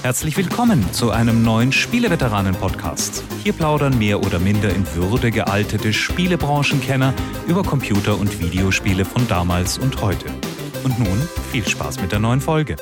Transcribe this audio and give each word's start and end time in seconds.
Herzlich 0.00 0.36
willkommen 0.36 0.92
zu 0.92 1.10
einem 1.10 1.42
neuen 1.42 1.72
Spieleveteranen-Podcast. 1.72 3.24
Hier 3.42 3.52
plaudern 3.52 3.98
mehr 3.98 4.20
oder 4.20 4.38
minder 4.38 4.70
in 4.70 4.86
Würde 4.94 5.32
gealtete 5.32 5.92
Spielebranchenkenner 5.92 7.12
über 7.48 7.64
Computer- 7.64 8.16
und 8.16 8.40
Videospiele 8.40 9.04
von 9.04 9.26
damals 9.26 9.76
und 9.76 10.00
heute. 10.00 10.26
Und 10.84 11.00
nun 11.00 11.28
viel 11.50 11.66
Spaß 11.66 12.00
mit 12.00 12.12
der 12.12 12.20
neuen 12.20 12.40
Folge. 12.40 12.76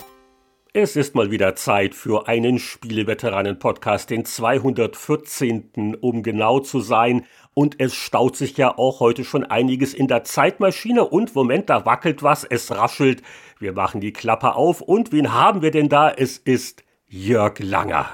Es 0.74 0.94
ist 0.94 1.14
mal 1.14 1.30
wieder 1.30 1.56
Zeit 1.56 1.94
für 1.94 2.28
einen 2.28 2.58
Spieleveteranen-Podcast, 2.58 4.10
den 4.10 4.26
214. 4.26 5.96
um 5.98 6.22
genau 6.22 6.60
zu 6.60 6.80
sein. 6.80 7.24
Und 7.54 7.80
es 7.80 7.94
staut 7.94 8.36
sich 8.36 8.58
ja 8.58 8.76
auch 8.76 9.00
heute 9.00 9.24
schon 9.24 9.42
einiges 9.42 9.94
in 9.94 10.06
der 10.06 10.24
Zeitmaschine. 10.24 11.06
Und 11.06 11.34
Moment, 11.34 11.70
da 11.70 11.86
wackelt 11.86 12.22
was, 12.22 12.44
es 12.44 12.70
raschelt. 12.70 13.22
Wir 13.58 13.72
machen 13.72 14.02
die 14.02 14.12
Klappe 14.12 14.54
auf. 14.54 14.82
Und 14.82 15.12
wen 15.12 15.32
haben 15.32 15.62
wir 15.62 15.70
denn 15.70 15.88
da? 15.88 16.10
Es 16.10 16.36
ist 16.36 16.84
Jörg 17.16 17.60
Langer. 17.60 18.10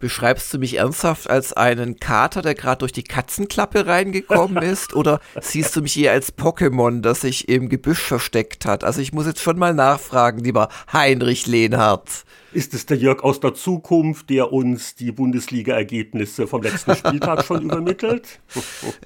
Beschreibst 0.00 0.52
du 0.52 0.58
mich 0.58 0.76
ernsthaft 0.76 1.30
als 1.30 1.54
einen 1.54 1.98
Kater, 1.98 2.42
der 2.42 2.54
gerade 2.54 2.80
durch 2.80 2.92
die 2.92 3.02
Katzenklappe 3.02 3.86
reingekommen 3.86 4.62
ist? 4.62 4.94
Oder 4.94 5.20
siehst 5.40 5.74
du 5.74 5.80
mich 5.80 5.98
eher 5.98 6.12
als 6.12 6.36
Pokémon, 6.36 7.00
das 7.00 7.22
sich 7.22 7.48
im 7.48 7.70
Gebüsch 7.70 8.02
versteckt 8.02 8.66
hat? 8.66 8.84
Also 8.84 9.00
ich 9.00 9.14
muss 9.14 9.24
jetzt 9.24 9.40
schon 9.40 9.58
mal 9.58 9.72
nachfragen, 9.72 10.44
lieber 10.44 10.68
Heinrich 10.92 11.46
Lehnhardt. 11.46 12.24
Ist 12.52 12.74
es 12.74 12.84
der 12.84 12.98
Jörg 12.98 13.24
aus 13.24 13.40
der 13.40 13.54
Zukunft, 13.54 14.28
der 14.28 14.52
uns 14.52 14.94
die 14.94 15.10
Bundesliga-Ergebnisse 15.10 16.46
vom 16.46 16.62
letzten 16.62 16.94
Spieltag 16.96 17.44
schon 17.44 17.62
übermittelt? 17.64 18.40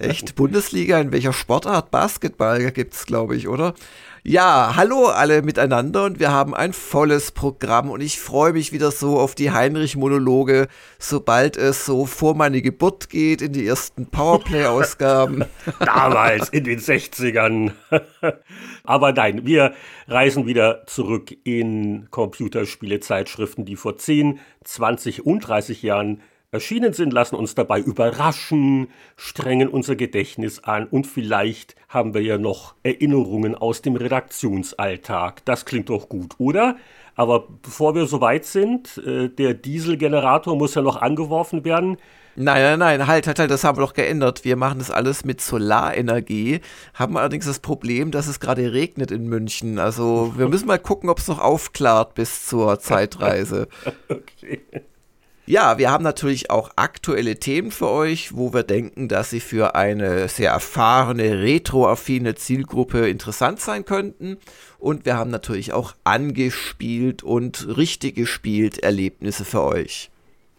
Echt? 0.01 0.35
Bundesliga? 0.35 1.01
In 1.01 1.13
welcher 1.13 1.33
Sportart? 1.33 1.93
Basketball 1.93 2.73
gibt's, 2.73 3.07
glaube 3.07 3.37
ich, 3.37 3.47
oder? 3.47 3.75
Ja, 4.29 4.75
hallo 4.77 5.07
alle 5.07 5.41
miteinander 5.41 6.05
und 6.05 6.21
wir 6.21 6.31
haben 6.31 6.55
ein 6.55 6.75
volles 6.75 7.33
Programm 7.33 7.91
und 7.91 8.03
ich 8.03 8.21
freue 8.21 8.53
mich 8.53 8.75
wieder 8.75 8.91
so 8.91 9.19
auf 9.19 9.35
die 9.35 9.53
Heinrich-Monologe, 9.53 10.69
sobald 10.99 11.57
es 11.57 11.87
so 11.87 12.05
vor 12.05 12.35
meine 12.35 12.61
Geburt 12.61 13.09
geht, 13.09 13.41
in 13.41 13.55
die 13.55 13.67
ersten 13.67 14.05
Powerplay-Ausgaben. 14.09 15.47
Damals, 15.81 16.51
in 16.51 16.65
den 16.65 16.79
60ern. 16.79 17.73
Aber 18.85 19.13
nein, 19.15 19.47
wir 19.47 19.73
reisen 20.09 20.47
wieder 20.47 20.85
zurück 20.85 21.35
in 21.45 22.09
Computerspiele-Zeitschriften, 22.11 23.65
die 23.65 23.77
vor 23.77 23.97
10, 23.97 24.41
20 24.63 25.25
und 25.25 25.41
30 25.41 25.83
Jahren 25.83 26.21
erschienen 26.51 26.95
sind, 26.95 27.13
lassen 27.13 27.37
uns 27.37 27.55
dabei 27.55 27.79
überraschen, 27.81 28.89
strengen 29.17 29.69
unser 29.69 29.97
Gedächtnis 29.97 30.61
an 30.65 30.87
und 30.87 31.07
vielleicht 31.07 31.77
haben 31.89 32.15
wir 32.15 32.23
ja 32.23 32.39
noch 32.39 32.75
Erinnerungen 32.83 33.55
aus 33.55 33.83
dem 33.83 33.97
Redaktionsalltag. 33.97 35.45
Das 35.45 35.67
klingt 35.67 35.91
doch 35.91 36.09
gut, 36.09 36.37
oder? 36.39 36.77
Aber 37.15 37.49
bevor 37.63 37.95
wir 37.95 38.07
soweit 38.07 38.47
sind, 38.47 38.97
äh, 38.99 39.29
der 39.29 39.53
Dieselgenerator 39.53 40.57
muss 40.57 40.75
ja 40.75 40.83
noch 40.83 40.97
angeworfen 40.97 41.65
werden. 41.65 41.99
Nein, 42.37 42.63
nein, 42.63 42.79
nein, 42.79 43.07
halt, 43.09 43.27
halt, 43.27 43.41
halt, 43.41 43.51
das 43.51 43.65
haben 43.65 43.77
wir 43.77 43.83
doch 43.83 43.93
geändert. 43.93 44.45
Wir 44.45 44.57
machen 44.57 44.79
das 44.79 44.93
alles 44.93 45.25
mit 45.25 45.41
Solarenergie, 45.41 46.61
haben 46.95 47.17
allerdings 47.17 47.47
das 47.47 47.59
Problem, 47.59 48.13
dass 48.13 48.29
es 48.29 48.39
gerade 48.39 48.73
regnet 48.73 49.11
in 49.11 49.27
München. 49.27 49.79
Also 49.81 50.33
wir 50.37 50.49
müssen 50.49 50.69
mal 50.69 50.79
gucken, 50.79 51.11
ob 51.11 51.19
es 51.19 51.27
noch 51.27 51.41
aufklart 51.41 52.15
bis 52.15 52.47
zur 52.47 52.79
Zeitreise. 52.79 53.67
okay. 54.09 54.61
Ja, 55.49 55.79
wir 55.79 55.91
haben 55.91 56.05
natürlich 56.05 56.51
auch 56.51 56.73
aktuelle 56.77 57.41
Themen 57.41 57.71
für 57.71 57.89
euch, 57.89 58.37
wo 58.37 58.53
wir 58.53 58.65
denken, 58.65 59.09
dass 59.09 59.31
sie 59.31 59.41
für 59.41 59.75
eine 59.75 60.29
sehr 60.29 60.51
erfahrene, 60.51 61.41
retroaffine 61.41 62.35
Zielgruppe 62.35 63.09
interessant 63.09 63.59
sein 63.59 63.87
könnten. 63.87 64.37
Und 64.79 65.07
wir 65.07 65.17
haben 65.17 65.31
natürlich 65.31 65.73
auch 65.73 65.95
angespielt 66.05 67.23
und 67.23 67.79
richtig 67.79 68.17
gespielt 68.17 68.81
Erlebnisse 68.81 69.47
für 69.47 69.63
euch. 69.63 70.11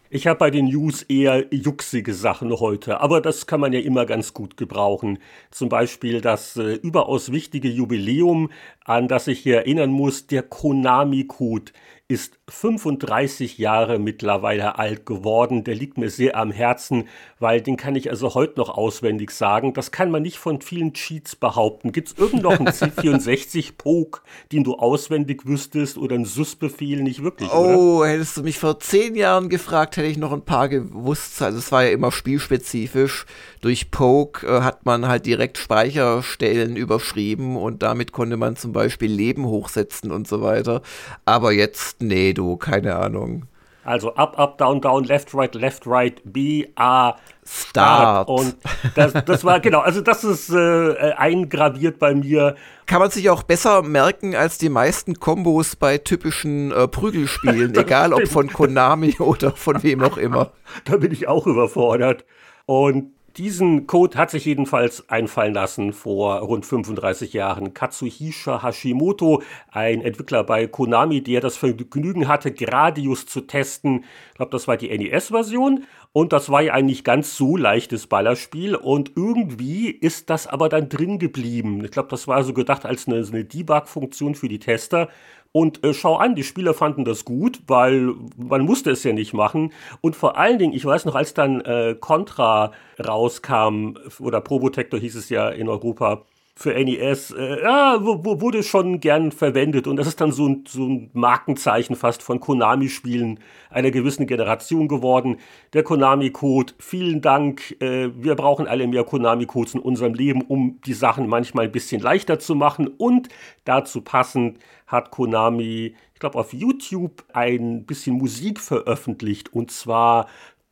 Ich 0.09 0.25
habe 0.25 0.39
bei 0.39 0.49
den 0.49 0.65
News 0.65 1.03
eher 1.03 1.45
juxige 1.53 2.15
Sachen 2.15 2.51
heute, 2.59 2.99
aber 2.99 3.21
das 3.21 3.45
kann 3.45 3.59
man 3.59 3.73
ja 3.73 3.79
immer 3.79 4.07
ganz 4.07 4.33
gut 4.33 4.57
gebrauchen. 4.57 5.19
Zum 5.51 5.69
Beispiel 5.69 6.19
das 6.19 6.57
äh, 6.57 6.73
überaus 6.73 7.31
wichtige 7.31 7.69
Jubiläum, 7.69 8.49
an 8.85 9.07
das 9.07 9.27
ich 9.27 9.41
hier 9.41 9.57
erinnern 9.57 9.91
muss, 9.91 10.25
der 10.25 10.41
Konami-Code 10.41 11.73
ist 12.11 12.39
35 12.49 13.59
Jahre 13.59 13.99
mittlerweile 13.99 14.79
alt 14.79 15.05
geworden. 15.05 15.63
Der 15.63 15.75
liegt 15.75 15.99
mir 15.99 16.09
sehr 16.09 16.35
am 16.35 16.49
Herzen, 16.49 17.07
weil 17.37 17.61
den 17.61 17.77
kann 17.77 17.95
ich 17.95 18.09
also 18.09 18.33
heute 18.33 18.59
noch 18.59 18.69
auswendig 18.69 19.29
sagen. 19.29 19.75
Das 19.75 19.91
kann 19.91 20.09
man 20.09 20.23
nicht 20.23 20.39
von 20.39 20.59
vielen 20.59 20.93
Cheats 20.93 21.35
behaupten. 21.35 21.91
Gibt 21.91 22.07
es 22.07 22.17
irgend 22.17 22.41
noch 22.41 22.57
einen 22.59 22.67
C64-Poke, 22.69 24.21
den 24.51 24.63
du 24.63 24.73
auswendig 24.73 25.45
wüsstest 25.45 25.99
oder 25.99 26.15
einen 26.15 26.25
SUS-Befehl? 26.25 27.03
Nicht 27.03 27.21
wirklich, 27.21 27.51
Oh, 27.53 27.99
oder? 27.99 28.09
hättest 28.09 28.37
du 28.37 28.41
mich 28.41 28.57
vor 28.57 28.79
zehn 28.79 29.13
Jahren 29.13 29.47
gefragt, 29.47 29.95
hätte 29.97 30.07
ich 30.07 30.17
noch 30.17 30.31
ein 30.33 30.41
paar 30.43 30.67
gewusst. 30.67 31.39
Also 31.43 31.59
es 31.59 31.71
war 31.71 31.83
ja 31.83 31.91
immer 31.91 32.11
spielspezifisch. 32.11 33.27
Durch 33.61 33.91
Poke 33.91 34.47
äh, 34.47 34.61
hat 34.61 34.83
man 34.83 35.07
halt 35.07 35.27
direkt 35.27 35.59
Speicherstellen 35.59 36.75
überschrieben 36.75 37.55
und 37.55 37.83
damit 37.83 38.13
konnte 38.13 38.35
man 38.35 38.55
zum 38.55 38.71
Beispiel 38.71 39.11
Leben 39.11 39.45
hochsetzen 39.45 40.11
und 40.11 40.27
so 40.27 40.41
weiter. 40.41 40.81
Aber 41.25 41.51
jetzt 41.51 41.98
Nee, 41.99 42.33
du, 42.33 42.57
keine 42.57 42.95
Ahnung. 42.95 43.45
Also 43.83 44.13
up, 44.15 44.37
up, 44.37 44.57
down, 44.57 44.81
down, 44.81 45.03
left, 45.05 45.33
right, 45.33 45.55
left, 45.55 45.87
right, 45.87 46.21
B, 46.23 46.67
A, 46.75 47.15
Start. 47.43 48.27
Start. 48.27 48.29
Und 48.29 48.55
das, 48.93 49.13
das 49.25 49.43
war, 49.43 49.59
genau, 49.59 49.79
also 49.79 50.01
das 50.01 50.23
ist 50.23 50.51
äh, 50.51 51.13
eingraviert 51.17 51.97
bei 51.97 52.13
mir. 52.13 52.55
Kann 52.85 52.99
man 52.99 53.09
sich 53.09 53.29
auch 53.29 53.41
besser 53.41 53.81
merken 53.81 54.35
als 54.35 54.59
die 54.59 54.69
meisten 54.69 55.19
Kombos 55.19 55.75
bei 55.75 55.97
typischen 55.97 56.71
äh, 56.71 56.87
Prügelspielen, 56.87 57.73
egal 57.77 58.13
ob 58.13 58.27
von 58.27 58.51
Konami 58.53 59.15
oder 59.17 59.55
von 59.55 59.81
wem 59.81 60.03
auch 60.03 60.17
immer. 60.17 60.51
Da 60.85 60.97
bin 60.97 61.11
ich 61.11 61.27
auch 61.27 61.47
überfordert. 61.47 62.25
Und 62.67 63.13
diesen 63.39 63.87
Code 63.87 64.17
hat 64.17 64.31
sich 64.31 64.43
jedenfalls 64.43 65.07
einfallen 65.09 65.53
lassen 65.53 65.93
vor 65.93 66.39
rund 66.39 66.65
35 66.65 67.31
Jahren 67.31 67.73
Katsuhisha 67.73 68.61
Hashimoto, 68.61 69.41
ein 69.71 70.01
Entwickler 70.01 70.43
bei 70.43 70.67
Konami, 70.67 71.23
der 71.23 71.39
das 71.39 71.55
Vergnügen 71.55 72.27
hatte, 72.27 72.51
Gradius 72.51 73.25
zu 73.27 73.39
testen. 73.41 74.03
Ich 74.31 74.35
glaube, 74.35 74.51
das 74.51 74.67
war 74.67 74.75
die 74.75 74.89
NES-Version. 74.89 75.85
Und 76.11 76.33
das 76.33 76.49
war 76.49 76.61
ja 76.61 76.73
ein 76.73 76.87
nicht 76.87 77.05
ganz 77.05 77.37
so 77.37 77.55
leichtes 77.55 78.07
Ballerspiel. 78.07 78.75
Und 78.75 79.13
irgendwie 79.15 79.89
ist 79.89 80.29
das 80.29 80.45
aber 80.47 80.67
dann 80.67 80.89
drin 80.89 81.17
geblieben. 81.17 81.85
Ich 81.85 81.91
glaube, 81.91 82.09
das 82.09 82.27
war 82.27 82.43
so 82.43 82.53
gedacht 82.53 82.85
als 82.85 83.07
eine, 83.07 83.25
eine 83.25 83.45
Debug-Funktion 83.45 84.35
für 84.35 84.49
die 84.49 84.59
Tester. 84.59 85.07
Und 85.51 85.83
äh, 85.83 85.93
schau 85.93 86.17
an, 86.17 86.35
die 86.35 86.43
Spieler 86.43 86.73
fanden 86.73 87.05
das 87.05 87.25
gut, 87.25 87.59
weil 87.67 88.13
man 88.37 88.61
musste 88.61 88.91
es 88.91 89.03
ja 89.03 89.13
nicht 89.13 89.33
machen. 89.33 89.73
Und 90.01 90.15
vor 90.15 90.37
allen 90.37 90.59
Dingen, 90.59 90.73
ich 90.73 90.85
weiß 90.85 91.05
noch, 91.05 91.15
als 91.15 91.33
dann 91.33 91.61
äh, 91.61 91.95
Contra 91.99 92.71
rauskam, 93.03 93.97
oder 94.19 94.41
Probotector 94.41 94.99
hieß 94.99 95.15
es 95.15 95.29
ja 95.29 95.49
in 95.49 95.67
Europa, 95.67 96.23
für 96.59 96.73
NES, 96.73 97.31
äh, 97.31 97.61
ja, 97.63 97.99
wurde 98.03 98.63
schon 98.63 98.99
gern 98.99 99.31
verwendet. 99.31 99.87
Und 99.87 99.95
das 99.95 100.07
ist 100.07 100.19
dann 100.19 100.33
so 100.33 100.45
ein, 100.45 100.65
so 100.67 100.85
ein 100.85 101.09
Markenzeichen 101.13 101.95
fast 101.95 102.21
von 102.21 102.41
Konami-Spielen 102.41 103.39
einer 103.69 103.91
gewissen 103.91 104.27
Generation 104.27 104.89
geworden. 104.89 105.37
Der 105.71 105.83
Konami-Code, 105.83 106.73
vielen 106.77 107.21
Dank. 107.21 107.77
Äh, 107.81 108.09
wir 108.13 108.35
brauchen 108.35 108.67
alle 108.67 108.87
mehr 108.87 109.05
Konami-Codes 109.05 109.75
in 109.75 109.79
unserem 109.79 110.13
Leben, 110.13 110.41
um 110.41 110.81
die 110.85 110.93
Sachen 110.93 111.29
manchmal 111.29 111.67
ein 111.67 111.71
bisschen 111.71 112.01
leichter 112.01 112.39
zu 112.39 112.55
machen. 112.55 112.87
Und 112.87 113.29
dazu 113.63 114.01
passend 114.01 114.59
hat 114.85 115.11
Konami, 115.11 115.95
ich 116.13 116.19
glaube, 116.19 116.37
auf 116.37 116.51
YouTube 116.51 117.23
ein 117.31 117.85
bisschen 117.85 118.17
Musik 118.17 118.59
veröffentlicht. 118.59 119.53
Und 119.53 119.71
zwar 119.71 120.27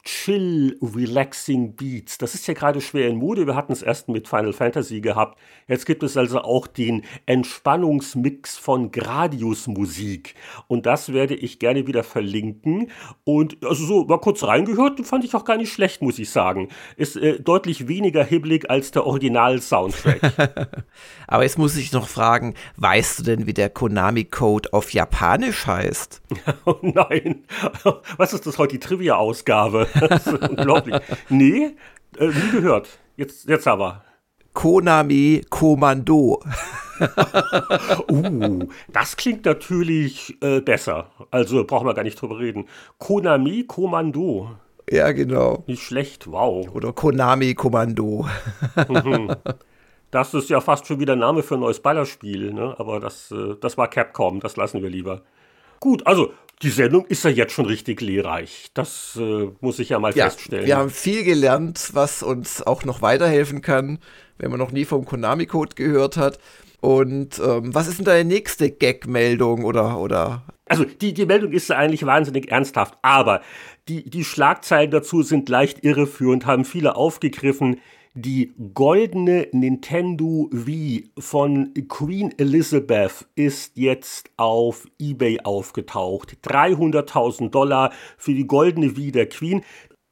chill, 0.07 0.77
relaxing 0.81 1.75
Beats. 1.75 2.17
Das 2.17 2.33
ist 2.33 2.47
ja 2.47 2.53
gerade 2.53 2.79
schwer 2.79 3.09
in 3.09 3.17
Mode. 3.17 3.45
Wir 3.45 3.55
hatten 3.55 3.73
es 3.73 3.81
erst 3.81 4.07
mit 4.07 4.29
Final 4.29 4.53
Fantasy 4.53 5.01
gehabt. 5.01 5.37
Jetzt 5.67 5.85
gibt 5.85 6.01
es 6.01 6.15
also 6.15 6.39
auch 6.39 6.65
den 6.65 7.03
Entspannungsmix 7.25 8.57
von 8.57 8.91
Gradius 8.91 9.67
Musik. 9.67 10.35
Und 10.67 10.85
das 10.85 11.11
werde 11.11 11.35
ich 11.35 11.59
gerne 11.59 11.87
wieder 11.87 12.05
verlinken. 12.05 12.89
Und 13.25 13.57
also 13.65 13.85
so 13.85 14.05
mal 14.05 14.19
kurz 14.19 14.43
reingehört, 14.43 15.05
fand 15.05 15.25
ich 15.25 15.35
auch 15.35 15.43
gar 15.43 15.57
nicht 15.57 15.73
schlecht, 15.73 16.01
muss 16.01 16.19
ich 16.19 16.29
sagen. 16.29 16.69
Ist 16.95 17.17
äh, 17.17 17.41
deutlich 17.41 17.89
weniger 17.89 18.23
hibbelig 18.23 18.69
als 18.69 18.91
der 18.91 19.05
Original-Soundtrack. 19.05 20.85
Aber 21.27 21.43
jetzt 21.43 21.57
muss 21.57 21.75
ich 21.75 21.91
noch 21.91 22.07
fragen, 22.07 22.53
weißt 22.77 23.19
du 23.19 23.23
denn, 23.23 23.45
wie 23.45 23.53
der 23.53 23.69
Konami-Code 23.69 24.71
auf 24.71 24.93
Japanisch 24.93 25.67
heißt? 25.67 26.21
oh 26.65 26.77
nein. 26.81 27.43
Was 28.15 28.31
ist 28.31 28.47
das 28.47 28.57
heute, 28.57 28.75
die 28.75 28.79
Trivia-Ausgabe? 28.79 29.89
Das 29.99 30.27
ist 30.27 30.49
unglaublich. 30.49 30.95
Nee, 31.29 31.75
äh, 32.17 32.27
nie 32.27 32.51
gehört. 32.51 32.89
Jetzt, 33.15 33.47
jetzt 33.47 33.67
aber. 33.67 34.03
Konami 34.53 35.43
Kommando. 35.49 36.41
uh, 38.09 38.65
das 38.87 39.15
klingt 39.17 39.45
natürlich 39.45 40.35
äh, 40.41 40.61
besser. 40.61 41.11
Also 41.29 41.63
brauchen 41.63 41.85
wir 41.85 41.93
gar 41.93 42.03
nicht 42.03 42.19
drüber 42.19 42.39
reden. 42.39 42.65
Konami 42.97 43.65
Kommando. 43.67 44.49
Ja, 44.89 45.11
genau. 45.11 45.63
Nicht 45.67 45.83
schlecht, 45.83 46.31
wow. 46.31 46.67
Oder 46.73 46.93
Konami 46.93 47.53
Kommando. 47.53 48.27
Mhm. 48.87 49.35
Das 50.09 50.33
ist 50.33 50.49
ja 50.49 50.61
fast 50.61 50.87
schon 50.87 50.99
wieder 50.99 51.13
ein 51.13 51.19
Name 51.19 51.43
für 51.43 51.55
ein 51.55 51.59
neues 51.59 51.81
Ballerspiel, 51.81 52.53
ne? 52.53 52.75
aber 52.77 52.99
das, 52.99 53.29
äh, 53.31 53.55
das 53.59 53.77
war 53.77 53.89
Capcom, 53.89 54.39
das 54.39 54.55
lassen 54.55 54.81
wir 54.81 54.89
lieber. 54.89 55.23
Gut, 55.81 56.07
also 56.07 56.31
Die 56.63 56.69
Sendung 56.69 57.05
ist 57.05 57.23
ja 57.23 57.29
jetzt 57.29 57.53
schon 57.53 57.67
richtig 57.67 58.01
lehrreich. 58.01 58.71
Das 58.73 59.15
äh, 59.21 59.49
muss 59.61 59.77
ich 59.77 59.89
ja 59.89 59.99
mal 59.99 60.15
ja, 60.15 60.29
feststellen. 60.29 60.65
Wir 60.65 60.77
haben 60.77 60.89
viel 60.89 61.23
gelernt, 61.23 61.91
was 61.93 62.23
uns 62.23 62.65
auch 62.65 62.83
noch 62.83 63.03
weiterhelfen 63.03 63.61
kann, 63.61 63.99
wenn 64.39 64.49
man 64.49 64.59
noch 64.59 64.71
nie 64.71 64.85
vom 64.85 65.05
Konami-Code 65.05 65.75
gehört 65.75 66.17
hat. 66.17 66.39
Und 66.79 67.39
ähm, 67.39 67.75
was 67.75 67.87
ist 67.87 67.99
denn 67.99 68.05
deine 68.05 68.25
nächste 68.27 68.71
Gag-Meldung 68.71 69.65
oder, 69.65 69.99
oder? 69.99 70.43
Also 70.65 70.83
die, 70.83 71.13
die 71.13 71.25
Meldung 71.25 71.51
ist 71.51 71.71
eigentlich 71.71 72.05
wahnsinnig 72.05 72.51
ernsthaft, 72.51 72.97
aber 73.01 73.41
die, 73.87 74.09
die 74.09 74.23
Schlagzeilen 74.23 74.91
dazu 74.91 75.21
sind 75.21 75.49
leicht 75.49 75.83
irreführend, 75.83 76.45
haben 76.45 76.65
viele 76.65 76.95
aufgegriffen. 76.95 77.79
Die 78.19 78.51
goldene 78.73 79.47
Nintendo 79.51 80.49
Wii 80.51 81.11
von 81.19 81.71
Queen 81.87 82.33
Elizabeth 82.39 83.27
ist 83.35 83.73
jetzt 83.77 84.31
auf 84.37 84.87
eBay 84.99 85.41
aufgetaucht. 85.43 86.35
300.000 86.43 87.51
Dollar 87.51 87.93
für 88.17 88.33
die 88.33 88.47
goldene 88.47 88.97
Wii 88.97 89.11
der 89.11 89.29
Queen 89.29 89.61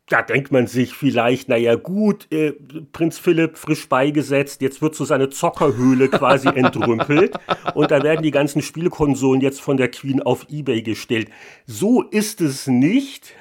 da 0.07 0.21
denkt 0.21 0.51
man 0.51 0.67
sich 0.67 0.93
vielleicht, 0.93 1.49
naja 1.49 1.73
gut, 1.73 2.31
äh, 2.31 2.51
Prinz 2.91 3.17
Philipp 3.17 3.57
frisch 3.57 3.89
beigesetzt, 3.89 4.61
jetzt 4.61 4.81
wird 4.83 4.93
so 4.93 5.03
seine 5.03 5.29
Zockerhöhle 5.29 6.09
quasi 6.09 6.47
entrümpelt 6.55 7.35
und 7.73 7.89
da 7.89 8.03
werden 8.03 8.21
die 8.21 8.29
ganzen 8.29 8.61
Spielkonsolen 8.61 9.41
jetzt 9.41 9.61
von 9.61 9.77
der 9.77 9.89
Queen 9.89 10.21
auf 10.21 10.45
Ebay 10.49 10.83
gestellt. 10.83 11.29
So 11.65 12.03
ist 12.03 12.39
es 12.39 12.67
nicht. 12.67 13.33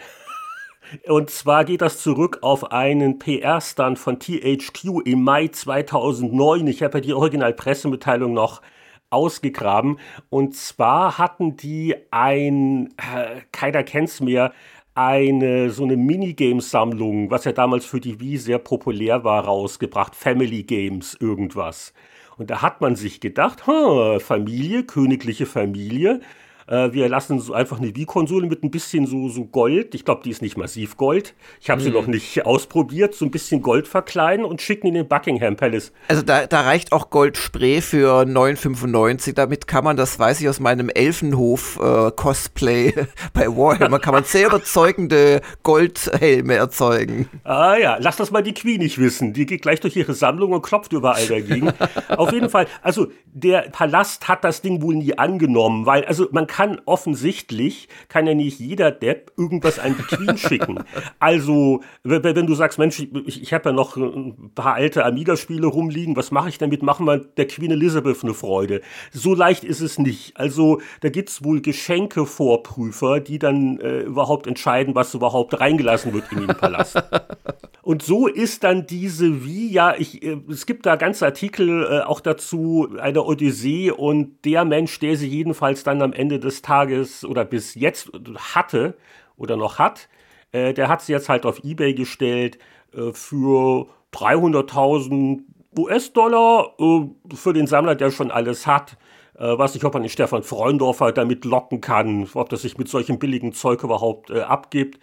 Und 1.07 1.31
zwar 1.31 1.65
geht 1.65 1.81
das 1.81 1.99
zurück 1.99 2.39
auf 2.43 2.73
einen 2.73 3.19
PR-Stand 3.19 3.99
von 3.99 4.19
THQ 4.19 5.01
im 5.05 5.23
Mai 5.23 5.49
2009. 5.49 6.67
Ich 6.67 6.83
habe 6.83 6.99
ja 6.99 7.03
die 7.03 7.15
Originalpressemitteilung 7.15 8.33
noch 8.33 8.63
ausgegraben. 9.11 9.99
Und 10.31 10.55
zwar 10.55 11.19
hatten 11.19 11.57
die 11.57 11.95
ein, 12.11 12.95
äh, 12.99 13.41
keiner 13.53 13.83
kennt's 13.83 14.21
mehr, 14.21 14.53
eine 14.95 15.71
so 15.71 15.83
eine 15.83 15.97
Minigames-Sammlung, 15.97 17.31
was 17.31 17.45
ja 17.45 17.53
damals 17.53 17.85
für 17.85 18.01
die 18.01 18.21
Wii 18.21 18.37
sehr 18.37 18.59
populär 18.59 19.25
war, 19.25 19.45
rausgebracht. 19.45 20.15
Family 20.15 20.63
Games, 20.63 21.17
irgendwas. 21.19 21.93
Und 22.37 22.51
da 22.51 22.63
hat 22.63 22.81
man 22.81 22.97
sich 22.97 23.21
gedacht, 23.21 23.63
Familie, 23.63 24.85
königliche 24.85 25.47
Familie, 25.47 26.21
äh, 26.67 26.93
wir 26.93 27.09
lassen 27.09 27.41
so 27.41 27.53
einfach 27.53 27.79
eine 27.79 27.95
Wii-Konsole 27.95 28.47
mit 28.47 28.63
ein 28.63 28.71
bisschen 28.71 29.07
so, 29.07 29.29
so 29.29 29.45
Gold. 29.45 29.95
Ich 29.95 30.05
glaube, 30.05 30.23
die 30.25 30.31
ist 30.31 30.43
nicht 30.43 30.57
massiv 30.57 30.97
Gold. 30.97 31.35
Ich 31.61 31.71
habe 31.71 31.81
mhm. 31.81 31.85
sie 31.85 31.91
noch 31.91 32.07
nicht 32.07 32.47
ausprobiert. 32.47 33.15
So 33.15 33.25
ein 33.25 33.31
bisschen 33.31 33.63
Gold 33.63 33.89
verkleiden 33.89 34.45
und 34.45 34.63
schicken 34.63 34.87
in 34.87 34.95
den 34.95 35.09
Buckingham 35.09 35.57
Palace. 35.57 35.93
Also 36.09 36.23
da, 36.23 36.47
da 36.47 36.63
reicht 36.63 36.93
auch 36.93 37.11
Goldspray 37.11 37.81
für 37.81 38.23
9,95. 38.23 39.35
Damit 39.35 39.67
kann 39.67 39.85
man, 39.85 39.97
das 39.97 40.19
weiß 40.19 40.41
ich 40.41 40.49
aus 40.49 40.61
meinem 40.61 40.89
Elfenhof-Cosplay 40.89 42.89
äh, 42.89 43.07
bei 43.33 43.49
Warhammer, 43.49 43.99
kann 43.99 44.15
man 44.15 44.25
sehr 44.25 44.49
überzeugende 44.49 45.41
Goldhelme 45.63 46.55
erzeugen. 46.55 47.29
Ah 47.45 47.77
ja, 47.77 47.97
lass 48.01 48.17
das 48.17 48.31
mal 48.31 48.43
die 48.43 48.55
Queen 48.55 48.81
nicht 48.81 48.99
wissen. 48.99 49.33
Die 49.33 49.47
geht 49.47 49.63
gleich 49.63 49.81
durch 49.81 49.97
ihre 49.97 50.15
Sammlung 50.15 50.53
und 50.53 50.63
klopft 50.63 50.93
überall 50.93 51.27
dagegen. 51.27 51.73
Auf 52.09 52.33
jeden 52.33 52.49
Fall, 52.49 52.67
also 52.83 53.09
der 53.27 53.63
Palast 53.73 54.29
hat 54.29 54.45
das 54.45 54.63
Ding 54.63 54.83
wohl 54.83 54.95
nie 54.95 55.19
angenommen, 55.19 55.87
weil, 55.87 56.05
also 56.05 56.29
man 56.31 56.47
kann 56.47 56.54
offensichtlich, 56.87 57.89
kann 58.09 58.27
ja 58.27 58.35
nicht 58.35 58.61
jeder 58.61 58.91
Depp 58.91 59.33
irgendwas 59.37 59.79
an 59.79 59.97
die 59.99 60.17
Queen 60.17 60.37
schicken. 60.37 60.79
Also, 61.21 61.81
wenn 62.03 62.47
du 62.47 62.55
sagst, 62.55 62.79
Mensch, 62.79 63.07
ich, 63.27 63.43
ich 63.43 63.53
habe 63.55 63.71
ja 63.71 63.73
noch 63.73 63.97
ein 63.97 64.51
paar 64.55 64.75
alte 64.75 65.05
Amiga-Spiele 65.05 65.67
rumliegen, 65.67 66.17
was 66.17 66.31
mache 66.31 66.49
ich 66.49 66.59
damit? 66.59 66.83
Machen 66.83 67.07
wir 67.07 67.19
der 67.19 67.47
Queen 67.47 67.71
Elizabeth 67.71 68.23
eine 68.23 68.35
Freude. 68.35 68.83
So 69.11 69.35
leicht 69.35 69.65
ist 69.65 69.81
es 69.81 69.99
nicht. 69.99 70.37
Also, 70.37 70.81
da 71.01 71.09
gibt's 71.09 71.45
wohl 71.45 71.63
Geschenkevorprüfer, 71.63 73.21
die 73.21 73.39
dann 73.39 73.81
äh, 73.81 74.01
überhaupt 74.01 74.47
entscheiden, 74.47 74.95
was 74.95 75.15
überhaupt 75.15 75.59
reingelassen 75.59 76.13
wird 76.13 76.31
in 76.33 76.47
den 76.47 76.57
Palast. 76.57 77.03
Und 77.85 78.03
so 78.03 78.27
ist 78.27 78.65
dann 78.65 78.87
diese 78.87 79.45
wie, 79.45 79.71
ja, 79.71 79.95
ich, 79.97 80.23
äh, 80.23 80.39
es 80.49 80.65
gibt 80.65 80.87
da 80.87 80.97
ganze 80.97 81.27
Artikel 81.27 81.85
äh, 81.85 82.01
auch 82.01 82.21
dazu, 82.21 82.89
eine 82.99 83.23
Odyssee 83.23 83.91
und 83.91 84.43
der 84.47 84.65
Mensch, 84.65 84.99
der 85.01 85.17
sie 85.17 85.29
jedenfalls 85.29 85.85
dann 85.85 86.01
am 86.01 86.15
Ende 86.15 86.41
des 86.45 86.63
Tages 86.63 87.25
oder 87.25 87.45
bis 87.45 87.75
jetzt 87.75 88.11
hatte 88.55 88.97
oder 89.37 89.57
noch 89.57 89.79
hat, 89.79 90.09
äh, 90.53 90.73
der 90.73 90.89
hat 90.89 91.03
sie 91.03 91.13
jetzt 91.13 91.29
halt 91.29 91.47
auf 91.47 91.65
Ebay 91.65 91.95
gestellt 91.95 92.59
äh, 92.93 93.13
für 93.13 93.89
300.000 94.13 95.41
US-Dollar 95.77 96.75
äh, 96.79 97.35
für 97.35 97.53
den 97.53 97.67
Sammler, 97.67 97.95
der 97.95 98.11
schon 98.11 98.31
alles 98.31 98.67
hat. 98.67 98.97
Äh, 99.37 99.59
weiß 99.59 99.75
nicht, 99.75 99.85
ob 99.85 99.95
man 99.95 100.03
den 100.03 100.11
Stefan 100.11 100.45
Freundorfer 100.45 101.11
damit 101.13 101.45
locken 101.45 101.81
kann, 101.81 102.29
ob 102.35 102.49
das 102.49 102.63
sich 102.63 102.79
mit 102.79 102.89
solchem 102.89 103.19
billigen 103.19 103.53
Zeug 103.53 103.83
überhaupt 103.83 104.31
äh, 104.31 104.43
abgibt. 104.43 105.01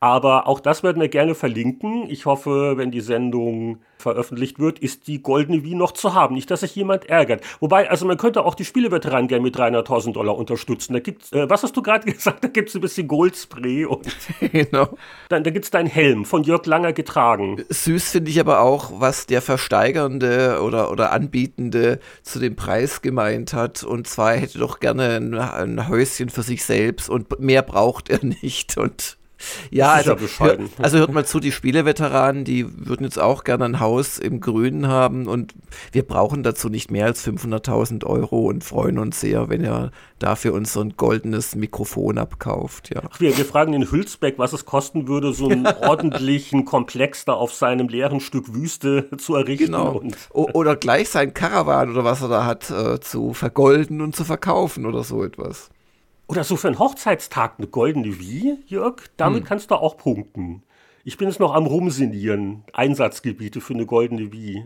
Aber 0.00 0.46
auch 0.46 0.60
das 0.60 0.82
werden 0.82 1.00
wir 1.00 1.08
gerne 1.08 1.34
verlinken. 1.34 2.10
Ich 2.10 2.26
hoffe, 2.26 2.76
wenn 2.76 2.90
die 2.90 3.00
Sendung 3.00 3.78
veröffentlicht 3.96 4.58
wird, 4.58 4.78
ist 4.78 5.06
die 5.06 5.22
goldene 5.22 5.64
Wii 5.64 5.74
noch 5.76 5.92
zu 5.92 6.12
haben. 6.12 6.34
Nicht, 6.34 6.50
dass 6.50 6.60
sich 6.60 6.76
jemand 6.76 7.08
ärgert. 7.08 7.42
Wobei, 7.60 7.88
also 7.88 8.04
man 8.04 8.18
könnte 8.18 8.44
auch 8.44 8.54
die 8.54 8.66
Spieleveteranen 8.66 9.28
gerne 9.28 9.42
mit 9.42 9.56
300.000 9.56 10.12
Dollar 10.12 10.36
unterstützen. 10.36 10.92
Da 10.92 11.00
gibt's, 11.00 11.32
äh, 11.32 11.48
was 11.48 11.62
hast 11.62 11.74
du 11.76 11.80
gerade 11.80 12.04
gesagt? 12.12 12.44
Da 12.44 12.48
gibt's 12.48 12.74
ein 12.74 12.82
bisschen 12.82 13.08
Goldspray 13.08 13.86
und 13.86 14.06
genau. 14.52 14.90
dann 15.30 15.42
da 15.42 15.50
gibt's 15.50 15.70
deinen 15.70 15.86
Helm 15.86 16.26
von 16.26 16.42
Jörg 16.42 16.66
Langer 16.66 16.92
getragen. 16.92 17.64
Süß 17.70 18.10
finde 18.10 18.30
ich 18.30 18.38
aber 18.38 18.60
auch, 18.60 18.92
was 19.00 19.24
der 19.24 19.40
Versteigernde 19.40 20.60
oder, 20.62 20.90
oder 20.90 21.12
Anbietende 21.12 21.98
zu 22.22 22.40
dem 22.40 22.56
Preis 22.56 23.00
gemeint 23.00 23.54
hat. 23.54 23.82
Und 23.82 24.06
zwar 24.06 24.34
er 24.34 24.40
hätte 24.40 24.58
doch 24.58 24.80
gerne 24.80 25.16
ein, 25.16 25.34
ein 25.34 25.88
Häuschen 25.88 26.28
für 26.28 26.42
sich 26.42 26.62
selbst 26.64 27.08
und 27.08 27.40
mehr 27.40 27.62
braucht 27.62 28.10
er 28.10 28.22
nicht. 28.22 28.76
Und 28.76 29.16
ja, 29.70 29.92
also, 29.92 30.16
hör, 30.38 30.58
also 30.78 30.98
hört 30.98 31.12
mal 31.12 31.24
zu, 31.24 31.40
die 31.40 31.52
Spieleveteranen, 31.52 32.44
die 32.44 32.66
würden 32.86 33.04
jetzt 33.04 33.18
auch 33.18 33.44
gerne 33.44 33.64
ein 33.64 33.80
Haus 33.80 34.18
im 34.18 34.40
Grünen 34.40 34.88
haben 34.88 35.26
und 35.26 35.54
wir 35.92 36.02
brauchen 36.02 36.42
dazu 36.42 36.68
nicht 36.68 36.90
mehr 36.90 37.06
als 37.06 37.26
500.000 37.26 38.04
Euro 38.04 38.46
und 38.46 38.64
freuen 38.64 38.98
uns 38.98 39.20
sehr, 39.20 39.48
wenn 39.48 39.64
er 39.64 39.90
dafür 40.18 40.54
uns 40.54 40.72
so 40.72 40.80
ein 40.80 40.94
goldenes 40.96 41.54
Mikrofon 41.54 42.18
abkauft. 42.18 42.90
Ja. 42.94 43.02
Ach, 43.10 43.20
wir, 43.20 43.36
wir 43.36 43.44
fragen 43.44 43.72
den 43.72 43.90
Hülsbeck, 43.90 44.38
was 44.38 44.52
es 44.52 44.64
kosten 44.64 45.08
würde, 45.08 45.32
so 45.32 45.48
einen 45.48 45.66
ordentlichen 45.82 46.64
Komplex 46.64 47.24
da 47.24 47.34
auf 47.34 47.52
seinem 47.52 47.88
leeren 47.88 48.20
Stück 48.20 48.54
Wüste 48.54 49.08
zu 49.18 49.34
errichten. 49.34 49.64
Genau. 49.66 50.02
oder 50.30 50.76
gleich 50.76 51.08
sein 51.08 51.34
Karawan 51.34 51.90
oder 51.90 52.04
was 52.04 52.22
er 52.22 52.28
da 52.28 52.44
hat, 52.44 52.70
äh, 52.70 53.00
zu 53.00 53.34
vergolden 53.34 54.00
und 54.00 54.14
zu 54.14 54.24
verkaufen 54.24 54.86
oder 54.86 55.04
so 55.04 55.22
etwas. 55.22 55.70
Oder 56.26 56.44
so 56.44 56.56
für 56.56 56.68
einen 56.68 56.78
Hochzeitstag 56.78 57.54
eine 57.58 57.66
goldene 57.66 58.18
Wie, 58.18 58.58
Jörg, 58.66 58.96
damit 59.16 59.42
hm. 59.42 59.48
kannst 59.48 59.70
du 59.70 59.74
auch 59.74 59.96
punkten. 59.96 60.62
Ich 61.04 61.18
bin 61.18 61.28
jetzt 61.28 61.40
noch 61.40 61.54
am 61.54 61.66
Rumsinieren, 61.66 62.64
Einsatzgebiete 62.72 63.60
für 63.60 63.74
eine 63.74 63.84
goldene 63.84 64.32
Wie. 64.32 64.64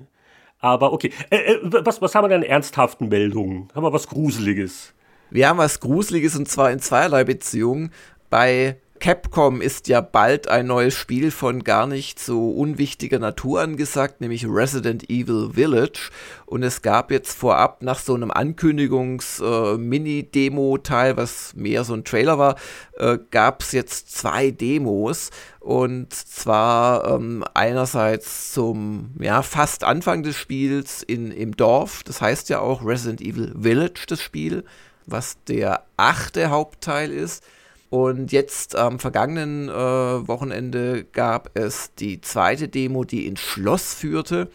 Aber 0.60 0.92
okay, 0.92 1.12
äh, 1.30 1.54
äh, 1.54 1.60
was, 1.62 2.00
was 2.00 2.14
haben 2.14 2.24
wir 2.24 2.28
denn 2.28 2.42
ernsthaften 2.42 3.08
Meldungen? 3.08 3.68
Haben 3.74 3.82
wir 3.82 3.92
was 3.92 4.06
Gruseliges? 4.06 4.94
Wir 5.30 5.48
haben 5.48 5.58
was 5.58 5.80
Gruseliges 5.80 6.36
und 6.36 6.48
zwar 6.48 6.70
in 6.70 6.78
zweierlei 6.78 7.24
Beziehungen. 7.24 7.92
Bei 8.30 8.76
Capcom 8.98 9.60
ist 9.60 9.88
ja 9.88 10.00
bald 10.00 10.48
ein 10.48 10.66
neues 10.66 10.94
Spiel 10.94 11.30
von 11.30 11.64
gar 11.64 11.86
nicht 11.86 12.18
so 12.18 12.50
unwichtiger 12.50 13.18
Natur 13.18 13.60
angesagt, 13.60 14.20
nämlich 14.20 14.46
Resident 14.46 15.08
Evil 15.08 15.50
Village. 15.54 16.10
Und 16.46 16.62
es 16.62 16.82
gab 16.82 17.10
jetzt 17.10 17.38
vorab 17.38 17.82
nach 17.82 17.98
so 17.98 18.14
einem 18.14 18.30
Ankündigungs-Mini-Demo-Teil, 18.30 21.12
äh, 21.12 21.16
was 21.16 21.54
mehr 21.54 21.84
so 21.84 21.94
ein 21.94 22.04
Trailer 22.04 22.38
war, 22.38 22.56
äh, 22.96 23.18
gab 23.30 23.62
es 23.62 23.72
jetzt 23.72 24.16
zwei 24.16 24.50
Demos. 24.50 25.30
Und 25.60 26.14
zwar 26.14 27.14
ähm, 27.14 27.44
einerseits 27.54 28.52
zum 28.52 29.14
ja, 29.20 29.42
fast 29.42 29.84
Anfang 29.84 30.22
des 30.22 30.36
Spiels 30.36 31.02
in, 31.02 31.30
im 31.30 31.56
Dorf. 31.56 32.02
Das 32.04 32.20
heißt 32.20 32.48
ja 32.48 32.60
auch 32.60 32.84
Resident 32.84 33.20
Evil 33.20 33.54
Village, 33.60 34.04
das 34.08 34.22
Spiel, 34.22 34.64
was 35.06 35.42
der 35.44 35.84
achte 35.96 36.50
Hauptteil 36.50 37.10
ist. 37.10 37.44
Und 37.90 38.32
jetzt 38.32 38.76
am 38.76 38.98
vergangenen 38.98 39.68
äh, 39.68 39.72
Wochenende 39.72 41.04
gab 41.04 41.50
es 41.54 41.94
die 41.94 42.20
zweite 42.20 42.68
Demo, 42.68 43.04
die 43.04 43.26
ins 43.26 43.40
Schloss 43.40 43.94
führte. 43.94 44.50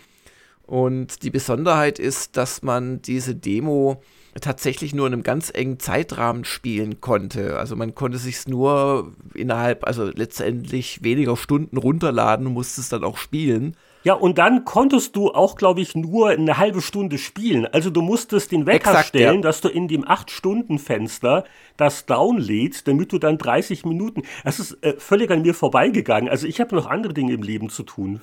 Und 0.65 1.23
die 1.23 1.31
Besonderheit 1.31 1.99
ist, 1.99 2.37
dass 2.37 2.61
man 2.61 3.01
diese 3.01 3.35
Demo 3.35 4.01
tatsächlich 4.39 4.93
nur 4.93 5.07
in 5.07 5.13
einem 5.13 5.23
ganz 5.23 5.51
engen 5.53 5.79
Zeitrahmen 5.79 6.45
spielen 6.45 7.01
konnte. 7.01 7.57
Also 7.57 7.75
man 7.75 7.95
konnte 7.95 8.17
sich 8.17 8.47
nur 8.47 9.13
innerhalb, 9.33 9.85
also 9.85 10.05
letztendlich 10.05 11.03
weniger 11.03 11.37
Stunden 11.37 11.77
runterladen 11.77 12.47
und 12.47 12.53
musste 12.53 12.81
es 12.81 12.89
dann 12.89 13.03
auch 13.03 13.17
spielen. 13.17 13.75
Ja, 14.03 14.15
und 14.15 14.37
dann 14.37 14.65
konntest 14.65 15.15
du 15.15 15.31
auch, 15.31 15.55
glaube 15.55 15.81
ich, 15.81 15.95
nur 15.95 16.29
eine 16.29 16.57
halbe 16.57 16.81
Stunde 16.81 17.17
spielen. 17.17 17.65
Also 17.65 17.89
du 17.89 18.01
musstest 18.01 18.51
den 18.51 18.65
Wecker 18.65 18.89
Exakt, 18.89 19.07
stellen, 19.07 19.35
ja. 19.35 19.41
dass 19.41 19.61
du 19.61 19.69
in 19.69 19.87
dem 19.87 20.03
8-Stunden-Fenster 20.03 21.45
das 21.77 22.05
downlädst, 22.05 22.87
damit 22.87 23.13
du 23.13 23.17
dann 23.17 23.37
30 23.37 23.85
Minuten. 23.85 24.23
Das 24.43 24.59
ist 24.59 24.83
äh, 24.83 24.95
völlig 24.97 25.31
an 25.31 25.41
mir 25.41 25.53
vorbeigegangen. 25.53 26.29
Also 26.29 26.47
ich 26.47 26.59
habe 26.59 26.75
noch 26.75 26.85
andere 26.85 27.13
Dinge 27.13 27.33
im 27.33 27.43
Leben 27.43 27.69
zu 27.69 27.83
tun. 27.83 28.21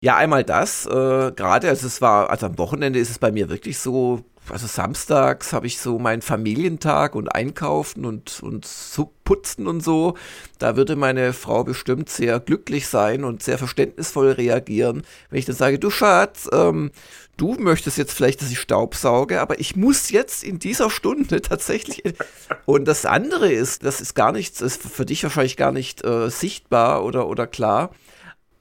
Ja, 0.00 0.16
einmal 0.16 0.44
das, 0.44 0.86
äh, 0.86 0.90
gerade, 0.90 1.68
also 1.68 1.86
es 1.86 2.02
war, 2.02 2.28
also 2.28 2.46
am 2.46 2.58
Wochenende 2.58 2.98
ist 2.98 3.10
es 3.10 3.18
bei 3.18 3.32
mir 3.32 3.48
wirklich 3.48 3.78
so, 3.78 4.20
also 4.50 4.66
samstags 4.66 5.52
habe 5.52 5.66
ich 5.66 5.78
so 5.78 5.98
meinen 5.98 6.22
Familientag 6.22 7.14
und 7.14 7.28
Einkaufen 7.28 8.04
und, 8.04 8.40
und 8.42 8.66
Putzen 9.24 9.66
und 9.66 9.82
so. 9.82 10.14
Da 10.58 10.76
würde 10.76 10.96
meine 10.96 11.32
Frau 11.32 11.64
bestimmt 11.64 12.08
sehr 12.08 12.40
glücklich 12.40 12.86
sein 12.86 13.24
und 13.24 13.42
sehr 13.42 13.58
verständnisvoll 13.58 14.30
reagieren, 14.30 15.02
wenn 15.30 15.38
ich 15.38 15.44
dann 15.44 15.56
sage, 15.56 15.78
du 15.78 15.90
Schatz, 15.90 16.48
ähm, 16.52 16.92
du 17.36 17.54
möchtest 17.54 17.98
jetzt 17.98 18.12
vielleicht, 18.12 18.40
dass 18.40 18.50
ich 18.50 18.60
Staubsauge, 18.60 19.40
aber 19.40 19.58
ich 19.60 19.76
muss 19.76 20.10
jetzt 20.10 20.44
in 20.44 20.58
dieser 20.58 20.90
Stunde 20.90 21.40
tatsächlich. 21.42 22.02
Und 22.64 22.86
das 22.86 23.04
andere 23.04 23.52
ist, 23.52 23.84
das 23.84 24.00
ist 24.00 24.14
gar 24.14 24.32
nichts, 24.32 24.60
ist 24.60 24.82
für 24.82 25.04
dich 25.04 25.22
wahrscheinlich 25.22 25.56
gar 25.56 25.72
nicht 25.72 26.04
äh, 26.04 26.30
sichtbar 26.30 27.04
oder, 27.04 27.26
oder 27.26 27.46
klar 27.46 27.90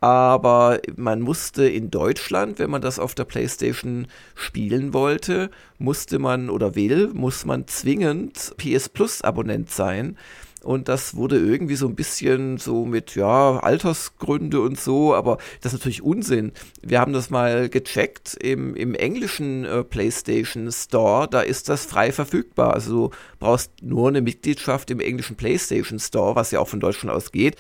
aber 0.06 0.82
man 0.98 1.20
musste 1.22 1.68
in 1.68 1.90
Deutschland, 1.90 2.60
wenn 2.60 2.70
man 2.70 2.84
das 2.84 3.00
auf 3.00 3.16
der 3.16 3.24
PlayStation 3.24 4.06
spielen 4.36 4.94
wollte, 4.94 5.50
musste 5.80 6.20
man 6.20 6.52
oder 6.52 6.76
will, 6.76 7.10
muss 7.16 7.44
man 7.44 7.68
zwingend 7.68 8.54
PS 8.58 8.90
Plus 8.90 9.24
Abonnent 9.24 9.72
sein. 9.72 10.16
Und 10.62 10.90
das 10.90 11.16
wurde 11.16 11.40
irgendwie 11.40 11.76
so 11.76 11.88
ein 11.88 11.96
bisschen 11.96 12.60
so 12.60 12.86
mit, 12.86 13.16
ja, 13.16 13.58
Altersgründe 13.58 14.62
und 14.62 14.80
so, 14.80 15.16
aber 15.16 15.40
das 15.62 15.74
ist 15.74 15.80
natürlich 15.80 16.04
Unsinn. 16.04 16.52
Wir 16.84 17.00
haben 17.00 17.14
das 17.14 17.32
mal 17.32 17.68
gecheckt 17.68 18.38
im, 18.40 18.76
im 18.76 18.94
englischen 18.94 19.66
äh, 19.66 19.84
PlayStation 19.84 20.72
Store, 20.72 21.28
da 21.28 21.42
ist 21.42 21.68
das 21.68 21.88
frei 21.88 22.12
verfügbar. 22.12 22.76
Also 22.76 23.08
du 23.08 23.16
brauchst 23.40 23.72
nur 23.82 24.10
eine 24.10 24.22
Mitgliedschaft 24.22 24.92
im 24.92 25.00
englischen 25.00 25.36
PlayStation 25.36 25.98
Store, 25.98 26.36
was 26.36 26.52
ja 26.52 26.60
auch 26.60 26.68
von 26.68 26.80
Deutschland 26.80 27.16
aus 27.16 27.32
geht. 27.32 27.56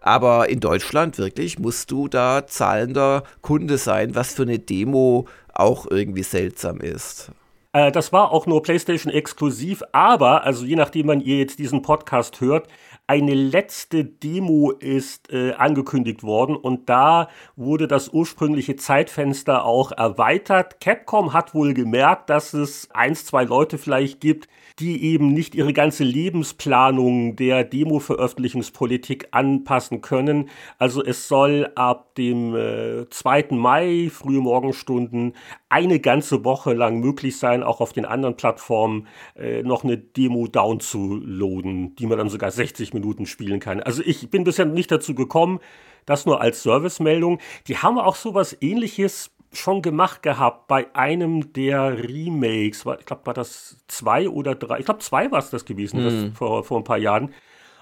Aber 0.00 0.48
in 0.48 0.60
Deutschland 0.60 1.18
wirklich 1.18 1.58
musst 1.58 1.90
du 1.90 2.08
da 2.08 2.46
zahlender 2.46 3.22
Kunde 3.42 3.78
sein, 3.78 4.14
was 4.14 4.34
für 4.34 4.42
eine 4.42 4.58
Demo 4.58 5.26
auch 5.52 5.86
irgendwie 5.90 6.22
seltsam 6.22 6.80
ist. 6.80 7.32
Äh, 7.72 7.92
das 7.92 8.12
war 8.12 8.32
auch 8.32 8.46
nur 8.46 8.62
PlayStation 8.62 9.12
exklusiv, 9.12 9.82
aber, 9.92 10.44
also 10.44 10.64
je 10.64 10.76
nachdem, 10.76 11.08
wann 11.08 11.20
ihr 11.20 11.38
jetzt 11.38 11.58
diesen 11.58 11.82
Podcast 11.82 12.40
hört, 12.40 12.66
eine 13.10 13.34
letzte 13.34 14.04
Demo 14.04 14.70
ist 14.70 15.32
äh, 15.32 15.54
angekündigt 15.54 16.22
worden 16.22 16.54
und 16.54 16.88
da 16.88 17.28
wurde 17.56 17.88
das 17.88 18.10
ursprüngliche 18.10 18.76
Zeitfenster 18.76 19.64
auch 19.64 19.90
erweitert. 19.90 20.80
Capcom 20.80 21.32
hat 21.32 21.52
wohl 21.52 21.74
gemerkt, 21.74 22.30
dass 22.30 22.54
es 22.54 22.88
eins, 22.92 23.26
zwei 23.26 23.42
Leute 23.42 23.78
vielleicht 23.78 24.20
gibt, 24.20 24.46
die 24.78 25.02
eben 25.02 25.32
nicht 25.32 25.56
ihre 25.56 25.72
ganze 25.72 26.04
Lebensplanung 26.04 27.34
der 27.34 27.64
Demo-Veröffentlichungspolitik 27.64 29.26
anpassen 29.32 30.02
können. 30.02 30.48
Also 30.78 31.02
es 31.04 31.26
soll 31.26 31.72
ab 31.74 32.14
dem 32.14 32.54
äh, 32.54 33.10
2. 33.10 33.48
Mai, 33.50 34.08
frühe 34.12 34.40
Morgenstunden, 34.40 35.34
eine 35.70 36.00
ganze 36.00 36.44
Woche 36.44 36.74
lang 36.74 36.98
möglich 36.98 37.38
sein, 37.38 37.62
auch 37.62 37.80
auf 37.80 37.92
den 37.92 38.04
anderen 38.04 38.36
Plattformen 38.36 39.06
äh, 39.36 39.62
noch 39.62 39.84
eine 39.84 39.96
Demo 39.96 40.48
downzuladen, 40.48 41.94
die 41.94 42.06
man 42.06 42.18
dann 42.18 42.28
sogar 42.28 42.50
60 42.50 42.92
Minuten 42.92 43.24
spielen 43.24 43.60
kann. 43.60 43.80
Also 43.80 44.02
ich 44.04 44.28
bin 44.30 44.44
bisher 44.44 44.66
nicht 44.66 44.90
dazu 44.90 45.14
gekommen, 45.14 45.60
das 46.06 46.26
nur 46.26 46.40
als 46.40 46.62
Servicemeldung. 46.64 47.38
Die 47.68 47.78
haben 47.78 47.98
auch 47.98 48.16
sowas 48.16 48.56
ähnliches 48.60 49.30
schon 49.52 49.80
gemacht 49.80 50.22
gehabt 50.22 50.66
bei 50.66 50.92
einem 50.94 51.52
der 51.52 51.98
Remakes. 51.98 52.84
Ich 52.98 53.06
glaube, 53.06 53.26
war 53.26 53.34
das 53.34 53.78
zwei 53.88 54.28
oder 54.28 54.54
drei? 54.54 54.80
Ich 54.80 54.84
glaube, 54.84 55.00
zwei 55.00 55.30
war 55.30 55.38
es 55.38 55.50
das 55.50 55.64
gewesen, 55.64 56.00
mm. 56.00 56.04
das 56.04 56.14
mhm. 56.14 56.34
vor, 56.34 56.64
vor 56.64 56.78
ein 56.78 56.84
paar 56.84 56.98
Jahren. 56.98 57.32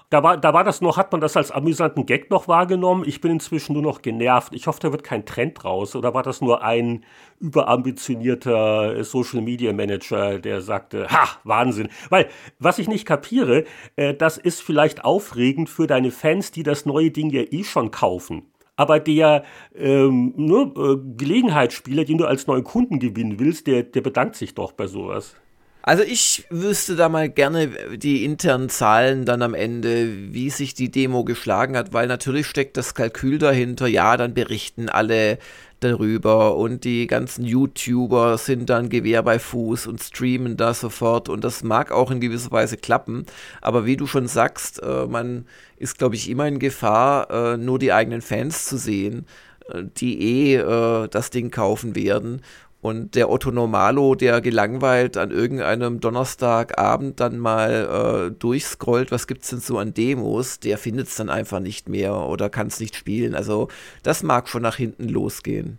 Da 0.09 0.23
war, 0.23 0.37
da 0.37 0.55
war 0.55 0.63
das 0.63 0.81
noch, 0.81 0.97
hat 0.97 1.11
man 1.11 1.21
das 1.21 1.37
als 1.37 1.51
amüsanten 1.51 2.07
Gag 2.07 2.31
noch 2.31 2.47
wahrgenommen. 2.47 3.03
Ich 3.05 3.21
bin 3.21 3.33
inzwischen 3.33 3.73
nur 3.73 3.83
noch 3.83 4.01
genervt. 4.01 4.55
Ich 4.55 4.65
hoffe, 4.65 4.79
da 4.81 4.91
wird 4.91 5.03
kein 5.03 5.23
Trend 5.23 5.63
raus. 5.63 5.95
Oder 5.95 6.15
war 6.15 6.23
das 6.23 6.41
nur 6.41 6.63
ein 6.63 7.05
überambitionierter 7.39 9.03
Social 9.03 9.41
Media 9.41 9.71
Manager, 9.71 10.39
der 10.39 10.61
sagte, 10.61 11.07
ha, 11.09 11.27
Wahnsinn. 11.43 11.89
Weil, 12.09 12.27
was 12.57 12.79
ich 12.79 12.87
nicht 12.87 13.05
kapiere, 13.05 13.65
äh, 13.97 14.15
das 14.15 14.39
ist 14.39 14.61
vielleicht 14.63 15.05
aufregend 15.05 15.69
für 15.69 15.85
deine 15.85 16.09
Fans, 16.09 16.51
die 16.51 16.63
das 16.63 16.87
neue 16.87 17.11
Ding 17.11 17.29
ja 17.29 17.43
eh 17.43 17.63
schon 17.63 17.91
kaufen 17.91 18.51
aber 18.79 19.01
der 19.01 19.43
ähm, 19.75 20.33
ne, 20.37 20.71
äh, 20.77 20.95
Gelegenheitsspieler, 21.17 22.05
den 22.05 22.17
du 22.17 22.25
als 22.25 22.47
neuen 22.47 22.63
Kunden 22.63 22.99
gewinnen 22.99 23.37
willst, 23.37 23.67
der, 23.67 23.83
der 23.83 23.99
bedankt 23.99 24.37
sich 24.37 24.55
doch 24.55 24.71
bei 24.71 24.87
sowas. 24.87 25.35
Also 25.81 26.03
ich 26.03 26.45
wüsste 26.49 26.95
da 26.95 27.07
mal 27.09 27.29
gerne 27.29 27.97
die 27.97 28.25
internen 28.25 28.69
Zahlen 28.69 29.25
dann 29.25 29.41
am 29.41 29.53
Ende, 29.53 30.33
wie 30.33 30.49
sich 30.49 30.73
die 30.73 30.91
Demo 30.91 31.23
geschlagen 31.23 31.77
hat, 31.77 31.93
weil 31.93 32.07
natürlich 32.07 32.47
steckt 32.47 32.75
das 32.77 32.93
Kalkül 32.93 33.37
dahinter. 33.37 33.87
Ja, 33.87 34.17
dann 34.17 34.33
berichten 34.33 34.89
alle 34.89 35.39
darüber 35.79 36.57
und 36.57 36.83
die 36.83 37.07
ganzen 37.07 37.45
YouTuber 37.45 38.37
sind 38.37 38.69
dann 38.69 38.89
Gewehr 38.89 39.23
bei 39.23 39.39
Fuß 39.39 39.87
und 39.87 40.01
streamen 40.03 40.57
da 40.57 40.73
sofort 40.73 41.29
und 41.29 41.43
das 41.43 41.63
mag 41.63 41.91
auch 41.91 42.11
in 42.11 42.19
gewisser 42.19 42.51
Weise 42.51 42.77
klappen, 42.77 43.25
aber 43.61 43.85
wie 43.85 43.97
du 43.97 44.05
schon 44.05 44.27
sagst, 44.27 44.81
äh, 44.83 45.05
man 45.07 45.45
ist, 45.77 45.97
glaube 45.97 46.15
ich, 46.15 46.29
immer 46.29 46.47
in 46.47 46.59
Gefahr, 46.59 47.31
äh, 47.31 47.57
nur 47.57 47.79
die 47.79 47.93
eigenen 47.93 48.21
Fans 48.21 48.65
zu 48.65 48.77
sehen, 48.77 49.25
äh, 49.69 49.83
die 49.97 50.21
eh 50.21 50.55
äh, 50.57 51.07
das 51.07 51.29
Ding 51.29 51.51
kaufen 51.51 51.95
werden 51.95 52.41
und 52.81 53.15
der 53.15 53.29
Otto 53.29 53.51
Normalo, 53.51 54.15
der 54.15 54.39
gelangweilt 54.41 55.17
an 55.17 55.31
irgendeinem 55.31 55.99
Donnerstagabend 55.99 57.19
dann 57.19 57.37
mal 57.37 58.29
äh, 58.29 58.31
durchscrollt, 58.31 59.11
was 59.11 59.27
gibt's 59.27 59.49
denn 59.49 59.59
so 59.59 59.77
an 59.77 59.93
Demos, 59.93 60.59
der 60.59 60.77
findet 60.77 61.07
es 61.07 61.15
dann 61.15 61.29
einfach 61.29 61.59
nicht 61.59 61.89
mehr 61.89 62.15
oder 62.15 62.49
kann 62.49 62.67
es 62.67 62.79
nicht 62.79 62.95
spielen. 62.95 63.35
Also 63.35 63.67
das 64.01 64.23
mag 64.23 64.47
schon 64.47 64.61
nach 64.61 64.77
hinten 64.77 65.09
losgehen. 65.09 65.77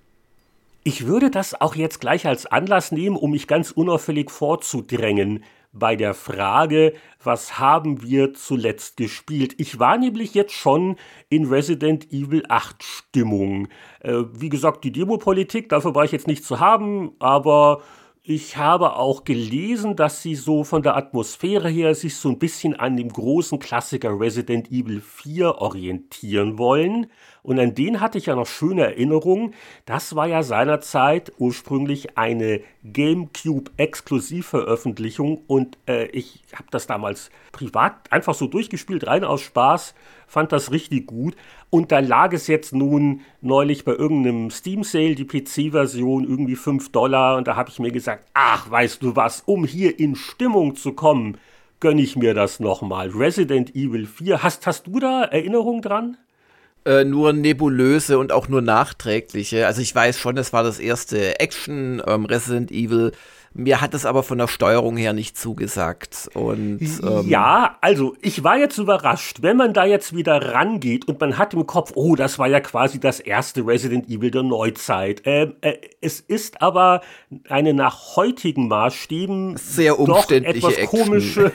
Ich 0.83 1.07
würde 1.07 1.31
das 1.31 1.59
auch 1.61 1.75
jetzt 1.75 2.01
gleich 2.01 2.27
als 2.27 2.47
Anlass 2.47 2.91
nehmen, 2.93 3.17
um 3.17 3.33
mich 3.33 3.47
ganz 3.47 3.71
unauffällig 3.71 4.31
vorzudrängen 4.31 5.45
bei 5.73 5.97
der 5.97 6.15
Frage, 6.15 6.95
was 7.23 7.59
haben 7.59 8.03
wir 8.03 8.35
zuletzt 8.35 8.97
gespielt. 8.97 9.55
Ich 9.59 9.79
war 9.79 9.99
nämlich 9.99 10.35
jetzt 10.35 10.53
schon 10.53 10.97
in 11.29 11.47
Resident 11.47 12.13
Evil 12.13 12.45
8 12.49 12.83
Stimmung. 12.83 13.69
Äh, 14.01 14.25
wie 14.33 14.49
gesagt, 14.49 14.85
die 14.85 14.93
Demopolitik, 14.93 15.69
dafür 15.69 15.95
war 15.95 16.05
ich 16.05 16.13
jetzt 16.13 16.27
nicht 16.27 16.45
zu 16.45 16.61
haben, 16.61 17.13
aber 17.19 17.83
ich 18.23 18.57
habe 18.59 18.97
auch 18.97 19.25
gelesen, 19.25 19.97
dass 19.97 20.23
sie 20.23 20.35
so 20.35 20.63
von 20.63 20.83
der 20.83 20.97
Atmosphäre 20.97 21.71
her 21.71 21.95
sich 21.95 22.17
so 22.17 22.29
ein 22.29 22.39
bisschen 22.39 22.79
an 22.79 22.97
dem 22.97 23.09
großen 23.09 23.59
Klassiker 23.59 24.21
Resident 24.21 24.71
Evil 24.71 25.01
4 25.01 25.57
orientieren 25.57 26.59
wollen. 26.59 27.07
Und 27.43 27.59
an 27.59 27.75
den 27.75 28.01
hatte 28.01 28.19
ich 28.19 28.27
ja 28.27 28.37
noch 28.37 28.47
schöne 28.47 28.83
Erinnerungen. 28.83 29.55
Das 29.87 30.15
war 30.15 30.27
ja 30.27 30.43
seinerzeit 30.43 31.33
ursprünglich 31.39 32.19
eine 32.19 32.61
GameCube-Exklusivveröffentlichung 32.85 35.41
und 35.47 35.79
äh, 35.87 36.05
ich 36.07 36.43
habe 36.55 36.67
das 36.71 36.87
damals 36.87 37.31
privat 37.53 38.13
einfach 38.13 38.35
so 38.35 38.47
durchgespielt, 38.47 39.07
rein 39.07 39.25
aus 39.25 39.41
Spaß, 39.43 39.95
fand 40.27 40.53
das 40.53 40.71
richtig 40.71 41.07
gut. 41.07 41.35
Und 41.71 41.93
da 41.93 42.01
lag 42.01 42.33
es 42.33 42.47
jetzt 42.47 42.75
nun 42.75 43.21
neulich 43.41 43.85
bei 43.85 43.93
irgendeinem 43.93 44.51
Steam-Sale, 44.51 45.15
die 45.15 45.27
PC-Version, 45.27 46.25
irgendwie 46.25 46.57
5 46.57 46.91
Dollar. 46.93 47.37
Und 47.37 47.49
da 47.49 47.57
habe 47.57 47.71
ich 47.71 47.79
mir 47.79 47.93
gesagt, 47.93 48.25
ach, 48.35 48.71
weißt 48.71 49.03
du 49.03 49.17
was, 49.17 49.43
um 49.47 49.65
hier 49.65 49.99
in 49.99 50.17
Stimmung 50.17 50.77
zu 50.77 50.93
kommen, 50.93 51.39
gönne 51.81 52.03
ich 52.03 52.17
mir 52.17 52.35
das 52.35 52.61
nochmal. 52.61 53.09
Resident 53.11 53.75
Evil 53.75 54.07
4. 54.07 54.43
Hast, 54.43 54.67
hast 54.67 54.87
du 54.87 55.01
da 55.01 55.25
Erinnerungen 55.25 55.83
dran? 55.83 56.17
Äh, 56.87 57.05
nur 57.05 57.35
nebulöse 57.35 58.19
und 58.19 58.33
auch 58.33 58.49
nur 58.49 58.63
nachträgliche. 58.63 59.67
Also 59.67 59.83
ich 59.83 59.95
weiß 59.95 60.19
schon, 60.19 60.39
es 60.39 60.55
war 60.55 60.63
das 60.63 60.79
erste 60.79 61.39
Action 61.39 62.03
ähm, 62.07 62.25
Resident 62.25 62.71
Evil 62.71 63.13
mir 63.53 63.81
hat 63.81 63.95
es 63.95 64.07
aber 64.07 64.23
von 64.23 64.39
der 64.39 64.47
Steuerung 64.47 64.97
her 64.97 65.13
nicht 65.13 65.37
zugesagt. 65.37 66.31
Und, 66.35 66.81
ähm 66.81 67.29
ja, 67.29 67.77
also 67.81 68.15
ich 68.23 68.45
war 68.45 68.57
jetzt 68.57 68.79
überrascht, 68.79 69.39
wenn 69.43 69.57
man 69.57 69.75
da 69.75 69.85
jetzt 69.85 70.15
wieder 70.15 70.55
rangeht 70.55 71.09
und 71.09 71.21
man 71.21 71.37
hat 71.37 71.53
im 71.53 71.67
Kopf, 71.67 71.93
oh, 71.97 72.15
das 72.15 72.39
war 72.39 72.47
ja 72.47 72.61
quasi 72.61 73.01
das 73.01 73.19
erste 73.19 73.67
Resident 73.67 74.09
Evil 74.09 74.31
der 74.31 74.45
Neuzeit. 74.45 75.23
Ähm, 75.25 75.55
äh, 75.63 75.79
es 76.01 76.21
ist 76.21 76.63
aber 76.63 77.01
eine 77.49 77.75
nach 77.75 78.15
heutigen 78.15 78.69
Maßstäben 78.69 79.57
sehr 79.57 79.99
umständliche 79.99 80.61
doch 80.61 80.71
etwas 80.71 80.89
komische. 80.89 81.53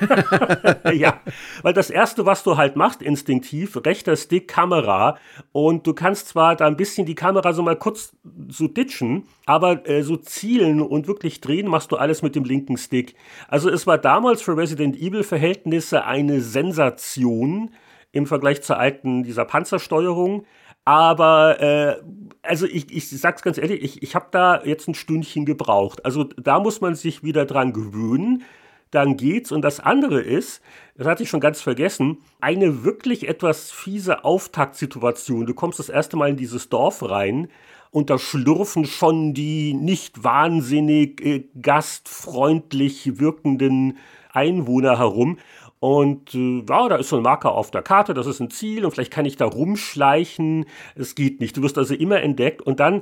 ja, 0.94 1.22
weil 1.62 1.74
das 1.74 1.90
erste, 1.90 2.26
was 2.26 2.44
du 2.44 2.58
halt 2.58 2.76
machst, 2.76 3.02
instinktiv, 3.02 3.78
rechter 3.86 4.18
Stick, 4.18 4.50
Kamera 4.50 5.18
und 5.54 5.88
du 5.88 5.94
kannst 5.94 6.28
zwar 6.28 6.58
da 6.58 6.68
ein 6.68 6.76
bisschen 6.76 7.06
die 7.06 7.16
Kamera 7.16 7.54
so 7.54 7.64
mal 7.64 7.78
kurz 7.78 8.14
so 8.50 8.68
ditchen, 8.68 9.24
aber 9.46 9.88
äh, 9.88 10.04
so 10.04 10.18
zielen 10.18 10.82
und 10.82 11.08
wirklich 11.08 11.40
drehen 11.40 11.68
machst 11.68 11.85
du 11.92 11.98
alles 11.98 12.22
mit 12.22 12.36
dem 12.36 12.44
linken 12.44 12.78
Stick. 12.78 13.16
Also 13.48 13.70
es 13.70 13.88
war 13.88 13.98
damals 13.98 14.42
für 14.42 14.58
Resident 14.58 14.96
Evil 14.98 15.24
Verhältnisse 15.24 16.06
eine 16.06 16.42
Sensation 16.42 17.72
im 18.12 18.26
Vergleich 18.26 18.62
zur 18.62 18.80
alten 18.80 19.24
dieser 19.24 19.46
Panzersteuerung. 19.46 20.46
Aber 20.86 21.60
äh, 21.60 21.96
also 22.44 22.68
ich, 22.68 22.96
ich 22.96 23.10
sag's 23.10 23.42
ganz 23.42 23.58
ehrlich, 23.58 23.84
ich, 23.84 24.04
ich 24.04 24.16
habe 24.16 24.28
da 24.32 24.64
jetzt 24.64 24.88
ein 24.88 24.94
Stündchen 24.94 25.46
gebraucht. 25.46 26.06
Also 26.06 26.24
da 26.24 26.60
muss 26.60 26.80
man 26.80 26.96
sich 26.96 27.24
wieder 27.24 27.46
dran 27.46 27.74
gewöhnen. 27.74 28.44
Dann 28.92 29.18
geht's. 29.18 29.52
Und 29.52 29.64
das 29.64 29.80
andere 29.80 30.22
ist, 30.22 30.62
das 30.96 31.08
hatte 31.08 31.24
ich 31.24 31.30
schon 31.30 31.40
ganz 31.40 31.62
vergessen, 31.62 32.20
eine 32.40 32.84
wirklich 32.84 33.28
etwas 33.28 33.72
fiese 33.72 34.24
Auftaktsituation. 34.24 35.48
Du 35.48 35.54
kommst 35.54 35.80
das 35.80 35.90
erste 35.90 36.16
Mal 36.18 36.30
in 36.30 36.38
dieses 36.38 36.70
Dorf 36.70 37.02
rein 37.04 37.50
und 37.96 38.10
da 38.10 38.20
schlürfen 38.20 38.84
schon 38.84 39.34
die 39.34 39.74
nicht 39.74 40.22
wahnsinnig 40.22 41.26
äh, 41.26 41.46
gastfreundlich 41.62 43.20
wirkenden 43.20 43.98
Einwohner 44.34 45.00
herum. 45.00 45.38
Und 45.80 46.36
äh, 46.36 46.66
ja, 46.68 46.90
da 46.90 46.98
ist 46.98 47.08
so 47.08 47.16
ein 47.16 47.24
Marker 47.24 47.54
auf 47.54 47.72
der 47.72 47.84
Karte, 47.84 48.14
das 48.14 48.28
ist 48.28 48.42
ein 48.42 48.50
Ziel 48.50 48.84
und 48.84 48.92
vielleicht 48.92 49.14
kann 49.14 49.24
ich 49.24 49.38
da 49.38 49.46
rumschleichen. 49.46 50.66
Es 50.96 51.16
geht 51.16 51.40
nicht. 51.40 51.56
Du 51.56 51.62
wirst 51.62 51.78
also 51.78 51.94
immer 51.94 52.22
entdeckt 52.22 52.62
und 52.62 52.82
dann 52.82 53.02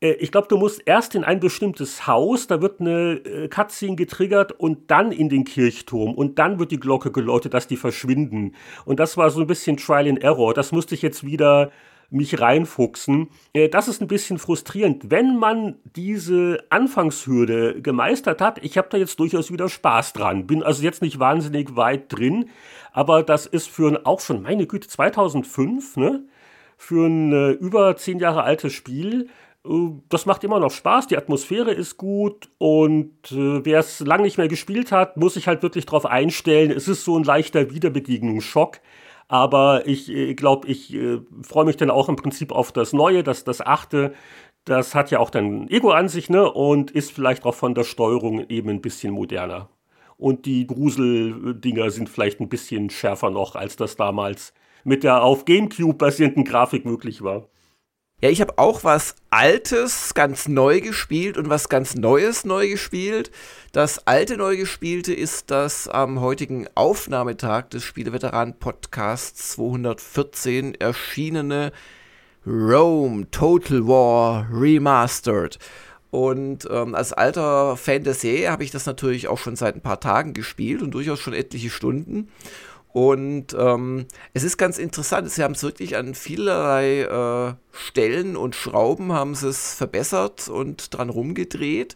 äh, 0.00 0.12
ich 0.12 0.30
glaube, 0.30 0.46
du 0.46 0.56
musst 0.56 0.82
erst 0.86 1.16
in 1.16 1.24
ein 1.24 1.40
bestimmtes 1.40 2.06
Haus, 2.06 2.46
da 2.46 2.62
wird 2.62 2.80
eine 2.80 3.14
äh, 3.14 3.48
Cutscene 3.48 3.96
getriggert 3.96 4.52
und 4.52 4.88
dann 4.88 5.10
in 5.10 5.28
den 5.30 5.42
Kirchturm 5.42 6.14
und 6.14 6.38
dann 6.38 6.60
wird 6.60 6.70
die 6.70 6.78
Glocke 6.78 7.10
geläutet, 7.10 7.54
dass 7.54 7.66
die 7.66 7.76
verschwinden. 7.76 8.54
Und 8.84 9.00
das 9.00 9.16
war 9.16 9.30
so 9.30 9.40
ein 9.40 9.48
bisschen 9.48 9.78
Trial 9.78 10.06
and 10.06 10.22
Error. 10.22 10.54
Das 10.54 10.70
musste 10.70 10.94
ich 10.94 11.02
jetzt 11.02 11.26
wieder 11.26 11.72
mich 12.10 12.40
reinfuchsen. 12.40 13.28
Äh, 13.52 13.68
das 13.68 13.88
ist 13.88 14.00
ein 14.00 14.08
bisschen 14.08 14.38
frustrierend. 14.38 15.10
Wenn 15.10 15.36
man 15.36 15.76
diese 15.96 16.64
Anfangshürde 16.70 17.82
gemeistert 17.82 18.40
hat, 18.40 18.64
ich 18.64 18.78
habe 18.78 18.88
da 18.90 18.96
jetzt 18.96 19.20
durchaus 19.20 19.52
wieder 19.52 19.68
Spaß 19.68 20.12
dran. 20.14 20.46
Bin 20.46 20.62
also 20.62 20.82
jetzt 20.82 21.02
nicht 21.02 21.18
wahnsinnig 21.18 21.76
weit 21.76 22.12
drin, 22.12 22.50
aber 22.92 23.22
das 23.22 23.46
ist 23.46 23.68
für 23.68 23.88
ein, 23.88 24.06
auch 24.06 24.20
schon, 24.20 24.42
meine 24.42 24.66
Güte, 24.66 24.88
2005, 24.88 25.96
ne? 25.96 26.24
Für 26.76 27.06
ein 27.06 27.32
äh, 27.32 27.50
über 27.50 27.96
zehn 27.96 28.20
Jahre 28.20 28.44
altes 28.44 28.72
Spiel 28.72 29.28
äh, 29.64 29.90
das 30.08 30.26
macht 30.26 30.44
immer 30.44 30.60
noch 30.60 30.70
Spaß, 30.70 31.08
die 31.08 31.16
Atmosphäre 31.16 31.72
ist 31.72 31.96
gut 31.96 32.48
und 32.58 33.32
äh, 33.32 33.64
wer 33.64 33.80
es 33.80 34.00
lange 34.00 34.22
nicht 34.22 34.38
mehr 34.38 34.48
gespielt 34.48 34.92
hat, 34.92 35.16
muss 35.16 35.34
sich 35.34 35.48
halt 35.48 35.62
wirklich 35.62 35.86
darauf 35.86 36.06
einstellen. 36.06 36.70
Es 36.70 36.88
ist 36.88 37.04
so 37.04 37.18
ein 37.18 37.24
leichter 37.24 37.70
Wiederbegegnungsschock. 37.70 38.80
Aber 39.28 39.86
ich 39.86 40.08
äh, 40.10 40.34
glaube, 40.34 40.66
ich 40.68 40.94
äh, 40.94 41.20
freue 41.42 41.66
mich 41.66 41.76
dann 41.76 41.90
auch 41.90 42.08
im 42.08 42.16
Prinzip 42.16 42.52
auf 42.52 42.72
das 42.72 42.92
Neue, 42.92 43.22
das, 43.22 43.44
das 43.44 43.60
achte. 43.60 44.14
Das 44.64 44.94
hat 44.94 45.10
ja 45.10 45.18
auch 45.20 45.30
dann 45.30 45.68
Ego 45.68 45.90
an 45.90 46.08
sich, 46.08 46.30
ne? 46.30 46.50
Und 46.50 46.90
ist 46.90 47.12
vielleicht 47.12 47.44
auch 47.44 47.54
von 47.54 47.74
der 47.74 47.84
Steuerung 47.84 48.48
eben 48.48 48.70
ein 48.70 48.82
bisschen 48.82 49.12
moderner. 49.12 49.68
Und 50.16 50.46
die 50.46 50.66
Gruseldinger 50.66 51.90
sind 51.90 52.08
vielleicht 52.08 52.40
ein 52.40 52.48
bisschen 52.48 52.90
schärfer 52.90 53.30
noch, 53.30 53.54
als 53.54 53.76
das 53.76 53.96
damals 53.96 54.52
mit 54.84 55.04
der 55.04 55.22
auf 55.22 55.44
GameCube 55.44 55.94
basierenden 55.94 56.44
Grafik 56.44 56.84
möglich 56.84 57.22
war. 57.22 57.48
Ja, 58.20 58.30
ich 58.30 58.40
habe 58.40 58.58
auch 58.58 58.82
was 58.82 59.14
Altes 59.30 60.12
ganz 60.12 60.48
neu 60.48 60.80
gespielt 60.80 61.38
und 61.38 61.50
was 61.50 61.68
ganz 61.68 61.94
Neues 61.94 62.44
neu 62.44 62.68
gespielt. 62.68 63.30
Das 63.70 64.08
alte 64.08 64.36
neu 64.36 64.56
gespielte 64.56 65.14
ist 65.14 65.52
das 65.52 65.86
am 65.86 66.20
heutigen 66.20 66.66
Aufnahmetag 66.74 67.70
des 67.70 67.84
Spieleveteranen-Podcasts 67.84 69.50
214 69.50 70.74
erschienene 70.74 71.70
Rome 72.44 73.30
Total 73.30 73.86
War 73.86 74.48
Remastered. 74.50 75.60
Und 76.10 76.66
ähm, 76.72 76.96
als 76.96 77.12
alter 77.12 77.76
Fan 77.76 78.02
der 78.02 78.14
Serie 78.14 78.50
habe 78.50 78.64
ich 78.64 78.72
das 78.72 78.86
natürlich 78.86 79.28
auch 79.28 79.38
schon 79.38 79.54
seit 79.54 79.76
ein 79.76 79.82
paar 79.82 80.00
Tagen 80.00 80.32
gespielt 80.32 80.82
und 80.82 80.90
durchaus 80.90 81.20
schon 81.20 81.34
etliche 81.34 81.70
Stunden. 81.70 82.28
Und 82.98 83.54
ähm, 83.56 84.06
es 84.34 84.42
ist 84.42 84.56
ganz 84.56 84.76
interessant, 84.76 85.30
sie 85.30 85.44
haben 85.44 85.54
es 85.54 85.62
wirklich 85.62 85.96
an 85.96 86.16
vielerlei 86.16 87.02
äh, 87.02 87.54
Stellen 87.70 88.36
und 88.36 88.56
Schrauben 88.56 89.12
haben 89.12 89.36
sie 89.36 89.50
es 89.50 89.74
verbessert 89.74 90.48
und 90.48 90.92
dran 90.92 91.08
rumgedreht. 91.08 91.94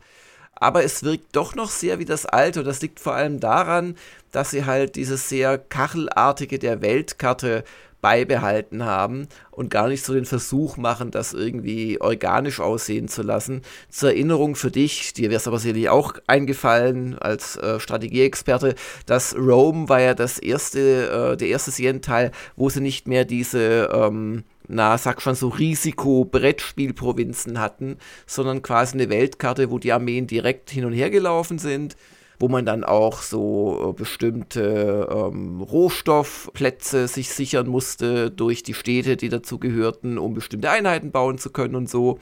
Aber 0.54 0.84
es 0.84 1.02
wirkt 1.02 1.34
doch 1.34 1.56
noch 1.56 1.70
sehr 1.70 1.98
wie 1.98 2.04
das 2.04 2.24
alte. 2.24 2.60
Und 2.60 2.66
das 2.66 2.82
liegt 2.82 3.00
vor 3.00 3.14
allem 3.14 3.40
daran, 3.40 3.96
dass 4.30 4.52
sie 4.52 4.64
halt 4.64 4.94
dieses 4.94 5.28
sehr 5.28 5.58
kachelartige 5.58 6.60
der 6.60 6.82
Weltkarte 6.82 7.64
beibehalten 8.02 8.84
haben 8.84 9.28
und 9.50 9.70
gar 9.70 9.88
nicht 9.88 10.04
so 10.04 10.12
den 10.12 10.26
Versuch 10.26 10.76
machen, 10.76 11.10
das 11.10 11.32
irgendwie 11.32 11.98
organisch 12.00 12.60
aussehen 12.60 13.08
zu 13.08 13.22
lassen. 13.22 13.62
Zur 13.88 14.10
Erinnerung 14.10 14.56
für 14.56 14.70
dich, 14.70 15.14
dir 15.14 15.30
wäre 15.30 15.38
es 15.38 15.48
aber 15.48 15.58
sicherlich 15.58 15.88
auch 15.88 16.14
eingefallen 16.26 17.18
als 17.18 17.56
äh, 17.56 17.80
Strategieexperte, 17.80 18.74
dass 19.06 19.34
Rome 19.34 19.88
war 19.88 20.00
ja 20.00 20.14
das 20.14 20.38
erste, 20.38 21.32
äh, 21.32 21.36
der 21.38 21.48
erste 21.48 21.70
Serienteil, 21.70 22.32
wo 22.56 22.68
sie 22.68 22.80
nicht 22.80 23.08
mehr 23.08 23.24
diese 23.24 23.88
ähm, 23.94 24.44
na, 24.68 24.96
sag 24.98 25.20
schon 25.20 25.34
so 25.34 25.48
Risiko-Brettspielprovinzen 25.48 27.60
hatten, 27.60 27.98
sondern 28.26 28.62
quasi 28.62 28.94
eine 28.94 29.10
Weltkarte, 29.10 29.70
wo 29.70 29.78
die 29.78 29.92
Armeen 29.92 30.26
direkt 30.26 30.70
hin 30.70 30.84
und 30.84 30.92
her 30.92 31.10
gelaufen 31.10 31.58
sind 31.58 31.96
wo 32.42 32.48
man 32.48 32.66
dann 32.66 32.82
auch 32.82 33.22
so 33.22 33.90
äh, 33.90 33.92
bestimmte 33.92 35.08
ähm, 35.08 35.60
Rohstoffplätze 35.60 37.06
sich 37.06 37.30
sichern 37.30 37.68
musste 37.68 38.32
durch 38.32 38.64
die 38.64 38.74
Städte, 38.74 39.16
die 39.16 39.28
dazu 39.28 39.60
gehörten, 39.60 40.18
um 40.18 40.34
bestimmte 40.34 40.68
Einheiten 40.68 41.12
bauen 41.12 41.38
zu 41.38 41.50
können 41.50 41.76
und 41.76 41.88
so. 41.88 42.18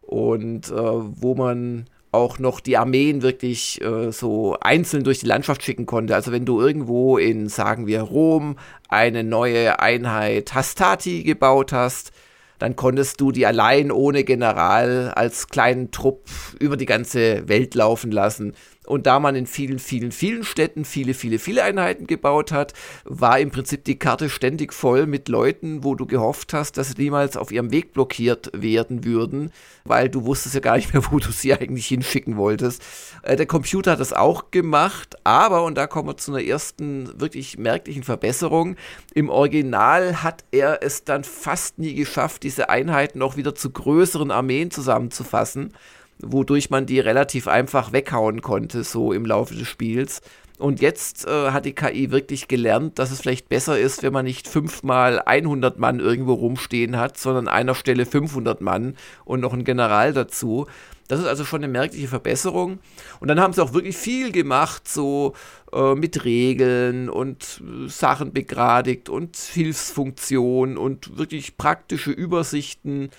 Und 0.00 0.70
äh, 0.70 0.74
wo 0.74 1.34
man 1.34 1.84
auch 2.12 2.38
noch 2.38 2.60
die 2.60 2.78
Armeen 2.78 3.20
wirklich 3.20 3.78
äh, 3.82 4.10
so 4.10 4.56
einzeln 4.58 5.04
durch 5.04 5.18
die 5.18 5.26
Landschaft 5.26 5.62
schicken 5.62 5.84
konnte. 5.84 6.14
Also 6.14 6.32
wenn 6.32 6.46
du 6.46 6.62
irgendwo 6.62 7.18
in, 7.18 7.50
sagen 7.50 7.86
wir, 7.86 8.00
Rom 8.00 8.56
eine 8.88 9.22
neue 9.22 9.80
Einheit 9.80 10.54
Hastati 10.54 11.24
gebaut 11.24 11.74
hast, 11.74 12.12
dann 12.58 12.74
konntest 12.74 13.20
du 13.20 13.30
die 13.32 13.46
allein 13.46 13.90
ohne 13.90 14.24
General 14.24 15.12
als 15.14 15.48
kleinen 15.48 15.90
Trupp 15.90 16.24
über 16.58 16.76
die 16.76 16.86
ganze 16.86 17.48
Welt 17.48 17.74
laufen 17.74 18.10
lassen. 18.10 18.54
Und 18.88 19.06
da 19.06 19.20
man 19.20 19.36
in 19.36 19.46
vielen, 19.46 19.78
vielen, 19.78 20.12
vielen 20.12 20.44
Städten 20.44 20.84
viele, 20.84 21.14
viele, 21.14 21.38
viele 21.38 21.62
Einheiten 21.62 22.06
gebaut 22.06 22.52
hat, 22.52 22.72
war 23.04 23.38
im 23.38 23.50
Prinzip 23.50 23.84
die 23.84 23.98
Karte 23.98 24.30
ständig 24.30 24.72
voll 24.72 25.06
mit 25.06 25.28
Leuten, 25.28 25.84
wo 25.84 25.94
du 25.94 26.06
gehofft 26.06 26.54
hast, 26.54 26.78
dass 26.78 26.88
sie 26.88 27.02
niemals 27.02 27.36
auf 27.36 27.52
ihrem 27.52 27.70
Weg 27.70 27.92
blockiert 27.92 28.50
werden 28.54 29.04
würden, 29.04 29.52
weil 29.84 30.08
du 30.08 30.24
wusstest 30.24 30.54
ja 30.54 30.60
gar 30.60 30.76
nicht 30.76 30.92
mehr, 30.94 31.02
wo 31.10 31.18
du 31.18 31.30
sie 31.30 31.52
eigentlich 31.52 31.86
hinschicken 31.86 32.36
wolltest. 32.36 32.82
Äh, 33.22 33.36
der 33.36 33.46
Computer 33.46 33.92
hat 33.92 34.00
das 34.00 34.12
auch 34.12 34.50
gemacht, 34.50 35.16
aber, 35.24 35.64
und 35.64 35.76
da 35.76 35.86
kommen 35.86 36.08
wir 36.08 36.16
zu 36.16 36.32
einer 36.32 36.42
ersten 36.42 37.20
wirklich 37.20 37.58
merklichen 37.58 38.02
Verbesserung, 38.02 38.76
im 39.12 39.28
Original 39.28 40.22
hat 40.22 40.44
er 40.50 40.82
es 40.82 41.04
dann 41.04 41.24
fast 41.24 41.78
nie 41.78 41.94
geschafft, 41.94 42.42
diese 42.42 42.70
Einheiten 42.70 43.20
auch 43.20 43.36
wieder 43.36 43.54
zu 43.54 43.70
größeren 43.70 44.30
Armeen 44.30 44.70
zusammenzufassen 44.70 45.74
wodurch 46.22 46.70
man 46.70 46.86
die 46.86 47.00
relativ 47.00 47.48
einfach 47.48 47.92
weghauen 47.92 48.42
konnte, 48.42 48.84
so 48.84 49.12
im 49.12 49.26
Laufe 49.26 49.54
des 49.54 49.68
Spiels. 49.68 50.20
Und 50.58 50.80
jetzt 50.80 51.24
äh, 51.26 51.52
hat 51.52 51.66
die 51.66 51.72
KI 51.72 52.10
wirklich 52.10 52.48
gelernt, 52.48 52.98
dass 52.98 53.12
es 53.12 53.20
vielleicht 53.20 53.48
besser 53.48 53.78
ist, 53.78 54.02
wenn 54.02 54.12
man 54.12 54.24
nicht 54.24 54.48
fünfmal 54.48 55.22
100 55.24 55.78
Mann 55.78 56.00
irgendwo 56.00 56.34
rumstehen 56.34 56.96
hat, 56.96 57.16
sondern 57.16 57.46
an 57.46 57.54
einer 57.54 57.74
Stelle 57.76 58.04
500 58.06 58.60
Mann 58.60 58.96
und 59.24 59.40
noch 59.40 59.52
ein 59.52 59.62
General 59.62 60.12
dazu. 60.12 60.66
Das 61.06 61.20
ist 61.20 61.26
also 61.26 61.44
schon 61.44 61.62
eine 61.62 61.72
merkliche 61.72 62.08
Verbesserung. 62.08 62.80
Und 63.20 63.28
dann 63.28 63.38
haben 63.40 63.52
sie 63.52 63.62
auch 63.62 63.72
wirklich 63.72 63.96
viel 63.96 64.32
gemacht, 64.32 64.88
so 64.88 65.34
äh, 65.72 65.94
mit 65.94 66.24
Regeln 66.24 67.08
und 67.08 67.62
äh, 67.62 67.88
Sachen 67.88 68.32
begradigt 68.32 69.08
und 69.08 69.36
Hilfsfunktionen 69.36 70.76
und 70.76 71.16
wirklich 71.16 71.56
praktische 71.56 72.10
Übersichten. 72.10 73.10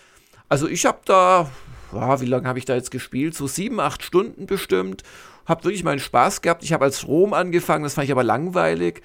Also 0.49 0.67
ich 0.67 0.85
habe 0.85 0.99
da 1.05 1.49
ja, 1.93 2.21
wie 2.21 2.25
lange 2.25 2.47
habe 2.47 2.59
ich 2.59 2.65
da 2.65 2.75
jetzt 2.75 2.91
gespielt? 2.91 3.35
So 3.35 3.47
sieben, 3.47 3.79
acht 3.79 4.03
Stunden 4.03 4.45
bestimmt. 4.45 5.03
Hab 5.45 5.63
wirklich 5.63 5.83
meinen 5.83 5.99
Spaß 5.99 6.41
gehabt. 6.41 6.63
Ich 6.63 6.73
habe 6.73 6.85
als 6.85 7.07
Rom 7.07 7.33
angefangen, 7.33 7.83
das 7.83 7.95
fand 7.95 8.05
ich 8.05 8.11
aber 8.11 8.23
langweilig. 8.23 9.01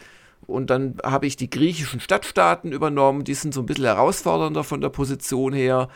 Und 0.46 0.68
dann 0.68 0.98
habe 1.02 1.26
ich 1.26 1.36
die 1.36 1.48
griechischen 1.48 2.00
Stadtstaaten 2.00 2.72
übernommen. 2.72 3.24
Die 3.24 3.34
sind 3.34 3.54
so 3.54 3.60
ein 3.60 3.66
bisschen 3.66 3.86
herausfordernder 3.86 4.64
von 4.64 4.80
der 4.80 4.90
Position 4.90 5.52
her. 5.52 5.88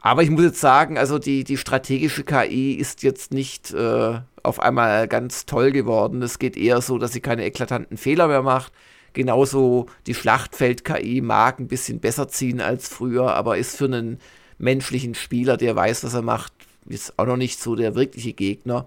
Aber 0.00 0.22
ich 0.22 0.30
muss 0.30 0.44
jetzt 0.44 0.60
sagen, 0.60 0.96
also 0.96 1.18
die, 1.18 1.42
die 1.42 1.56
strategische 1.56 2.22
KI 2.22 2.74
ist 2.74 3.02
jetzt 3.02 3.32
nicht 3.32 3.72
äh, 3.72 4.20
auf 4.44 4.60
einmal 4.60 5.08
ganz 5.08 5.46
toll 5.46 5.72
geworden. 5.72 6.22
Es 6.22 6.38
geht 6.38 6.56
eher 6.56 6.80
so, 6.80 6.98
dass 6.98 7.12
sie 7.12 7.20
keine 7.20 7.44
eklatanten 7.44 7.96
Fehler 7.96 8.28
mehr 8.28 8.42
macht. 8.42 8.72
Genauso 9.12 9.86
die 10.06 10.14
Schlachtfeld-KI 10.14 11.20
mag 11.20 11.58
ein 11.58 11.66
bisschen 11.66 11.98
besser 11.98 12.28
ziehen 12.28 12.60
als 12.60 12.88
früher, 12.88 13.34
aber 13.34 13.58
ist 13.58 13.76
für 13.76 13.86
einen 13.86 14.20
menschlichen 14.58 15.14
Spieler, 15.14 15.56
der 15.56 15.74
weiß, 15.76 16.04
was 16.04 16.14
er 16.14 16.22
macht, 16.22 16.52
ist 16.86 17.18
auch 17.18 17.26
noch 17.26 17.36
nicht 17.36 17.60
so 17.60 17.74
der 17.74 17.94
wirkliche 17.94 18.32
Gegner. 18.32 18.86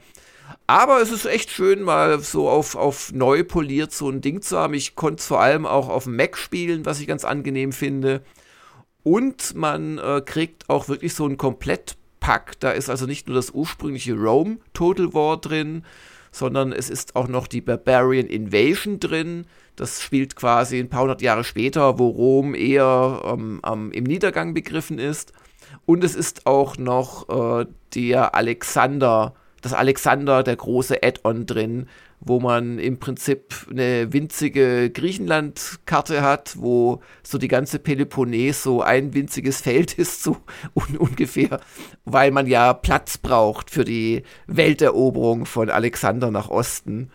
Aber 0.67 1.01
es 1.01 1.11
ist 1.11 1.25
echt 1.25 1.49
schön, 1.49 1.81
mal 1.81 2.19
so 2.19 2.49
auf, 2.49 2.75
auf 2.75 3.11
neu 3.13 3.43
poliert 3.43 3.91
so 3.91 4.09
ein 4.09 4.21
Ding 4.21 4.41
zu 4.41 4.57
haben. 4.57 4.73
Ich 4.73 4.95
konnte 4.95 5.19
es 5.19 5.27
vor 5.27 5.41
allem 5.41 5.65
auch 5.65 5.89
auf 5.89 6.05
dem 6.05 6.15
Mac 6.15 6.37
spielen, 6.37 6.85
was 6.85 6.99
ich 6.99 7.07
ganz 7.07 7.25
angenehm 7.25 7.71
finde. 7.71 8.21
Und 9.03 9.55
man 9.55 9.97
äh, 9.97 10.21
kriegt 10.25 10.69
auch 10.69 10.87
wirklich 10.87 11.13
so 11.13 11.25
ein 11.25 11.37
Komplettpack. 11.37 12.59
Da 12.59 12.71
ist 12.71 12.89
also 12.89 13.05
nicht 13.05 13.27
nur 13.27 13.35
das 13.35 13.51
ursprüngliche 13.51 14.13
Rome 14.13 14.57
Total 14.73 15.13
War 15.13 15.37
drin, 15.37 15.83
sondern 16.31 16.71
es 16.71 16.89
ist 16.89 17.15
auch 17.15 17.27
noch 17.27 17.47
die 17.47 17.61
Barbarian 17.61 18.27
Invasion 18.27 18.99
drin. 18.99 19.45
Das 19.75 20.01
spielt 20.01 20.35
quasi 20.35 20.79
ein 20.79 20.89
paar 20.89 21.01
hundert 21.01 21.21
Jahre 21.21 21.43
später, 21.43 21.97
wo 21.97 22.09
Rom 22.09 22.53
eher 22.55 23.21
ähm, 23.25 23.61
ähm, 23.65 23.91
im 23.91 24.03
Niedergang 24.03 24.53
begriffen 24.53 24.99
ist. 24.99 25.33
Und 25.85 26.03
es 26.03 26.15
ist 26.15 26.45
auch 26.45 26.77
noch 26.77 27.61
äh, 27.61 27.65
der 27.93 28.35
Alexander 28.35 29.33
das 29.61 29.73
Alexander, 29.73 30.43
der 30.43 30.55
große 30.55 31.03
Add-on 31.03 31.45
drin, 31.45 31.87
wo 32.19 32.39
man 32.39 32.77
im 32.77 32.99
Prinzip 32.99 33.67
eine 33.69 34.11
winzige 34.13 34.89
Griechenland-Karte 34.91 36.21
hat, 36.21 36.55
wo 36.59 37.01
so 37.23 37.37
die 37.37 37.47
ganze 37.47 37.79
Peloponnes 37.79 38.61
so 38.61 38.81
ein 38.81 39.13
winziges 39.13 39.61
Feld 39.61 39.93
ist, 39.97 40.23
so 40.23 40.37
un 40.73 40.97
ungefähr, 40.97 41.59
weil 42.05 42.31
man 42.31 42.47
ja 42.47 42.73
Platz 42.73 43.17
braucht 43.17 43.71
für 43.71 43.85
die 43.85 44.23
Welteroberung 44.47 45.45
von 45.45 45.69
Alexander 45.69 46.31
nach 46.31 46.49
Osten. 46.49 47.11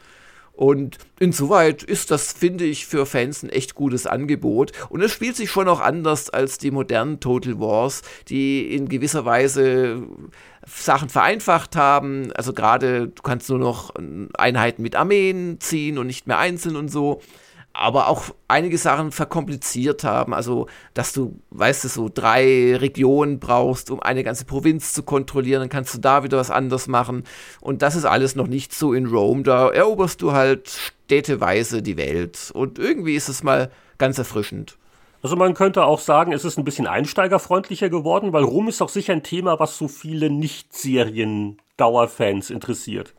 Und 0.56 0.96
insoweit 1.20 1.82
ist 1.82 2.10
das, 2.10 2.32
finde 2.32 2.64
ich, 2.64 2.86
für 2.86 3.04
Fans 3.04 3.42
ein 3.42 3.50
echt 3.50 3.74
gutes 3.74 4.06
Angebot. 4.06 4.72
Und 4.88 5.02
es 5.02 5.12
spielt 5.12 5.36
sich 5.36 5.50
schon 5.50 5.68
auch 5.68 5.80
anders 5.80 6.30
als 6.30 6.56
die 6.56 6.70
modernen 6.70 7.20
Total 7.20 7.60
Wars, 7.60 8.00
die 8.28 8.74
in 8.74 8.88
gewisser 8.88 9.26
Weise 9.26 10.02
Sachen 10.66 11.10
vereinfacht 11.10 11.76
haben. 11.76 12.32
Also 12.32 12.54
gerade, 12.54 13.08
du 13.08 13.22
kannst 13.22 13.50
nur 13.50 13.58
noch 13.58 13.92
Einheiten 14.38 14.82
mit 14.82 14.96
Armeen 14.96 15.60
ziehen 15.60 15.98
und 15.98 16.06
nicht 16.06 16.26
mehr 16.26 16.38
einzeln 16.38 16.76
und 16.76 16.90
so 16.90 17.20
aber 17.78 18.08
auch 18.08 18.24
einige 18.48 18.78
Sachen 18.78 19.12
verkompliziert 19.12 20.04
haben. 20.04 20.32
Also, 20.32 20.66
dass 20.94 21.12
du, 21.12 21.38
weißt 21.50 21.84
du, 21.84 21.88
so 21.88 22.10
drei 22.12 22.74
Regionen 22.76 23.38
brauchst, 23.38 23.90
um 23.90 24.00
eine 24.00 24.24
ganze 24.24 24.46
Provinz 24.46 24.94
zu 24.94 25.02
kontrollieren, 25.02 25.60
dann 25.60 25.68
kannst 25.68 25.94
du 25.94 25.98
da 25.98 26.24
wieder 26.24 26.38
was 26.38 26.50
anderes 26.50 26.88
machen. 26.88 27.24
Und 27.60 27.82
das 27.82 27.94
ist 27.94 28.06
alles 28.06 28.34
noch 28.34 28.46
nicht 28.46 28.74
so 28.74 28.94
in 28.94 29.06
Rome. 29.06 29.42
Da 29.42 29.68
eroberst 29.68 30.22
du 30.22 30.32
halt 30.32 30.68
städteweise 30.68 31.82
die 31.82 31.96
Welt. 31.96 32.50
Und 32.54 32.78
irgendwie 32.78 33.14
ist 33.14 33.28
es 33.28 33.42
mal 33.42 33.70
ganz 33.98 34.18
erfrischend. 34.18 34.76
Also 35.22 35.36
man 35.36 35.54
könnte 35.54 35.84
auch 35.84 35.98
sagen, 35.98 36.32
es 36.32 36.44
ist 36.44 36.58
ein 36.58 36.64
bisschen 36.64 36.86
einsteigerfreundlicher 36.86 37.88
geworden, 37.88 38.32
weil 38.32 38.44
Rom 38.44 38.68
ist 38.68 38.80
auch 38.80 38.88
sicher 38.88 39.12
ein 39.12 39.22
Thema, 39.22 39.58
was 39.58 39.76
so 39.76 39.88
viele 39.88 40.30
Nicht-Serien-Dauerfans 40.30 42.50
interessiert. 42.50 43.14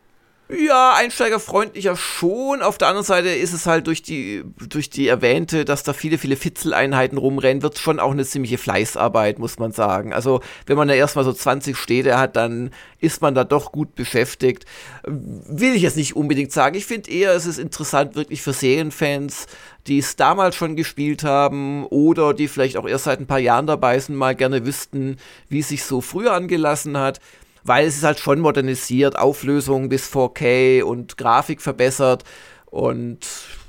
Ja, 0.49 0.93
einsteigerfreundlicher 0.95 1.97
schon. 1.97 2.61
Auf 2.61 2.77
der 2.77 2.87
anderen 2.87 3.05
Seite 3.05 3.27
ist 3.27 3.51
es 3.51 3.65
halt 3.65 3.85
durch 3.85 4.01
die, 4.01 4.45
durch 4.69 4.89
die 4.89 5.09
erwähnte, 5.09 5.65
dass 5.65 5.83
da 5.83 5.91
viele, 5.91 6.17
viele 6.17 6.37
Fitzeleinheiten 6.37 7.17
rumrennen, 7.17 7.63
wird 7.63 7.77
schon 7.77 7.99
auch 7.99 8.11
eine 8.11 8.25
ziemliche 8.25 8.57
Fleißarbeit, 8.57 9.39
muss 9.39 9.59
man 9.59 9.73
sagen. 9.73 10.13
Also, 10.13 10.39
wenn 10.65 10.77
man 10.77 10.87
da 10.87 10.93
erstmal 10.93 11.25
so 11.25 11.33
20 11.33 11.75
Städte 11.75 12.17
hat, 12.17 12.37
dann 12.37 12.71
ist 12.99 13.21
man 13.21 13.35
da 13.35 13.43
doch 13.43 13.73
gut 13.73 13.95
beschäftigt. 13.95 14.65
Will 15.05 15.75
ich 15.75 15.81
jetzt 15.81 15.97
nicht 15.97 16.15
unbedingt 16.15 16.53
sagen. 16.53 16.77
Ich 16.77 16.85
finde 16.85 17.11
eher, 17.11 17.33
es 17.33 17.45
ist 17.45 17.59
interessant 17.59 18.15
wirklich 18.15 18.41
für 18.41 18.53
Serienfans, 18.53 19.47
die 19.87 19.99
es 19.99 20.15
damals 20.15 20.55
schon 20.55 20.77
gespielt 20.77 21.25
haben 21.25 21.85
oder 21.87 22.33
die 22.33 22.47
vielleicht 22.47 22.77
auch 22.77 22.87
erst 22.87 23.03
seit 23.03 23.19
ein 23.19 23.27
paar 23.27 23.39
Jahren 23.39 23.67
dabei 23.67 23.99
sind, 23.99 24.15
mal 24.15 24.33
gerne 24.33 24.65
wüssten, 24.65 25.17
wie 25.49 25.59
es 25.59 25.67
sich 25.67 25.83
so 25.83 25.99
früher 25.99 26.31
angelassen 26.31 26.97
hat 26.97 27.19
weil 27.67 27.85
es 27.85 27.97
ist 27.97 28.03
halt 28.03 28.19
schon 28.19 28.39
modernisiert, 28.39 29.19
Auflösung 29.19 29.89
bis 29.89 30.11
4K 30.11 30.83
und 30.83 31.17
Grafik 31.17 31.61
verbessert. 31.61 32.23
Und 32.65 33.19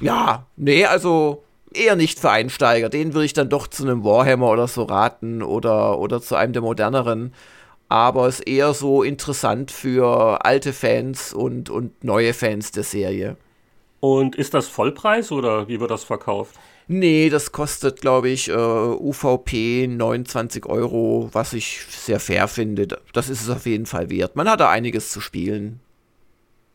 ja, 0.00 0.46
nee, 0.56 0.84
also 0.86 1.42
eher 1.74 1.96
nicht 1.96 2.20
für 2.20 2.30
Einsteiger. 2.30 2.88
Den 2.88 3.12
würde 3.14 3.26
ich 3.26 3.32
dann 3.32 3.48
doch 3.48 3.66
zu 3.66 3.82
einem 3.82 4.04
Warhammer 4.04 4.50
oder 4.50 4.68
so 4.68 4.84
raten 4.84 5.42
oder, 5.42 5.98
oder 5.98 6.20
zu 6.20 6.36
einem 6.36 6.52
der 6.52 6.62
moderneren. 6.62 7.34
Aber 7.88 8.28
es 8.28 8.40
ist 8.40 8.48
eher 8.48 8.74
so 8.74 9.02
interessant 9.02 9.70
für 9.70 10.44
alte 10.44 10.72
Fans 10.72 11.32
und, 11.32 11.70
und 11.70 12.04
neue 12.04 12.34
Fans 12.34 12.70
der 12.70 12.84
Serie. 12.84 13.36
Und 14.00 14.36
ist 14.36 14.54
das 14.54 14.68
Vollpreis 14.68 15.32
oder 15.32 15.68
wie 15.68 15.80
wird 15.80 15.90
das 15.90 16.04
verkauft? 16.04 16.54
Nee, 16.90 17.28
das 17.28 17.52
kostet, 17.52 18.00
glaube 18.00 18.30
ich, 18.30 18.48
äh, 18.48 18.54
UVP 18.54 19.86
29 19.86 20.64
Euro, 20.64 21.28
was 21.32 21.52
ich 21.52 21.82
sehr 21.90 22.18
fair 22.18 22.48
finde. 22.48 22.88
Das 23.12 23.28
ist 23.28 23.42
es 23.42 23.50
auf 23.50 23.66
jeden 23.66 23.84
Fall 23.84 24.08
wert. 24.08 24.36
Man 24.36 24.48
hat 24.48 24.60
da 24.60 24.70
einiges 24.70 25.10
zu 25.10 25.20
spielen. 25.20 25.80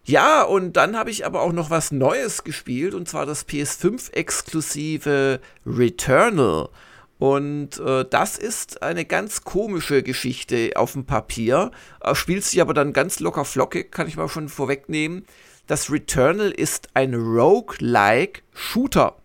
Ja, 0.05 0.43
und 0.43 0.73
dann 0.73 0.95
habe 0.97 1.09
ich 1.09 1.25
aber 1.25 1.41
auch 1.41 1.51
noch 1.51 1.71
was 1.71 1.91
Neues 1.91 2.43
gespielt, 2.43 2.93
und 2.93 3.09
zwar 3.09 3.25
das 3.25 3.47
PS5-exklusive 3.47 5.39
Returnal. 5.65 6.69
Und 7.17 7.79
äh, 7.79 8.05
das 8.07 8.37
ist 8.37 8.83
eine 8.83 9.05
ganz 9.05 9.43
komische 9.43 10.03
Geschichte 10.03 10.73
auf 10.75 10.91
dem 10.91 11.05
Papier. 11.05 11.71
Äh, 12.01 12.13
spielt 12.13 12.43
sich 12.43 12.61
aber 12.61 12.75
dann 12.75 12.93
ganz 12.93 13.19
locker 13.19 13.45
flockig, 13.45 13.91
kann 13.91 14.07
ich 14.07 14.17
mal 14.17 14.29
schon 14.29 14.49
vorwegnehmen. 14.49 15.25
Das 15.65 15.89
Returnal 15.89 16.51
ist 16.51 16.89
ein 16.93 17.15
Roguelike 17.15 18.41
Shooter. 18.53 19.15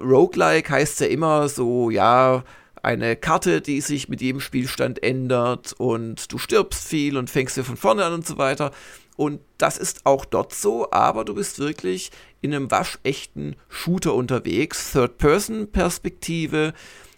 Roguelike 0.00 0.70
heißt 0.70 1.00
ja 1.00 1.06
immer 1.06 1.48
so, 1.48 1.90
ja, 1.90 2.44
eine 2.82 3.16
Karte, 3.16 3.60
die 3.62 3.80
sich 3.80 4.08
mit 4.08 4.20
jedem 4.20 4.40
Spielstand 4.40 5.02
ändert 5.02 5.74
und 5.78 6.30
du 6.32 6.38
stirbst 6.38 6.86
viel 6.86 7.16
und 7.16 7.30
fängst 7.30 7.56
dir 7.56 7.64
von 7.64 7.78
vorne 7.78 8.04
an 8.04 8.12
und 8.12 8.26
so 8.26 8.36
weiter. 8.36 8.72
Und 9.16 9.40
das 9.58 9.78
ist 9.78 10.04
auch 10.04 10.24
dort 10.24 10.54
so, 10.54 10.90
aber 10.90 11.24
du 11.24 11.34
bist 11.34 11.58
wirklich 11.58 12.10
in 12.42 12.54
einem 12.54 12.70
waschechten 12.70 13.56
Shooter 13.68 14.14
unterwegs, 14.14 14.92
Third-Person-Perspektive. 14.92 16.74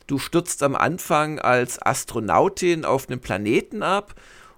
Du 0.06 0.18
stürzt 0.18 0.62
am 0.62 0.76
Anfang 0.76 1.40
als 1.40 1.84
Astronautin 1.84 2.84
auf 2.84 3.08
einem 3.08 3.18
Planeten 3.18 3.82
ab 3.82 4.14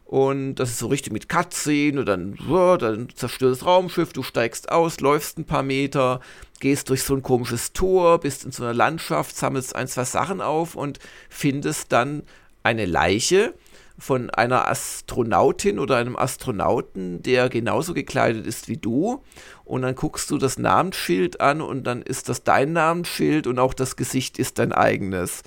und 0.08 0.54
das 0.54 0.70
ist 0.70 0.78
so 0.78 0.86
richtig 0.86 1.12
mit 1.12 1.28
Cutscene 1.28 2.00
und 2.00 2.06
dann, 2.06 2.38
oh, 2.48 2.78
dann 2.78 3.08
das 3.18 3.66
Raumschiff, 3.66 4.14
du 4.14 4.22
steigst 4.22 4.72
aus, 4.72 5.00
läufst 5.00 5.36
ein 5.36 5.44
paar 5.44 5.62
Meter, 5.62 6.20
gehst 6.60 6.88
durch 6.88 7.02
so 7.02 7.14
ein 7.14 7.22
komisches 7.22 7.74
Tor, 7.74 8.18
bist 8.18 8.46
in 8.46 8.50
so 8.50 8.62
einer 8.64 8.72
Landschaft, 8.72 9.36
sammelst 9.36 9.76
ein, 9.76 9.86
zwei 9.86 10.04
Sachen 10.04 10.40
auf 10.40 10.76
und 10.76 10.98
findest 11.28 11.92
dann 11.92 12.22
eine 12.62 12.86
Leiche 12.86 13.52
von 13.98 14.30
einer 14.30 14.66
Astronautin 14.68 15.78
oder 15.78 15.96
einem 15.96 16.16
Astronauten, 16.16 17.22
der 17.22 17.50
genauso 17.50 17.92
gekleidet 17.92 18.46
ist 18.46 18.66
wie 18.66 18.78
du. 18.78 19.22
Und 19.66 19.82
dann 19.82 19.94
guckst 19.94 20.30
du 20.30 20.38
das 20.38 20.58
Namensschild 20.58 21.42
an 21.42 21.60
und 21.60 21.84
dann 21.84 22.00
ist 22.00 22.30
das 22.30 22.44
dein 22.44 22.72
Namensschild 22.72 23.46
und 23.46 23.58
auch 23.58 23.74
das 23.74 23.96
Gesicht 23.96 24.38
ist 24.38 24.58
dein 24.58 24.72
eigenes. 24.72 25.42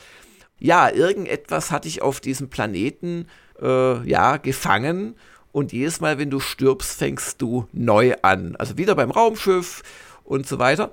Ja, 0.59 0.91
irgendetwas 0.91 1.71
hatte 1.71 1.87
ich 1.87 2.03
auf 2.03 2.19
diesem 2.19 2.51
Planeten 2.51 3.25
äh, 3.61 4.07
ja, 4.07 4.37
gefangen. 4.37 5.15
Und 5.51 5.73
jedes 5.73 5.99
Mal, 5.99 6.17
wenn 6.17 6.29
du 6.29 6.39
stirbst, 6.39 6.97
fängst 6.97 7.41
du 7.41 7.67
neu 7.73 8.15
an. 8.21 8.55
Also 8.55 8.77
wieder 8.77 8.95
beim 8.95 9.11
Raumschiff 9.11 9.83
und 10.23 10.47
so 10.47 10.59
weiter. 10.59 10.91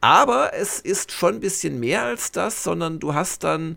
Aber 0.00 0.52
es 0.54 0.78
ist 0.78 1.10
schon 1.10 1.34
ein 1.34 1.40
bisschen 1.40 1.80
mehr 1.80 2.04
als 2.04 2.30
das, 2.30 2.62
sondern 2.62 3.00
du 3.00 3.14
hast 3.14 3.42
dann 3.42 3.76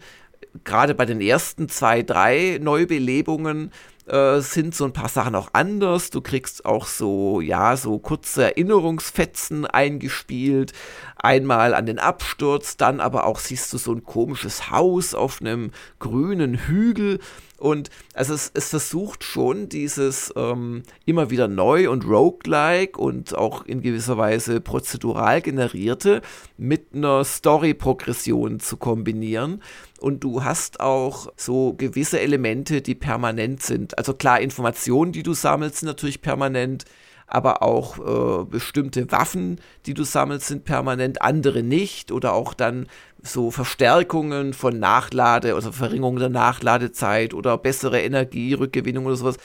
gerade 0.63 0.93
bei 0.93 1.05
den 1.05 1.21
ersten 1.21 1.69
zwei, 1.69 2.03
drei 2.03 2.59
Neubelebungen 2.61 3.71
äh, 4.11 4.41
sind 4.41 4.75
so 4.75 4.83
ein 4.83 4.93
paar 4.93 5.07
Sachen 5.07 5.35
auch 5.35 5.49
anders. 5.53 6.09
Du 6.09 6.19
kriegst 6.19 6.65
auch 6.65 6.85
so, 6.85 7.39
ja, 7.39 7.77
so 7.77 7.97
kurze 7.97 8.43
Erinnerungsfetzen 8.43 9.65
eingespielt. 9.65 10.73
Einmal 11.15 11.73
an 11.73 11.85
den 11.85 11.97
Absturz, 11.97 12.75
dann 12.75 12.99
aber 12.99 13.25
auch 13.25 13.39
siehst 13.39 13.71
du 13.71 13.77
so 13.77 13.93
ein 13.93 14.03
komisches 14.03 14.69
Haus 14.69 15.15
auf 15.15 15.39
einem 15.39 15.71
grünen 15.99 16.67
Hügel. 16.67 17.19
Und 17.57 17.89
also 18.13 18.33
es, 18.33 18.51
es 18.53 18.69
versucht 18.69 19.23
schon 19.23 19.69
dieses 19.69 20.33
ähm, 20.35 20.83
immer 21.05 21.29
wieder 21.29 21.47
neu 21.47 21.89
und 21.89 22.05
roguelike 22.05 22.99
und 22.99 23.37
auch 23.37 23.65
in 23.65 23.81
gewisser 23.81 24.17
Weise 24.17 24.59
prozedural 24.59 25.41
generierte 25.41 26.21
mit 26.57 26.87
einer 26.95 27.23
Story-Progression 27.23 28.59
zu 28.59 28.77
kombinieren 28.77 29.61
und 30.01 30.23
du 30.23 30.43
hast 30.43 30.79
auch 30.79 31.31
so 31.35 31.73
gewisse 31.73 32.19
Elemente, 32.19 32.81
die 32.81 32.95
permanent 32.95 33.61
sind. 33.61 33.97
Also 33.97 34.13
klar, 34.13 34.41
Informationen, 34.41 35.11
die 35.11 35.23
du 35.23 35.33
sammelst, 35.33 35.77
sind 35.77 35.87
natürlich 35.87 36.21
permanent, 36.21 36.85
aber 37.27 37.61
auch 37.61 37.99
äh, 37.99 38.45
bestimmte 38.45 39.11
Waffen, 39.11 39.61
die 39.85 39.93
du 39.93 40.03
sammelst, 40.03 40.47
sind 40.47 40.65
permanent, 40.65 41.21
andere 41.21 41.61
nicht 41.63 42.11
oder 42.11 42.33
auch 42.33 42.53
dann 42.53 42.87
so 43.21 43.51
Verstärkungen 43.51 44.53
von 44.53 44.79
Nachlade, 44.79 45.53
also 45.53 45.71
Verringerung 45.71 46.17
der 46.17 46.29
Nachladezeit 46.29 47.33
oder 47.33 47.57
bessere 47.57 48.01
Energierückgewinnung 48.01 49.05
oder 49.05 49.15
sowas. 49.15 49.37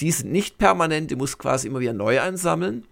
Die 0.00 0.10
sind 0.10 0.32
nicht 0.32 0.58
permanent, 0.58 1.10
die 1.10 1.16
musst 1.16 1.38
quasi 1.38 1.68
immer 1.68 1.80
wieder 1.80 1.92
neu 1.92 2.20
einsammeln. 2.20 2.86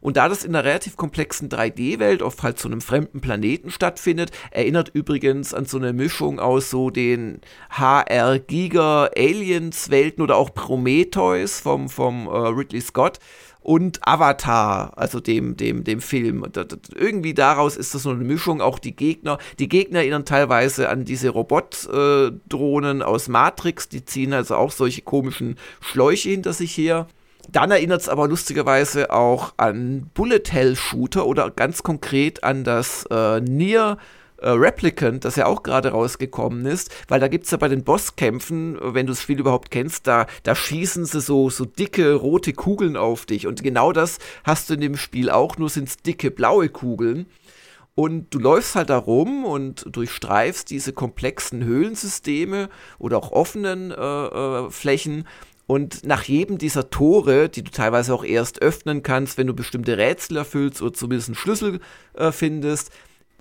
Und 0.00 0.16
da 0.16 0.28
das 0.28 0.44
in 0.44 0.54
einer 0.54 0.64
relativ 0.64 0.96
komplexen 0.96 1.48
3D-Welt 1.48 2.22
auf 2.22 2.42
halt 2.42 2.58
so 2.58 2.68
einem 2.68 2.80
fremden 2.80 3.20
Planeten 3.20 3.70
stattfindet, 3.70 4.32
erinnert 4.50 4.90
übrigens 4.92 5.54
an 5.54 5.66
so 5.66 5.78
eine 5.78 5.92
Mischung 5.92 6.40
aus 6.40 6.70
so 6.70 6.90
den 6.90 7.40
HR-Giga-Aliens-Welten 7.70 10.22
oder 10.22 10.36
auch 10.36 10.52
Prometheus 10.54 11.60
vom, 11.60 11.88
vom 11.88 12.26
uh, 12.26 12.48
Ridley 12.48 12.80
Scott 12.80 13.20
und 13.66 13.98
Avatar, 14.06 14.92
also 14.94 15.18
dem, 15.18 15.56
dem, 15.56 15.82
dem 15.82 16.00
Film. 16.00 16.46
Das, 16.52 16.68
das, 16.68 16.78
irgendwie 16.94 17.34
daraus 17.34 17.76
ist 17.76 17.96
das 17.96 18.04
so 18.04 18.10
eine 18.10 18.22
Mischung, 18.22 18.60
auch 18.60 18.78
die 18.78 18.94
Gegner. 18.94 19.38
Die 19.58 19.68
Gegner 19.68 19.98
erinnern 19.98 20.24
teilweise 20.24 20.88
an 20.88 21.04
diese 21.04 21.30
Robot-Drohnen 21.30 23.00
äh, 23.00 23.04
aus 23.04 23.26
Matrix, 23.26 23.88
die 23.88 24.04
ziehen 24.04 24.34
also 24.34 24.54
auch 24.54 24.70
solche 24.70 25.02
komischen 25.02 25.56
Schläuche 25.80 26.28
hinter 26.28 26.52
sich 26.52 26.76
her. 26.76 27.08
Dann 27.48 27.70
erinnert 27.70 28.00
es 28.00 28.08
aber 28.08 28.28
lustigerweise 28.28 29.10
auch 29.10 29.54
an 29.56 30.10
Bullet 30.14 30.42
Hell 30.50 30.76
Shooter 30.76 31.26
oder 31.26 31.50
ganz 31.50 31.82
konkret 31.82 32.42
an 32.44 32.64
das 32.64 33.06
äh, 33.10 33.40
Nier 33.40 33.98
äh, 34.38 34.50
Replicant, 34.50 35.24
das 35.24 35.36
ja 35.36 35.46
auch 35.46 35.62
gerade 35.62 35.90
rausgekommen 35.90 36.66
ist, 36.66 36.94
weil 37.08 37.20
da 37.20 37.28
gibt 37.28 37.46
es 37.46 37.52
ja 37.52 37.56
bei 37.56 37.68
den 37.68 37.84
Bosskämpfen, 37.84 38.78
wenn 38.80 39.06
du 39.06 39.12
das 39.12 39.22
Spiel 39.22 39.40
überhaupt 39.40 39.70
kennst, 39.70 40.06
da, 40.06 40.26
da 40.42 40.54
schießen 40.54 41.06
sie 41.06 41.20
so, 41.20 41.48
so 41.48 41.64
dicke 41.64 42.14
rote 42.14 42.52
Kugeln 42.52 42.96
auf 42.96 43.26
dich. 43.26 43.46
Und 43.46 43.62
genau 43.62 43.92
das 43.92 44.18
hast 44.44 44.68
du 44.68 44.74
in 44.74 44.80
dem 44.80 44.96
Spiel 44.96 45.30
auch, 45.30 45.56
nur 45.56 45.70
sind 45.70 45.88
es 45.88 45.96
dicke 45.98 46.30
blaue 46.30 46.68
Kugeln. 46.68 47.26
Und 47.94 48.34
du 48.34 48.38
läufst 48.38 48.74
halt 48.74 48.90
da 48.90 48.98
rum 48.98 49.46
und 49.46 49.86
durchstreifst 49.90 50.68
diese 50.68 50.92
komplexen 50.92 51.64
Höhlensysteme 51.64 52.68
oder 52.98 53.16
auch 53.16 53.32
offenen 53.32 53.90
äh, 53.90 53.94
äh, 53.94 54.70
Flächen. 54.70 55.26
Und 55.66 56.04
nach 56.04 56.22
jedem 56.22 56.58
dieser 56.58 56.90
Tore, 56.90 57.48
die 57.48 57.62
du 57.62 57.70
teilweise 57.70 58.14
auch 58.14 58.24
erst 58.24 58.62
öffnen 58.62 59.02
kannst, 59.02 59.36
wenn 59.36 59.48
du 59.48 59.54
bestimmte 59.54 59.98
Rätsel 59.98 60.36
erfüllst 60.36 60.80
oder 60.80 60.92
zumindest 60.92 61.28
einen 61.28 61.34
Schlüssel 61.34 61.80
äh, 62.14 62.30
findest, 62.30 62.92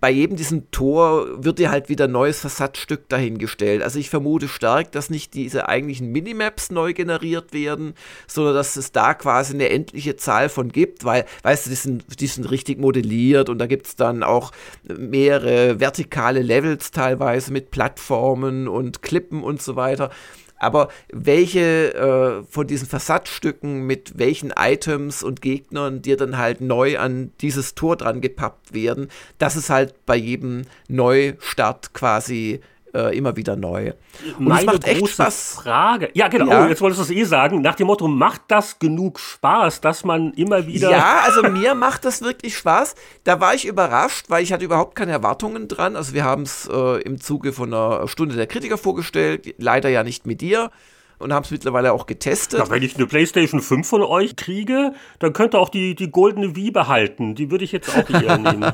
bei 0.02 0.12
jedem 0.12 0.36
diesem 0.36 0.70
Tor 0.72 1.44
wird 1.44 1.58
dir 1.58 1.72
halt 1.72 1.88
wieder 1.88 2.06
ein 2.06 2.12
neues 2.12 2.40
Versatzstück 2.40 3.08
dahingestellt. 3.10 3.82
Also 3.82 3.98
ich 3.98 4.10
vermute 4.10 4.48
stark, 4.48 4.92
dass 4.92 5.10
nicht 5.10 5.34
diese 5.34 5.70
eigentlichen 5.70 6.12
Minimaps 6.12 6.70
neu 6.70 6.94
generiert 6.94 7.54
werden, 7.54 7.94
sondern 8.28 8.54
dass 8.56 8.76
es 8.76 8.92
da 8.92 9.14
quasi 9.14 9.54
eine 9.54 9.70
endliche 9.70 10.16
Zahl 10.16 10.50
von 10.50 10.72
gibt, 10.72 11.06
weil, 11.06 11.26
weißt 11.44 11.66
du, 11.66 11.70
die 11.70 11.76
sind, 11.76 12.20
die 12.20 12.28
sind 12.28 12.52
richtig 12.52 12.78
modelliert 12.80 13.50
und 13.50 13.58
da 13.58 13.68
gibt 13.68 13.88
es 13.88 13.96
dann 13.96 14.22
auch 14.22 14.52
mehrere 14.84 15.80
vertikale 15.80 16.42
Levels 16.42 16.92
teilweise 16.92 17.54
mit 17.54 17.72
Plattformen 17.72 18.68
und 18.68 19.02
Klippen 19.02 19.44
und 19.44 19.62
so 19.62 19.76
weiter. 19.76 20.12
Aber 20.58 20.90
welche 21.12 21.94
äh, 21.94 22.44
von 22.50 22.68
diesen 22.68 22.88
Versatzstücken 22.88 23.86
mit 23.86 24.18
welchen 24.18 24.54
Items 24.58 25.22
und 25.24 25.42
Gegnern 25.42 26.02
dir 26.02 26.18
dann 26.18 26.38
halt 26.38 26.62
neu 26.62 26.98
an 26.98 27.32
dieses 27.42 27.76
Tor 27.76 27.98
dran 27.98 28.22
gepappt 28.22 28.74
werden, 28.74 29.10
das 29.38 29.56
ist 29.56 29.70
halt 29.70 30.06
bei 30.06 30.16
jedem 30.16 30.64
Neustart 30.88 31.94
quasi 31.94 32.62
äh, 32.96 33.18
immer 33.18 33.36
wieder 33.36 33.56
neu. 33.56 33.94
Und 34.40 34.48
Meine 34.48 34.66
macht 34.66 34.88
echt 34.88 35.08
Spaß. 35.08 35.56
Frage. 35.56 36.10
Ja, 36.14 36.30
genau. 36.30 36.50
Ja. 36.50 36.66
Oh, 36.66 36.70
jetzt 36.70 36.82
wolltest 36.82 37.00
du 37.02 37.04
es 37.04 37.12
eh 37.12 37.24
sagen. 37.26 37.62
Nach 37.62 37.76
dem 37.76 37.88
Motto, 37.88 38.08
macht 38.08 38.42
das 38.48 38.80
genug 38.80 39.20
Spaß, 39.20 39.82
dass 39.82 40.04
man 40.06 40.34
immer 40.34 40.66
wieder. 40.66 40.90
Ja, 40.90 41.20
also 41.26 41.44
mir 41.44 41.76
macht 41.76 42.06
das 42.06 42.22
wirklich 42.22 42.58
Spaß. 42.58 42.96
Da 43.26 43.40
war 43.42 43.54
ich 43.54 43.66
überrascht, 43.66 44.30
weil 44.30 44.44
ich 44.44 44.54
hatte 44.54 44.64
überhaupt 44.64 44.96
keine 44.96 45.12
Erwartungen 45.12 45.68
dran. 45.68 45.96
Also 45.96 46.14
wir 46.14 46.24
haben 46.24 46.44
es 46.44 46.70
äh, 46.72 47.02
im 47.02 47.20
Zuge 47.20 47.52
von 47.54 47.74
einer 47.74 48.08
Stunde 48.08 48.36
der 48.36 48.48
Kritiker 48.48 48.78
vorgestellt. 48.78 49.54
Leider 49.58 49.90
ja 49.90 50.04
nicht 50.04 50.26
mit 50.26 50.42
dir 50.42 50.72
und 51.18 51.34
haben 51.34 51.44
es 51.44 51.52
mittlerweile 51.52 51.94
auch 51.94 52.06
getestet. 52.06 52.60
Ja, 52.60 52.70
wenn 52.70 52.84
ich 52.84 52.96
eine 52.96 53.08
PlayStation 53.08 53.62
5 53.62 53.88
von 53.88 54.02
euch 54.02 54.36
kriege, 54.36 54.94
dann 55.20 55.34
könnt 55.34 55.56
ihr 55.56 55.60
auch 55.60 55.70
die, 55.70 55.96
die 55.96 56.12
goldene 56.12 56.56
Wii 56.56 56.72
behalten. 56.72 57.36
Die 57.36 57.52
würde 57.52 57.64
ich 57.64 57.72
jetzt 57.72 57.90
auch 57.96 58.08
hier 58.08 58.38
nehmen. 58.38 58.72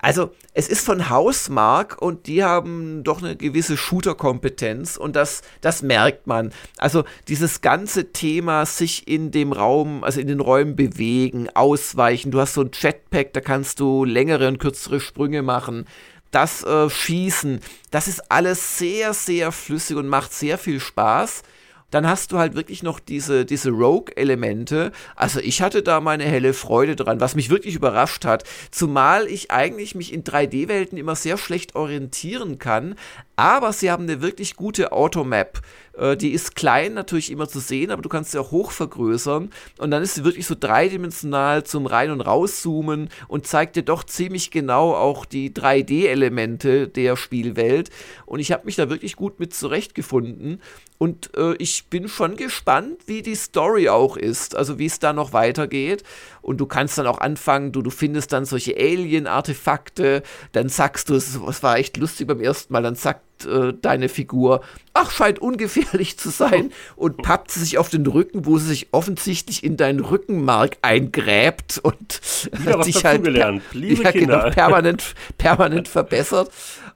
Also, 0.00 0.30
es 0.52 0.68
ist 0.68 0.84
von 0.84 1.08
Hausmark 1.08 2.00
und 2.00 2.26
die 2.26 2.44
haben 2.44 3.02
doch 3.02 3.22
eine 3.22 3.34
gewisse 3.34 3.76
Shooter-Kompetenz 3.76 4.96
und 4.96 5.16
das, 5.16 5.42
das 5.62 5.82
merkt 5.82 6.26
man. 6.26 6.52
Also, 6.76 7.04
dieses 7.28 7.62
ganze 7.62 8.12
Thema 8.12 8.66
sich 8.66 9.08
in 9.08 9.30
dem 9.30 9.52
Raum, 9.52 10.04
also 10.04 10.20
in 10.20 10.26
den 10.26 10.40
Räumen 10.40 10.76
bewegen, 10.76 11.48
ausweichen. 11.54 12.30
Du 12.30 12.40
hast 12.40 12.54
so 12.54 12.60
ein 12.60 12.70
Jetpack, 12.72 13.32
da 13.32 13.40
kannst 13.40 13.80
du 13.80 14.04
längere 14.04 14.48
und 14.48 14.58
kürzere 14.58 15.00
Sprünge 15.00 15.42
machen. 15.42 15.86
Das 16.30 16.62
äh, 16.64 16.90
Schießen, 16.90 17.60
das 17.90 18.08
ist 18.08 18.30
alles 18.30 18.78
sehr, 18.78 19.14
sehr 19.14 19.50
flüssig 19.50 19.96
und 19.96 20.08
macht 20.08 20.32
sehr 20.32 20.58
viel 20.58 20.80
Spaß 20.80 21.42
dann 21.90 22.06
hast 22.06 22.32
du 22.32 22.38
halt 22.38 22.54
wirklich 22.54 22.82
noch 22.82 22.98
diese, 22.98 23.44
diese 23.44 23.70
Rogue-Elemente. 23.70 24.92
Also 25.14 25.40
ich 25.40 25.62
hatte 25.62 25.82
da 25.82 26.00
meine 26.00 26.24
helle 26.24 26.52
Freude 26.52 26.96
dran, 26.96 27.20
was 27.20 27.34
mich 27.34 27.50
wirklich 27.50 27.74
überrascht 27.74 28.24
hat. 28.24 28.44
Zumal 28.70 29.26
ich 29.26 29.50
eigentlich 29.50 29.94
mich 29.94 30.12
in 30.12 30.24
3D-Welten 30.24 30.98
immer 30.98 31.14
sehr 31.14 31.38
schlecht 31.38 31.74
orientieren 31.74 32.58
kann. 32.58 32.96
Aber 33.36 33.72
sie 33.72 33.90
haben 33.90 34.04
eine 34.04 34.22
wirklich 34.22 34.56
gute 34.56 34.92
Automap. 34.92 35.60
Äh, 35.96 36.16
die 36.16 36.32
ist 36.32 36.56
klein 36.56 36.94
natürlich 36.94 37.30
immer 37.30 37.48
zu 37.48 37.60
sehen, 37.60 37.90
aber 37.90 38.02
du 38.02 38.08
kannst 38.08 38.32
sie 38.32 38.38
auch 38.38 38.50
hoch 38.50 38.70
vergrößern. 38.70 39.50
Und 39.78 39.90
dann 39.90 40.02
ist 40.02 40.14
sie 40.14 40.24
wirklich 40.24 40.46
so 40.46 40.54
dreidimensional 40.58 41.64
zum 41.64 41.86
Rein- 41.86 42.10
und 42.10 42.20
Rauszoomen 42.20 43.08
und 43.28 43.46
zeigt 43.46 43.76
dir 43.76 43.82
doch 43.82 44.04
ziemlich 44.04 44.50
genau 44.50 44.94
auch 44.94 45.24
die 45.24 45.50
3D-Elemente 45.52 46.88
der 46.88 47.16
Spielwelt. 47.16 47.90
Und 48.26 48.40
ich 48.40 48.52
habe 48.52 48.66
mich 48.66 48.76
da 48.76 48.90
wirklich 48.90 49.16
gut 49.16 49.40
mit 49.40 49.54
zurechtgefunden. 49.54 50.60
Und 50.98 51.36
äh, 51.36 51.54
ich 51.58 51.88
bin 51.88 52.08
schon 52.08 52.36
gespannt, 52.36 53.02
wie 53.06 53.22
die 53.22 53.34
Story 53.34 53.88
auch 53.88 54.16
ist, 54.16 54.56
also 54.56 54.78
wie 54.78 54.86
es 54.86 54.98
da 54.98 55.12
noch 55.12 55.32
weitergeht. 55.32 56.02
Und 56.40 56.58
du 56.58 56.66
kannst 56.66 56.96
dann 56.96 57.06
auch 57.06 57.18
anfangen, 57.18 57.72
du, 57.72 57.82
du 57.82 57.90
findest 57.90 58.32
dann 58.32 58.44
solche 58.44 58.76
Alien-Artefakte, 58.76 60.22
dann 60.52 60.68
sagst 60.68 61.10
du, 61.10 61.14
es, 61.14 61.62
war 61.62 61.76
echt 61.76 61.96
lustig 61.96 62.26
beim 62.26 62.40
ersten 62.40 62.72
Mal, 62.72 62.82
dann 62.82 62.94
sagt 62.94 63.25
äh, 63.44 63.74
deine 63.80 64.08
Figur, 64.08 64.62
ach, 64.94 65.10
scheint 65.10 65.38
ungefährlich 65.40 66.18
zu 66.18 66.30
sein, 66.30 66.72
und 66.96 67.18
pappt 67.18 67.50
sie 67.50 67.60
sich 67.60 67.78
auf 67.78 67.88
den 67.88 68.06
Rücken, 68.06 68.46
wo 68.46 68.58
sie 68.58 68.68
sich 68.68 68.88
offensichtlich 68.92 69.64
in 69.64 69.76
deinen 69.76 70.00
Rückenmark 70.00 70.78
eingräbt 70.82 71.78
und 71.82 72.20
Wieder 72.52 72.78
dich 72.82 73.04
halt 73.04 73.24
per 73.24 73.60
ja, 73.74 74.10
genau, 74.12 74.50
permanent, 74.50 75.14
permanent 75.36 75.88
verbessert. 75.88 76.50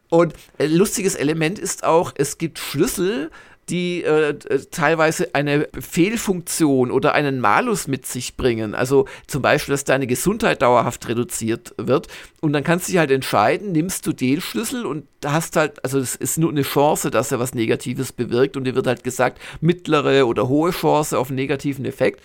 Und 0.08 0.34
äh, 0.58 0.66
lustiges 0.66 1.14
Element 1.14 1.58
ist 1.58 1.84
auch, 1.84 2.12
es 2.16 2.38
gibt 2.38 2.58
Schlüssel, 2.58 3.30
die 3.70 4.02
äh, 4.02 4.34
teilweise 4.70 5.34
eine 5.34 5.68
Fehlfunktion 5.78 6.90
oder 6.90 7.14
einen 7.14 7.40
Malus 7.40 7.86
mit 7.86 8.06
sich 8.06 8.36
bringen. 8.36 8.74
Also 8.74 9.06
zum 9.26 9.42
Beispiel, 9.42 9.72
dass 9.72 9.84
deine 9.84 10.06
Gesundheit 10.06 10.62
dauerhaft 10.62 11.08
reduziert 11.08 11.74
wird. 11.76 12.08
Und 12.40 12.52
dann 12.52 12.64
kannst 12.64 12.88
du 12.88 12.92
dich 12.92 12.98
halt 12.98 13.10
entscheiden, 13.10 13.72
nimmst 13.72 14.06
du 14.06 14.12
den 14.12 14.40
Schlüssel 14.40 14.86
und 14.86 15.06
hast 15.24 15.56
halt, 15.56 15.84
also 15.84 15.98
es 15.98 16.16
ist 16.16 16.38
nur 16.38 16.50
eine 16.50 16.62
Chance, 16.62 17.10
dass 17.10 17.30
er 17.32 17.38
was 17.38 17.54
Negatives 17.54 18.12
bewirkt. 18.12 18.56
Und 18.56 18.64
dir 18.64 18.74
wird 18.74 18.86
halt 18.86 19.04
gesagt, 19.04 19.40
mittlere 19.60 20.26
oder 20.26 20.48
hohe 20.48 20.70
Chance 20.70 21.18
auf 21.18 21.28
einen 21.28 21.36
negativen 21.36 21.84
Effekt 21.84 22.20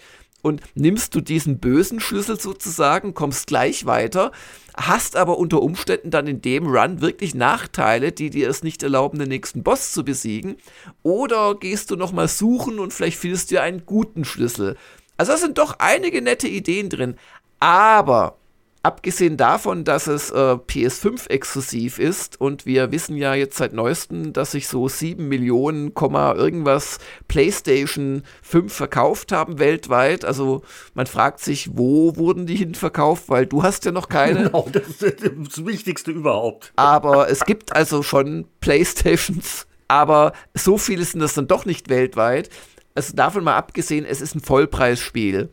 und 0.45 0.62
nimmst 0.75 1.15
du 1.15 1.21
diesen 1.21 1.58
bösen 1.58 1.99
Schlüssel 1.99 2.39
sozusagen, 2.39 3.15
kommst 3.15 3.47
gleich 3.47 3.88
weiter, 3.88 4.31
hast 4.77 5.15
aber 5.15 5.39
unter 5.39 5.63
Umständen 5.63 6.12
dann 6.12 6.27
in 6.27 6.39
dem 6.39 6.67
Run 6.67 7.01
wirklich 7.01 7.34
Nachteile, 7.34 8.12
die 8.12 8.29
dir 8.29 8.47
es 8.47 8.62
nicht 8.62 8.84
erlauben, 8.84 9.17
den 9.17 9.29
nächsten 9.29 9.63
Boss 9.63 9.91
zu 9.91 10.05
besiegen. 10.05 10.58
Oder 11.01 11.55
gehst 11.55 11.89
du 11.89 11.95
nochmal 11.95 12.27
suchen 12.27 12.77
und 12.77 12.93
vielleicht 12.93 13.17
findest 13.17 13.49
du 13.49 13.60
einen 13.60 13.88
guten 13.88 14.23
Schlüssel. 14.23 14.77
Also 15.17 15.31
da 15.31 15.38
sind 15.39 15.58
doch 15.58 15.77
einige 15.79 16.21
nette 16.21 16.47
Ideen 16.47 16.89
drin. 16.89 17.15
Aber 17.60 18.38
Abgesehen 18.86 19.36
davon, 19.36 19.84
dass 19.84 20.06
es 20.06 20.30
äh, 20.30 20.36
PS5 20.36 21.28
exklusiv 21.32 21.98
ist 21.98 22.39
und 22.39 22.67
wir 22.67 22.91
wissen 22.91 23.17
ja 23.17 23.34
jetzt 23.34 23.58
seit 23.58 23.74
neuestem, 23.74 24.32
dass 24.32 24.52
sich 24.52 24.67
so 24.67 24.88
7 24.88 25.28
Millionen, 25.28 25.91
irgendwas 25.95 27.00
PlayStation 27.28 28.21
5 28.43 28.71
verkauft 28.71 29.32
haben 29.32 29.58
weltweit. 29.58 30.24
Also 30.24 30.62
man 30.93 31.08
fragt 31.08 31.39
sich, 31.39 31.71
wo 31.74 32.15
wurden 32.15 32.45
die 32.45 32.58
hin 32.58 32.76
verkauft, 32.76 33.24
weil 33.28 33.48
du 33.48 33.63
hast 33.63 33.86
ja 33.86 33.91
noch 33.91 34.08
keine. 34.08 34.43
Genau, 34.43 34.69
das 34.71 35.02
ist 35.02 35.24
das 35.24 35.65
Wichtigste 35.65 36.12
überhaupt. 36.12 36.71
Aber 36.76 37.28
es 37.28 37.43
gibt 37.45 37.76
also 37.76 38.04
schon 38.04 38.45
PlayStations, 38.62 39.65
aber 39.88 40.34
so 40.54 40.78
viele 40.78 41.06
sind 41.06 41.21
das 41.21 41.34
dann 41.34 41.48
doch 41.48 41.65
nicht 41.65 41.89
weltweit. 41.89 42.52
Also 42.93 43.15
davon 43.15 43.43
mal 43.43 43.58
abgesehen, 43.58 44.06
es 44.06 44.21
ist 44.21 44.36
ein 44.36 44.41
Vollpreisspiel. 44.41 45.50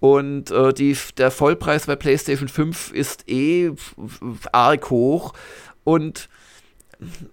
Und 0.00 0.50
äh, 0.50 0.72
die, 0.72 0.96
der 1.18 1.30
Vollpreis 1.30 1.86
bei 1.86 1.94
PlayStation 1.94 2.48
5 2.48 2.92
ist 2.92 3.28
eh 3.28 3.72
arg 4.50 4.90
hoch. 4.90 5.34
Und 5.84 6.28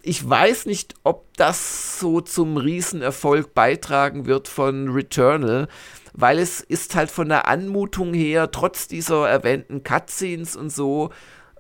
ich 0.02 0.28
weiß 0.28 0.66
nicht, 0.66 0.96
ob 1.04 1.26
das 1.38 2.00
so 2.00 2.22
zum 2.22 2.58
Riesenerfolg 2.58 3.54
beitragen 3.54 4.26
wird 4.26 4.48
von 4.48 4.90
Returnal, 4.90 5.68
weil 6.14 6.40
es 6.40 6.62
ist 6.62 6.96
halt 6.96 7.12
von 7.12 7.30
der 7.30 7.48
Anmutung 7.48 8.14
her, 8.14 8.52
trotz 8.52 8.88
dieser 8.88 9.28
erwähnten 9.28 9.84
Cutscenes 9.84 10.56
und 10.56 10.72
so, 10.72 11.12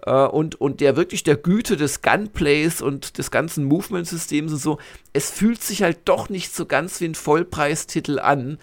äh, 0.05 0.11
und, 0.11 0.59
und 0.59 0.79
der 0.79 0.95
wirklich 0.95 1.23
der 1.23 1.35
Güte 1.35 1.75
des 1.77 2.01
Gunplays 2.01 2.81
und 2.81 3.17
des 3.17 3.29
ganzen 3.29 3.65
Movement-Systems 3.65 4.53
und 4.53 4.59
so, 4.59 4.77
es 5.13 5.29
fühlt 5.29 5.61
sich 5.61 5.83
halt 5.83 5.99
doch 6.05 6.29
nicht 6.29 6.55
so 6.55 6.65
ganz 6.65 7.01
wie 7.01 7.05
ein 7.05 7.15
Vollpreistitel 7.15 8.19
an. 8.19 8.57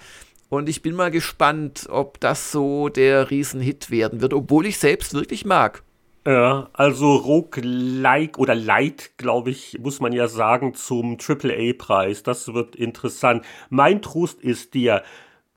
Und 0.54 0.68
ich 0.68 0.82
bin 0.82 0.94
mal 0.94 1.10
gespannt, 1.10 1.86
ob 1.90 2.20
das 2.20 2.52
so 2.52 2.88
der 2.88 3.30
Riesenhit 3.30 3.90
werden 3.90 4.20
wird, 4.20 4.32
obwohl 4.32 4.66
ich 4.66 4.78
selbst 4.78 5.12
wirklich 5.14 5.44
mag. 5.44 5.82
Ja, 6.26 6.70
also 6.72 7.16
Rogue-like 7.16 8.38
oder 8.38 8.54
Light, 8.54 9.18
glaube 9.18 9.50
ich, 9.50 9.78
muss 9.80 10.00
man 10.00 10.12
ja 10.12 10.26
sagen, 10.26 10.72
zum 10.72 11.18
AAA-Preis. 11.18 12.22
Das 12.22 12.54
wird 12.54 12.76
interessant. 12.76 13.44
Mein 13.68 14.00
Trost 14.00 14.40
ist 14.40 14.72
dir, 14.72 15.02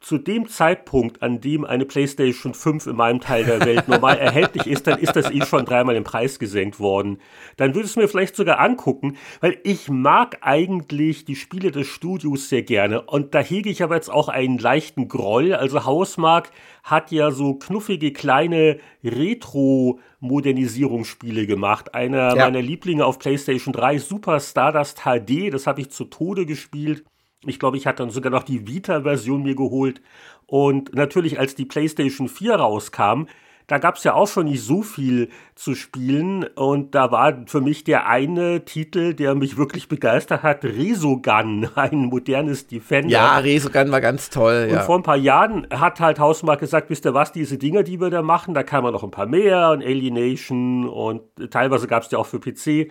zu 0.07 0.17
dem 0.17 0.47
Zeitpunkt, 0.47 1.21
an 1.21 1.41
dem 1.41 1.65
eine 1.65 1.83
PlayStation 1.83 2.53
5 2.53 2.87
in 2.87 2.95
meinem 2.95 3.19
Teil 3.19 3.43
der 3.43 3.65
Welt 3.65 3.89
normal 3.89 4.17
erhältlich 4.19 4.65
ist, 4.65 4.87
dann 4.87 4.99
ist 4.99 5.17
das 5.17 5.29
eh 5.29 5.45
schon 5.45 5.65
dreimal 5.65 5.97
im 5.97 6.05
Preis 6.05 6.39
gesenkt 6.39 6.79
worden. 6.79 7.19
Dann 7.57 7.75
würde 7.75 7.87
ich 7.87 7.91
es 7.91 7.97
mir 7.97 8.07
vielleicht 8.07 8.37
sogar 8.37 8.61
angucken, 8.61 9.17
weil 9.41 9.57
ich 9.65 9.89
mag 9.89 10.37
eigentlich 10.39 11.25
die 11.25 11.35
Spiele 11.35 11.71
des 11.71 11.87
Studios 11.87 12.47
sehr 12.47 12.63
gerne. 12.63 13.01
Und 13.01 13.35
da 13.35 13.41
hege 13.41 13.69
ich 13.69 13.83
aber 13.83 13.95
jetzt 13.95 14.09
auch 14.09 14.29
einen 14.29 14.57
leichten 14.57 15.09
Groll. 15.09 15.53
Also 15.53 15.83
Hausmark 15.83 16.51
hat 16.83 17.11
ja 17.11 17.31
so 17.31 17.55
knuffige 17.55 18.13
kleine 18.13 18.79
Retro-Modernisierungsspiele 19.03 21.47
gemacht. 21.47 21.95
Einer 21.95 22.33
ja. 22.33 22.45
meiner 22.45 22.61
Lieblinge 22.61 23.05
auf 23.05 23.19
PlayStation 23.19 23.73
3, 23.73 23.97
Super 23.97 24.39
Stardust 24.39 25.01
HD, 25.01 25.53
das 25.53 25.67
habe 25.67 25.81
ich 25.81 25.89
zu 25.89 26.05
Tode 26.05 26.45
gespielt. 26.45 27.03
Ich 27.45 27.59
glaube, 27.59 27.77
ich 27.77 27.85
hatte 27.85 28.03
dann 28.03 28.09
sogar 28.09 28.31
noch 28.31 28.43
die 28.43 28.67
Vita-Version 28.67 29.43
mir 29.43 29.55
geholt. 29.55 30.01
Und 30.45 30.95
natürlich, 30.95 31.39
als 31.39 31.55
die 31.55 31.65
PlayStation 31.65 32.29
4 32.29 32.55
rauskam, 32.55 33.25
da 33.67 33.79
gab 33.79 33.97
es 33.97 34.05
ja 34.05 34.13
auch 34.13 34.29
schon 34.29 34.45
nicht 34.45 34.63
so 34.63 34.81
viel 34.81 35.29
zu 35.53 35.75
spielen. 35.75 36.45
Und 36.55 36.95
da 36.95 37.11
war 37.11 37.43
für 37.47 37.59
mich 37.59 37.83
der 37.83 38.07
eine 38.07 38.63
Titel, 38.63 39.13
der 39.13 39.35
mich 39.35 39.57
wirklich 39.57 39.89
begeistert 39.89 40.41
hat, 40.41 40.63
Resogun, 40.63 41.69
ein 41.75 42.05
modernes 42.05 42.67
Defender. 42.67 43.09
Ja, 43.09 43.37
Resogun 43.37 43.91
war 43.91 43.99
ganz 43.99 44.29
toll. 44.29 44.69
Und 44.71 44.81
vor 44.81 44.97
ein 44.97 45.03
paar 45.03 45.17
Jahren 45.17 45.67
hat 45.69 45.99
halt 45.99 46.17
Hausmark 46.17 46.61
gesagt, 46.61 46.89
wisst 46.89 47.05
ihr 47.05 47.13
was, 47.13 47.33
diese 47.33 47.57
Dinger, 47.57 47.83
die 47.83 47.99
wir 47.99 48.09
da 48.09 48.21
machen, 48.21 48.53
da 48.53 48.63
kann 48.63 48.83
man 48.83 48.93
noch 48.93 49.03
ein 49.03 49.11
paar 49.11 49.27
mehr 49.27 49.71
und 49.71 49.83
Alienation 49.83 50.87
und 50.87 51.21
teilweise 51.51 51.87
gab 51.87 52.03
es 52.03 52.11
ja 52.11 52.19
auch 52.19 52.25
für 52.25 52.39
PC 52.39 52.89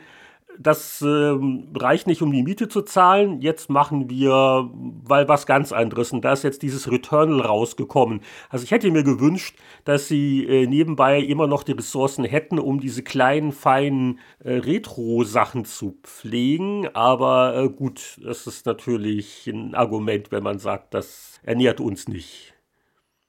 das 0.58 1.02
äh, 1.02 1.34
reicht 1.74 2.06
nicht, 2.06 2.22
um 2.22 2.32
die 2.32 2.42
Miete 2.42 2.68
zu 2.68 2.82
zahlen. 2.82 3.40
Jetzt 3.40 3.70
machen 3.70 4.10
wir, 4.10 4.70
weil 4.72 5.28
was 5.28 5.46
ganz 5.46 5.72
anderes. 5.72 6.12
Und 6.12 6.24
da 6.24 6.32
ist 6.32 6.44
jetzt 6.44 6.62
dieses 6.62 6.90
Returnal 6.90 7.40
rausgekommen. 7.40 8.20
Also 8.48 8.64
ich 8.64 8.70
hätte 8.70 8.90
mir 8.90 9.02
gewünscht, 9.02 9.56
dass 9.84 10.08
sie 10.08 10.44
äh, 10.44 10.66
nebenbei 10.66 11.20
immer 11.20 11.46
noch 11.46 11.62
die 11.62 11.72
Ressourcen 11.72 12.24
hätten, 12.24 12.58
um 12.58 12.80
diese 12.80 13.02
kleinen, 13.02 13.52
feinen 13.52 14.18
äh, 14.38 14.54
Retro-Sachen 14.54 15.64
zu 15.64 15.98
pflegen. 16.02 16.88
Aber 16.94 17.56
äh, 17.56 17.68
gut, 17.68 18.18
das 18.22 18.46
ist 18.46 18.66
natürlich 18.66 19.46
ein 19.46 19.74
Argument, 19.74 20.32
wenn 20.32 20.42
man 20.42 20.58
sagt, 20.58 20.94
das 20.94 21.40
ernährt 21.42 21.80
uns 21.80 22.08
nicht. 22.08 22.56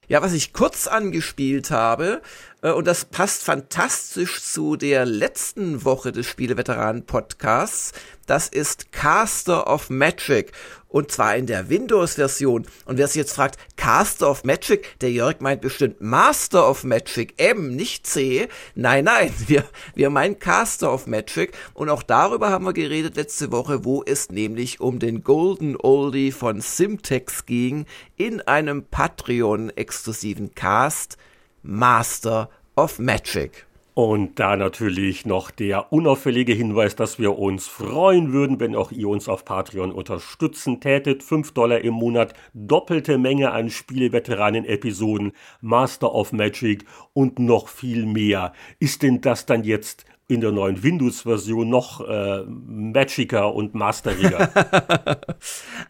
Ja, 0.08 0.22
was 0.22 0.32
ich 0.32 0.54
kurz 0.54 0.86
angespielt 0.86 1.70
habe, 1.70 2.22
und 2.60 2.88
das 2.88 3.04
passt 3.04 3.44
fantastisch 3.44 4.42
zu 4.42 4.74
der 4.74 5.06
letzten 5.06 5.84
Woche 5.84 6.10
des 6.10 6.26
Spieleveteranen-Podcasts, 6.26 7.92
das 8.26 8.48
ist 8.48 8.90
Caster 8.90 9.72
of 9.72 9.90
Magic. 9.90 10.50
Und 10.88 11.12
zwar 11.12 11.36
in 11.36 11.46
der 11.46 11.68
Windows-Version. 11.68 12.66
Und 12.84 12.98
wer 12.98 13.06
sich 13.06 13.16
jetzt 13.16 13.34
fragt, 13.34 13.58
Caster 13.76 14.28
of 14.28 14.42
Magic, 14.42 14.98
der 15.00 15.12
Jörg 15.12 15.40
meint 15.40 15.60
bestimmt 15.60 16.00
Master 16.00 16.68
of 16.68 16.82
Magic, 16.82 17.34
M, 17.36 17.76
nicht 17.76 18.06
C. 18.08 18.48
Nein, 18.74 19.04
nein, 19.04 19.32
wir, 19.46 19.64
wir 19.94 20.10
meinen 20.10 20.40
Caster 20.40 20.92
of 20.92 21.06
Magic. 21.06 21.52
Und 21.74 21.90
auch 21.90 22.02
darüber 22.02 22.50
haben 22.50 22.64
wir 22.64 22.72
geredet 22.72 23.14
letzte 23.14 23.52
Woche, 23.52 23.84
wo 23.84 24.02
es 24.04 24.30
nämlich 24.30 24.80
um 24.80 24.98
den 24.98 25.22
Golden 25.22 25.76
Oldie 25.76 26.32
von 26.32 26.60
Simtex 26.60 27.46
ging, 27.46 27.86
in 28.16 28.40
einem 28.40 28.84
Patreon-exklusiven 28.84 30.56
Cast 30.56 31.18
Master 31.62 32.48
of 32.76 32.98
Magic. 32.98 33.66
Und 33.94 34.38
da 34.38 34.54
natürlich 34.54 35.26
noch 35.26 35.50
der 35.50 35.92
unauffällige 35.92 36.52
Hinweis, 36.52 36.94
dass 36.94 37.18
wir 37.18 37.36
uns 37.36 37.66
freuen 37.66 38.32
würden, 38.32 38.60
wenn 38.60 38.76
auch 38.76 38.92
ihr 38.92 39.08
uns 39.08 39.28
auf 39.28 39.44
Patreon 39.44 39.90
unterstützen 39.90 40.80
tätet. 40.80 41.24
5 41.24 41.50
Dollar 41.50 41.80
im 41.80 41.94
Monat, 41.94 42.32
doppelte 42.54 43.18
Menge 43.18 43.50
an 43.50 43.70
Spieleveteranen-Episoden, 43.70 45.32
Master 45.60 46.14
of 46.14 46.32
Magic 46.32 46.84
und 47.12 47.40
noch 47.40 47.66
viel 47.66 48.06
mehr. 48.06 48.52
Ist 48.78 49.02
denn 49.02 49.20
das 49.20 49.46
dann 49.46 49.64
jetzt 49.64 50.04
in 50.28 50.42
der 50.42 50.52
neuen 50.52 50.82
Windows-Version 50.82 51.70
noch 51.70 52.06
äh, 52.06 52.44
Magicer 52.44 53.54
und 53.54 53.74
Masteriger. 53.74 54.50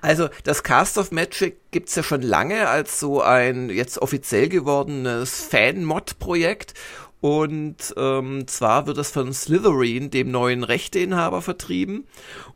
also 0.00 0.28
das 0.44 0.62
Cast 0.62 0.96
of 0.96 1.10
Magic 1.10 1.58
gibt's 1.72 1.96
ja 1.96 2.04
schon 2.04 2.22
lange 2.22 2.68
als 2.68 3.00
so 3.00 3.20
ein 3.20 3.68
jetzt 3.68 3.98
offiziell 3.98 4.48
gewordenes 4.48 5.42
Fan-Mod-Projekt 5.42 6.74
und 7.20 7.94
ähm, 7.96 8.46
zwar 8.46 8.86
wird 8.86 8.96
das 8.96 9.10
von 9.10 9.32
Slytherin, 9.32 10.10
dem 10.10 10.30
neuen 10.30 10.62
Rechteinhaber, 10.62 11.42
vertrieben. 11.42 12.06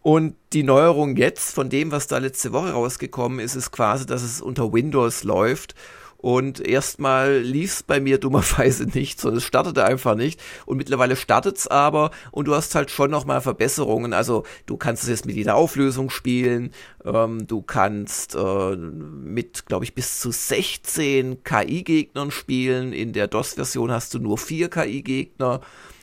Und 0.02 0.36
die 0.52 0.62
Neuerung 0.62 1.16
jetzt 1.16 1.52
von 1.52 1.68
dem, 1.68 1.90
was 1.90 2.06
da 2.06 2.18
letzte 2.18 2.52
Woche 2.52 2.70
rausgekommen 2.70 3.40
ist, 3.40 3.56
ist 3.56 3.72
quasi, 3.72 4.06
dass 4.06 4.22
es 4.22 4.40
unter 4.40 4.72
Windows 4.72 5.24
läuft 5.24 5.74
und 6.22 6.60
erstmal 6.60 7.38
lief 7.38 7.72
es 7.72 7.82
bei 7.82 8.00
mir 8.00 8.18
dummerweise 8.18 8.84
nicht, 8.94 9.20
sondern 9.20 9.38
es 9.38 9.44
startete 9.44 9.84
einfach 9.84 10.14
nicht. 10.14 10.40
Und 10.64 10.76
mittlerweile 10.76 11.16
startet 11.16 11.58
es 11.58 11.66
aber 11.66 12.12
und 12.30 12.46
du 12.46 12.54
hast 12.54 12.74
halt 12.76 12.92
schon 12.92 13.10
nochmal 13.10 13.40
Verbesserungen. 13.40 14.12
Also 14.12 14.44
du 14.66 14.76
kannst 14.76 15.02
es 15.02 15.08
jetzt 15.08 15.26
mit 15.26 15.34
jeder 15.34 15.56
Auflösung 15.56 16.10
spielen. 16.10 16.70
Ähm, 17.04 17.46
du 17.48 17.60
kannst 17.60 18.36
äh, 18.36 18.76
mit, 18.76 19.66
glaube 19.66 19.84
ich, 19.84 19.94
bis 19.94 20.20
zu 20.20 20.30
16 20.30 21.42
KI-Gegnern 21.42 22.30
spielen. 22.30 22.92
In 22.92 23.12
der 23.12 23.26
DOS-Version 23.26 23.90
hast 23.90 24.14
du 24.14 24.20
nur 24.20 24.38
vier 24.38 24.70
KI-Gegner. 24.70 25.60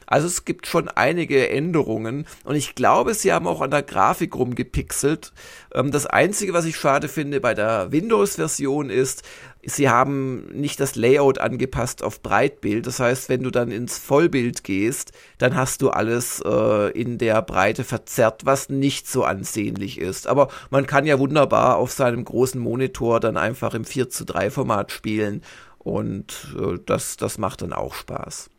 Also 0.09 0.25
es 0.25 0.43
gibt 0.43 0.65
schon 0.65 0.87
einige 0.87 1.49
Änderungen 1.49 2.25
und 2.43 2.55
ich 2.55 2.73
glaube, 2.73 3.13
sie 3.13 3.31
haben 3.31 3.45
auch 3.45 3.61
an 3.61 3.69
der 3.69 3.83
Grafik 3.83 4.35
rumgepixelt. 4.35 5.31
Ähm, 5.71 5.91
das 5.91 6.07
Einzige, 6.07 6.51
was 6.53 6.65
ich 6.65 6.77
schade 6.77 7.07
finde 7.07 7.39
bei 7.39 7.53
der 7.53 7.91
Windows-Version 7.91 8.89
ist, 8.89 9.21
sie 9.61 9.87
haben 9.87 10.47
nicht 10.47 10.79
das 10.79 10.95
Layout 10.95 11.37
angepasst 11.37 12.01
auf 12.01 12.23
Breitbild. 12.23 12.87
Das 12.87 12.99
heißt, 12.99 13.29
wenn 13.29 13.43
du 13.43 13.51
dann 13.51 13.69
ins 13.69 13.99
Vollbild 13.99 14.63
gehst, 14.63 15.11
dann 15.37 15.55
hast 15.55 15.83
du 15.83 15.91
alles 15.91 16.41
äh, 16.43 16.91
in 16.99 17.19
der 17.19 17.43
Breite 17.43 17.83
verzerrt, 17.83 18.47
was 18.47 18.69
nicht 18.69 19.07
so 19.07 19.23
ansehnlich 19.23 19.99
ist. 19.99 20.25
Aber 20.25 20.47
man 20.71 20.87
kann 20.87 21.05
ja 21.05 21.19
wunderbar 21.19 21.77
auf 21.77 21.91
seinem 21.91 22.25
großen 22.25 22.59
Monitor 22.59 23.19
dann 23.19 23.37
einfach 23.37 23.75
im 23.75 23.85
4 23.85 24.09
zu 24.09 24.25
3 24.25 24.49
Format 24.49 24.91
spielen 24.91 25.43
und 25.77 26.55
äh, 26.59 26.79
das, 26.83 27.15
das 27.17 27.37
macht 27.37 27.61
dann 27.61 27.73
auch 27.73 27.93
Spaß. 27.93 28.49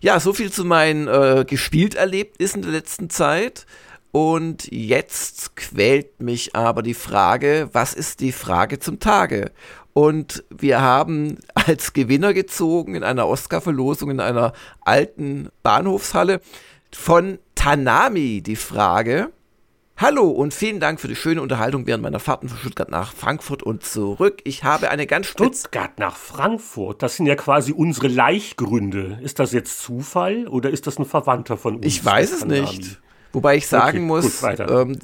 Ja, 0.00 0.20
so 0.20 0.32
viel 0.32 0.52
zu 0.52 0.64
meinen 0.64 1.08
äh, 1.08 1.44
gespielt 1.44 1.96
Erlebnissen 1.96 2.62
der 2.62 2.70
letzten 2.70 3.10
Zeit. 3.10 3.66
Und 4.12 4.70
jetzt 4.70 5.56
quält 5.56 6.22
mich 6.22 6.54
aber 6.54 6.82
die 6.82 6.94
Frage, 6.94 7.68
was 7.72 7.94
ist 7.94 8.20
die 8.20 8.30
Frage 8.30 8.78
zum 8.78 9.00
Tage? 9.00 9.50
Und 9.94 10.44
wir 10.50 10.80
haben 10.80 11.38
als 11.54 11.94
Gewinner 11.94 12.32
gezogen 12.32 12.94
in 12.94 13.02
einer 13.02 13.26
Oscar-Verlosung 13.26 14.10
in 14.10 14.20
einer 14.20 14.52
alten 14.82 15.48
Bahnhofshalle 15.64 16.40
von 16.92 17.40
Tanami 17.56 18.40
die 18.40 18.56
Frage, 18.56 19.32
Hallo 20.00 20.28
und 20.28 20.54
vielen 20.54 20.78
Dank 20.78 21.00
für 21.00 21.08
die 21.08 21.16
schöne 21.16 21.42
Unterhaltung 21.42 21.84
während 21.88 22.04
meiner 22.04 22.20
Fahrten 22.20 22.48
von 22.48 22.56
Stuttgart 22.56 22.88
nach 22.88 23.12
Frankfurt 23.12 23.64
und 23.64 23.84
zurück. 23.84 24.40
Ich 24.44 24.62
habe 24.62 24.90
eine 24.90 25.08
ganz 25.08 25.26
Stuttgart 25.26 25.98
nach 25.98 26.16
Frankfurt, 26.16 27.02
das 27.02 27.16
sind 27.16 27.26
ja 27.26 27.34
quasi 27.34 27.72
unsere 27.72 28.06
Laichgründe. 28.06 29.18
Ist 29.22 29.40
das 29.40 29.50
jetzt 29.52 29.80
Zufall 29.80 30.46
oder 30.46 30.70
ist 30.70 30.86
das 30.86 31.00
ein 31.00 31.04
Verwandter 31.04 31.56
von 31.56 31.78
uns? 31.78 31.86
Ich 31.86 32.04
weiß 32.04 32.30
es 32.30 32.44
nicht. 32.44 33.00
Wobei 33.32 33.56
ich 33.56 33.66
sagen 33.66 33.98
okay, 33.98 34.06
muss, 34.06 34.40
gut, 34.40 34.60
ähm, 34.60 35.00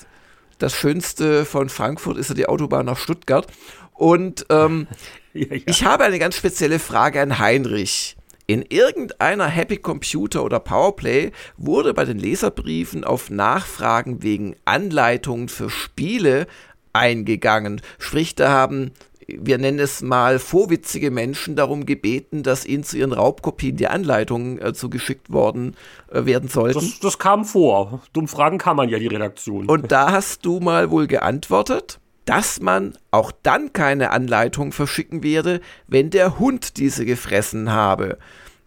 das 0.58 0.72
Schönste 0.74 1.44
von 1.44 1.70
Frankfurt 1.70 2.16
ist 2.16 2.28
ja 2.28 2.36
die 2.36 2.46
Autobahn 2.46 2.86
nach 2.86 2.96
Stuttgart. 2.96 3.48
Und 3.94 4.46
ähm, 4.48 4.86
ja, 5.32 5.48
ja. 5.56 5.60
ich 5.66 5.84
habe 5.84 6.04
eine 6.04 6.20
ganz 6.20 6.36
spezielle 6.36 6.78
Frage 6.78 7.20
an 7.20 7.40
Heinrich. 7.40 8.16
In 8.46 8.62
irgendeiner 8.62 9.46
Happy 9.46 9.78
Computer 9.78 10.44
oder 10.44 10.60
Powerplay 10.60 11.32
wurde 11.56 11.94
bei 11.94 12.04
den 12.04 12.18
Leserbriefen 12.18 13.02
auf 13.02 13.30
Nachfragen 13.30 14.22
wegen 14.22 14.54
Anleitungen 14.66 15.48
für 15.48 15.70
Spiele 15.70 16.46
eingegangen. 16.92 17.80
Sprich, 17.98 18.34
da 18.34 18.50
haben 18.50 18.92
wir 19.26 19.56
nennen 19.56 19.78
es 19.78 20.02
mal 20.02 20.38
vorwitzige 20.38 21.10
Menschen 21.10 21.56
darum 21.56 21.86
gebeten, 21.86 22.42
dass 22.42 22.66
ihnen 22.66 22.84
zu 22.84 22.98
ihren 22.98 23.14
Raubkopien 23.14 23.76
die 23.76 23.88
Anleitungen 23.88 24.60
äh, 24.60 24.74
zugeschickt 24.74 25.32
worden 25.32 25.76
äh, 26.10 26.26
werden 26.26 26.50
sollten. 26.50 26.80
Das, 26.80 27.00
das 27.00 27.18
kam 27.18 27.46
vor. 27.46 28.02
Dumm 28.12 28.28
Fragen 28.28 28.58
kann 28.58 28.76
man 28.76 28.90
ja 28.90 28.98
die 28.98 29.06
Redaktion. 29.06 29.66
Und 29.66 29.92
da 29.92 30.12
hast 30.12 30.44
du 30.44 30.60
mal 30.60 30.90
wohl 30.90 31.06
geantwortet 31.06 32.00
dass 32.24 32.60
man 32.60 32.96
auch 33.10 33.32
dann 33.42 33.72
keine 33.72 34.10
Anleitung 34.10 34.72
verschicken 34.72 35.22
werde, 35.22 35.60
wenn 35.86 36.10
der 36.10 36.38
Hund 36.38 36.78
diese 36.78 37.04
gefressen 37.04 37.70
habe. 37.70 38.18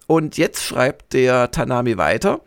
Und 0.05 0.37
jetzt 0.37 0.63
schreibt 0.63 1.13
der 1.13 1.51
Tanami 1.51 1.97
weiter. 1.97 2.41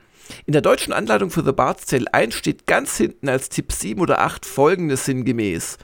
In 0.47 0.53
der 0.53 0.63
deutschen 0.63 0.93
Anleitung 0.93 1.31
für 1.31 1.45
The 1.45 1.53
Bard's 1.53 1.87
Tale 1.87 2.13
1 2.13 2.35
steht 2.35 2.67
ganz 2.67 2.97
hinten 2.97 3.29
als 3.29 3.49
Tipp 3.49 3.73
7 3.73 4.01
oder 4.01 4.21
8 4.21 4.47
folgendes 4.47 5.05
sinngemäß. 5.05 5.79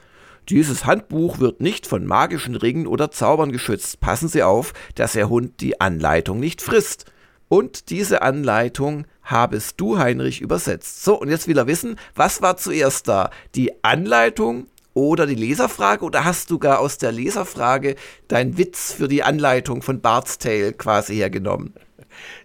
Dieses 0.49 0.85
Handbuch 0.85 1.39
wird 1.39 1.59
nicht 1.59 1.85
von 1.85 2.05
magischen 2.05 2.55
Ringen 2.55 2.87
oder 2.87 3.11
Zaubern 3.11 3.51
geschützt. 3.51 3.99
Passen 3.99 4.29
Sie 4.29 4.43
auf, 4.43 4.73
dass 4.95 5.15
Ihr 5.15 5.27
Hund 5.27 5.59
die 5.59 5.81
Anleitung 5.81 6.39
nicht 6.39 6.61
frisst. 6.61 7.05
Und 7.49 7.89
diese 7.89 8.21
Anleitung 8.21 9.05
habest 9.23 9.79
du, 9.79 9.97
Heinrich, 9.97 10.41
übersetzt. 10.41 11.03
So, 11.03 11.19
und 11.19 11.29
jetzt 11.29 11.47
will 11.47 11.57
er 11.57 11.67
wissen, 11.67 11.97
was 12.15 12.41
war 12.41 12.57
zuerst 12.57 13.07
da? 13.07 13.29
Die 13.55 13.83
Anleitung 13.83 14.67
oder 14.97 15.27
die 15.27 15.35
Leserfrage 15.35 16.03
oder 16.03 16.25
hast 16.25 16.49
du 16.49 16.57
gar 16.57 16.79
aus 16.79 16.97
der 16.97 17.11
Leserfrage 17.11 17.95
deinen 18.27 18.57
Witz 18.57 18.93
für 18.93 19.07
die 19.07 19.21
Anleitung 19.21 19.83
von 19.83 20.01
Bart's 20.01 20.39
Tale 20.39 20.73
quasi 20.73 21.15
hergenommen? 21.15 21.75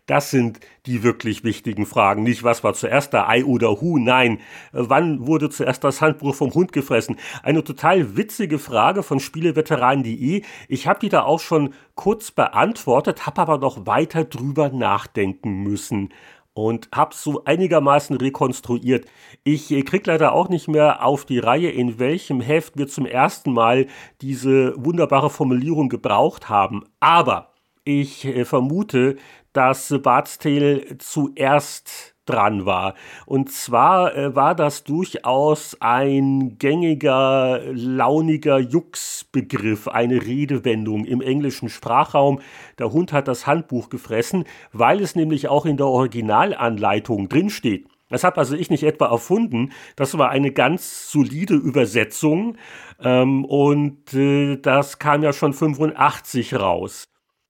Das 0.05 0.31
sind 0.31 0.61
die 0.85 1.03
wirklich 1.03 1.45
wichtigen 1.45 1.87
Fragen. 1.87 2.25
Nicht, 2.25 2.43
was 2.43 2.63
war 2.63 2.75
zuerst 2.75 3.15
da, 3.15 3.27
Ei 3.27 3.43
oder 3.45 3.81
Huhn? 3.81 4.05
Nein, 4.05 4.41
wann 4.73 5.27
wurde 5.27 5.49
zuerst 5.49 5.83
das 5.83 6.03
Handbuch 6.03 6.35
vom 6.35 6.53
Hund 6.53 6.73
gefressen? 6.73 7.17
Eine 7.43 7.65
total 7.65 8.19
witzige 8.19 8.59
Frage 8.59 9.03
von 9.03 9.19
Spieleveteranen.de. 9.19 10.43
Ich 10.69 10.87
habe 10.87 11.01
die 11.01 11.09
da 11.09 11.23
auch 11.23 11.41
schon 11.41 11.73
kurz 11.95 12.33
beantwortet, 12.33 13.25
habe 13.25 13.41
aber 13.41 13.57
noch 13.57 13.87
weiter 13.87 14.25
drüber 14.25 14.69
nachdenken 14.69 15.63
müssen 15.63 16.11
und 16.55 16.89
habe 16.95 17.15
so 17.15 17.45
einigermaßen 17.45 18.17
rekonstruiert. 18.17 19.07
Ich 19.45 19.71
äh, 19.71 19.83
krieg 19.83 20.07
leider 20.07 20.33
auch 20.33 20.49
nicht 20.49 20.69
mehr 20.69 21.05
auf 21.05 21.25
die 21.25 21.39
Reihe, 21.39 21.71
in 21.71 21.99
welchem 21.99 22.41
Heft 22.41 22.77
wir 22.77 22.89
zum 22.89 23.07
ersten 23.07 23.53
Mal 23.53 23.87
diese 24.21 24.75
wunderbare 24.77 25.31
Formulierung 25.31 25.89
gebraucht 25.89 26.49
haben. 26.49 26.85
Aber 27.01 27.53
ich 27.85 28.25
äh, 28.25 28.45
vermute, 28.45 29.17
dass 29.53 29.95
Bartstale 30.03 30.99
zuerst 30.99 32.12
dran 32.27 32.67
war. 32.67 32.95
Und 33.27 33.51
zwar 33.51 34.17
äh, 34.17 34.35
war 34.35 34.55
das 34.55 34.85
durchaus 34.85 35.77
ein 35.81 36.57
gängiger, 36.59 37.61
launiger 37.73 38.59
Jux-Begriff, 38.59 39.89
eine 39.89 40.23
Redewendung 40.23 41.05
im 41.05 41.21
englischen 41.21 41.69
Sprachraum. 41.69 42.41
Der 42.79 42.93
Hund 42.93 43.13
hat 43.13 43.29
das 43.29 43.47
Handbuch 43.47 43.89
gefressen, 43.89 44.45
weil 44.73 45.01
es 45.01 45.17
nämlich 45.17 45.49
auch 45.49 45.67
in 45.67 45.77
der 45.77 45.87
Originalanleitung 45.87 47.29
drinsteht. 47.29 47.87
Das 48.13 48.25
habe 48.25 48.37
also 48.37 48.55
ich 48.55 48.69
nicht 48.69 48.83
etwa 48.83 49.07
erfunden. 49.07 49.73
Das 49.97 50.19
war 50.19 50.29
eine 50.29 50.53
ganz 50.53 51.11
solide 51.11 51.55
Übersetzung 51.55 52.59
ähm, 53.01 53.45
und 53.47 54.13
äh, 54.13 54.59
das 54.59 54.99
kam 54.99 55.23
ja 55.23 55.33
schon 55.33 55.55
85 55.55 56.55
raus. 56.55 57.05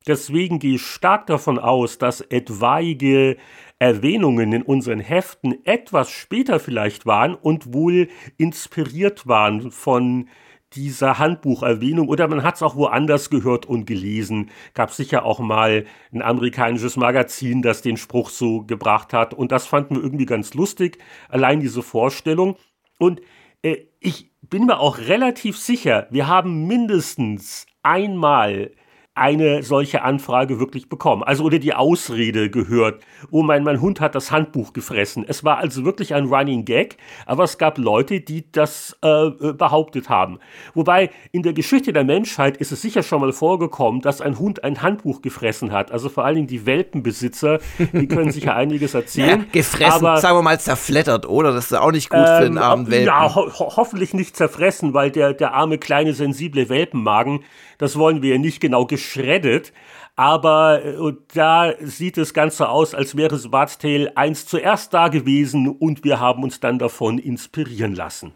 Deswegen 0.06 0.58
gehe 0.58 0.76
ich 0.76 0.82
stark 0.82 1.26
davon 1.26 1.58
aus, 1.58 1.98
dass 1.98 2.20
etwaige 2.20 3.36
Erwähnungen 3.82 4.52
in 4.52 4.62
unseren 4.62 5.00
Heften 5.00 5.56
etwas 5.64 6.08
später 6.08 6.60
vielleicht 6.60 7.04
waren 7.04 7.34
und 7.34 7.74
wohl 7.74 8.06
inspiriert 8.36 9.26
waren 9.26 9.72
von 9.72 10.28
dieser 10.74 11.18
Handbucherwähnung 11.18 12.06
oder 12.06 12.28
man 12.28 12.44
hat 12.44 12.54
es 12.54 12.62
auch 12.62 12.76
woanders 12.76 13.28
gehört 13.28 13.66
und 13.66 13.84
gelesen. 13.84 14.50
Gab 14.74 14.92
sicher 14.92 15.24
auch 15.24 15.40
mal 15.40 15.84
ein 16.12 16.22
amerikanisches 16.22 16.96
Magazin, 16.96 17.60
das 17.60 17.82
den 17.82 17.96
Spruch 17.96 18.30
so 18.30 18.62
gebracht 18.62 19.12
hat 19.12 19.34
und 19.34 19.50
das 19.50 19.66
fanden 19.66 19.96
wir 19.96 20.02
irgendwie 20.04 20.26
ganz 20.26 20.54
lustig, 20.54 20.98
allein 21.28 21.58
diese 21.58 21.82
Vorstellung. 21.82 22.54
Und 23.00 23.20
äh, 23.62 23.78
ich 23.98 24.30
bin 24.42 24.66
mir 24.66 24.78
auch 24.78 24.98
relativ 24.98 25.58
sicher, 25.58 26.06
wir 26.12 26.28
haben 26.28 26.68
mindestens 26.68 27.66
einmal 27.82 28.70
eine 29.14 29.62
solche 29.62 30.02
Anfrage 30.02 30.58
wirklich 30.58 30.88
bekommen. 30.88 31.22
Also 31.22 31.44
oder 31.44 31.58
die 31.58 31.74
Ausrede 31.74 32.48
gehört, 32.48 33.02
oh 33.30 33.42
mein, 33.42 33.62
mein 33.62 33.80
Hund 33.82 34.00
hat 34.00 34.14
das 34.14 34.32
Handbuch 34.32 34.72
gefressen. 34.72 35.24
Es 35.28 35.44
war 35.44 35.58
also 35.58 35.84
wirklich 35.84 36.14
ein 36.14 36.26
Running 36.26 36.64
Gag, 36.64 36.96
aber 37.26 37.44
es 37.44 37.58
gab 37.58 37.76
Leute, 37.76 38.20
die 38.20 38.50
das 38.50 38.96
äh, 39.04 39.08
äh, 39.08 39.52
behauptet 39.52 40.08
haben. 40.08 40.38
Wobei 40.72 41.10
in 41.30 41.42
der 41.42 41.52
Geschichte 41.52 41.92
der 41.92 42.04
Menschheit 42.04 42.56
ist 42.56 42.72
es 42.72 42.80
sicher 42.80 43.02
schon 43.02 43.20
mal 43.20 43.32
vorgekommen, 43.32 44.00
dass 44.00 44.22
ein 44.22 44.38
Hund 44.38 44.64
ein 44.64 44.80
Handbuch 44.80 45.20
gefressen 45.20 45.72
hat. 45.72 45.92
Also 45.92 46.08
vor 46.08 46.24
allen 46.24 46.36
Dingen 46.36 46.48
die 46.48 46.64
Welpenbesitzer, 46.64 47.58
die 47.92 48.08
können 48.08 48.30
sicher 48.32 48.56
einiges 48.56 48.94
erzählen. 48.94 49.22
Ja, 49.22 49.38
gefressen, 49.52 50.06
aber, 50.06 50.16
sagen 50.18 50.38
wir 50.38 50.42
mal 50.42 50.58
zerflettert, 50.58 51.28
oder? 51.28 51.52
Das 51.52 51.66
ist 51.66 51.74
auch 51.74 51.92
nicht 51.92 52.10
gut 52.10 52.20
ähm, 52.20 52.36
für 52.36 52.44
den 52.44 52.56
ähm, 52.56 52.62
armen 52.62 52.90
Welpen. 52.90 53.06
Ja, 53.06 53.34
ho 53.34 53.50
hoffentlich 53.76 54.14
nicht 54.14 54.36
zerfressen, 54.36 54.94
weil 54.94 55.10
der, 55.10 55.32
der 55.32 55.54
arme 55.54 55.78
kleine 55.78 56.12
sensible 56.12 56.68
Welpenmagen 56.68 57.44
das 57.82 57.98
wollen 57.98 58.22
wir 58.22 58.38
nicht 58.38 58.60
genau 58.60 58.86
geschreddet. 59.02 59.72
Aber 60.14 60.84
äh, 60.84 61.12
da 61.34 61.74
sieht 61.80 62.18
es 62.18 62.34
ganz 62.34 62.58
so 62.58 62.66
aus, 62.66 62.94
als 62.94 63.16
wäre 63.16 63.38
Swartale 63.38 64.16
eins 64.16 64.46
zuerst 64.46 64.92
da 64.92 65.08
gewesen 65.08 65.68
und 65.68 66.04
wir 66.04 66.20
haben 66.20 66.42
uns 66.42 66.60
dann 66.60 66.78
davon 66.78 67.18
inspirieren 67.18 67.94
lassen. 67.94 68.34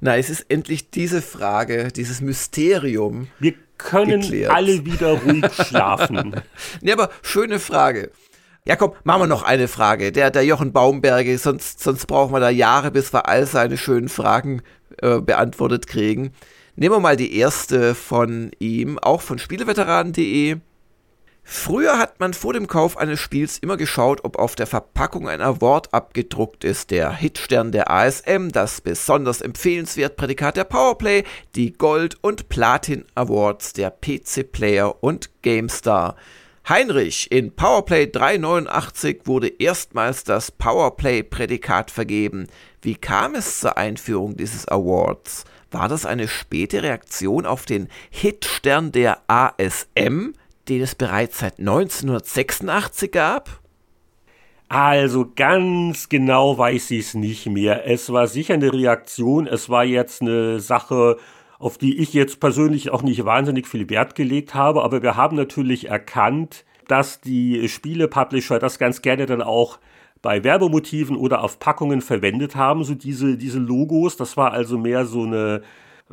Na, 0.00 0.16
es 0.16 0.30
ist 0.30 0.46
endlich 0.48 0.90
diese 0.90 1.22
Frage, 1.22 1.88
dieses 1.94 2.20
Mysterium. 2.20 3.28
Wir 3.38 3.54
können 3.78 4.20
geklärt. 4.20 4.52
alle 4.52 4.84
wieder 4.84 5.12
ruhig 5.20 5.44
schlafen. 5.52 6.40
nee, 6.80 6.92
aber 6.92 7.10
schöne 7.22 7.58
Frage. 7.58 8.10
Ja, 8.64 8.76
komm, 8.76 8.92
machen 9.02 9.22
wir 9.22 9.26
noch 9.26 9.42
eine 9.42 9.66
Frage. 9.66 10.12
Der, 10.12 10.30
der 10.30 10.44
Jochen 10.44 10.72
Baumberge, 10.72 11.36
sonst, 11.36 11.80
sonst 11.80 12.06
brauchen 12.06 12.32
wir 12.32 12.38
da 12.38 12.48
Jahre, 12.48 12.92
bis 12.92 13.12
wir 13.12 13.26
all 13.26 13.44
seine 13.46 13.76
schönen 13.76 14.08
Fragen 14.08 14.62
äh, 14.98 15.20
beantwortet 15.20 15.88
kriegen. 15.88 16.32
Nehmen 16.74 16.94
wir 16.94 17.00
mal 17.00 17.16
die 17.16 17.36
erste 17.36 17.94
von 17.94 18.50
ihm, 18.58 18.98
auch 18.98 19.20
von 19.20 19.38
Spieleveteranen.de. 19.38 20.56
Früher 21.44 21.98
hat 21.98 22.18
man 22.18 22.32
vor 22.32 22.54
dem 22.54 22.66
Kauf 22.66 22.96
eines 22.96 23.20
Spiels 23.20 23.58
immer 23.58 23.76
geschaut, 23.76 24.24
ob 24.24 24.38
auf 24.38 24.54
der 24.54 24.66
Verpackung 24.66 25.28
ein 25.28 25.42
Award 25.42 25.92
abgedruckt 25.92 26.64
ist. 26.64 26.90
Der 26.90 27.12
Hitstern 27.12 27.72
der 27.72 27.90
ASM, 27.90 28.48
das 28.48 28.80
besonders 28.80 29.42
empfehlenswert 29.42 30.16
Prädikat 30.16 30.56
der 30.56 30.64
Powerplay, 30.64 31.24
die 31.56 31.74
Gold- 31.74 32.16
und 32.22 32.48
Platin-Awards 32.48 33.74
der 33.74 33.90
PC 33.90 34.50
Player 34.50 35.02
und 35.02 35.30
GameStar. 35.42 36.16
Heinrich, 36.66 37.30
in 37.32 37.54
Powerplay 37.54 38.06
389 38.06 39.22
wurde 39.24 39.48
erstmals 39.48 40.24
das 40.24 40.52
Powerplay-Prädikat 40.52 41.90
vergeben. 41.90 42.46
Wie 42.80 42.94
kam 42.94 43.34
es 43.34 43.60
zur 43.60 43.76
Einführung 43.76 44.36
dieses 44.36 44.68
Awards? 44.68 45.44
War 45.72 45.88
das 45.88 46.04
eine 46.04 46.28
späte 46.28 46.82
Reaktion 46.82 47.46
auf 47.46 47.64
den 47.64 47.88
Hitstern 48.10 48.92
der 48.92 49.22
ASM, 49.26 50.34
den 50.68 50.82
es 50.82 50.94
bereits 50.94 51.38
seit 51.38 51.58
1986 51.58 53.10
gab? 53.10 53.62
Also 54.68 55.30
ganz 55.34 56.08
genau 56.08 56.56
weiß 56.56 56.90
ich 56.92 57.00
es 57.00 57.14
nicht 57.14 57.46
mehr. 57.46 57.86
Es 57.86 58.12
war 58.12 58.26
sicher 58.26 58.54
eine 58.54 58.72
Reaktion, 58.72 59.46
es 59.46 59.68
war 59.68 59.84
jetzt 59.84 60.22
eine 60.22 60.60
Sache, 60.60 61.16
auf 61.58 61.78
die 61.78 61.98
ich 61.98 62.12
jetzt 62.12 62.38
persönlich 62.38 62.90
auch 62.90 63.02
nicht 63.02 63.24
wahnsinnig 63.24 63.66
viel 63.66 63.88
Wert 63.88 64.14
gelegt 64.14 64.54
habe, 64.54 64.82
aber 64.82 65.02
wir 65.02 65.16
haben 65.16 65.36
natürlich 65.36 65.88
erkannt, 65.88 66.64
dass 66.88 67.20
die 67.20 67.68
Spiele-Publisher 67.68 68.58
das 68.58 68.78
ganz 68.78 69.00
gerne 69.00 69.26
dann 69.26 69.42
auch 69.42 69.78
bei 70.22 70.44
Werbemotiven 70.44 71.16
oder 71.16 71.42
auf 71.42 71.58
Packungen 71.58 72.00
verwendet 72.00 72.54
haben, 72.56 72.84
so 72.84 72.94
diese, 72.94 73.36
diese 73.36 73.58
Logos. 73.58 74.16
Das 74.16 74.36
war 74.36 74.52
also 74.52 74.78
mehr 74.78 75.04
so 75.04 75.24
eine, 75.24 75.62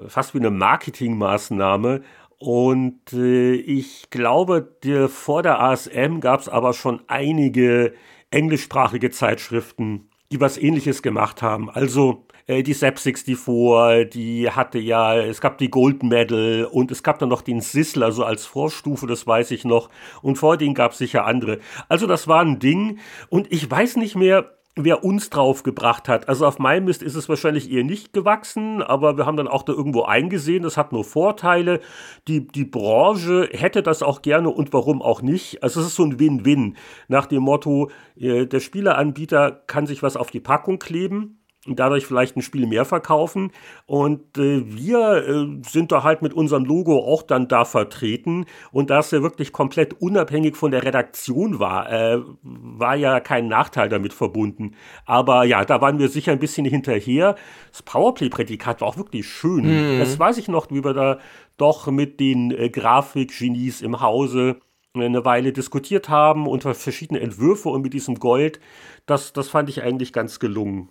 fast 0.07 0.34
wie 0.34 0.39
eine 0.39 0.49
Marketingmaßnahme. 0.49 2.01
Und 2.39 3.14
äh, 3.14 3.53
ich 3.53 4.10
glaube, 4.10 4.76
der, 4.84 5.10
vor 5.10 5.43
der 5.43 5.62
ASM 5.62 6.20
gab 6.20 6.39
es 6.39 6.49
aber 6.49 6.74
schon 6.74 7.01
einige 7.07 7.93
englischsprachige 8.32 9.12
Zeitschriften, 9.12 10.10
die 10.32 10.41
was 10.41 10.57
ähnliches 10.57 11.01
gemacht 11.01 11.41
haben. 11.41 11.70
Also 11.70 12.26
äh, 12.50 12.64
die 12.64 12.74
Sep 12.74 13.00
64, 13.00 14.10
die 14.10 14.50
hatte 14.50 14.80
ja, 14.80 15.16
es 15.16 15.39
gab 15.39 15.60
die 15.60 15.70
Gold 15.70 16.04
Medal 16.04 16.68
und 16.70 16.91
es 16.91 17.04
gab 17.04 17.20
dann 17.20 17.30
noch 17.30 17.43
den 17.43 17.62
Sissler 17.62 18.12
so 18.12 18.24
als 18.24 18.45
Vorstufe, 18.45 19.06
das 19.08 19.28
weiß 19.28 19.52
ich 19.52 19.66
noch. 19.66 19.89
Und 20.22 20.38
vor 20.38 20.58
denen 20.58 20.74
gab 20.74 20.93
es 20.93 20.97
sicher 20.97 21.26
andere. 21.26 21.60
Also 21.88 22.08
das 22.08 22.28
war 22.28 22.41
ein 22.41 22.60
Ding 22.60 23.00
und 23.30 23.52
ich 23.52 23.70
weiß 23.70 23.97
nicht 23.97 24.16
mehr, 24.16 24.56
wer 24.76 25.04
uns 25.04 25.30
drauf 25.30 25.64
gebracht 25.64 26.08
hat. 26.08 26.30
Also 26.30 26.47
auf 26.47 26.58
meinem 26.58 26.86
Mist 26.86 27.04
ist 27.04 27.16
es 27.16 27.30
wahrscheinlich 27.30 27.70
eher 27.70 27.84
nicht 27.84 28.14
gewachsen, 28.14 28.82
aber 28.82 29.18
wir 29.18 29.26
haben 29.26 29.38
dann 29.38 29.47
auch 29.47 29.64
da 29.64 29.74
irgendwo 29.74 30.04
eingesehen, 30.04 30.64
das 30.64 30.78
hat 30.78 30.91
nur 30.91 31.04
Vorteile. 31.04 31.82
Die, 32.28 32.47
die 32.47 32.66
Branche 32.66 33.50
hätte 33.52 33.84
das 33.84 34.02
auch 34.02 34.22
gerne 34.22 34.50
und 34.50 34.74
warum 34.74 35.02
auch 35.02 35.22
nicht. 35.22 35.62
Also 35.64 35.82
es 35.82 35.88
ist 35.88 35.95
so 35.95 36.04
ein 36.04 36.20
Win-Win 36.20 36.78
nach 37.10 37.26
dem 37.26 37.43
Motto, 37.43 37.91
äh, 38.16 38.45
der 38.45 38.60
Spieleanbieter 38.60 39.52
kann 39.68 39.86
sich 39.86 40.02
was 40.02 40.16
auf 40.16 40.32
die 40.32 40.39
Packung 40.39 40.80
kleben 40.80 41.39
und 41.70 41.80
dadurch 41.80 42.05
vielleicht 42.05 42.36
ein 42.36 42.41
Spiel 42.41 42.65
mehr 42.65 42.84
verkaufen. 42.84 43.51
Und 43.86 44.38
äh, 44.38 44.63
wir 44.65 45.28
äh, 45.28 45.61
sind 45.67 45.91
da 45.91 46.03
halt 46.03 46.22
mit 46.22 46.34
unserem 46.34 46.65
Logo 46.65 46.97
auch 46.99 47.22
dann 47.22 47.47
da 47.47 47.63
vertreten. 47.63 48.45
Und 48.72 48.89
da 48.89 48.99
es 48.99 49.11
ja 49.11 49.22
wirklich 49.22 49.53
komplett 49.53 50.01
unabhängig 50.01 50.57
von 50.57 50.72
der 50.72 50.84
Redaktion 50.84 51.59
war, 51.59 51.91
äh, 51.91 52.20
war 52.41 52.95
ja 52.95 53.20
kein 53.20 53.47
Nachteil 53.47 53.88
damit 53.88 54.13
verbunden. 54.13 54.76
Aber 55.05 55.43
ja, 55.43 55.63
da 55.63 55.80
waren 55.80 55.99
wir 55.99 56.09
sicher 56.09 56.32
ein 56.32 56.39
bisschen 56.39 56.65
hinterher. 56.65 57.36
Das 57.72 57.84
Powerplay-Prädikat 57.84 58.82
war 58.82 58.88
auch 58.88 58.97
wirklich 58.97 59.28
schön. 59.28 59.95
Mhm. 59.95 59.99
Das 59.99 60.17
weiß 60.17 60.38
ich 60.38 60.47
noch, 60.47 60.72
wie 60.72 60.84
wir 60.84 60.93
da 60.93 61.20
doch 61.57 61.88
mit 61.88 62.20
den 62.20 62.51
äh, 62.51 62.70
Grafikgenies 62.70 63.82
im 63.82 64.01
Hause 64.01 64.57
eine 64.95 65.24
Weile 65.24 65.53
diskutiert 65.53 66.09
haben 66.09 66.47
unter 66.47 66.74
verschiedene 66.74 67.20
Entwürfe 67.20 67.70
und 67.70 67.84
mit 67.84 67.93
diesem 67.93 68.15
Gold. 68.15 68.59
Das, 69.05 69.34
das 69.34 69.49
fand 69.49 69.70
ich 69.70 69.84
eigentlich 69.84 70.13
ganz 70.13 70.39
gelungen. 70.39 70.89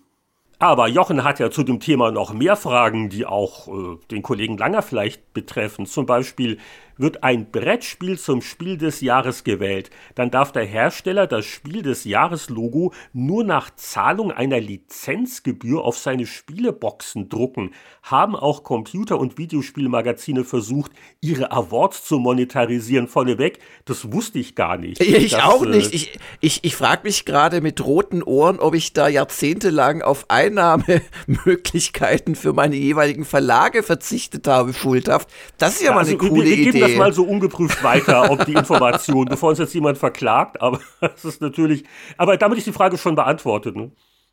Aber 0.61 0.89
Jochen 0.89 1.23
hat 1.23 1.39
ja 1.39 1.49
zu 1.49 1.63
dem 1.63 1.79
Thema 1.79 2.11
noch 2.11 2.33
mehr 2.33 2.57
Fragen, 2.57 3.09
die 3.09 3.25
auch 3.25 3.69
äh, 3.69 3.97
den 4.11 4.21
Kollegen 4.21 4.57
Langer 4.57 4.81
vielleicht 4.81 5.33
betreffen. 5.33 5.85
Zum 5.85 6.05
Beispiel, 6.05 6.57
wird 6.99 7.23
ein 7.23 7.49
Brettspiel 7.49 8.19
zum 8.19 8.41
Spiel 8.41 8.77
des 8.77 9.01
Jahres 9.01 9.43
gewählt, 9.43 9.89
dann 10.15 10.29
darf 10.29 10.51
der 10.51 10.65
Hersteller 10.65 11.25
das 11.25 11.45
Spiel 11.45 11.81
des 11.81 12.03
Jahres 12.03 12.49
Logo 12.49 12.93
nur 13.13 13.43
nach 13.43 13.73
Zahlung 13.75 14.31
einer 14.31 14.59
Lizenzgebühr 14.59 15.83
auf 15.83 15.97
seine 15.97 16.27
Spieleboxen 16.27 17.29
drucken. 17.29 17.71
Haben 18.03 18.35
auch 18.35 18.63
Computer- 18.63 19.19
und 19.19 19.37
Videospielmagazine 19.37 20.43
versucht, 20.43 20.91
ihre 21.21 21.51
Awards 21.51 22.03
zu 22.03 22.19
monetarisieren 22.19 23.07
vorneweg? 23.07 23.59
Das 23.85 24.11
wusste 24.11 24.39
ich 24.39 24.55
gar 24.55 24.77
nicht. 24.77 25.01
Ich 25.01 25.31
das, 25.31 25.43
auch 25.43 25.63
äh, 25.63 25.69
nicht. 25.69 25.93
Ich, 25.93 26.19
ich, 26.41 26.63
ich 26.63 26.75
frage 26.75 27.03
mich 27.03 27.25
gerade 27.25 27.61
mit 27.61 27.83
roten 27.83 28.23
Ohren, 28.23 28.59
ob 28.59 28.75
ich 28.75 28.93
da 28.93 29.07
jahrzehntelang 29.07 30.01
auf 30.01 30.25
Einnahmemöglichkeiten 30.29 32.35
für 32.35 32.53
meine 32.53 32.75
jeweiligen 32.75 33.25
Verlage 33.25 33.83
verzichtet 33.83 34.47
habe, 34.47 34.73
schuldhaft. 34.73 35.29
Das 35.57 35.75
ist 35.75 35.83
ja, 35.83 35.91
mal 35.91 35.99
also 35.99 36.11
eine 36.11 36.29
coole 36.29 36.45
wir, 36.45 36.57
wir 36.57 36.67
Idee. 36.69 36.88
Das 36.89 36.97
mal 36.97 37.13
so 37.13 37.23
ungeprüft 37.23 37.83
weiter, 37.83 38.31
ob 38.31 38.45
die 38.45 38.53
Information, 38.53 39.25
bevor 39.25 39.49
uns 39.49 39.59
jetzt 39.59 39.73
jemand 39.73 39.97
verklagt, 39.97 40.61
aber 40.61 40.79
das 41.01 41.25
ist 41.25 41.41
natürlich, 41.41 41.83
aber 42.17 42.37
damit 42.37 42.57
ist 42.57 42.67
die 42.67 42.73
Frage 42.73 42.97
schon 42.97 43.15
beantwortet. 43.15 43.75
Ne? 43.75 43.91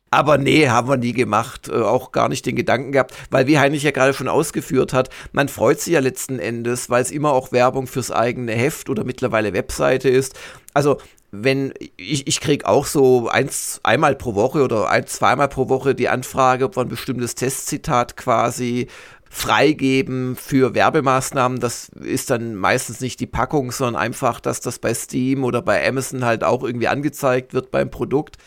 Aber 0.09 0.37
nee, 0.37 0.69
haben 0.69 0.87
wir 0.87 0.97
nie 0.97 1.11
gemacht, 1.11 1.67
äh, 1.67 1.81
auch 1.81 2.11
gar 2.11 2.29
nicht 2.29 2.45
den 2.45 2.55
Gedanken 2.55 2.93
gehabt, 2.93 3.13
weil 3.29 3.47
wie 3.47 3.59
Heinrich 3.59 3.83
ja 3.83 3.91
gerade 3.91 4.13
schon 4.13 4.29
ausgeführt 4.29 4.93
hat, 4.93 5.09
man 5.33 5.49
freut 5.49 5.81
sich 5.81 5.93
ja 5.93 5.99
letzten 5.99 6.39
Endes, 6.39 6.89
weil 6.89 7.01
es 7.01 7.11
immer 7.11 7.33
auch 7.33 7.51
Werbung 7.51 7.87
fürs 7.87 8.11
eigene 8.11 8.53
Heft 8.53 8.89
oder 8.89 9.03
mittlerweile 9.03 9.53
Webseite 9.53 10.09
ist. 10.09 10.39
Also 10.73 10.97
wenn 11.31 11.73
ich, 11.97 12.25
ich 12.25 12.39
krieg 12.39 12.65
auch 12.65 12.85
so 12.85 13.27
eins, 13.27 13.81
einmal 13.83 14.15
pro 14.15 14.33
Woche 14.35 14.63
oder 14.63 14.89
ein, 14.89 15.07
zweimal 15.07 15.49
pro 15.49 15.67
Woche 15.67 15.93
die 15.93 16.07
Anfrage, 16.07 16.65
ob 16.65 16.77
wir 16.77 16.83
ein 16.83 16.87
bestimmtes 16.87 17.35
Testzitat 17.35 18.15
quasi 18.15 18.87
freigeben 19.29 20.35
für 20.35 20.73
Werbemaßnahmen. 20.75 21.59
Das 21.59 21.89
ist 21.89 22.29
dann 22.29 22.55
meistens 22.55 23.01
nicht 23.01 23.19
die 23.19 23.27
Packung, 23.27 23.71
sondern 23.71 24.01
einfach, 24.01 24.39
dass 24.39 24.61
das 24.61 24.79
bei 24.79 24.93
Steam 24.93 25.43
oder 25.43 25.61
bei 25.61 25.87
Amazon 25.87 26.25
halt 26.25 26.43
auch 26.43 26.63
irgendwie 26.63 26.87
angezeigt 26.87 27.53
wird 27.53 27.71
beim 27.71 27.89
Produkt. 27.89 28.37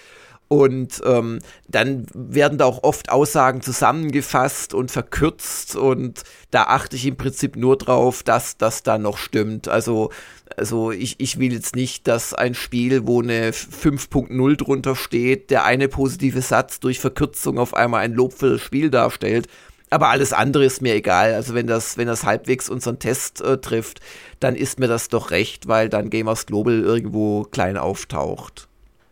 Und 0.52 1.00
ähm, 1.04 1.38
dann 1.68 2.06
werden 2.12 2.58
da 2.58 2.64
auch 2.64 2.82
oft 2.82 3.08
Aussagen 3.12 3.60
zusammengefasst 3.60 4.74
und 4.74 4.90
verkürzt 4.90 5.76
und 5.76 6.24
da 6.50 6.64
achte 6.64 6.96
ich 6.96 7.06
im 7.06 7.16
Prinzip 7.16 7.54
nur 7.54 7.78
drauf, 7.78 8.24
dass 8.24 8.56
das 8.56 8.82
da 8.82 8.98
noch 8.98 9.16
stimmt. 9.16 9.68
Also, 9.68 10.10
also 10.56 10.90
ich, 10.90 11.20
ich 11.20 11.38
will 11.38 11.52
jetzt 11.52 11.76
nicht, 11.76 12.08
dass 12.08 12.34
ein 12.34 12.54
Spiel, 12.54 13.06
wo 13.06 13.22
eine 13.22 13.52
5.0 13.52 14.56
drunter 14.56 14.96
steht, 14.96 15.50
der 15.50 15.62
eine 15.62 15.86
positive 15.86 16.42
Satz 16.42 16.80
durch 16.80 16.98
Verkürzung 16.98 17.56
auf 17.56 17.72
einmal 17.72 18.00
ein 18.00 18.14
Lob 18.14 18.32
für 18.32 18.50
das 18.50 18.60
Spiel 18.60 18.90
darstellt. 18.90 19.46
Aber 19.90 20.08
alles 20.08 20.32
andere 20.32 20.64
ist 20.64 20.82
mir 20.82 20.94
egal. 20.94 21.34
Also 21.34 21.54
wenn 21.54 21.66
das, 21.66 21.98
wenn 21.98 22.06
das 22.06 22.24
halbwegs 22.24 22.70
unseren 22.70 23.00
Test 23.00 23.40
äh, 23.40 23.58
trifft, 23.58 24.00
dann 24.38 24.54
ist 24.54 24.78
mir 24.78 24.86
das 24.86 25.08
doch 25.08 25.32
recht, 25.32 25.66
weil 25.66 25.88
dann 25.88 26.10
Gamers 26.10 26.46
Global 26.46 26.80
irgendwo 26.80 27.42
klein 27.42 27.76
auftaucht. 27.76 28.68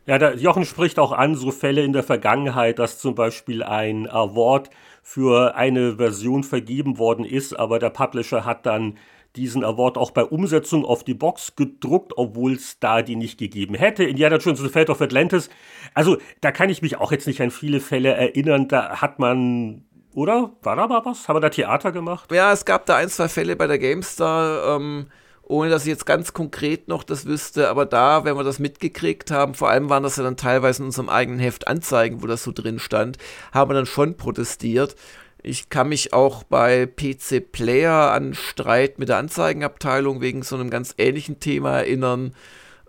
Ja, 0.06 0.18
der 0.18 0.36
Jochen 0.36 0.64
spricht 0.64 0.98
auch 0.98 1.12
an, 1.12 1.34
so 1.34 1.50
Fälle 1.50 1.82
in 1.82 1.92
der 1.92 2.02
Vergangenheit, 2.02 2.78
dass 2.78 2.98
zum 2.98 3.14
Beispiel 3.14 3.62
ein 3.62 4.08
Award 4.08 4.70
für 5.02 5.54
eine 5.54 5.96
Version 5.96 6.44
vergeben 6.44 6.96
worden 6.96 7.26
ist, 7.26 7.58
aber 7.58 7.78
der 7.78 7.90
Publisher 7.90 8.46
hat 8.46 8.64
dann 8.64 8.98
diesen 9.36 9.64
Award 9.64 9.98
auch 9.98 10.10
bei 10.10 10.24
Umsetzung 10.24 10.84
auf 10.84 11.04
die 11.04 11.14
Box 11.14 11.56
gedruckt, 11.56 12.12
obwohl 12.16 12.54
es 12.54 12.78
da 12.80 13.02
die 13.02 13.16
nicht 13.16 13.38
gegeben 13.38 13.74
hätte. 13.74 14.04
Indiana 14.04 14.36
Jones 14.36 14.60
The 14.60 14.68
Fate 14.68 14.90
of 14.90 15.00
Atlantis. 15.00 15.50
Also, 15.94 16.16
da 16.40 16.52
kann 16.52 16.70
ich 16.70 16.82
mich 16.82 16.96
auch 16.96 17.12
jetzt 17.12 17.26
nicht 17.26 17.40
an 17.40 17.50
viele 17.50 17.80
Fälle 17.80 18.14
erinnern. 18.14 18.68
Da 18.68 19.00
hat 19.00 19.18
man, 19.18 19.84
oder? 20.14 20.52
War 20.62 20.76
da 20.76 20.86
mal 20.86 21.04
was? 21.04 21.28
Haben 21.28 21.36
wir 21.36 21.40
da 21.40 21.50
Theater 21.50 21.92
gemacht? 21.92 22.30
Ja, 22.32 22.52
es 22.52 22.64
gab 22.64 22.86
da 22.86 22.96
ein, 22.96 23.08
zwei 23.08 23.28
Fälle 23.28 23.56
bei 23.56 23.66
der 23.66 23.78
GameStar, 23.78 24.76
ähm, 24.76 25.06
ohne 25.42 25.70
dass 25.70 25.82
ich 25.82 25.88
jetzt 25.88 26.06
ganz 26.06 26.32
konkret 26.32 26.88
noch 26.88 27.02
das 27.02 27.24
wüsste, 27.24 27.70
aber 27.70 27.86
da, 27.86 28.24
wenn 28.24 28.36
wir 28.36 28.44
das 28.44 28.58
mitgekriegt 28.58 29.30
haben, 29.30 29.54
vor 29.54 29.70
allem 29.70 29.88
waren 29.88 30.02
das 30.02 30.16
ja 30.16 30.22
dann 30.22 30.36
teilweise 30.36 30.82
in 30.82 30.86
unserem 30.86 31.08
eigenen 31.08 31.40
Heft 31.40 31.68
Anzeigen, 31.68 32.22
wo 32.22 32.26
das 32.26 32.42
so 32.42 32.52
drin 32.52 32.78
stand, 32.78 33.16
haben 33.52 33.70
wir 33.70 33.74
dann 33.74 33.86
schon 33.86 34.16
protestiert. 34.16 34.94
Ich 35.42 35.70
kann 35.70 35.88
mich 35.88 36.12
auch 36.12 36.42
bei 36.42 36.86
PC 36.86 37.52
Player 37.52 38.12
an 38.12 38.34
Streit 38.34 38.98
mit 38.98 39.08
der 39.08 39.18
Anzeigenabteilung 39.18 40.20
wegen 40.20 40.42
so 40.42 40.56
einem 40.56 40.68
ganz 40.68 40.94
ähnlichen 40.98 41.40
Thema 41.40 41.78
erinnern. 41.78 42.34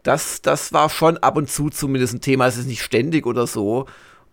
Das, 0.03 0.41
das 0.41 0.73
war 0.73 0.89
schon 0.89 1.17
ab 1.17 1.37
und 1.37 1.49
zu 1.49 1.69
zumindest 1.69 2.15
ein 2.15 2.21
Thema, 2.21 2.47
es 2.47 2.57
ist 2.57 2.67
nicht 2.67 2.81
ständig 2.81 3.25
oder 3.25 3.47
so. 3.47 3.85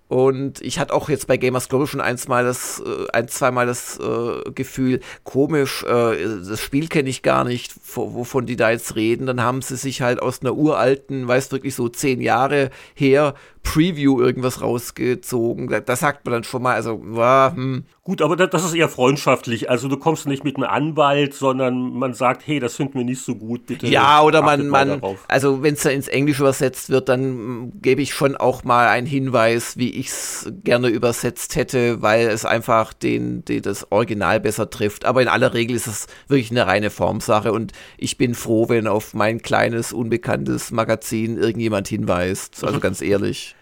Und 0.09 0.61
ich 0.61 0.78
hatte 0.78 0.94
auch 0.94 1.09
jetzt 1.09 1.26
bei 1.26 1.36
Gamers 1.36 1.68
Global 1.68 1.88
schon 1.88 2.00
eins 2.00 2.28
mal 2.28 2.44
das, 2.44 2.80
äh, 2.80 3.11
ein, 3.12 3.26
zweimal 3.26 3.66
das 3.66 3.98
äh, 3.98 4.50
Gefühl, 4.52 5.00
komisch, 5.24 5.82
äh, 5.82 6.38
das 6.48 6.61
Spiel 6.61 6.86
kenne 6.86 7.09
ich 7.09 7.22
gar 7.22 7.42
nicht, 7.42 7.74
wovon 7.94 8.46
die 8.46 8.57
da 8.57 8.70
jetzt 8.70 8.94
reden. 8.94 9.26
Dann 9.26 9.42
haben 9.42 9.62
sie 9.62 9.76
sich 9.76 10.02
halt 10.02 10.22
aus 10.22 10.42
einer 10.42 10.54
uralten, 10.54 11.26
weiß 11.26 11.50
wirklich 11.50 11.74
so 11.74 11.88
zehn 11.88 12.20
Jahre 12.20 12.70
her, 12.94 13.34
Preview 13.66 14.20
irgendwas 14.20 14.62
rausgezogen. 14.62 15.68
Da, 15.68 15.80
da 15.80 15.96
sagt 15.96 16.24
man 16.24 16.32
dann 16.32 16.44
schon 16.44 16.62
mal, 16.62 16.74
also, 16.74 17.00
wow, 17.04 17.52
hm. 17.52 17.84
Gut, 18.06 18.22
aber 18.22 18.36
das 18.36 18.64
ist 18.64 18.72
eher 18.72 18.88
freundschaftlich. 18.88 19.68
Also 19.68 19.88
du 19.88 19.96
kommst 19.96 20.28
nicht 20.28 20.44
mit 20.44 20.54
einem 20.54 20.66
Anwalt, 20.66 21.34
sondern 21.34 21.92
man 21.92 22.14
sagt, 22.14 22.46
hey, 22.46 22.60
das 22.60 22.76
finden 22.76 22.98
wir 22.98 23.04
nicht 23.04 23.20
so 23.20 23.34
gut, 23.34 23.66
bitte. 23.66 23.88
Ja, 23.88 24.22
oder 24.22 24.42
man, 24.42 24.68
man 24.68 25.02
also 25.26 25.64
wenn 25.64 25.74
es 25.74 25.82
da 25.82 25.90
ins 25.90 26.06
Englische 26.06 26.42
übersetzt 26.42 26.88
wird, 26.88 27.08
dann 27.08 27.72
gebe 27.82 28.02
ich 28.02 28.14
schon 28.14 28.36
auch 28.36 28.62
mal 28.62 28.86
einen 28.86 29.08
Hinweis, 29.08 29.76
wie 29.76 29.90
ich 29.90 30.06
es 30.06 30.52
gerne 30.62 30.86
übersetzt 30.86 31.56
hätte, 31.56 32.00
weil 32.00 32.28
es 32.28 32.44
einfach 32.44 32.92
den, 32.92 33.44
den 33.44 33.62
das 33.62 33.90
Original 33.90 34.38
besser 34.38 34.70
trifft. 34.70 35.04
Aber 35.04 35.20
in 35.20 35.26
aller 35.26 35.52
Regel 35.52 35.74
ist 35.74 35.88
es 35.88 36.06
wirklich 36.28 36.52
eine 36.52 36.64
reine 36.64 36.90
Formsache 36.90 37.52
und 37.52 37.72
ich 37.98 38.16
bin 38.16 38.36
froh, 38.36 38.68
wenn 38.68 38.86
auf 38.86 39.14
mein 39.14 39.42
kleines, 39.42 39.92
unbekanntes 39.92 40.70
Magazin 40.70 41.38
irgendjemand 41.38 41.88
hinweist. 41.88 42.62
Also 42.62 42.78
ganz 42.78 43.02
ehrlich. 43.02 43.55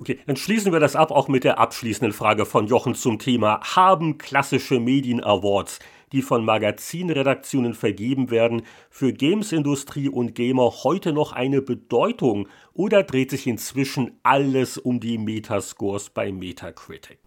Okay, 0.00 0.20
dann 0.26 0.36
schließen 0.36 0.72
wir 0.72 0.78
das 0.78 0.94
ab 0.94 1.10
auch 1.10 1.26
mit 1.26 1.42
der 1.42 1.58
abschließenden 1.58 2.12
Frage 2.12 2.46
von 2.46 2.68
Jochen 2.68 2.94
zum 2.94 3.18
Thema 3.18 3.60
Haben 3.74 4.16
klassische 4.16 4.78
Medien-Awards, 4.78 5.80
die 6.12 6.22
von 6.22 6.44
Magazinredaktionen 6.44 7.74
vergeben 7.74 8.30
werden, 8.30 8.62
für 8.90 9.12
Gamesindustrie 9.12 10.08
und 10.08 10.36
Gamer 10.36 10.72
heute 10.84 11.12
noch 11.12 11.32
eine 11.32 11.62
Bedeutung 11.62 12.48
oder 12.74 13.02
dreht 13.02 13.30
sich 13.30 13.48
inzwischen 13.48 14.12
alles 14.22 14.78
um 14.78 15.00
die 15.00 15.18
Metascores 15.18 16.10
bei 16.10 16.30
Metacritic? 16.30 17.18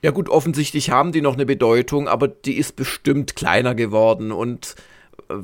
Ja 0.00 0.12
gut, 0.12 0.28
offensichtlich 0.28 0.90
haben 0.90 1.10
die 1.10 1.22
noch 1.22 1.34
eine 1.34 1.46
Bedeutung, 1.46 2.06
aber 2.06 2.28
die 2.28 2.56
ist 2.56 2.76
bestimmt 2.76 3.34
kleiner 3.34 3.74
geworden 3.74 4.30
und 4.30 4.76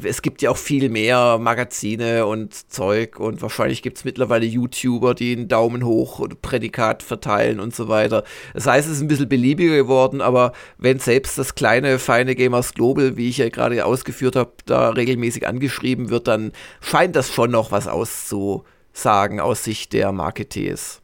es 0.02 0.22
gibt 0.22 0.42
ja 0.42 0.50
auch 0.50 0.56
viel 0.56 0.88
mehr 0.88 1.38
Magazine 1.38 2.26
und 2.26 2.70
Zeug 2.70 3.18
und 3.18 3.42
wahrscheinlich 3.42 3.82
gibt 3.82 3.98
es 3.98 4.04
mittlerweile 4.04 4.46
YouTuber, 4.46 5.14
die 5.14 5.36
einen 5.36 5.48
Daumen 5.48 5.84
hoch 5.84 6.18
oder 6.18 6.36
Prädikat 6.36 7.02
verteilen 7.02 7.60
und 7.60 7.74
so 7.74 7.88
weiter. 7.88 8.24
Das 8.54 8.66
heißt, 8.66 8.88
es 8.88 8.96
ist 8.96 9.02
ein 9.02 9.08
bisschen 9.08 9.28
beliebiger 9.28 9.76
geworden, 9.76 10.20
aber 10.20 10.52
wenn 10.78 10.98
selbst 10.98 11.38
das 11.38 11.54
kleine, 11.54 11.98
feine 11.98 12.34
Gamers 12.34 12.74
Global, 12.74 13.16
wie 13.16 13.28
ich 13.28 13.38
ja 13.38 13.48
gerade 13.48 13.84
ausgeführt 13.84 14.36
habe, 14.36 14.52
da 14.66 14.90
regelmäßig 14.90 15.46
angeschrieben 15.46 16.10
wird, 16.10 16.28
dann 16.28 16.52
scheint 16.80 17.16
das 17.16 17.32
schon 17.32 17.50
noch 17.50 17.72
was 17.72 17.88
auszusagen 17.88 19.40
aus 19.40 19.64
Sicht 19.64 19.92
der 19.92 20.12
Marketeers. 20.12 21.00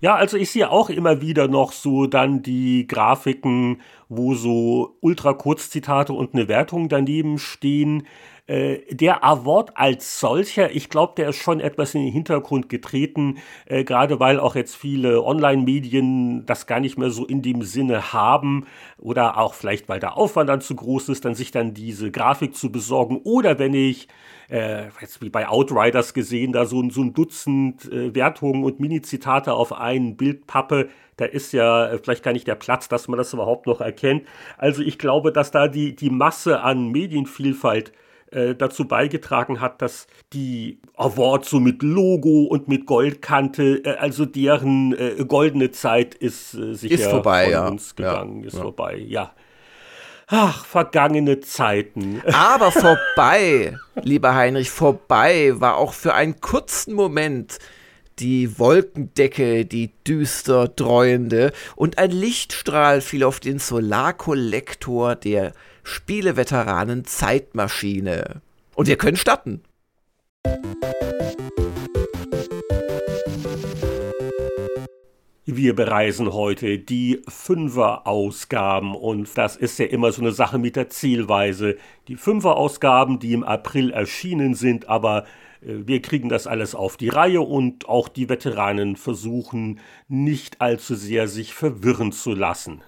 Ja, 0.00 0.14
also 0.14 0.36
ich 0.36 0.50
sehe 0.50 0.70
auch 0.70 0.90
immer 0.90 1.20
wieder 1.20 1.48
noch 1.48 1.72
so 1.72 2.06
dann 2.06 2.40
die 2.42 2.86
Grafiken, 2.86 3.80
wo 4.08 4.34
so 4.34 4.96
Ultra-Kurzzitate 5.00 6.12
und 6.12 6.34
eine 6.34 6.46
Wertung 6.46 6.88
daneben 6.88 7.38
stehen. 7.38 8.06
Äh, 8.48 8.94
der 8.94 9.24
Award 9.24 9.76
als 9.76 10.20
solcher, 10.20 10.74
ich 10.74 10.88
glaube, 10.88 11.12
der 11.18 11.28
ist 11.28 11.36
schon 11.36 11.60
etwas 11.60 11.94
in 11.94 12.02
den 12.02 12.12
Hintergrund 12.12 12.70
getreten, 12.70 13.36
äh, 13.66 13.84
gerade 13.84 14.20
weil 14.20 14.40
auch 14.40 14.56
jetzt 14.56 14.74
viele 14.74 15.22
Online-Medien 15.22 16.46
das 16.46 16.66
gar 16.66 16.80
nicht 16.80 16.96
mehr 16.96 17.10
so 17.10 17.26
in 17.26 17.42
dem 17.42 17.60
Sinne 17.60 18.14
haben 18.14 18.66
oder 18.96 19.36
auch 19.36 19.52
vielleicht, 19.52 19.90
weil 19.90 20.00
der 20.00 20.16
Aufwand 20.16 20.48
dann 20.48 20.62
zu 20.62 20.74
groß 20.74 21.10
ist, 21.10 21.26
dann 21.26 21.34
sich 21.34 21.50
dann 21.50 21.74
diese 21.74 22.10
Grafik 22.10 22.56
zu 22.56 22.72
besorgen 22.72 23.20
oder 23.22 23.58
wenn 23.58 23.74
ich 23.74 24.08
äh, 24.48 24.86
jetzt 25.02 25.20
wie 25.20 25.28
bei 25.28 25.46
Outriders 25.46 26.14
gesehen, 26.14 26.52
da 26.52 26.64
so, 26.64 26.88
so 26.88 27.02
ein 27.02 27.12
Dutzend 27.12 27.84
äh, 27.92 28.14
Wertungen 28.14 28.64
und 28.64 28.80
Mini-Zitate 28.80 29.52
auf 29.52 29.74
einen 29.74 30.16
Bildpappe, 30.16 30.88
da 31.18 31.26
ist 31.26 31.52
ja 31.52 31.88
äh, 31.88 31.98
vielleicht 31.98 32.22
gar 32.22 32.32
nicht 32.32 32.46
der 32.46 32.54
Platz, 32.54 32.88
dass 32.88 33.08
man 33.08 33.18
das 33.18 33.34
überhaupt 33.34 33.66
noch 33.66 33.82
erkennt. 33.82 34.26
Also 34.56 34.80
ich 34.80 34.98
glaube, 34.98 35.32
dass 35.32 35.50
da 35.50 35.68
die, 35.68 35.94
die 35.94 36.08
Masse 36.08 36.62
an 36.62 36.88
Medienvielfalt 36.88 37.92
äh, 38.30 38.54
dazu 38.54 38.86
beigetragen 38.86 39.60
hat, 39.60 39.80
dass 39.82 40.06
die 40.32 40.80
Awards 40.96 41.50
so 41.50 41.60
mit 41.60 41.82
Logo 41.82 42.44
und 42.44 42.68
mit 42.68 42.86
Goldkante, 42.86 43.84
äh, 43.84 43.96
also 43.96 44.26
deren 44.26 44.92
äh, 44.92 45.24
goldene 45.26 45.70
Zeit 45.70 46.14
ist 46.14 46.54
äh, 46.54 46.74
sicher 46.74 46.94
ist 46.94 47.06
vorbei, 47.06 47.44
von 47.44 47.52
ja. 47.52 47.68
uns 47.68 47.96
gegangen, 47.96 48.40
ja, 48.40 48.46
ist 48.46 48.56
ja. 48.56 48.62
vorbei, 48.62 48.96
ja. 48.96 49.32
Ach, 50.26 50.66
vergangene 50.66 51.40
Zeiten. 51.40 52.22
Aber 52.32 52.70
vorbei, 52.70 53.78
lieber 54.02 54.34
Heinrich, 54.34 54.70
vorbei 54.70 55.52
war 55.54 55.78
auch 55.78 55.94
für 55.94 56.14
einen 56.14 56.40
kurzen 56.40 56.92
Moment 56.92 57.58
die 58.18 58.58
Wolkendecke, 58.58 59.64
die 59.64 59.90
düster 60.06 60.68
dreuende, 60.68 61.52
und 61.76 61.98
ein 61.98 62.10
Lichtstrahl 62.10 63.00
fiel 63.00 63.24
auf 63.24 63.40
den 63.40 63.58
Solarkollektor 63.58 65.14
der 65.14 65.52
Spieleveteranen 65.88 67.06
Zeitmaschine. 67.06 68.42
Und 68.74 68.88
wir 68.88 68.98
können 68.98 69.16
starten. 69.16 69.62
Wir 75.46 75.74
bereisen 75.74 76.34
heute 76.34 76.78
die 76.78 77.22
Fünfer-Ausgaben 77.26 78.94
und 78.94 79.36
das 79.38 79.56
ist 79.56 79.78
ja 79.78 79.86
immer 79.86 80.12
so 80.12 80.20
eine 80.20 80.32
Sache 80.32 80.58
mit 80.58 80.76
der 80.76 80.90
Zielweise. 80.90 81.78
Die 82.06 82.16
Fünfer-Ausgaben, 82.16 83.18
die 83.18 83.32
im 83.32 83.42
April 83.42 83.90
erschienen 83.90 84.54
sind, 84.54 84.90
aber 84.90 85.24
äh, 85.62 85.72
wir 85.86 86.02
kriegen 86.02 86.28
das 86.28 86.46
alles 86.46 86.74
auf 86.74 86.98
die 86.98 87.08
Reihe 87.08 87.40
und 87.40 87.88
auch 87.88 88.08
die 88.08 88.28
Veteranen 88.28 88.96
versuchen 88.96 89.80
nicht 90.06 90.60
allzu 90.60 90.94
sehr 90.94 91.28
sich 91.28 91.54
verwirren 91.54 92.12
zu 92.12 92.34
lassen. 92.34 92.82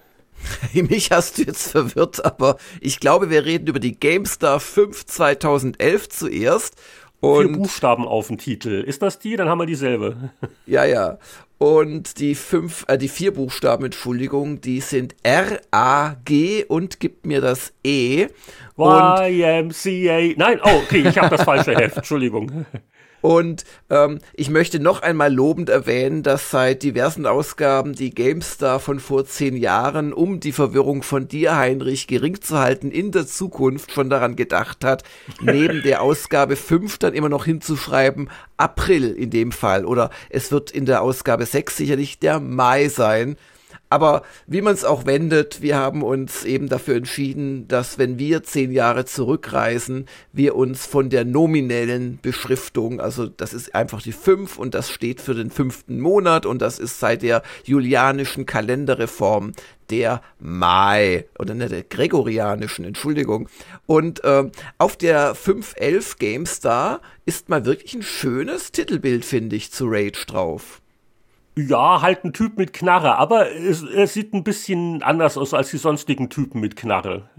Mich 0.73 1.11
hast 1.11 1.37
du 1.37 1.43
jetzt 1.43 1.71
verwirrt, 1.71 2.23
aber 2.23 2.57
ich 2.79 2.99
glaube, 2.99 3.29
wir 3.29 3.45
reden 3.45 3.67
über 3.67 3.79
die 3.79 3.99
GameStar 3.99 4.59
5 4.59 5.05
2011 5.05 6.09
zuerst. 6.09 6.75
Und 7.19 7.47
Vier 7.49 7.57
Buchstaben 7.57 8.07
auf 8.07 8.27
dem 8.27 8.39
Titel. 8.39 8.83
Ist 8.85 9.01
das 9.03 9.19
die? 9.19 9.35
Dann 9.35 9.47
haben 9.47 9.59
wir 9.59 9.67
dieselbe. 9.67 10.31
Ja, 10.65 10.85
ja. 10.85 11.19
Und 11.59 12.19
die 12.19 12.33
fünf, 12.33 12.85
äh, 12.87 12.97
die 12.97 13.07
vier 13.07 13.33
Buchstaben, 13.33 13.85
Entschuldigung, 13.85 14.61
die 14.61 14.79
sind 14.79 15.15
R, 15.21 15.61
A, 15.69 16.15
G 16.25 16.65
und 16.65 16.99
gibt 16.99 17.27
mir 17.27 17.39
das 17.39 17.73
E. 17.83 18.29
YMCA. 18.77 20.33
Nein, 20.37 20.59
oh, 20.63 20.81
okay, 20.83 21.07
ich 21.07 21.17
habe 21.19 21.29
das 21.29 21.43
falsche 21.43 21.75
Heft. 21.75 21.97
Entschuldigung. 21.97 22.65
Und 23.21 23.63
ähm, 23.89 24.19
ich 24.33 24.49
möchte 24.49 24.79
noch 24.79 25.01
einmal 25.01 25.33
lobend 25.33 25.69
erwähnen, 25.69 26.23
dass 26.23 26.49
seit 26.49 26.83
diversen 26.83 27.25
Ausgaben 27.25 27.93
die 27.93 28.09
GameStar 28.09 28.79
von 28.79 28.99
vor 28.99 29.25
zehn 29.25 29.55
Jahren, 29.55 30.11
um 30.11 30.39
die 30.39 30.51
Verwirrung 30.51 31.03
von 31.03 31.27
dir, 31.27 31.55
Heinrich, 31.55 32.07
gering 32.07 32.41
zu 32.41 32.57
halten, 32.59 32.91
in 32.91 33.11
der 33.11 33.27
Zukunft 33.27 33.91
schon 33.91 34.09
daran 34.09 34.35
gedacht 34.35 34.83
hat, 34.83 35.03
neben 35.39 35.83
der 35.83 36.01
Ausgabe 36.01 36.55
5 36.55 36.97
dann 36.97 37.13
immer 37.13 37.29
noch 37.29 37.45
hinzuschreiben, 37.45 38.29
April 38.57 39.11
in 39.11 39.29
dem 39.29 39.51
Fall. 39.51 39.85
Oder 39.85 40.09
es 40.29 40.51
wird 40.51 40.71
in 40.71 40.85
der 40.85 41.01
Ausgabe 41.01 41.45
6 41.45 41.77
sicherlich 41.77 42.19
der 42.19 42.39
Mai 42.39 42.87
sein. 42.89 43.37
Aber 43.91 44.23
wie 44.47 44.61
man 44.61 44.73
es 44.73 44.85
auch 44.85 45.05
wendet, 45.05 45.61
wir 45.61 45.75
haben 45.75 46.01
uns 46.01 46.45
eben 46.45 46.69
dafür 46.69 46.95
entschieden, 46.95 47.67
dass 47.67 47.97
wenn 47.97 48.17
wir 48.17 48.41
zehn 48.41 48.71
Jahre 48.71 49.03
zurückreisen, 49.03 50.05
wir 50.31 50.55
uns 50.55 50.85
von 50.85 51.09
der 51.09 51.25
nominellen 51.25 52.17
Beschriftung, 52.21 53.01
also 53.01 53.27
das 53.27 53.53
ist 53.53 53.75
einfach 53.75 54.01
die 54.01 54.13
fünf 54.13 54.57
und 54.57 54.75
das 54.75 54.89
steht 54.89 55.19
für 55.19 55.35
den 55.35 55.51
fünften 55.51 55.99
Monat 55.99 56.45
und 56.45 56.61
das 56.61 56.79
ist 56.79 57.01
seit 57.01 57.21
der 57.21 57.43
julianischen 57.65 58.45
Kalenderreform 58.45 59.51
der 59.89 60.21
Mai 60.39 61.25
oder 61.37 61.53
ne, 61.53 61.67
der 61.67 61.83
gregorianischen, 61.83 62.85
Entschuldigung. 62.85 63.49
Und 63.87 64.23
äh, 64.23 64.49
auf 64.77 64.95
der 64.95 65.35
511 65.35 66.17
GameStar 66.17 67.01
ist 67.25 67.49
mal 67.49 67.65
wirklich 67.65 67.93
ein 67.93 68.03
schönes 68.03 68.71
Titelbild, 68.71 69.25
finde 69.25 69.57
ich, 69.57 69.73
zu 69.73 69.87
Rage 69.89 70.25
drauf. 70.27 70.80
Ja, 71.57 72.01
halt 72.01 72.23
ein 72.23 72.33
Typ 72.33 72.57
mit 72.57 72.71
Knarre, 72.71 73.17
aber 73.17 73.49
er 73.51 74.07
sieht 74.07 74.33
ein 74.33 74.43
bisschen 74.43 75.03
anders 75.03 75.37
aus 75.37 75.53
als 75.53 75.69
die 75.71 75.77
sonstigen 75.77 76.29
Typen 76.29 76.61
mit 76.61 76.75
Knarre. 76.75 77.29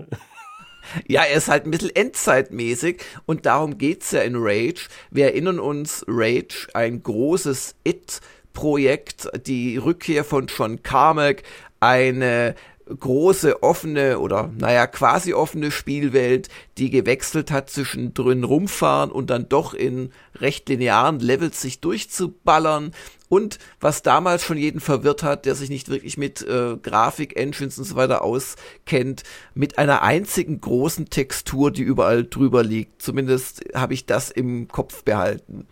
Ja, 1.06 1.22
er 1.22 1.36
ist 1.36 1.48
halt 1.48 1.64
ein 1.64 1.70
bisschen 1.70 1.94
endzeitmäßig 1.94 3.02
und 3.24 3.46
darum 3.46 3.78
geht's 3.78 4.10
ja 4.10 4.20
in 4.20 4.34
Rage. 4.36 4.88
Wir 5.10 5.26
erinnern 5.26 5.60
uns, 5.60 6.04
Rage, 6.08 6.68
ein 6.74 7.02
großes 7.02 7.76
It-Projekt, 7.84 9.28
die 9.46 9.76
Rückkehr 9.78 10.24
von 10.24 10.46
John 10.48 10.82
Carmack, 10.82 11.44
eine 11.80 12.54
große 12.98 13.62
offene 13.62 14.18
oder 14.18 14.50
naja 14.58 14.86
quasi 14.86 15.34
offene 15.34 15.70
Spielwelt, 15.70 16.48
die 16.78 16.90
gewechselt 16.90 17.50
hat 17.50 17.70
zwischen 17.70 18.14
drin 18.14 18.44
rumfahren 18.44 19.10
und 19.10 19.30
dann 19.30 19.48
doch 19.48 19.74
in 19.74 20.10
recht 20.36 20.68
linearen 20.68 21.20
Levels 21.20 21.60
sich 21.60 21.80
durchzuballern 21.80 22.92
und 23.28 23.58
was 23.80 24.02
damals 24.02 24.44
schon 24.44 24.58
jeden 24.58 24.80
verwirrt 24.80 25.22
hat, 25.22 25.46
der 25.46 25.54
sich 25.54 25.70
nicht 25.70 25.88
wirklich 25.88 26.18
mit 26.18 26.42
äh, 26.42 26.76
Grafik-Engines 26.76 27.78
und 27.78 27.84
so 27.84 27.96
weiter 27.96 28.22
auskennt, 28.22 29.22
mit 29.54 29.78
einer 29.78 30.02
einzigen 30.02 30.60
großen 30.60 31.08
Textur, 31.08 31.70
die 31.70 31.82
überall 31.82 32.24
drüber 32.24 32.62
liegt. 32.62 33.00
Zumindest 33.00 33.64
habe 33.74 33.94
ich 33.94 34.04
das 34.04 34.30
im 34.30 34.68
Kopf 34.68 35.02
behalten. 35.04 35.66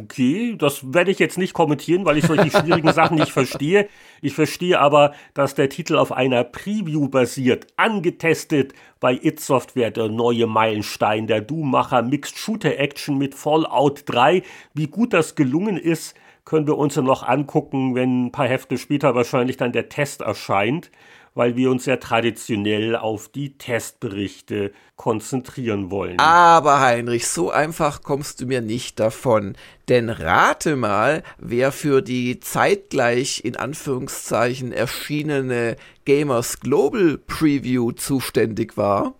Okay, 0.00 0.56
das 0.56 0.94
werde 0.94 1.10
ich 1.10 1.18
jetzt 1.18 1.38
nicht 1.38 1.52
kommentieren, 1.52 2.04
weil 2.04 2.18
ich 2.18 2.24
solche 2.24 2.50
schwierigen 2.50 2.92
Sachen 2.92 3.18
nicht 3.18 3.32
verstehe. 3.32 3.88
Ich 4.22 4.34
verstehe 4.34 4.80
aber, 4.80 5.12
dass 5.34 5.54
der 5.54 5.68
Titel 5.68 5.96
auf 5.96 6.12
einer 6.12 6.42
Preview 6.42 7.08
basiert, 7.08 7.66
angetestet 7.76 8.72
bei 8.98 9.12
It 9.12 9.40
Software, 9.40 9.90
der 9.90 10.08
neue 10.08 10.46
Meilenstein 10.46 11.26
der 11.26 11.42
Doom-Macher 11.42 12.02
Mixed 12.02 12.38
Shooter 12.38 12.78
Action 12.78 13.18
mit 13.18 13.34
Fallout 13.34 14.02
3. 14.06 14.42
Wie 14.72 14.86
gut 14.86 15.12
das 15.12 15.34
gelungen 15.34 15.76
ist, 15.76 16.16
können 16.44 16.66
wir 16.66 16.76
uns 16.76 16.94
ja 16.94 17.02
noch 17.02 17.22
angucken, 17.22 17.94
wenn 17.94 18.26
ein 18.26 18.32
paar 18.32 18.48
Hefte 18.48 18.78
später 18.78 19.14
wahrscheinlich 19.14 19.56
dann 19.56 19.72
der 19.72 19.88
Test 19.88 20.22
erscheint 20.22 20.90
weil 21.34 21.56
wir 21.56 21.70
uns 21.70 21.86
ja 21.86 21.96
traditionell 21.96 22.96
auf 22.96 23.28
die 23.28 23.58
Testberichte 23.58 24.72
konzentrieren 24.96 25.90
wollen. 25.90 26.18
Aber 26.18 26.80
Heinrich, 26.80 27.26
so 27.26 27.50
einfach 27.50 28.02
kommst 28.02 28.40
du 28.40 28.46
mir 28.46 28.60
nicht 28.60 29.00
davon. 29.00 29.56
Denn 29.88 30.08
rate 30.08 30.76
mal, 30.76 31.22
wer 31.38 31.72
für 31.72 32.02
die 32.02 32.40
zeitgleich 32.40 33.44
in 33.44 33.56
Anführungszeichen 33.56 34.72
erschienene 34.72 35.76
Gamers 36.04 36.60
Global 36.60 37.18
Preview 37.18 37.92
zuständig 37.92 38.76
war. 38.76 39.14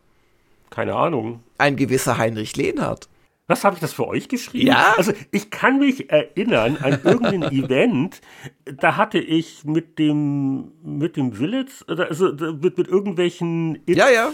Keine 0.71 0.95
Ahnung. 0.95 1.41
Ein 1.59 1.77
gewisser 1.77 2.19
Heinrich 2.19 2.57
Lehnhardt. 2.57 3.09
Was 3.47 3.63
habe 3.63 3.75
ich 3.75 3.81
das 3.81 3.93
für 3.93 4.09
euch 4.09 4.29
geschrieben? 4.29 4.69
Ja. 4.69 4.95
Also 4.97 5.13
ich 5.31 5.51
kann 5.51 5.79
mich 5.79 6.11
erinnern 6.11 6.79
an 6.81 6.99
irgendein 7.05 7.43
Event, 7.53 8.23
da 8.65 8.97
hatte 8.97 9.19
ich 9.19 9.65
mit 9.65 9.99
dem 9.99 10.73
mit 10.83 11.17
dem 11.17 11.33
Village, 11.33 11.85
also 11.87 12.33
mit, 12.33 12.79
mit 12.79 12.89
irgendwelchen 12.89 13.77
It 13.87 13.97
ja, 13.99 14.09
ja. 14.09 14.33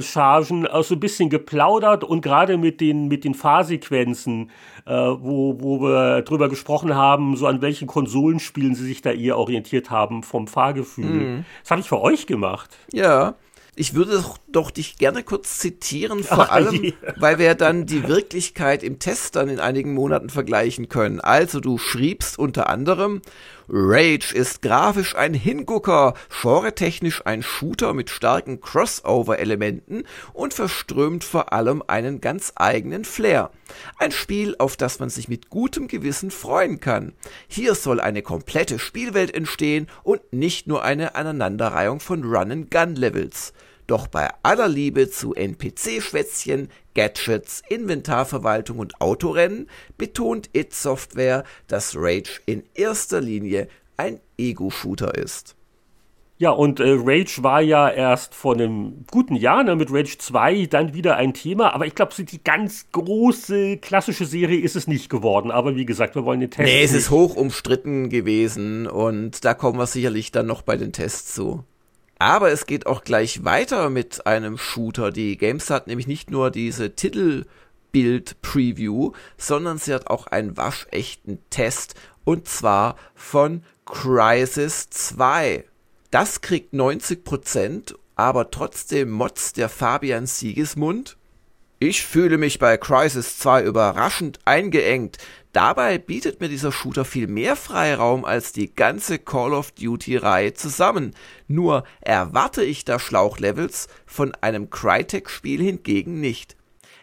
Chargen 0.00 0.66
auch 0.66 0.84
so 0.84 0.94
ein 0.94 1.00
bisschen 1.00 1.30
geplaudert 1.30 2.04
und 2.04 2.22
gerade 2.22 2.56
mit 2.58 2.80
den 2.80 3.08
mit 3.08 3.24
den 3.24 3.34
Fahrsequenzen, 3.34 4.50
äh, 4.86 4.92
wo, 4.92 5.60
wo 5.60 5.80
wir 5.82 6.22
drüber 6.22 6.48
gesprochen 6.48 6.94
haben, 6.94 7.36
so 7.36 7.46
an 7.46 7.60
welchen 7.60 7.86
Konsolenspielen 7.86 8.74
sie 8.74 8.86
sich 8.86 9.02
da 9.02 9.12
eher 9.12 9.38
orientiert 9.38 9.90
haben 9.90 10.22
vom 10.22 10.46
Fahrgefühl. 10.46 11.04
Mhm. 11.04 11.44
Das 11.62 11.70
habe 11.70 11.80
ich 11.82 11.88
für 11.88 12.00
euch 12.00 12.26
gemacht. 12.26 12.78
Ja. 12.92 13.34
Ich 13.78 13.94
würde 13.94 14.16
doch, 14.16 14.38
doch 14.48 14.72
dich 14.72 14.98
gerne 14.98 15.22
kurz 15.22 15.58
zitieren, 15.58 16.24
vor 16.24 16.46
Ach, 16.46 16.48
allem, 16.50 16.82
je. 16.82 16.94
weil 17.16 17.38
wir 17.38 17.54
dann 17.54 17.86
die 17.86 18.08
Wirklichkeit 18.08 18.82
im 18.82 18.98
Test 18.98 19.36
dann 19.36 19.48
in 19.48 19.60
einigen 19.60 19.94
Monaten 19.94 20.30
vergleichen 20.30 20.88
können. 20.88 21.20
Also 21.20 21.60
du 21.60 21.78
schriebst 21.78 22.40
unter 22.40 22.68
anderem, 22.68 23.22
Rage 23.68 24.34
ist 24.34 24.62
grafisch 24.62 25.14
ein 25.14 25.34
Hingucker, 25.34 26.14
genre-technisch 26.40 27.24
ein 27.26 27.42
Shooter 27.42 27.92
mit 27.92 28.10
starken 28.10 28.60
Crossover-Elementen 28.60 30.04
und 30.32 30.54
verströmt 30.54 31.22
vor 31.22 31.52
allem 31.52 31.82
einen 31.86 32.20
ganz 32.20 32.54
eigenen 32.56 33.04
Flair. 33.04 33.50
Ein 33.98 34.10
Spiel, 34.10 34.56
auf 34.58 34.76
das 34.76 34.98
man 34.98 35.10
sich 35.10 35.28
mit 35.28 35.50
gutem 35.50 35.86
Gewissen 35.86 36.30
freuen 36.30 36.80
kann. 36.80 37.12
Hier 37.46 37.74
soll 37.74 38.00
eine 38.00 38.22
komplette 38.22 38.78
Spielwelt 38.78 39.34
entstehen 39.34 39.86
und 40.02 40.32
nicht 40.32 40.66
nur 40.66 40.82
eine 40.82 41.14
Aneinanderreihung 41.14 42.00
von 42.00 42.24
Run-and-Gun-Levels. 42.24 43.52
Doch 43.88 44.06
bei 44.06 44.28
aller 44.42 44.68
Liebe 44.68 45.08
zu 45.08 45.34
NPC-Schwätzchen, 45.34 46.68
Gadgets, 46.94 47.62
Inventarverwaltung 47.70 48.78
und 48.78 49.00
Autorennen 49.00 49.66
betont 49.96 50.50
It 50.52 50.74
Software, 50.74 51.42
dass 51.68 51.96
Rage 51.96 52.40
in 52.44 52.64
erster 52.74 53.22
Linie 53.22 53.66
ein 53.96 54.20
Ego-Shooter 54.36 55.14
ist. 55.14 55.56
Ja, 56.36 56.50
und 56.50 56.80
äh, 56.80 56.96
Rage 56.98 57.42
war 57.42 57.62
ja 57.62 57.88
erst 57.88 58.34
vor 58.34 58.54
einem 58.54 59.06
guten 59.10 59.34
Jahr 59.34 59.64
ne, 59.64 59.74
mit 59.74 59.90
Rage 59.90 60.18
2 60.18 60.66
dann 60.66 60.92
wieder 60.92 61.16
ein 61.16 61.32
Thema, 61.32 61.74
aber 61.74 61.86
ich 61.86 61.94
glaube, 61.94 62.12
so 62.14 62.22
die 62.22 62.44
ganz 62.44 62.88
große 62.92 63.78
klassische 63.78 64.26
Serie 64.26 64.60
ist 64.60 64.76
es 64.76 64.86
nicht 64.86 65.08
geworden. 65.08 65.50
Aber 65.50 65.76
wie 65.76 65.86
gesagt, 65.86 66.14
wir 66.14 66.26
wollen 66.26 66.40
den 66.40 66.50
Test. 66.50 66.68
Nee, 66.68 66.82
es 66.82 66.92
ist 66.92 67.10
hoch 67.10 67.36
umstritten 67.36 68.10
gewesen 68.10 68.86
und 68.86 69.46
da 69.46 69.54
kommen 69.54 69.78
wir 69.78 69.86
sicherlich 69.86 70.30
dann 70.30 70.46
noch 70.46 70.60
bei 70.60 70.76
den 70.76 70.92
Tests 70.92 71.34
zu. 71.34 71.64
Aber 72.18 72.50
es 72.50 72.66
geht 72.66 72.86
auch 72.86 73.04
gleich 73.04 73.44
weiter 73.44 73.90
mit 73.90 74.26
einem 74.26 74.58
Shooter. 74.58 75.12
Die 75.12 75.36
Games 75.36 75.70
hat 75.70 75.86
nämlich 75.86 76.08
nicht 76.08 76.30
nur 76.30 76.50
diese 76.50 76.96
Titelbild-Preview, 76.96 79.12
sondern 79.36 79.78
sie 79.78 79.94
hat 79.94 80.08
auch 80.08 80.26
einen 80.26 80.56
waschechten 80.56 81.38
Test 81.50 81.94
und 82.24 82.48
zwar 82.48 82.96
von 83.14 83.62
Crisis 83.84 84.90
2. 84.90 85.64
Das 86.10 86.40
kriegt 86.40 86.74
90%, 86.74 87.94
aber 88.16 88.50
trotzdem 88.50 89.10
motzt 89.10 89.56
der 89.56 89.68
Fabian 89.68 90.26
Siegesmund. 90.26 91.16
Ich 91.78 92.04
fühle 92.04 92.38
mich 92.38 92.58
bei 92.58 92.76
Crisis 92.76 93.38
2 93.38 93.62
überraschend 93.62 94.40
eingeengt. 94.44 95.18
Dabei 95.52 95.96
bietet 95.98 96.40
mir 96.40 96.48
dieser 96.48 96.72
Shooter 96.72 97.04
viel 97.04 97.26
mehr 97.26 97.56
Freiraum 97.56 98.24
als 98.24 98.52
die 98.52 98.74
ganze 98.74 99.18
Call 99.18 99.54
of 99.54 99.72
Duty-Reihe 99.72 100.52
zusammen. 100.52 101.14
Nur 101.46 101.84
erwarte 102.00 102.62
ich 102.62 102.84
da 102.84 102.98
Schlauchlevels 102.98 103.88
von 104.04 104.34
einem 104.40 104.68
Crytek-Spiel 104.68 105.62
hingegen 105.62 106.20
nicht. 106.20 106.56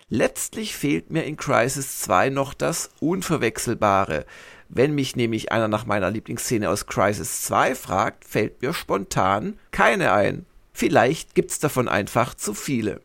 Letztlich 0.10 0.76
fehlt 0.76 1.10
mir 1.10 1.24
in 1.24 1.38
Crisis 1.38 2.02
2 2.02 2.30
noch 2.30 2.54
das 2.54 2.92
Unverwechselbare. 3.00 4.26
Wenn 4.70 4.94
mich 4.94 5.16
nämlich 5.16 5.52
einer 5.52 5.68
nach 5.68 5.88
meiner 5.88 6.12
Lieblingsszene 6.12 6.70
aus 6.70 6.86
Crisis 6.86 7.42
2 7.42 7.74
fragt, 7.74 8.26
fällt 8.26 8.62
mir 8.62 8.74
spontan 8.74 9.58
keine 9.72 10.12
ein. 10.14 10.46
Vielleicht 10.74 11.34
gibt's 11.34 11.60
davon 11.60 11.88
einfach 11.88 12.36
zu 12.36 12.54
viele. 12.54 13.02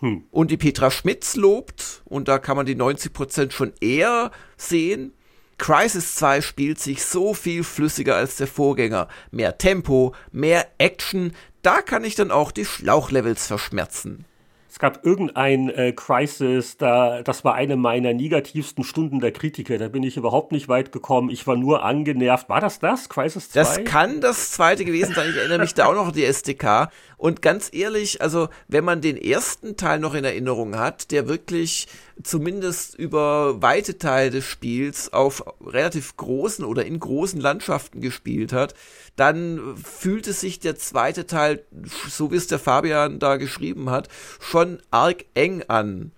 Hm. 0.00 0.24
Und 0.30 0.50
die 0.50 0.56
Petra 0.56 0.90
Schmitz 0.90 1.36
lobt, 1.36 2.02
und 2.04 2.28
da 2.28 2.38
kann 2.38 2.56
man 2.56 2.66
die 2.66 2.76
90% 2.76 3.52
schon 3.52 3.72
eher 3.80 4.30
sehen, 4.56 5.12
Crisis 5.58 6.14
2 6.14 6.40
spielt 6.40 6.78
sich 6.78 7.04
so 7.04 7.34
viel 7.34 7.64
flüssiger 7.64 8.16
als 8.16 8.36
der 8.36 8.46
Vorgänger. 8.46 9.08
Mehr 9.30 9.58
Tempo, 9.58 10.14
mehr 10.32 10.66
Action, 10.78 11.32
da 11.60 11.82
kann 11.82 12.02
ich 12.02 12.14
dann 12.14 12.30
auch 12.30 12.50
die 12.50 12.64
Schlauchlevels 12.64 13.46
verschmerzen. 13.46 14.24
Es 14.70 14.78
gab 14.78 15.04
irgendein 15.04 15.68
äh, 15.68 15.92
Crisis, 15.92 16.76
da, 16.76 17.22
das 17.22 17.44
war 17.44 17.54
eine 17.54 17.76
meiner 17.76 18.14
negativsten 18.14 18.84
Stunden 18.84 19.18
der 19.18 19.32
Kritiker. 19.32 19.76
Da 19.78 19.88
bin 19.88 20.04
ich 20.04 20.16
überhaupt 20.16 20.52
nicht 20.52 20.68
weit 20.68 20.92
gekommen. 20.92 21.28
Ich 21.28 21.44
war 21.48 21.56
nur 21.56 21.82
angenervt. 21.82 22.48
War 22.48 22.60
das 22.60 22.78
das? 22.78 23.08
Crisis 23.08 23.50
2? 23.50 23.58
Das 23.58 23.84
kann 23.84 24.20
das 24.20 24.52
zweite 24.52 24.84
gewesen 24.84 25.12
sein. 25.12 25.28
Ich 25.28 25.36
erinnere 25.36 25.58
mich 25.58 25.74
da 25.74 25.86
auch 25.86 25.94
noch 25.94 26.06
an 26.06 26.12
die 26.12 26.24
SDK. 26.24 26.88
Und 27.20 27.42
ganz 27.42 27.68
ehrlich, 27.74 28.22
also 28.22 28.48
wenn 28.66 28.82
man 28.82 29.02
den 29.02 29.18
ersten 29.18 29.76
Teil 29.76 29.98
noch 29.98 30.14
in 30.14 30.24
Erinnerung 30.24 30.78
hat, 30.78 31.10
der 31.10 31.28
wirklich 31.28 31.86
zumindest 32.22 32.94
über 32.94 33.60
weite 33.60 33.98
Teile 33.98 34.30
des 34.30 34.46
Spiels 34.46 35.12
auf 35.12 35.44
relativ 35.62 36.16
großen 36.16 36.64
oder 36.64 36.86
in 36.86 36.98
großen 36.98 37.38
Landschaften 37.38 38.00
gespielt 38.00 38.54
hat, 38.54 38.72
dann 39.16 39.76
fühlte 39.76 40.32
sich 40.32 40.60
der 40.60 40.76
zweite 40.76 41.26
Teil, 41.26 41.62
so 42.08 42.32
wie 42.32 42.36
es 42.36 42.46
der 42.46 42.58
Fabian 42.58 43.18
da 43.18 43.36
geschrieben 43.36 43.90
hat, 43.90 44.08
schon 44.40 44.80
arg 44.90 45.26
eng 45.34 45.62
an. 45.68 46.12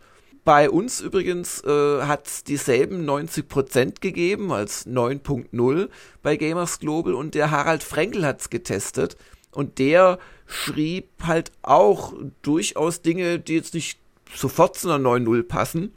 Bei 0.44 0.70
uns 0.70 1.00
übrigens 1.00 1.64
äh, 1.64 2.02
hat 2.02 2.28
es 2.28 2.44
dieselben 2.44 3.08
90% 3.10 4.00
gegeben 4.00 4.52
als 4.52 4.86
9.0 4.86 5.88
bei 6.22 6.36
Gamers 6.36 6.78
Global 6.78 7.14
und 7.14 7.34
der 7.34 7.50
Harald 7.50 7.82
Frenkel 7.82 8.24
hat 8.24 8.40
es 8.40 8.50
getestet 8.50 9.16
und 9.52 9.78
der 9.78 10.18
schrieb 10.46 11.08
halt 11.22 11.52
auch 11.62 12.12
durchaus 12.42 13.02
Dinge, 13.02 13.38
die 13.38 13.54
jetzt 13.54 13.74
nicht 13.74 13.98
sofort 14.34 14.76
zu 14.76 14.90
einer 14.90 15.08
9.0 15.08 15.42
passen. 15.44 15.94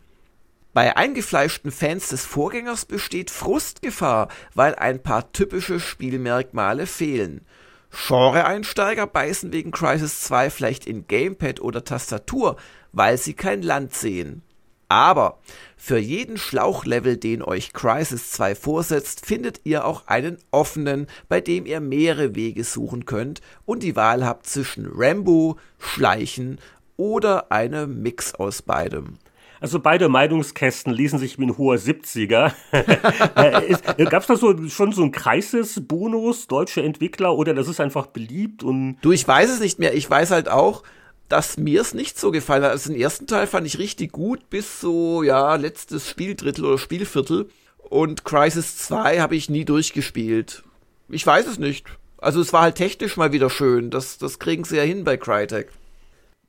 Bei 0.74 0.98
eingefleischten 0.98 1.72
Fans 1.72 2.10
des 2.10 2.26
Vorgängers 2.26 2.86
besteht 2.86 3.32
Frustgefahr, 3.32 4.28
weil 4.54 4.76
ein 4.76 5.02
paar 5.02 5.32
typische 5.32 5.80
Spielmerkmale 5.80 6.86
fehlen. 6.86 7.46
Genre-Einsteiger 7.92 9.08
beißen 9.08 9.54
wegen 9.54 9.72
Crisis 9.72 10.22
2 10.22 10.50
vielleicht 10.50 10.86
in 10.86 11.08
Gamepad 11.08 11.62
oder 11.62 11.86
Tastatur, 11.86 12.58
weil 12.92 13.18
sie 13.18 13.34
kein 13.34 13.62
Land 13.62 13.94
sehen. 13.94 14.42
Aber 14.88 15.40
für 15.78 15.98
jeden 15.98 16.38
Schlauchlevel, 16.38 17.18
den 17.18 17.42
euch 17.42 17.74
Crisis 17.74 18.32
2 18.32 18.56
vorsetzt, 18.56 19.26
findet 19.26 19.62
ihr 19.64 19.86
auch 19.86 20.08
einen 20.08 20.38
offenen, 20.52 21.08
bei 21.28 21.42
dem 21.42 21.66
ihr 21.66 21.80
mehrere 21.80 22.36
Wege 22.36 22.64
suchen 22.64 23.06
könnt 23.06 23.42
und 23.66 23.84
die 23.84 23.96
Wahl 23.96 24.26
habt 24.26 24.48
zwischen 24.48 24.88
Rambo, 24.92 25.58
Schleichen 25.80 26.60
oder 26.98 27.52
einem 27.52 28.02
Mix 28.02 28.36
aus 28.36 28.62
beidem. 28.62 29.18
Also 29.60 29.80
beide 29.80 30.10
Meinungskästen 30.10 30.94
lesen 30.94 31.18
sich 31.18 31.40
wie 31.40 31.46
ein 31.46 31.58
hoher 31.58 31.78
70er. 31.78 32.52
Äh, 33.36 34.06
Gab 34.06 34.22
es 34.22 34.28
da 34.28 34.36
so, 34.36 34.68
schon 34.68 34.92
so 34.92 35.04
ein 35.04 35.12
Crisis-Bonus, 35.12 36.48
deutsche 36.48 36.82
Entwickler, 36.84 37.36
oder 37.36 37.54
das 37.54 37.68
ist 37.68 37.80
einfach 37.80 38.08
beliebt? 38.08 38.64
Und 38.64 38.98
du, 39.02 39.12
ich 39.12 39.28
weiß 39.28 39.50
es 39.50 39.60
nicht 39.60 39.80
mehr. 39.80 39.94
Ich 39.94 40.10
weiß 40.10 40.32
halt 40.32 40.50
auch, 40.50 40.84
dass 41.30 41.58
mir 41.58 41.82
es 41.82 41.94
nicht 41.94 42.20
so 42.20 42.32
gefallen 42.32 42.64
hat. 42.64 42.72
Also 42.72 42.92
den 42.92 43.02
ersten 43.02 43.28
Teil 43.28 43.48
fand 43.48 43.66
ich 43.68 43.80
richtig 43.80 44.12
gut, 44.12 44.50
bis 44.50 44.80
so, 44.80 45.24
ja, 45.24 45.56
letztes 45.56 46.10
Spieldrittel 46.10 46.66
oder 46.66 46.78
Spielviertel. 46.78 47.50
Und 47.78 48.26
Crisis 48.26 48.78
2 48.78 49.20
habe 49.20 49.36
ich 49.36 49.50
nie 49.50 49.66
durchgespielt. 49.66 50.64
Ich 51.10 51.26
weiß 51.26 51.48
es 51.48 51.60
nicht. 51.60 51.86
Also 52.18 52.42
es 52.42 52.54
war 52.54 52.64
halt 52.64 52.76
technisch 52.76 53.18
mal 53.18 53.32
wieder 53.32 53.50
schön. 53.50 53.90
Das, 53.90 54.18
das 54.18 54.40
kriegen 54.40 54.64
sie 54.64 54.78
ja 54.78 54.84
hin 54.84 55.04
bei 55.04 55.18
Crytek. 55.18 55.70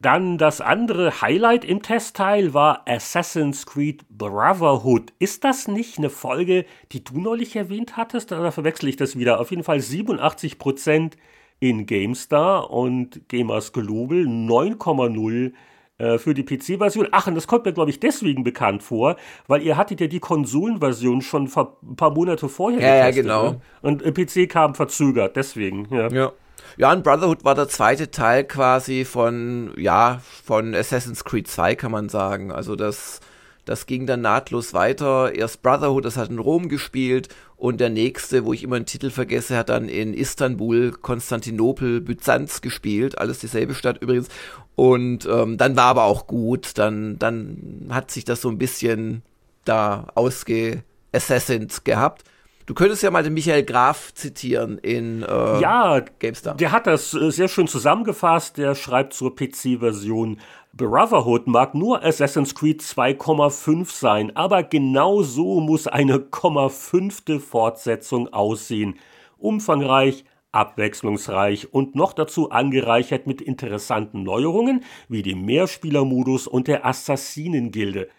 Dann 0.01 0.37
das 0.37 0.61
andere 0.61 1.23
Highlight 1.23 1.65
im 1.65 1.83
Testteil 1.83 2.53
war 2.53 2.83
Assassin's 2.87 3.65
Creed 3.65 4.07
Brotherhood. 4.11 5.13
Ist 5.19 5.45
das 5.45 5.69
nicht 5.69 5.97
eine 5.99 6.11
Folge, 6.11 6.67
die 6.93 7.03
du 7.03 7.19
neulich 7.19 7.57
erwähnt 7.57 7.97
hattest? 7.97 8.31
Oder 8.33 8.53
verwechsel 8.53 8.91
ich 8.91 8.97
das 8.97 9.17
wieder? 9.17 9.41
Auf 9.41 9.51
jeden 9.51 9.65
Fall 9.65 9.81
87 9.81 10.59
Prozent 10.59 11.17
in 11.59 11.87
GameStar 11.87 12.71
und 12.71 13.29
Gamers 13.29 13.73
Global 13.73 14.19
9,0 14.19 15.53
äh, 15.99 16.19
für 16.19 16.35
die 16.35 16.45
PC-Version. 16.45 17.09
Ach, 17.13 17.27
und 17.27 17.35
das 17.35 17.47
kommt 17.47 17.65
mir, 17.65 17.73
glaube 17.73 17.91
ich, 17.91 18.01
deswegen 18.01 18.45
bekannt 18.45 18.83
vor, 18.83 19.17
weil 19.47 19.63
ihr 19.63 19.77
hattet 19.77 20.01
ja 20.01 20.07
die 20.07 20.21
Konsolenversion 20.21 21.23
schon 21.23 21.45
ein 21.45 21.97
paar 21.97 22.11
Monate 22.11 22.49
vorher 22.49 22.81
Ja, 22.81 23.07
getestet, 23.07 23.27
ja, 23.27 23.39
genau. 23.41 23.51
Ne? 23.53 23.61
Und 23.83 24.03
äh, 24.03 24.13
PC 24.13 24.51
kam 24.51 24.75
verzögert, 24.75 25.37
deswegen. 25.37 25.89
Ja. 25.91 26.09
ja. 26.09 26.33
Ja, 26.79 26.93
und 26.93 27.05
Brotherhood 27.05 27.45
war 27.45 27.55
der 27.55 27.69
zweite 27.69 28.11
Teil 28.11 28.45
quasi 28.45 29.07
von, 29.07 29.73
ja, 29.79 30.21
von 30.45 30.75
Assassin's 30.75 31.25
Creed 31.25 31.49
2, 31.49 31.75
kann 31.75 31.91
man 31.91 32.11
sagen. 32.11 32.53
Also 32.53 32.77
das, 32.77 33.21
das 33.67 33.87
ging 33.87 34.07
dann 34.07 34.23
nahtlos 34.23 34.73
weiter. 34.73 35.35
Erst 35.35 35.61
Brotherhood, 35.61 36.05
das 36.05 36.17
hat 36.17 36.31
in 36.31 36.39
Rom 36.39 36.69
gespielt 36.69 37.29
und 37.57 37.81
der 37.81 37.91
nächste, 37.91 38.45
wo 38.45 38.53
ich 38.53 38.63
immer 38.63 38.79
den 38.79 38.87
Titel 38.87 39.11
vergesse, 39.11 39.57
hat 39.57 39.71
dann 39.71 39.89
in 39.89 40.15
Istanbul, 40.15 40.93
Konstantinopel, 40.93 42.01
Byzanz 42.01 42.61
gespielt. 42.61 43.19
Alles 43.19 43.41
dieselbe 43.41 43.75
Stadt 43.75 44.01
übrigens. 44.01 44.29
Und 44.77 45.27
ähm, 45.27 45.59
dann 45.59 45.77
war 45.77 45.87
aber 45.87 46.05
auch 46.05 46.27
gut. 46.27 46.79
Dann, 46.79 47.19
dann 47.19 47.89
hat 47.91 48.11
sich 48.11 48.25
das 48.25 48.41
so 48.41 48.49
ein 48.49 48.59
bisschen 48.59 49.23
da 49.65 50.07
ausgeassassined 50.15 51.85
gehabt. 51.85 52.23
Du 52.67 52.75
könntest 52.75 53.03
ja 53.05 53.13
mal 53.13 53.23
den 53.23 53.35
Michael 53.35 53.65
Graf 53.65 54.13
zitieren 54.15 54.79
in 54.79 55.23
äh, 55.23 55.61
ja, 55.61 56.01
GameStar. 56.19 56.57
Der 56.57 56.73
hat 56.73 56.89
das 56.89 57.15
äh, 57.15 57.31
sehr 57.31 57.47
schön 57.47 57.69
zusammengefasst. 57.69 58.59
Der 58.59 58.75
schreibt 58.75 59.13
zur 59.13 59.35
PC-Version: 59.37 60.41
Brotherhood 60.77 61.47
mag 61.47 61.75
nur 61.75 62.05
Assassin's 62.05 62.55
Creed 62.55 62.83
2,5 62.83 63.91
sein, 63.91 64.37
aber 64.37 64.63
genau 64.63 65.23
so 65.23 65.61
muss 65.61 65.87
eine 65.87 66.19
0,5. 66.19 67.41
Fortsetzung 67.41 68.31
aussehen. 68.31 68.99
Umfangreich, 69.39 70.27
abwechslungsreich 70.53 71.73
und 71.73 71.95
noch 71.95 72.13
dazu 72.13 72.51
angereichert 72.51 73.27
mit 73.27 73.41
interessanten 73.41 74.23
Neuerungen 74.23 74.85
wie 75.09 75.23
dem 75.23 75.47
Mehrspielermodus 75.47 76.47
und 76.47 76.69
der 76.69 76.85
Assassinengilde. 76.85 78.11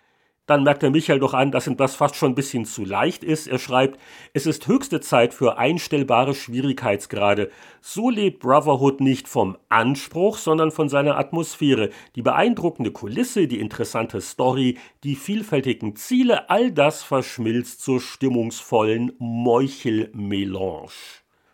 Dann 0.47 0.63
merkt 0.63 0.81
der 0.81 0.91
Michael 0.91 1.19
doch 1.19 1.33
an, 1.33 1.51
dass 1.51 1.67
ihm 1.67 1.75
das 1.75 1.95
fast 1.95 2.15
schon 2.15 2.31
ein 2.31 2.35
bisschen 2.35 2.63
zu 2.63 2.85
leicht 2.85 3.21
ist. 3.23 3.47
Er 3.47 3.59
schreibt, 3.59 3.99
es 4.33 4.45
ist 4.45 4.65
höchste 4.67 5.01
Zeit 5.01 5.33
für 5.33 5.57
einstellbare 5.57 6.33
Schwierigkeitsgrade. 6.33 7.51
So 7.81 8.09
lebt 8.09 8.39
Brotherhood 8.39 9.01
nicht 9.01 9.27
vom 9.27 9.57
Anspruch, 9.67 10.37
sondern 10.37 10.71
von 10.71 10.87
seiner 10.87 11.17
Atmosphäre. 11.17 11.89
Die 12.15 12.21
beeindruckende 12.21 12.91
Kulisse, 12.91 13.49
die 13.49 13.59
interessante 13.59 14.21
Story, 14.21 14.77
die 15.03 15.15
vielfältigen 15.15 15.97
Ziele, 15.97 16.49
all 16.49 16.71
das 16.71 17.03
verschmilzt 17.03 17.81
zur 17.81 17.99
stimmungsvollen 17.99 19.11
Meuchelmelange. 19.19 20.87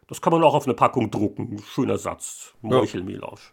Das 0.06 0.22
kann 0.22 0.34
man 0.34 0.44
auch 0.44 0.54
auf 0.54 0.66
eine 0.66 0.76
Packung 0.76 1.10
drucken. 1.10 1.64
Schöner 1.74 1.98
Satz. 1.98 2.54
Meuchelmelange. 2.62 3.40
Ja. 3.42 3.53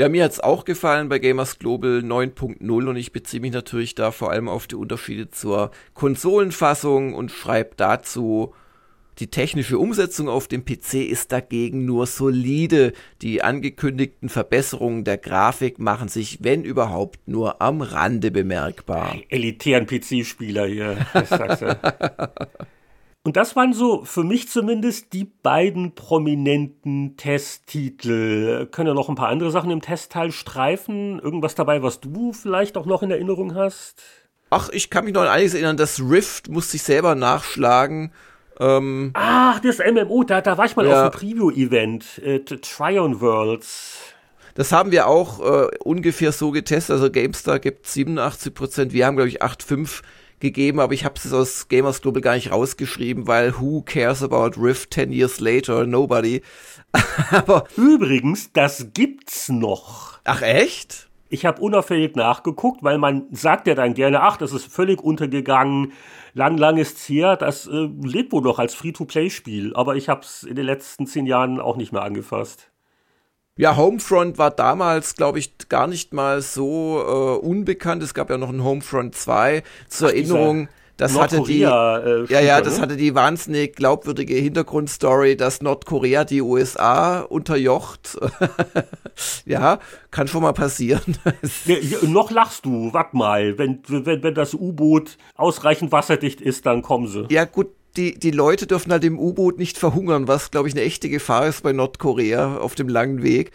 Ja, 0.00 0.08
mir 0.08 0.24
hat's 0.24 0.40
auch 0.40 0.64
gefallen 0.64 1.10
bei 1.10 1.18
Gamers 1.18 1.58
Global 1.58 1.98
9.0 1.98 2.88
und 2.88 2.96
ich 2.96 3.12
beziehe 3.12 3.42
mich 3.42 3.52
natürlich 3.52 3.94
da 3.94 4.12
vor 4.12 4.30
allem 4.30 4.48
auf 4.48 4.66
die 4.66 4.76
Unterschiede 4.76 5.30
zur 5.30 5.72
Konsolenfassung 5.92 7.12
und 7.12 7.30
schreibe 7.30 7.72
dazu, 7.76 8.54
die 9.18 9.26
technische 9.26 9.78
Umsetzung 9.78 10.30
auf 10.30 10.48
dem 10.48 10.64
PC 10.64 10.94
ist 10.94 11.32
dagegen 11.32 11.84
nur 11.84 12.06
solide. 12.06 12.94
Die 13.20 13.42
angekündigten 13.42 14.30
Verbesserungen 14.30 15.04
der 15.04 15.18
Grafik 15.18 15.78
machen 15.78 16.08
sich, 16.08 16.38
wenn 16.40 16.64
überhaupt, 16.64 17.28
nur 17.28 17.60
am 17.60 17.82
Rande 17.82 18.30
bemerkbar. 18.30 19.16
Elitären 19.28 19.84
PC-Spieler 19.84 20.64
hier, 20.64 20.96
das 21.12 21.28
sagst 21.28 21.60
du. 21.60 21.78
Und 23.22 23.36
das 23.36 23.54
waren 23.54 23.74
so 23.74 24.02
für 24.04 24.24
mich 24.24 24.48
zumindest 24.48 25.12
die 25.12 25.24
beiden 25.24 25.94
prominenten 25.94 27.18
Testtitel. 27.18 28.66
Können 28.66 28.88
ja 28.88 28.94
noch 28.94 29.10
ein 29.10 29.14
paar 29.14 29.28
andere 29.28 29.50
Sachen 29.50 29.70
im 29.70 29.82
Testteil 29.82 30.32
streifen? 30.32 31.18
Irgendwas 31.18 31.54
dabei, 31.54 31.82
was 31.82 32.00
du 32.00 32.32
vielleicht 32.32 32.78
auch 32.78 32.86
noch 32.86 33.02
in 33.02 33.10
Erinnerung 33.10 33.54
hast? 33.54 34.02
Ach, 34.48 34.70
ich 34.70 34.88
kann 34.88 35.04
mich 35.04 35.12
noch 35.12 35.20
an 35.20 35.28
einiges 35.28 35.52
erinnern. 35.52 35.76
Das 35.76 36.00
Rift 36.00 36.48
musste 36.48 36.76
ich 36.76 36.82
selber 36.82 37.14
nachschlagen. 37.14 38.12
Ähm, 38.58 39.10
Ach, 39.12 39.60
das 39.60 39.78
MMO, 39.78 40.24
da, 40.24 40.40
da 40.40 40.56
war 40.56 40.64
ich 40.64 40.74
mal 40.74 40.86
ja. 40.86 41.04
auf 41.04 41.10
dem 41.10 41.18
Preview-Event. 41.18 42.18
Äh, 42.24 42.40
Tryon 42.40 43.20
Worlds. 43.20 43.98
Das 44.54 44.72
haben 44.72 44.92
wir 44.92 45.06
auch 45.06 45.40
äh, 45.40 45.68
ungefähr 45.84 46.32
so 46.32 46.52
getestet. 46.52 46.94
Also 46.94 47.10
GameStar 47.10 47.58
gibt 47.58 47.86
87 47.86 48.54
Prozent. 48.54 48.92
Wir 48.94 49.04
haben, 49.04 49.16
glaube 49.16 49.28
ich, 49.28 49.42
8,5 49.42 50.00
gegeben, 50.40 50.80
aber 50.80 50.94
ich 50.94 51.04
habe 51.04 51.14
es 51.16 51.32
aus 51.32 51.68
Gamers 51.68 52.02
Global 52.02 52.22
gar 52.22 52.34
nicht 52.34 52.50
rausgeschrieben, 52.50 53.26
weil 53.26 53.58
who 53.60 53.82
cares 53.82 54.22
about 54.22 54.60
Rift 54.60 54.94
10 54.94 55.12
years 55.12 55.40
later? 55.40 55.86
Nobody. 55.86 56.42
aber 57.30 57.64
übrigens, 57.76 58.52
das 58.52 58.88
gibt's 58.92 59.48
noch. 59.48 60.18
Ach 60.24 60.42
echt? 60.42 61.08
Ich 61.32 61.46
habe 61.46 61.62
unauffällig 61.62 62.16
nachgeguckt, 62.16 62.82
weil 62.82 62.98
man 62.98 63.26
sagt 63.30 63.68
ja 63.68 63.76
dann 63.76 63.94
gerne, 63.94 64.20
ach, 64.22 64.36
das 64.36 64.52
ist 64.52 64.66
völlig 64.66 65.00
untergegangen, 65.00 65.92
lang, 66.34 66.58
lang 66.58 66.76
ist's 66.76 67.08
her, 67.08 67.36
das 67.36 67.68
äh, 67.68 67.88
lebt 68.02 68.32
wohl 68.32 68.42
noch 68.42 68.58
als 68.58 68.74
Free-to-Play-Spiel, 68.74 69.76
aber 69.76 69.94
ich 69.94 70.08
habe 70.08 70.22
es 70.22 70.42
in 70.42 70.56
den 70.56 70.66
letzten 70.66 71.06
zehn 71.06 71.26
Jahren 71.26 71.60
auch 71.60 71.76
nicht 71.76 71.92
mehr 71.92 72.02
angefasst. 72.02 72.72
Ja, 73.60 73.76
Homefront 73.76 74.38
war 74.38 74.50
damals, 74.50 75.16
glaube 75.16 75.38
ich, 75.38 75.68
gar 75.68 75.86
nicht 75.86 76.14
mal 76.14 76.40
so 76.40 76.98
äh, 76.98 77.46
unbekannt. 77.46 78.02
Es 78.02 78.14
gab 78.14 78.30
ja 78.30 78.38
noch 78.38 78.48
ein 78.48 78.64
Homefront 78.64 79.14
2 79.14 79.62
zur 79.86 80.08
Ach, 80.08 80.12
Erinnerung. 80.14 80.68
Das 80.96 81.18
hatte 81.18 81.42
die, 81.42 81.60
äh, 81.60 81.64
ja, 81.64 82.40
ja, 82.40 82.62
das 82.62 82.76
ne? 82.76 82.82
hatte 82.82 82.96
die 82.96 83.14
wahnsinnig 83.14 83.76
glaubwürdige 83.76 84.34
Hintergrundstory, 84.34 85.36
dass 85.36 85.60
Nordkorea 85.60 86.24
die 86.24 86.40
USA 86.40 87.20
unterjocht. 87.20 88.18
ja, 89.44 89.78
kann 90.10 90.26
schon 90.26 90.40
mal 90.40 90.52
passieren. 90.54 91.18
ja, 91.66 91.76
ja, 91.76 91.98
noch 92.02 92.30
lachst 92.30 92.64
du, 92.64 92.94
warte 92.94 93.14
mal. 93.14 93.58
Wenn, 93.58 93.82
wenn, 93.88 94.22
wenn 94.22 94.34
das 94.34 94.54
U-Boot 94.54 95.18
ausreichend 95.36 95.92
wasserdicht 95.92 96.40
ist, 96.40 96.64
dann 96.64 96.80
kommen 96.80 97.08
sie. 97.08 97.26
Ja, 97.28 97.44
gut, 97.44 97.68
die, 97.96 98.18
die 98.18 98.30
Leute 98.30 98.66
dürfen 98.66 98.92
halt 98.92 99.04
im 99.04 99.18
U-Boot 99.18 99.58
nicht 99.58 99.78
verhungern, 99.78 100.28
was, 100.28 100.50
glaube 100.50 100.68
ich, 100.68 100.74
eine 100.74 100.84
echte 100.84 101.08
Gefahr 101.08 101.46
ist 101.46 101.62
bei 101.62 101.72
Nordkorea 101.72 102.56
auf 102.58 102.74
dem 102.74 102.88
langen 102.88 103.22
Weg. 103.22 103.50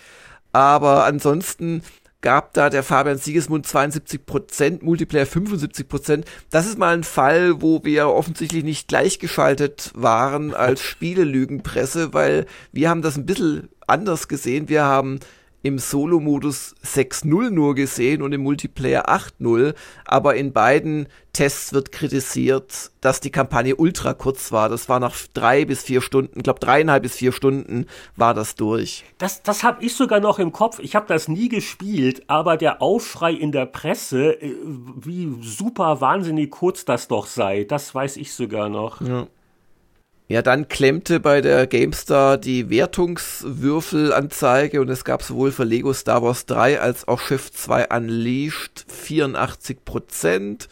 Aber 0.52 1.06
ansonsten 1.06 1.82
gab 2.22 2.54
da 2.54 2.72
der 2.72 2.82
Fabian 2.82 3.20
Siegesmund 3.20 3.68
72%, 3.68 4.84
Multiplayer 4.84 5.26
75%. 5.26 6.24
Das 6.50 6.66
ist 6.66 6.78
mal 6.80 6.96
ein 6.96 7.04
Fall, 7.04 7.62
wo 7.62 7.84
wir 7.84 8.10
offensichtlich 8.10 8.64
nicht 8.64 8.88
gleichgeschaltet 8.88 9.92
waren 9.94 10.54
als 10.54 10.82
Spielelügenpresse, 10.82 12.14
weil 12.14 12.48
wir 12.72 12.90
haben 12.90 13.04
das 13.04 13.16
ein 13.16 13.28
bisschen 13.28 13.70
anders 13.86 14.28
gesehen. 14.28 14.70
Wir 14.70 14.86
haben 14.86 15.20
im 15.66 15.80
Solo-Modus 15.80 16.76
6.0 16.86 17.49
nur 17.49 17.74
gesehen 17.74 18.22
und 18.22 18.32
im 18.34 18.43
Multiplayer 18.43 19.09
8.0, 19.09 19.74
aber 20.05 20.36
in 20.36 20.53
beiden 20.53 21.07
Tests 21.34 21.74
wird 21.74 21.91
kritisiert, 21.91 22.91
dass 23.01 23.20
die 23.20 23.32
Kampagne 23.32 23.76
ultra 23.76 24.13
kurz 24.13 24.51
war. 24.51 24.70
Das 24.70 24.89
war 24.89 24.99
nach 24.99 25.16
drei 25.34 25.66
bis 25.66 25.82
vier 25.82 26.01
Stunden, 26.01 26.38
ich 26.38 26.43
glaube 26.43 26.59
dreieinhalb 26.59 27.01
bis 27.01 27.16
vier 27.16 27.32
Stunden 27.32 27.88
war 28.16 28.36
das 28.36 28.53
durch. 28.53 29.05
Das, 29.18 29.41
das 29.41 29.63
habe 29.63 29.84
ich 29.84 29.95
sogar 29.95 30.20
noch 30.20 30.38
im 30.38 30.51
Kopf. 30.51 30.78
Ich 30.78 30.95
habe 30.95 31.07
das 31.07 31.28
nie 31.28 31.49
gespielt, 31.49 32.24
aber 32.28 32.57
der 32.57 32.84
Aufschrei 32.84 33.34
in 33.34 33.51
der 33.51 33.66
Presse, 33.66 34.39
äh, 34.39 34.55
wie 34.97 35.36
super 35.41 35.99
wahnsinnig 35.99 36.51
kurz 36.51 36.86
das 36.86 37.07
doch 37.07 37.26
sei, 37.26 37.63
das 37.63 37.95
weiß 37.95 38.18
ich 38.18 38.34
sogar 38.34 38.70
noch. 38.70 39.01
Ja. 39.01 39.26
Ja, 40.28 40.41
dann 40.41 40.67
klemmte 40.67 41.19
bei 41.19 41.39
der 41.39 41.67
GameStar 41.67 42.39
die 42.39 42.71
Wertungswürfelanzeige 42.71 44.82
und 44.82 44.89
es 44.89 45.03
gab 45.03 45.21
sowohl 45.21 45.51
für 45.51 45.65
Lego 45.65 45.93
Star 45.93 46.23
Wars 46.23 46.47
3 46.47 46.82
als 46.82 47.07
auch 47.07 47.19
Shift 47.19 47.55
2 47.55 47.89
Unleashed 47.95 48.88
84%, 48.89 50.67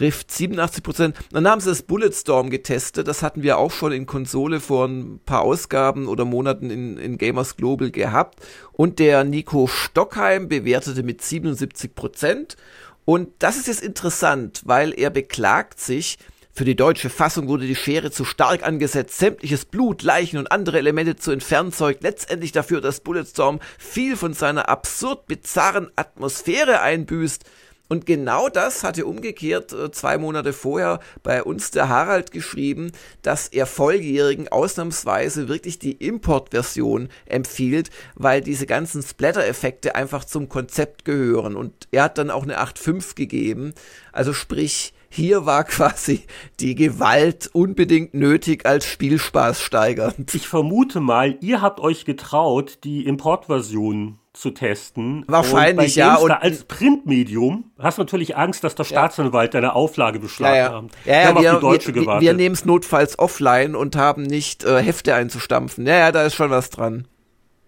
Rift 0.00 0.30
87%. 0.30 1.14
Dann 1.30 1.46
haben 1.46 1.60
sie 1.60 1.68
das 1.68 1.82
Bulletstorm 1.82 2.50
getestet, 2.50 3.06
das 3.06 3.22
hatten 3.22 3.44
wir 3.44 3.58
auch 3.58 3.70
schon 3.70 3.92
in 3.92 4.06
Konsole 4.06 4.58
vor 4.58 4.88
ein 4.88 5.20
paar 5.24 5.42
Ausgaben 5.42 6.08
oder 6.08 6.24
Monaten 6.24 6.68
in, 6.68 6.98
in 6.98 7.18
Gamers 7.18 7.56
Global 7.56 7.92
gehabt. 7.92 8.40
Und 8.72 8.98
der 8.98 9.22
Nico 9.22 9.68
Stockheim 9.68 10.48
bewertete 10.48 11.04
mit 11.04 11.22
77%. 11.22 12.56
Und 13.04 13.28
das 13.38 13.58
ist 13.58 13.68
jetzt 13.68 13.82
interessant, 13.82 14.62
weil 14.64 14.92
er 14.92 15.10
beklagt 15.10 15.78
sich, 15.78 16.18
für 16.58 16.64
die 16.64 16.74
deutsche 16.74 17.08
Fassung 17.08 17.46
wurde 17.46 17.68
die 17.68 17.76
Schere 17.76 18.10
zu 18.10 18.24
stark 18.24 18.66
angesetzt. 18.66 19.16
Sämtliches 19.16 19.64
Blut, 19.64 20.02
Leichen 20.02 20.38
und 20.38 20.50
andere 20.50 20.78
Elemente 20.78 21.14
zu 21.14 21.30
entfernen 21.30 21.72
zeugt 21.72 22.02
letztendlich 22.02 22.50
dafür, 22.50 22.80
dass 22.80 22.98
Bulletstorm 22.98 23.60
viel 23.78 24.16
von 24.16 24.34
seiner 24.34 24.68
absurd 24.68 25.28
bizarren 25.28 25.92
Atmosphäre 25.94 26.80
einbüßt. 26.80 27.44
Und 27.88 28.06
genau 28.06 28.48
das 28.48 28.82
hatte 28.82 29.06
umgekehrt 29.06 29.72
äh, 29.72 29.92
zwei 29.92 30.18
Monate 30.18 30.52
vorher 30.52 30.98
bei 31.22 31.44
uns 31.44 31.70
der 31.70 31.88
Harald 31.88 32.32
geschrieben, 32.32 32.90
dass 33.22 33.46
er 33.46 33.66
Volljährigen 33.66 34.48
ausnahmsweise 34.48 35.48
wirklich 35.48 35.78
die 35.78 35.92
Importversion 35.92 37.08
empfiehlt, 37.26 37.90
weil 38.16 38.40
diese 38.40 38.66
ganzen 38.66 39.04
Splatter-Effekte 39.04 39.94
einfach 39.94 40.24
zum 40.24 40.48
Konzept 40.48 41.04
gehören. 41.04 41.54
Und 41.54 41.86
er 41.92 42.02
hat 42.02 42.18
dann 42.18 42.32
auch 42.32 42.42
eine 42.42 42.60
8.5 42.60 43.14
gegeben. 43.14 43.74
Also 44.12 44.32
sprich, 44.32 44.92
hier 45.08 45.46
war 45.46 45.64
quasi 45.64 46.24
die 46.60 46.74
Gewalt 46.74 47.48
unbedingt 47.52 48.14
nötig 48.14 48.66
als 48.66 48.86
Spielspaß 48.86 49.60
steigernd. 49.60 50.34
Ich 50.34 50.48
vermute 50.48 51.00
mal, 51.00 51.36
ihr 51.40 51.62
habt 51.62 51.80
euch 51.80 52.04
getraut, 52.04 52.78
die 52.84 53.04
Importversion 53.06 54.18
zu 54.38 54.50
testen. 54.50 55.24
Wahrscheinlich, 55.26 55.96
ja. 55.96 56.16
Und 56.16 56.30
als 56.30 56.64
Printmedium 56.64 57.72
hast 57.78 57.98
du 57.98 58.02
natürlich 58.02 58.36
Angst, 58.36 58.62
dass 58.62 58.74
der 58.74 58.84
Staatsanwalt 58.84 59.54
deine 59.54 59.74
Auflage 59.74 60.20
beschlagnahmt. 60.20 60.92
Ja, 61.04 61.12
ja. 61.12 61.18
ja, 61.20 61.30
ja 61.30 61.40
wir, 61.40 61.54
die 61.54 61.60
Deutsche 61.60 61.94
wir, 61.94 62.02
gewartet. 62.02 62.22
wir 62.22 62.34
nehmen 62.34 62.54
es 62.54 62.64
notfalls 62.64 63.18
offline 63.18 63.74
und 63.74 63.96
haben 63.96 64.22
nicht 64.22 64.64
äh, 64.64 64.80
Hefte 64.80 65.14
einzustampfen. 65.14 65.86
Ja, 65.86 65.98
ja, 65.98 66.12
da 66.12 66.22
ist 66.22 66.34
schon 66.34 66.50
was 66.50 66.70
dran. 66.70 67.08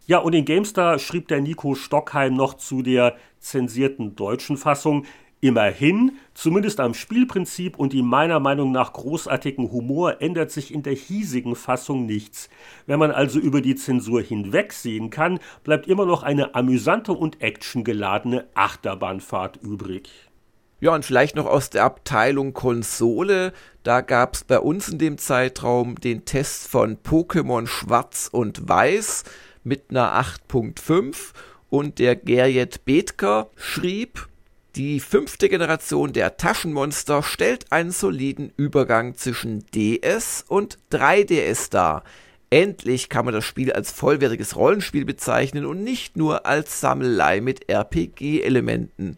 Ja, 0.06 0.18
und 0.18 0.32
in 0.32 0.44
GameStar 0.44 0.98
schrieb 0.98 1.28
der 1.28 1.40
Nico 1.40 1.74
Stockheim 1.74 2.34
noch 2.34 2.54
zu 2.54 2.82
der 2.82 3.16
zensierten 3.38 4.16
deutschen 4.16 4.56
Fassung. 4.56 5.06
Immerhin, 5.42 6.18
zumindest 6.34 6.80
am 6.80 6.92
Spielprinzip 6.92 7.78
und 7.78 7.94
die 7.94 8.02
meiner 8.02 8.40
Meinung 8.40 8.72
nach 8.72 8.92
großartigen 8.92 9.72
Humor 9.72 10.20
ändert 10.20 10.50
sich 10.50 10.72
in 10.72 10.82
der 10.82 10.92
hiesigen 10.92 11.56
Fassung 11.56 12.04
nichts. 12.04 12.50
Wenn 12.86 12.98
man 12.98 13.10
also 13.10 13.38
über 13.38 13.62
die 13.62 13.74
Zensur 13.74 14.20
hinwegsehen 14.20 15.08
kann, 15.08 15.38
bleibt 15.64 15.86
immer 15.86 16.04
noch 16.04 16.22
eine 16.22 16.54
amüsante 16.54 17.12
und 17.12 17.40
actiongeladene 17.40 18.48
Achterbahnfahrt 18.52 19.56
übrig. 19.62 20.10
Ja, 20.80 20.94
und 20.94 21.06
vielleicht 21.06 21.36
noch 21.36 21.46
aus 21.46 21.70
der 21.70 21.84
Abteilung 21.84 22.52
Konsole. 22.52 23.54
Da 23.82 24.02
gab 24.02 24.34
es 24.34 24.44
bei 24.44 24.58
uns 24.58 24.90
in 24.90 24.98
dem 24.98 25.16
Zeitraum 25.16 25.94
den 25.94 26.26
Test 26.26 26.68
von 26.68 26.98
Pokémon 26.98 27.66
Schwarz 27.66 28.28
und 28.30 28.68
Weiß 28.68 29.24
mit 29.64 29.84
einer 29.90 30.20
8.5 30.20 31.32
und 31.70 31.98
der 31.98 32.16
Gerjet 32.16 32.84
Bethker 32.84 33.50
schrieb, 33.56 34.28
die 34.76 35.00
fünfte 35.00 35.48
Generation 35.48 36.12
der 36.12 36.36
Taschenmonster 36.36 37.24
stellt 37.24 37.72
einen 37.72 37.90
soliden 37.90 38.52
Übergang 38.56 39.16
zwischen 39.16 39.66
DS 39.74 40.44
und 40.46 40.78
3DS 40.92 41.70
dar. 41.70 42.04
Endlich 42.50 43.08
kann 43.08 43.24
man 43.24 43.34
das 43.34 43.44
Spiel 43.44 43.72
als 43.72 43.90
vollwertiges 43.90 44.56
Rollenspiel 44.56 45.04
bezeichnen 45.04 45.66
und 45.66 45.82
nicht 45.82 46.16
nur 46.16 46.46
als 46.46 46.80
Sammelei 46.80 47.40
mit 47.40 47.68
RPG-Elementen. 47.68 49.16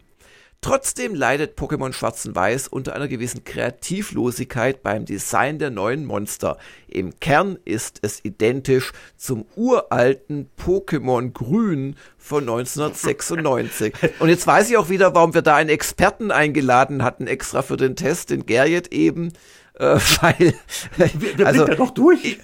Trotzdem 0.63 1.13
leidet 1.13 1.59
Pokémon 1.59 1.91
Schwarz 1.91 2.25
und 2.25 2.37
Weiß 2.37 2.69
unter 2.69 2.95
einer 2.95 3.09
gewissen 3.09 3.43
Kreativlosigkeit 3.43 4.81
beim 4.81 5.03
Design 5.03 5.59
der 5.59 5.71
neuen 5.71 6.05
Monster. 6.05 6.57
Im 6.87 7.19
Kern 7.19 7.59
ist 7.65 7.99
es 8.01 8.23
identisch 8.23 8.93
zum 9.17 9.43
uralten 9.57 10.49
Pokémon 10.57 11.33
Grün 11.33 11.97
von 12.17 12.43
1996. 12.43 13.93
Und 14.19 14.29
jetzt 14.29 14.47
weiß 14.47 14.69
ich 14.69 14.77
auch 14.77 14.87
wieder, 14.87 15.13
warum 15.13 15.33
wir 15.33 15.41
da 15.41 15.57
einen 15.57 15.69
Experten 15.69 16.31
eingeladen 16.31 17.03
hatten, 17.03 17.27
extra 17.27 17.61
für 17.61 17.75
den 17.75 17.97
Test, 17.97 18.29
den 18.29 18.45
Gerrit 18.45 18.93
eben 18.93 19.33
äh, 19.75 19.97
weil 20.21 20.53
wir, 20.95 21.47
also, 21.47 21.65
doch 21.65 21.91
durch. 21.91 22.37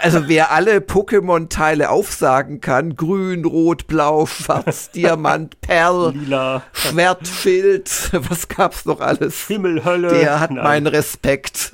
Also 0.00 0.28
wer 0.28 0.52
alle 0.52 0.78
Pokémon-Teile 0.78 1.90
aufsagen 1.90 2.60
kann, 2.60 2.96
grün, 2.96 3.44
rot, 3.44 3.86
blau, 3.86 4.26
schwarz, 4.26 4.90
Diamant, 4.94 5.60
Perl, 5.60 6.12
Lila, 6.14 6.62
Schwert, 6.72 7.26
Schild, 7.26 8.10
was 8.28 8.48
gab's 8.48 8.84
noch 8.84 9.00
alles? 9.00 9.46
Himmel, 9.46 9.84
Hölle. 9.84 10.08
Der 10.08 10.40
hat 10.40 10.52
Nein. 10.52 10.64
meinen 10.64 10.86
Respekt. 10.86 11.72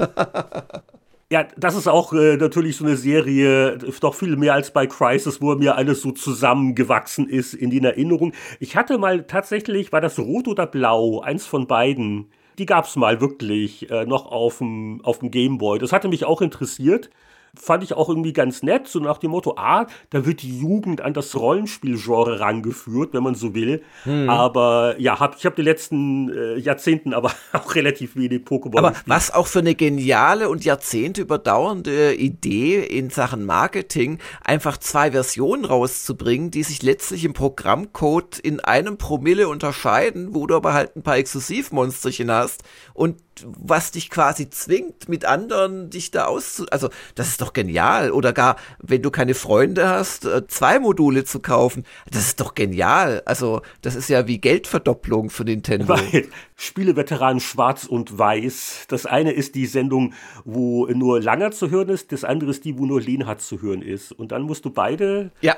Ja, 1.29 1.45
das 1.57 1.75
ist 1.75 1.89
auch 1.89 2.13
äh, 2.13 2.37
natürlich 2.37 2.77
so 2.77 2.85
eine 2.85 2.97
Serie, 2.97 3.79
doch 4.01 4.15
viel 4.15 4.37
mehr 4.37 4.55
als 4.55 4.71
bei 4.71 4.87
Crisis, 4.87 5.41
wo 5.41 5.55
mir 5.57 5.75
alles 5.75 6.01
so 6.01 6.13
zusammengewachsen 6.13 7.29
ist 7.29 7.53
in 7.53 7.71
den 7.71 7.85
Erinnerungen. 7.85 8.33
Ich 8.61 8.77
hatte 8.77 8.97
mal 8.97 9.25
tatsächlich, 9.25 9.93
war 9.93 10.01
das 10.01 10.21
rot 10.21 10.47
oder 10.47 10.67
blau, 10.67 11.21
eins 11.21 11.45
von 11.45 11.67
beiden, 11.67 12.31
die 12.59 12.67
gab 12.67 12.87
es 12.87 12.97
mal 12.97 13.21
wirklich 13.21 13.91
äh, 13.91 14.07
noch 14.07 14.27
auf 14.27 14.59
dem 14.59 15.01
Gameboy. 15.31 15.79
Das 15.79 15.93
hatte 15.93 16.09
mich 16.09 16.25
auch 16.25 16.41
interessiert. 16.41 17.11
Fand 17.59 17.83
ich 17.83 17.95
auch 17.95 18.09
irgendwie 18.09 18.33
ganz 18.33 18.63
nett, 18.63 18.89
so 18.89 18.99
nach 19.01 19.19
dem 19.19 19.31
Motto, 19.33 19.55
ah, 19.57 19.87
da 20.11 20.27
wird 20.27 20.43
die 20.43 20.59
Jugend 20.59 21.01
an 21.01 21.15
das 21.15 21.35
Rollenspielgenre 21.35 22.41
rangeführt, 22.41 23.13
wenn 23.13 23.23
man 23.23 23.35
so 23.35 23.55
will. 23.55 23.83
Hm. 24.05 24.29
Aber 24.29 24.95
ja, 24.99 25.19
hab, 25.21 25.37
ich 25.37 25.47
habe 25.47 25.57
die 25.57 25.63
letzten 25.63 26.31
äh, 26.31 26.57
Jahrzehnten 26.59 27.15
aber 27.15 27.33
auch 27.53 27.75
relativ 27.75 28.17
wenig 28.17 28.43
Pokémon 28.43 28.79
Aber 28.79 28.91
gespielt. 28.91 29.09
was 29.09 29.31
auch 29.33 29.47
für 29.47 29.61
eine 29.61 29.75
geniale 29.75 30.49
und 30.49 30.65
Jahrzehnte 30.65 31.23
überdauernde 31.23 32.15
Idee 32.15 32.81
in 32.85 33.11
Sachen 33.11 33.45
Marketing, 33.45 34.19
einfach 34.45 34.79
zwei 34.79 35.13
Versionen 35.13 35.65
rauszubringen, 35.65 36.51
die 36.51 36.63
sich 36.63 36.83
letztlich 36.83 37.25
im 37.25 37.33
Programmcode 37.33 38.39
in 38.39 38.61
einem 38.61 38.99
Promille 38.99 39.49
unterscheiden, 39.49 40.35
wo 40.35 40.47
du 40.47 40.55
aber 40.57 40.75
halt 40.75 40.97
ein 40.97 41.03
paar 41.03 41.17
Exklusivmonsterchen 41.17 42.31
hast 42.31 42.63
und 42.95 43.17
was 43.45 43.91
dich 43.91 44.11
quasi 44.11 44.49
zwingt, 44.49 45.09
mit 45.09 45.25
anderen 45.25 45.91
dich 45.91 46.11
da 46.11 46.27
auszu... 46.27 46.67
Also, 46.71 46.89
das 47.15 47.29
ist 47.29 47.41
doch 47.41 47.46
genial. 47.53 48.11
Oder 48.11 48.33
gar, 48.33 48.57
wenn 48.79 49.03
du 49.03 49.11
keine 49.11 49.35
Freunde 49.35 49.89
hast, 49.89 50.25
äh, 50.25 50.47
zwei 50.47 50.79
Module 50.79 51.25
zu 51.25 51.41
kaufen. 51.41 51.85
Das 52.11 52.27
ist 52.27 52.41
doch 52.41 52.55
genial. 52.55 53.23
Also, 53.27 53.63
das 53.83 53.95
ist 53.95 54.09
ja 54.09 54.27
wie 54.27 54.39
Geldverdopplung 54.39 55.31
für 55.31 55.45
Nintendo. 55.45 55.89
Weil 55.89 56.29
Spieleveteranen 56.57 57.41
Schwarz 57.41 57.85
und 57.85 58.19
Weiß. 58.19 58.87
Das 58.89 59.07
eine 59.07 59.33
ist 59.33 59.55
die 59.55 59.67
Sendung, 59.67 60.15
wo 60.45 60.87
nur 60.87 61.21
Langer 61.21 61.51
zu 61.51 61.71
hören 61.71 61.89
ist. 61.89 62.13
Das 62.13 62.25
andere 62.25 62.51
ist 62.51 62.65
die, 62.65 62.79
wo 62.79 62.87
nur 62.87 63.01
Lenhardt 63.01 63.43
zu 63.43 63.61
hören 63.61 63.83
ist. 63.83 64.13
Und 64.13 64.33
dann 64.33 64.43
musst 64.43 64.65
du 64.65 64.71
beide 64.71 65.31
ja. 65.41 65.57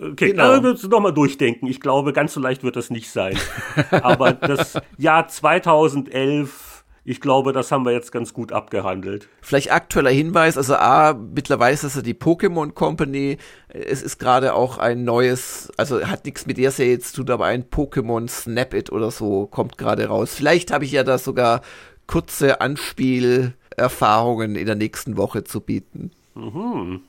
Okay, 0.00 0.30
genau. 0.30 0.50
also 0.50 0.88
noch 0.88 1.00
mal 1.00 1.12
durchdenken. 1.12 1.66
Ich 1.66 1.80
glaube, 1.80 2.12
ganz 2.12 2.34
so 2.34 2.40
leicht 2.40 2.62
wird 2.62 2.76
das 2.76 2.90
nicht 2.90 3.10
sein. 3.10 3.36
Aber 3.90 4.32
das 4.32 4.78
Jahr 4.98 5.28
2011 5.28 6.73
ich 7.04 7.20
glaube, 7.20 7.52
das 7.52 7.70
haben 7.70 7.84
wir 7.84 7.92
jetzt 7.92 8.12
ganz 8.12 8.32
gut 8.32 8.50
abgehandelt. 8.50 9.28
Vielleicht 9.42 9.70
aktueller 9.70 10.10
Hinweis, 10.10 10.56
also 10.56 10.74
A, 10.76 11.12
mittlerweile 11.12 11.74
ist 11.74 11.84
das 11.84 11.96
ja 11.96 12.02
die 12.02 12.14
Pokémon 12.14 12.72
Company. 12.72 13.36
Es 13.68 14.02
ist 14.02 14.18
gerade 14.18 14.54
auch 14.54 14.78
ein 14.78 15.04
neues, 15.04 15.70
also 15.76 16.06
hat 16.06 16.24
nichts 16.24 16.46
mit 16.46 16.56
der 16.56 16.70
Serie 16.70 16.98
zu 17.00 17.16
tun, 17.16 17.30
aber 17.30 17.44
ein 17.44 17.64
Pokémon 17.64 18.26
Snap 18.28 18.72
It 18.72 18.90
oder 18.90 19.10
so 19.10 19.46
kommt 19.46 19.76
gerade 19.76 20.06
raus. 20.06 20.34
Vielleicht 20.34 20.72
habe 20.72 20.86
ich 20.86 20.92
ja 20.92 21.04
da 21.04 21.18
sogar 21.18 21.60
kurze 22.06 22.62
Anspielerfahrungen 22.62 24.56
in 24.56 24.66
der 24.66 24.76
nächsten 24.76 25.18
Woche 25.18 25.44
zu 25.44 25.60
bieten. 25.60 26.10
Mhm. 26.34 27.02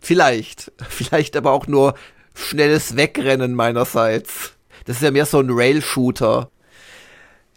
Vielleicht. 0.00 0.72
Vielleicht 0.88 1.36
aber 1.36 1.52
auch 1.52 1.66
nur 1.66 1.94
schnelles 2.34 2.96
Wegrennen 2.96 3.54
meinerseits. 3.54 4.54
Das 4.86 4.96
ist 4.96 5.02
ja 5.02 5.10
mehr 5.10 5.26
so 5.26 5.38
ein 5.38 5.50
Rail-Shooter. 5.50 6.50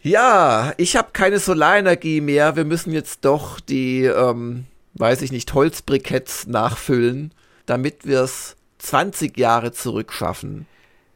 Ja, 0.01 0.73
ich 0.77 0.95
habe 0.95 1.09
keine 1.13 1.39
Solarenergie 1.39 2.21
mehr. 2.21 2.55
Wir 2.55 2.65
müssen 2.65 2.93
jetzt 2.93 3.25
doch 3.25 3.59
die, 3.59 4.03
ähm, 4.03 4.65
weiß 4.93 5.21
ich 5.21 5.31
nicht, 5.31 5.53
Holzbriketts 5.53 6.47
nachfüllen, 6.47 7.33
damit 7.65 8.05
wir 8.05 8.21
es 8.21 8.55
20 8.79 9.37
Jahre 9.37 9.71
zurückschaffen. 9.71 10.67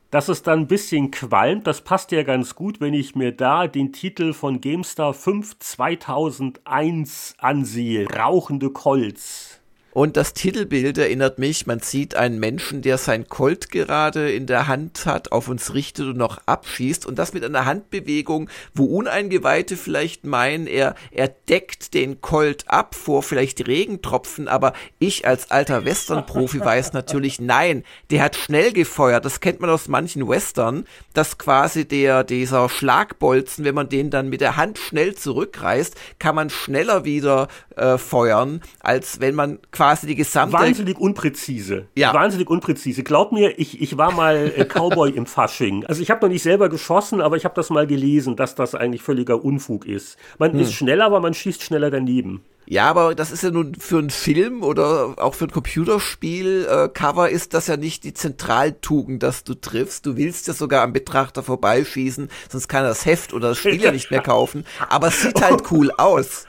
Dass 0.09 0.27
es 0.27 0.43
dann 0.43 0.61
ein 0.61 0.67
bisschen 0.67 1.09
qualmt, 1.11 1.67
das 1.67 1.82
passt 1.82 2.11
ja 2.11 2.23
ganz 2.23 2.55
gut, 2.55 2.82
wenn 2.82 2.93
ich 2.93 3.15
mir 3.15 3.32
da 3.32 3.67
den 3.67 3.93
Titel 3.93 4.34
von 4.34 4.59
GameStar 4.59 5.13
5 5.13 5.57
2001 5.59 7.36
ansehe. 7.38 8.07
Rauchende 8.09 8.71
Colts. 8.71 9.51
Und 9.93 10.15
das 10.15 10.33
Titelbild 10.33 10.97
erinnert 10.97 11.37
mich, 11.37 11.67
man 11.67 11.79
sieht 11.79 12.15
einen 12.15 12.39
Menschen, 12.39 12.81
der 12.81 12.97
sein 12.97 13.27
Colt 13.27 13.71
gerade 13.71 14.31
in 14.31 14.45
der 14.47 14.67
Hand 14.67 15.05
hat, 15.05 15.33
auf 15.33 15.49
uns 15.49 15.73
richtet 15.73 16.07
und 16.07 16.17
noch 16.17 16.39
abschießt 16.45 17.05
und 17.05 17.19
das 17.19 17.33
mit 17.33 17.43
einer 17.43 17.65
Handbewegung, 17.65 18.49
wo 18.73 18.85
Uneingeweihte 18.85 19.75
vielleicht 19.75 20.23
meinen, 20.23 20.65
er, 20.65 20.95
er 21.11 21.27
deckt 21.27 21.93
den 21.93 22.21
Colt 22.21 22.63
ab 22.67 22.95
vor 22.95 23.21
vielleicht 23.21 23.67
Regentropfen, 23.67 24.47
aber 24.47 24.71
ich 24.97 25.27
als 25.27 25.51
alter 25.51 25.83
Western-Profi 25.83 26.61
weiß 26.61 26.93
natürlich, 26.93 27.41
nein, 27.41 27.83
der 28.11 28.23
hat 28.23 28.37
schnell 28.37 28.71
gefeuert. 28.71 29.25
Das 29.25 29.41
kennt 29.41 29.59
man 29.59 29.69
aus 29.69 29.89
manchen 29.89 30.27
Western, 30.27 30.85
dass 31.13 31.37
quasi 31.37 31.85
der, 31.85 32.23
dieser 32.23 32.69
Schlagbolzen, 32.69 33.65
wenn 33.65 33.75
man 33.75 33.89
den 33.89 34.09
dann 34.09 34.29
mit 34.29 34.39
der 34.39 34.55
Hand 34.55 34.77
schnell 34.77 35.15
zurückreißt, 35.15 35.95
kann 36.17 36.35
man 36.35 36.49
schneller 36.49 37.03
wieder 37.03 37.49
äh, 37.75 37.97
feuern, 37.97 38.61
als 38.79 39.19
wenn 39.19 39.35
man 39.35 39.59
die 40.07 40.15
gesamte. 40.15 40.53
Wahnsinnig 40.53 40.97
unpräzise. 40.99 41.88
Ja. 41.95 42.13
Wahnsinnig 42.13 42.49
unpräzise. 42.49 43.03
Glaub 43.03 43.32
mir, 43.32 43.59
ich, 43.59 43.82
ich 43.82 43.97
war 43.97 44.11
mal 44.11 44.51
äh, 44.55 44.65
Cowboy 44.65 45.11
im 45.11 45.25
Fasching. 45.25 45.86
Also 45.86 46.01
ich 46.01 46.09
habe 46.09 46.21
noch 46.21 46.32
nicht 46.32 46.43
selber 46.43 46.69
geschossen, 46.69 47.21
aber 47.21 47.38
ich 47.38 47.45
habe 47.45 47.55
das 47.55 47.69
mal 47.69 47.88
gelesen, 47.88 48.36
dass 48.36 48.55
das 48.55 48.75
eigentlich 48.75 49.01
völliger 49.01 49.43
Unfug 49.43 49.86
ist. 49.86 50.17
Man 50.38 50.53
hm. 50.53 50.59
ist 50.59 50.73
schneller, 50.73 51.05
aber 51.05 51.19
man 51.19 51.34
schießt 51.34 51.61
schneller 51.63 51.91
daneben. 51.91 52.43
Ja, 52.67 52.89
aber 52.89 53.15
das 53.15 53.32
ist 53.32 53.43
ja 53.43 53.51
nun 53.51 53.75
für 53.75 53.97
einen 53.97 54.11
Film 54.11 54.63
oder 54.63 55.15
auch 55.17 55.36
für 55.36 55.45
ein 55.45 55.51
Computerspiel 55.51 56.67
äh, 56.69 56.88
Cover 56.88 57.29
ist 57.29 57.53
das 57.53 57.67
ja 57.67 57.75
nicht 57.75 58.03
die 58.03 58.13
Zentraltugend, 58.13 59.23
dass 59.23 59.43
du 59.43 59.55
triffst. 59.55 60.05
Du 60.05 60.15
willst 60.15 60.47
ja 60.47 60.53
sogar 60.53 60.84
am 60.84 60.93
Betrachter 60.93 61.43
vorbeischießen, 61.43 62.29
sonst 62.49 62.67
kann 62.69 62.84
er 62.84 62.89
das 62.89 63.05
Heft 63.05 63.34
oder 63.34 63.49
das 63.49 63.57
Spiel 63.57 63.82
ja 63.82 63.91
nicht 63.91 64.09
mehr 64.11 64.21
kaufen. 64.21 64.65
Aber 64.88 65.07
es 65.07 65.21
sieht 65.21 65.41
halt 65.41 65.63
cool 65.71 65.91
aus 65.97 66.45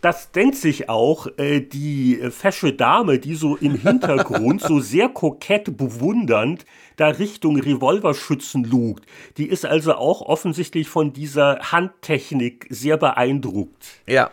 das 0.00 0.30
denkt 0.30 0.56
sich 0.56 0.88
auch 0.88 1.26
äh, 1.38 1.60
die 1.60 2.20
fesche 2.30 2.72
Dame, 2.72 3.18
die 3.18 3.34
so 3.34 3.56
im 3.56 3.74
Hintergrund 3.80 4.60
so 4.60 4.80
sehr 4.80 5.08
kokett 5.08 5.76
bewundernd 5.76 6.64
da 6.96 7.08
Richtung 7.08 7.58
Revolverschützen 7.58 8.64
lugt. 8.64 9.04
Die 9.36 9.46
ist 9.46 9.64
also 9.64 9.94
auch 9.94 10.22
offensichtlich 10.22 10.88
von 10.88 11.12
dieser 11.12 11.58
Handtechnik 11.72 12.66
sehr 12.70 12.96
beeindruckt. 12.96 13.86
Ja. 14.06 14.30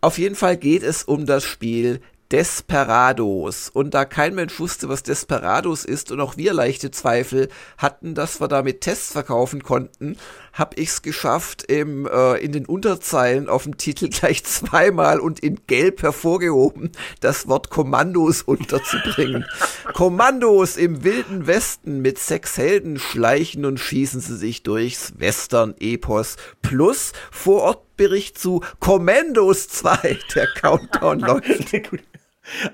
Auf 0.00 0.18
jeden 0.18 0.34
Fall 0.34 0.56
geht 0.56 0.82
es 0.82 1.04
um 1.04 1.26
das 1.26 1.42
Spiel 1.42 2.00
Desperados. 2.32 3.68
Und 3.68 3.94
da 3.94 4.04
kein 4.04 4.34
Mensch 4.34 4.58
wusste, 4.58 4.88
was 4.88 5.02
Desperados 5.02 5.84
ist 5.84 6.10
und 6.10 6.20
auch 6.20 6.36
wir 6.36 6.52
leichte 6.52 6.90
Zweifel 6.90 7.48
hatten, 7.78 8.14
dass 8.14 8.40
wir 8.40 8.48
damit 8.48 8.80
Tests 8.80 9.12
verkaufen 9.12 9.62
konnten, 9.62 10.16
habe 10.56 10.76
ich 10.76 10.88
es 10.88 11.02
geschafft, 11.02 11.64
im, 11.70 12.06
äh, 12.06 12.38
in 12.38 12.52
den 12.52 12.66
Unterzeilen 12.66 13.48
auf 13.48 13.64
dem 13.64 13.76
Titel 13.76 14.08
gleich 14.08 14.42
zweimal 14.44 15.20
und 15.20 15.40
in 15.40 15.60
Gelb 15.66 16.02
hervorgehoben 16.02 16.90
das 17.20 17.46
Wort 17.46 17.70
Kommandos 17.70 18.42
unterzubringen. 18.42 19.44
Kommandos 19.92 20.78
im 20.78 21.04
wilden 21.04 21.46
Westen 21.46 22.00
mit 22.00 22.18
sechs 22.18 22.56
Helden 22.56 22.98
schleichen 22.98 23.66
und 23.66 23.78
schießen 23.78 24.20
sie 24.20 24.36
sich 24.36 24.62
durchs 24.62 25.12
Western-Epos 25.18 26.36
plus 26.62 27.12
Vorortbericht 27.30 28.38
zu 28.38 28.62
Kommandos 28.80 29.68
2. 29.68 30.18
Der 30.34 30.46
Countdown 30.46 31.20
läuft. 31.20 31.74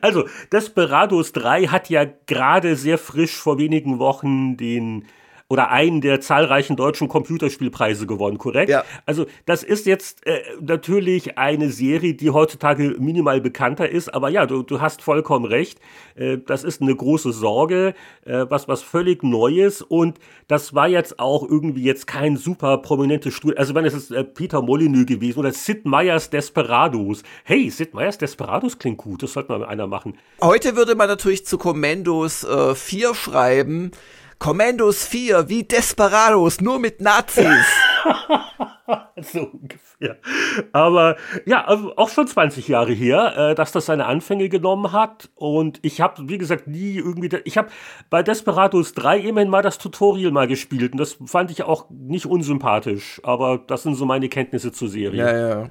Also, 0.01 0.29
Desperados 0.53 1.33
3 1.33 1.67
hat 1.67 1.91
ja 1.91 2.07
gerade 2.27 2.77
sehr 2.77 2.99
frisch 2.99 3.35
vor 3.35 3.59
wenigen 3.59 3.99
Wochen 3.99 4.57
den 4.57 5.07
oder 5.53 5.69
einen 5.69 6.01
der 6.01 6.23
zahlreichen 6.23 6.77
deutschen 6.77 7.09
Computerspielpreise 7.09 8.07
gewonnen, 8.07 8.39
korrekt? 8.39 8.71
Ja. 8.71 8.85
Also 9.05 9.27
das 9.45 9.63
ist 9.63 9.85
jetzt 9.85 10.27
äh, 10.27 10.41
natürlich 10.63 11.37
eine 11.37 11.69
Serie, 11.69 12.15
die 12.15 12.31
heutzutage 12.31 12.97
minimal 12.99 13.43
bekannter 13.43 13.87
ist, 13.87 14.15
aber 14.15 14.31
ja, 14.31 14.47
du, 14.47 14.63
du 14.63 14.81
hast 14.81 15.03
vollkommen 15.03 15.45
recht. 15.45 15.79
Äh, 16.15 16.39
das 16.39 16.65
ist 16.65 16.81
eine 16.81 16.97
große 16.97 17.33
Sorge, 17.33 17.93
äh, 18.25 18.47
was 18.49 18.67
was 18.67 18.83
völlig 18.83 19.23
Neues 19.23 19.83
und 19.83 20.19
das 20.49 20.75
war 20.75 20.89
jetzt 20.89 21.19
auch 21.19 21.47
irgendwie 21.47 21.83
jetzt 21.83 22.07
kein 22.07 22.39
super 22.39 22.79
prominentes 22.79 23.35
Studio. 23.35 23.59
Also 23.59 23.75
wenn 23.75 23.85
es 23.85 23.93
ist 23.93 24.11
äh, 24.11 24.25
Peter 24.25 24.63
Molyneux 24.63 25.05
gewesen 25.05 25.41
oder 25.41 25.53
Sid 25.53 25.85
Meier's 25.85 26.31
Desperados. 26.31 27.25
Hey, 27.45 27.69
Sid 27.69 27.93
Meier's 27.93 28.17
Desperados 28.17 28.79
klingt 28.79 28.97
gut, 28.97 29.23
das 29.23 29.35
sollte 29.35 29.53
mal 29.53 29.67
einer 29.67 29.87
machen. 29.87 30.17
Heute 30.41 30.77
würde 30.77 30.95
man 30.95 31.09
natürlich 31.09 31.45
zu 31.45 31.59
Commandos 31.59 32.43
äh, 32.43 32.75
4 32.75 33.15
schreiben. 33.15 33.91
Commandos 34.43 35.07
4 35.07 35.49
wie 35.49 35.63
Desperados, 35.63 36.61
nur 36.61 36.81
mit 36.81 37.01
Nazis. 37.01 37.47
so 39.21 39.43
ungefähr. 39.53 40.17
Aber 40.73 41.15
ja, 41.47 41.65
also 41.65 41.97
auch 41.97 42.09
schon 42.09 42.27
20 42.27 42.67
Jahre 42.67 42.93
her, 42.93 43.35
äh, 43.37 43.55
dass 43.55 43.71
das 43.71 43.87
seine 43.87 44.07
Anfänge 44.07 44.49
genommen 44.49 44.91
hat. 44.91 45.31
Und 45.37 45.79
ich 45.83 46.01
habe, 46.01 46.29
wie 46.29 46.39
gesagt, 46.39 46.67
nie 46.67 46.97
irgendwie. 46.97 47.31
Ich 47.45 47.57
habe 47.57 47.69
bei 48.11 48.25
Desperados 48.25 48.95
3 48.95 49.21
immerhin 49.21 49.49
mal 49.49 49.63
das 49.63 49.79
Tutorial 49.79 50.33
mal 50.33 50.49
gespielt. 50.49 50.91
Und 50.91 50.99
das 50.99 51.19
fand 51.25 51.53
ich 51.53 51.63
auch 51.63 51.89
nicht 51.91 52.27
unsympathisch. 52.27 53.21
Aber 53.23 53.59
das 53.59 53.85
sind 53.85 53.95
so 53.95 54.07
meine 54.07 54.29
Kenntnisse 54.29 54.73
zur 54.73 54.89
Serie. 54.89 55.21
Ja, 55.21 55.49
ja. 55.63 55.71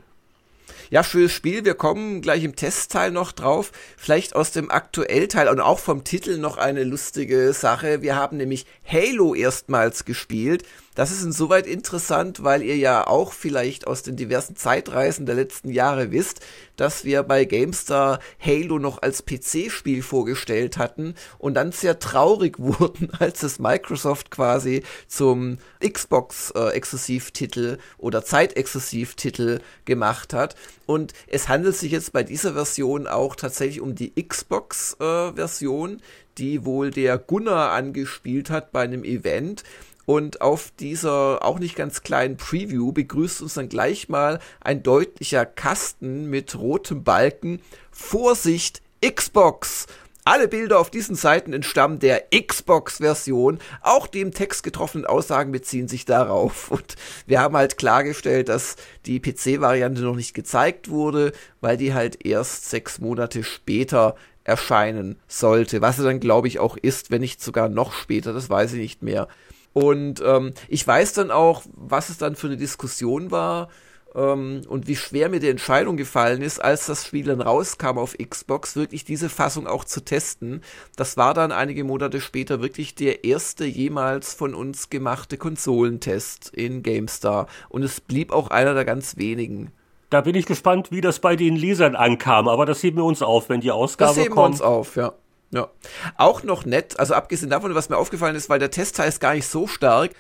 Ja, 0.91 1.05
schönes 1.05 1.31
Spiel. 1.31 1.63
Wir 1.63 1.75
kommen 1.75 2.19
gleich 2.19 2.43
im 2.43 2.57
Testteil 2.57 3.11
noch 3.11 3.31
drauf. 3.31 3.71
Vielleicht 3.95 4.35
aus 4.35 4.51
dem 4.51 4.69
Aktuellteil 4.69 5.47
und 5.47 5.61
auch 5.61 5.79
vom 5.79 6.03
Titel 6.03 6.37
noch 6.37 6.57
eine 6.57 6.83
lustige 6.83 7.53
Sache. 7.53 8.01
Wir 8.01 8.17
haben 8.17 8.35
nämlich 8.35 8.65
Halo 8.85 9.33
erstmals 9.33 10.03
gespielt. 10.03 10.65
Das 10.93 11.11
ist 11.11 11.23
insoweit 11.23 11.67
interessant, 11.67 12.43
weil 12.43 12.61
ihr 12.63 12.75
ja 12.75 13.07
auch 13.07 13.31
vielleicht 13.31 13.87
aus 13.87 14.03
den 14.03 14.17
diversen 14.17 14.57
Zeitreisen 14.57 15.25
der 15.25 15.35
letzten 15.35 15.69
Jahre 15.69 16.11
wisst, 16.11 16.41
dass 16.75 17.05
wir 17.05 17.23
bei 17.23 17.45
GameStar 17.45 18.19
Halo 18.43 18.77
noch 18.77 19.01
als 19.01 19.23
PC-Spiel 19.25 20.03
vorgestellt 20.03 20.77
hatten 20.77 21.15
und 21.37 21.53
dann 21.53 21.71
sehr 21.71 21.99
traurig 21.99 22.59
wurden, 22.59 23.09
als 23.19 23.41
es 23.43 23.57
Microsoft 23.57 24.31
quasi 24.31 24.83
zum 25.07 25.59
Xbox-Exklusivtitel 25.79 27.77
oder 27.97 28.25
Zeitexklusivtitel 28.25 29.59
gemacht 29.85 30.33
hat. 30.33 30.55
Und 30.87 31.13
es 31.27 31.47
handelt 31.47 31.77
sich 31.77 31.93
jetzt 31.93 32.11
bei 32.11 32.23
dieser 32.23 32.51
Version 32.51 33.07
auch 33.07 33.37
tatsächlich 33.37 33.79
um 33.79 33.95
die 33.95 34.11
Xbox-Version, 34.21 35.99
äh, 35.99 36.01
die 36.37 36.65
wohl 36.65 36.91
der 36.91 37.17
Gunnar 37.17 37.71
angespielt 37.71 38.49
hat 38.49 38.71
bei 38.71 38.81
einem 38.81 39.03
Event. 39.03 39.63
Und 40.06 40.41
auf 40.41 40.72
dieser 40.80 41.45
auch 41.45 41.60
nicht 41.60 41.76
ganz 41.76 42.04
kleinen 42.04 42.38
Preview 42.38 42.91
begrüßt 42.91 43.41
uns 43.41 43.54
dann 43.54 43.70
gleich 43.70 44.10
mal 44.10 44.39
ein 44.60 44.84
deutlicher 44.84 45.45
Kasten 45.45 46.30
mit 46.30 46.58
rotem 46.58 47.04
Balken. 47.04 47.62
Vorsicht, 47.91 48.82
Xbox! 49.06 49.88
Alle 50.24 50.47
Bilder 50.47 50.80
auf 50.80 50.91
diesen 50.91 51.16
Seiten 51.16 51.52
entstammen 51.52 51.97
der 51.97 52.26
Xbox-Version. 52.30 53.58
Auch 53.82 54.06
die 54.06 54.22
im 54.22 54.34
Text 54.34 54.62
getroffenen 54.62 55.08
Aussagen 55.08 55.52
beziehen 55.52 55.88
sich 55.88 56.06
darauf. 56.06 56.70
Und 56.72 56.95
wir 57.26 57.41
haben 57.41 57.58
halt 57.58 57.78
klargestellt, 57.78 58.47
dass 58.47 58.76
die 59.08 59.20
PC-Variante 59.20 60.02
noch 60.04 60.16
nicht 60.16 60.36
gezeigt 60.36 60.89
wurde, 60.89 61.32
weil 61.60 61.76
die 61.76 61.95
halt 61.95 62.24
erst 62.24 62.70
sechs 62.70 62.99
Monate 62.99 63.43
später 63.43 64.16
erscheinen 64.43 65.18
sollte. 65.28 65.82
Was 65.82 65.97
er 65.97 66.06
dann, 66.06 66.20
glaube 66.20 66.47
ich, 66.47 66.60
auch 66.60 66.78
ist, 66.78 67.10
wenn 67.10 67.22
nicht 67.22 67.41
sogar 67.41 67.68
noch 67.70 67.93
später, 67.93 68.32
das 68.32 68.49
weiß 68.49 68.74
ich 68.74 68.80
nicht 68.80 69.02
mehr. 69.02 69.28
Und 69.74 70.22
ähm, 70.26 70.53
ich 70.67 70.86
weiß 70.86 71.13
dann 71.13 71.32
auch, 71.32 71.63
was 71.74 72.09
es 72.09 72.17
dann 72.17 72.36
für 72.36 72.47
eine 72.47 72.57
Diskussion 72.57 73.32
war 73.32 73.69
ähm, 74.15 74.61
und 74.67 74.88
wie 74.88 74.95
schwer 74.95 75.30
mir 75.30 75.39
die 75.39 75.49
Entscheidung 75.49 75.97
gefallen 75.97 76.41
ist, 76.41 76.59
als 76.59 76.86
das 76.88 77.05
Spiel 77.05 77.26
dann 77.26 77.41
rauskam 77.41 77.97
auf 77.97 78.17
Xbox, 78.17 78.76
wirklich 78.76 79.05
diese 79.05 79.30
Fassung 79.30 79.67
auch 79.67 79.86
zu 79.86 80.03
testen. 80.03 80.61
Das 80.95 81.17
war 81.17 81.34
dann 81.34 81.51
einige 81.51 81.84
Monate 81.84 82.19
später 82.19 82.61
wirklich 82.61 82.95
der 82.95 83.24
erste 83.24 83.65
jemals 83.65 84.34
von 84.34 84.53
uns 84.53 84.89
gemachte 84.89 85.38
Konsolentest 85.38 86.49
in 86.53 86.84
GameStar. 86.84 87.47
Und 87.69 87.84
es 87.84 88.01
blieb 88.01 88.32
auch 88.34 88.49
einer 88.49 88.74
der 88.74 88.86
ganz 88.86 89.17
wenigen. 89.17 89.72
Da 90.09 90.19
bin 90.19 90.36
ich 90.36 90.45
gespannt, 90.45 90.91
wie 90.91 90.99
das 90.99 91.19
bei 91.19 91.38
den 91.38 91.55
Lesern 91.55 91.95
ankam, 91.95 92.49
aber 92.49 92.65
das 92.65 92.84
heben 92.84 92.97
wir 92.97 93.05
uns 93.05 93.22
auf, 93.22 93.47
wenn 93.47 93.61
die 93.61 93.72
Ausgabe 93.72 94.09
kommt. 94.09 94.17
Das 94.17 94.26
heben 94.26 94.36
kommt. 94.36 94.45
wir 94.45 94.51
uns 94.51 94.61
auf, 94.61 94.95
ja. 94.97 95.13
Ja. 95.52 95.70
Auch 96.18 96.43
noch 96.43 96.66
nett, 96.66 96.97
also 96.99 97.14
abgesehen 97.14 97.49
davon, 97.49 97.76
was 97.76 97.89
mir 97.89 97.97
aufgefallen 97.97 98.36
ist, 98.36 98.49
weil 98.49 98.60
der 98.60 98.72
Testteil 98.72 99.10
ist 99.10 99.20
gar 99.20 99.34
nicht 99.34 99.47
so 99.47 99.68
stark, 99.68 100.12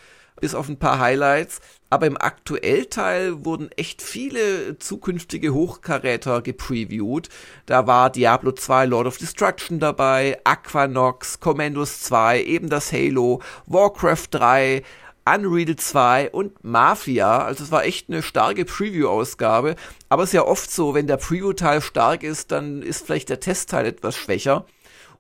bis 0.41 0.55
auf 0.55 0.67
ein 0.67 0.77
paar 0.77 0.99
Highlights. 0.99 1.61
Aber 1.89 2.07
im 2.07 2.17
Aktuellteil 2.17 3.45
wurden 3.45 3.69
echt 3.73 4.01
viele 4.01 4.77
zukünftige 4.79 5.53
Hochkaräter 5.53 6.41
gepreviewt. 6.41 7.29
Da 7.65 7.85
war 7.87 8.09
Diablo 8.09 8.51
2 8.51 8.85
Lord 8.85 9.07
of 9.07 9.17
Destruction 9.17 9.79
dabei, 9.79 10.39
Aquanox, 10.43 11.39
Commandos 11.39 12.01
2, 12.01 12.43
eben 12.43 12.69
das 12.69 12.91
Halo, 12.91 13.41
Warcraft 13.67 14.27
3, 14.31 14.83
Unreal 15.25 15.75
2 15.75 16.31
und 16.31 16.63
Mafia. 16.63 17.43
Also 17.43 17.63
es 17.63 17.71
war 17.71 17.83
echt 17.83 18.09
eine 18.09 18.23
starke 18.23 18.65
Preview-Ausgabe. 18.65 19.75
Aber 20.09 20.23
es 20.23 20.29
ist 20.29 20.33
ja 20.33 20.45
oft 20.45 20.71
so, 20.71 20.93
wenn 20.93 21.07
der 21.07 21.17
Preview-Teil 21.17 21.81
stark 21.81 22.23
ist, 22.23 22.51
dann 22.51 22.81
ist 22.81 23.05
vielleicht 23.05 23.29
der 23.29 23.39
Testteil 23.39 23.85
etwas 23.85 24.17
schwächer. 24.17 24.65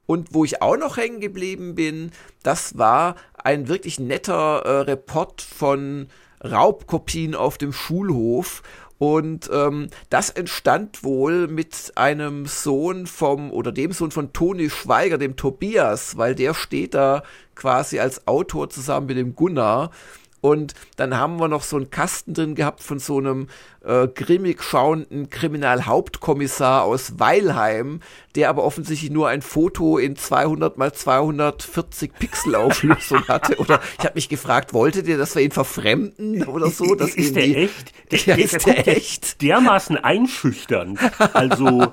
Und 0.05 0.33
wo 0.33 0.43
ich 0.43 0.61
auch 0.61 0.77
noch 0.77 0.97
hängen 0.97 1.19
geblieben 1.19 1.75
bin, 1.75 2.11
das 2.43 2.77
war 2.77 3.15
ein 3.43 3.67
wirklich 3.67 3.99
netter 3.99 4.61
äh, 4.65 4.79
Report 4.81 5.41
von 5.41 6.07
Raubkopien 6.43 7.35
auf 7.35 7.57
dem 7.57 7.71
Schulhof. 7.73 8.63
Und 8.97 9.49
ähm, 9.51 9.87
das 10.11 10.29
entstand 10.29 11.03
wohl 11.03 11.47
mit 11.47 11.93
einem 11.95 12.45
Sohn 12.45 13.07
vom 13.07 13.51
oder 13.51 13.71
dem 13.71 13.93
Sohn 13.93 14.11
von 14.11 14.31
Toni 14.31 14.69
Schweiger, 14.69 15.17
dem 15.17 15.35
Tobias, 15.35 16.17
weil 16.17 16.35
der 16.35 16.53
steht 16.53 16.93
da 16.93 17.23
quasi 17.55 17.99
als 17.99 18.27
Autor 18.27 18.69
zusammen 18.69 19.07
mit 19.07 19.17
dem 19.17 19.35
Gunnar. 19.35 19.89
Und 20.39 20.75
dann 20.97 21.17
haben 21.17 21.39
wir 21.39 21.47
noch 21.47 21.63
so 21.63 21.77
einen 21.77 21.89
Kasten 21.89 22.33
drin 22.33 22.55
gehabt 22.55 22.83
von 22.83 22.99
so 22.99 23.17
einem 23.17 23.47
äh, 23.83 24.07
grimmig 24.07 24.63
schauenden 24.63 25.29
Kriminalhauptkommissar 25.29 26.83
aus 26.83 27.19
Weilheim, 27.19 28.01
der 28.35 28.49
aber 28.49 28.63
offensichtlich 28.63 29.11
nur 29.11 29.27
ein 29.27 29.41
Foto 29.41 29.97
in 29.97 30.15
200 30.15 30.77
mal 30.77 30.93
240 30.93 32.13
Pixel 32.13 32.55
Auflösung 32.55 33.27
hatte. 33.27 33.57
Oder 33.57 33.81
ich 33.97 34.05
habe 34.05 34.15
mich 34.15 34.29
gefragt, 34.29 34.73
wolltet 34.73 35.07
ihr, 35.07 35.17
dass 35.17 35.35
wir 35.35 35.41
ihn 35.41 35.51
verfremden 35.51 36.43
oder 36.43 36.69
so? 36.69 36.95
Dass 36.95 37.15
ist 37.15 37.35
der 37.35 37.43
echt? 37.43 37.93
Der, 38.11 38.19
ja, 38.19 38.35
ist 38.35 38.65
der, 38.65 38.83
der 38.83 38.97
echt? 38.97 39.41
Dermaßen 39.41 39.97
einschüchtern. 39.97 40.97
Also, 41.33 41.91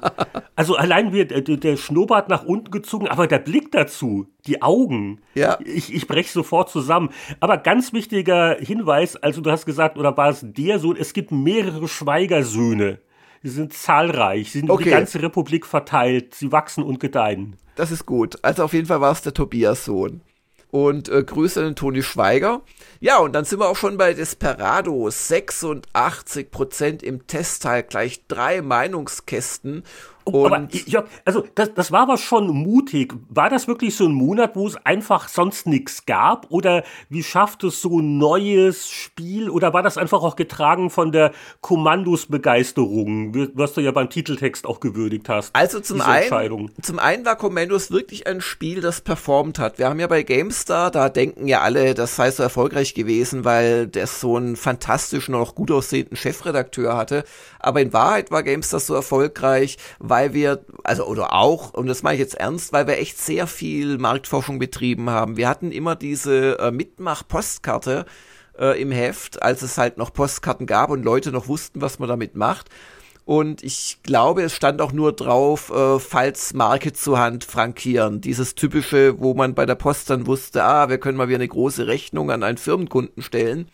also 0.57 0.77
allein 0.77 1.13
wird 1.13 1.31
der, 1.31 1.57
der 1.57 1.77
Schnurrbart 1.77 2.29
nach 2.29 2.45
unten 2.45 2.71
gezogen, 2.71 3.09
aber 3.09 3.27
der 3.27 3.39
Blick 3.39 3.73
dazu, 3.73 4.29
die 4.47 4.63
Augen. 4.63 5.21
Ja. 5.35 5.59
Ich, 5.65 5.95
ich 5.95 6.07
breche 6.07 6.31
sofort 6.33 6.71
zusammen. 6.71 7.11
Aber 7.41 7.59
ganz 7.59 7.93
wichtiger 7.93 8.57
Hinweis, 8.59 9.17
also 9.17 9.41
du 9.41 9.51
hast 9.51 9.67
gesagt, 9.67 9.97
oder 9.97 10.17
war 10.17 10.31
es 10.31 10.41
der 10.43 10.79
Sohn, 10.79 10.97
es 10.97 11.13
gibt 11.13 11.31
mehrere 11.31 11.78
Schweigersöhne. 11.87 12.99
Sie 13.43 13.51
sind 13.51 13.73
zahlreich, 13.73 14.51
sie 14.53 14.61
sind 14.61 14.71
okay. 14.71 14.83
über 14.83 14.91
die 14.91 14.97
ganze 14.97 15.23
Republik 15.23 15.65
verteilt, 15.65 16.35
sie 16.35 16.51
wachsen 16.51 16.83
und 16.83 16.99
gedeihen. 16.99 17.57
Das 17.77 17.93
ist 17.93 18.07
gut. 18.07 18.39
Also 18.43 18.65
auf 18.65 18.73
jeden 18.73 18.87
Fall 18.87 19.01
war 19.01 19.13
es 19.13 19.23
der 19.23 19.35
Tobias-Sohn. 19.35 20.23
Und 20.71 21.09
äh, 21.09 21.23
Grüße 21.23 21.65
an 21.65 21.77
Toni 21.77 22.03
Schweiger. 22.03 22.61
Ja, 23.01 23.19
und 23.19 23.33
dann 23.33 23.45
sind 23.45 23.61
wir 23.61 23.69
auch 23.69 23.77
schon 23.77 23.97
bei 23.97 24.13
Desperado. 24.13 25.07
86% 25.07 27.03
im 27.03 27.27
Testteil, 27.27 27.85
gleich 27.85 28.27
drei 28.27 28.61
Meinungskästen. 28.61 29.85
Oh, 30.33 30.47
aber 30.47 30.69
ja, 30.87 31.05
also 31.25 31.45
das, 31.55 31.75
das 31.75 31.93
war 31.93 32.03
aber 32.03 32.17
schon 32.17 32.49
mutig. 32.49 33.15
War 33.29 33.49
das 33.51 33.69
wirklich 33.69 33.97
so 33.97 34.07
ein 34.07 34.13
Monat, 34.13 34.57
wo 34.57 34.67
es 34.67 34.77
einfach 34.85 35.29
sonst 35.29 35.67
nichts 35.67 36.07
gab? 36.07 36.51
Oder 36.51 36.85
wie 37.09 37.23
schafft 37.23 37.65
es 37.65 37.81
so 37.81 38.01
ein 38.01 38.19
neues 38.19 38.89
Spiel? 38.89 39.51
Oder 39.51 39.73
war 39.73 39.83
das 39.83 39.97
einfach 39.99 40.23
auch 40.23 40.37
getragen 40.37 40.91
von 40.91 41.13
der 41.13 41.33
Kommandos-Begeisterung, 41.61 43.51
was 43.55 43.75
du 43.75 43.81
ja 43.81 43.93
beim 43.93 44.11
Titeltext 44.11 44.67
auch 44.67 44.81
gewürdigt 44.81 45.29
hast? 45.29 45.55
Also 45.55 45.81
zum 45.81 46.01
einen, 46.01 46.71
zum 46.83 46.99
einen 46.99 47.25
war 47.25 47.37
Kommandos 47.37 47.91
wirklich 47.91 48.27
ein 48.27 48.41
Spiel, 48.41 48.81
das 48.81 49.01
performt 49.01 49.59
hat. 49.59 49.79
Wir 49.79 49.89
haben 49.89 50.01
ja 50.01 50.07
bei 50.07 50.23
GameStar, 50.23 50.91
da 50.91 51.09
denken 51.09 51.47
ja 51.47 51.61
alle, 51.61 51.95
das 51.95 52.17
sei 52.17 52.31
so 52.31 52.43
erfolgreich 52.43 52.95
gewesen, 52.95 53.45
weil 53.45 53.87
der 53.87 54.07
so 54.07 54.37
einen 54.37 54.57
fantastischen, 54.57 55.35
auch 55.35 55.55
gut 55.55 55.71
aussehenden 55.71 56.17
Chefredakteur 56.17 56.97
hatte. 56.97 57.25
Aber 57.61 57.81
in 57.81 57.93
Wahrheit 57.93 58.31
war 58.31 58.43
GameStar 58.43 58.81
so 58.81 58.95
erfolgreich, 58.95 59.79
weil 59.99 60.18
weil 60.19 60.35
wir, 60.35 60.65
also 60.83 61.05
oder 61.05 61.33
auch, 61.33 61.75
und 61.75 61.87
das 61.87 62.03
mache 62.03 62.15
ich 62.15 62.21
jetzt 62.21 62.35
ernst, 62.35 62.73
weil 62.73 62.89
wir 62.89 62.99
echt 62.99 63.19
sehr 63.19 63.47
viel 63.47 63.99
Marktforschung 63.99 64.59
betrieben 64.59 65.11
haben. 65.11 65.37
Wir 65.37 65.49
hatten 65.49 65.71
immer 65.71 65.95
diese 65.95 66.59
äh, 66.59 66.73
Mitmach-Postkarte 66.73 68.05
äh, 68.59 68.83
im 68.83 68.91
Heft, 68.91 69.41
als 69.41 69.63
es 69.63 69.79
halt 69.79 69.97
noch 69.97 70.13
Postkarten 70.13 70.67
gab 70.67 70.91
und 70.91 71.05
Leute 71.05 71.31
noch 71.31 71.47
wussten, 71.47 71.81
was 71.83 72.01
man 72.01 72.09
damit 72.09 72.35
macht. 72.35 72.69
Und 73.27 73.63
ich 73.63 73.99
glaube, 74.03 74.43
es 74.43 74.57
stand 74.57 74.83
auch 74.83 74.91
nur 74.91 75.13
drauf, 75.13 75.71
äh, 75.71 76.01
falls 76.01 76.53
Marke 76.53 76.93
zur 76.93 77.21
Hand 77.21 77.45
frankieren. 77.45 78.21
Dieses 78.21 78.57
typische, 78.57 79.21
wo 79.21 79.35
man 79.35 79.55
bei 79.55 79.67
der 79.67 79.77
Post 79.77 80.11
dann 80.11 80.27
wusste, 80.27 80.65
ah, 80.65 80.89
wir 80.89 80.99
können 80.99 81.17
mal 81.17 81.29
wieder 81.29 81.37
eine 81.37 81.47
große 81.47 81.87
Rechnung 81.87 82.33
an 82.33 82.43
einen 82.43 82.59
Firmenkunden 82.59 83.23
stellen. 83.23 83.69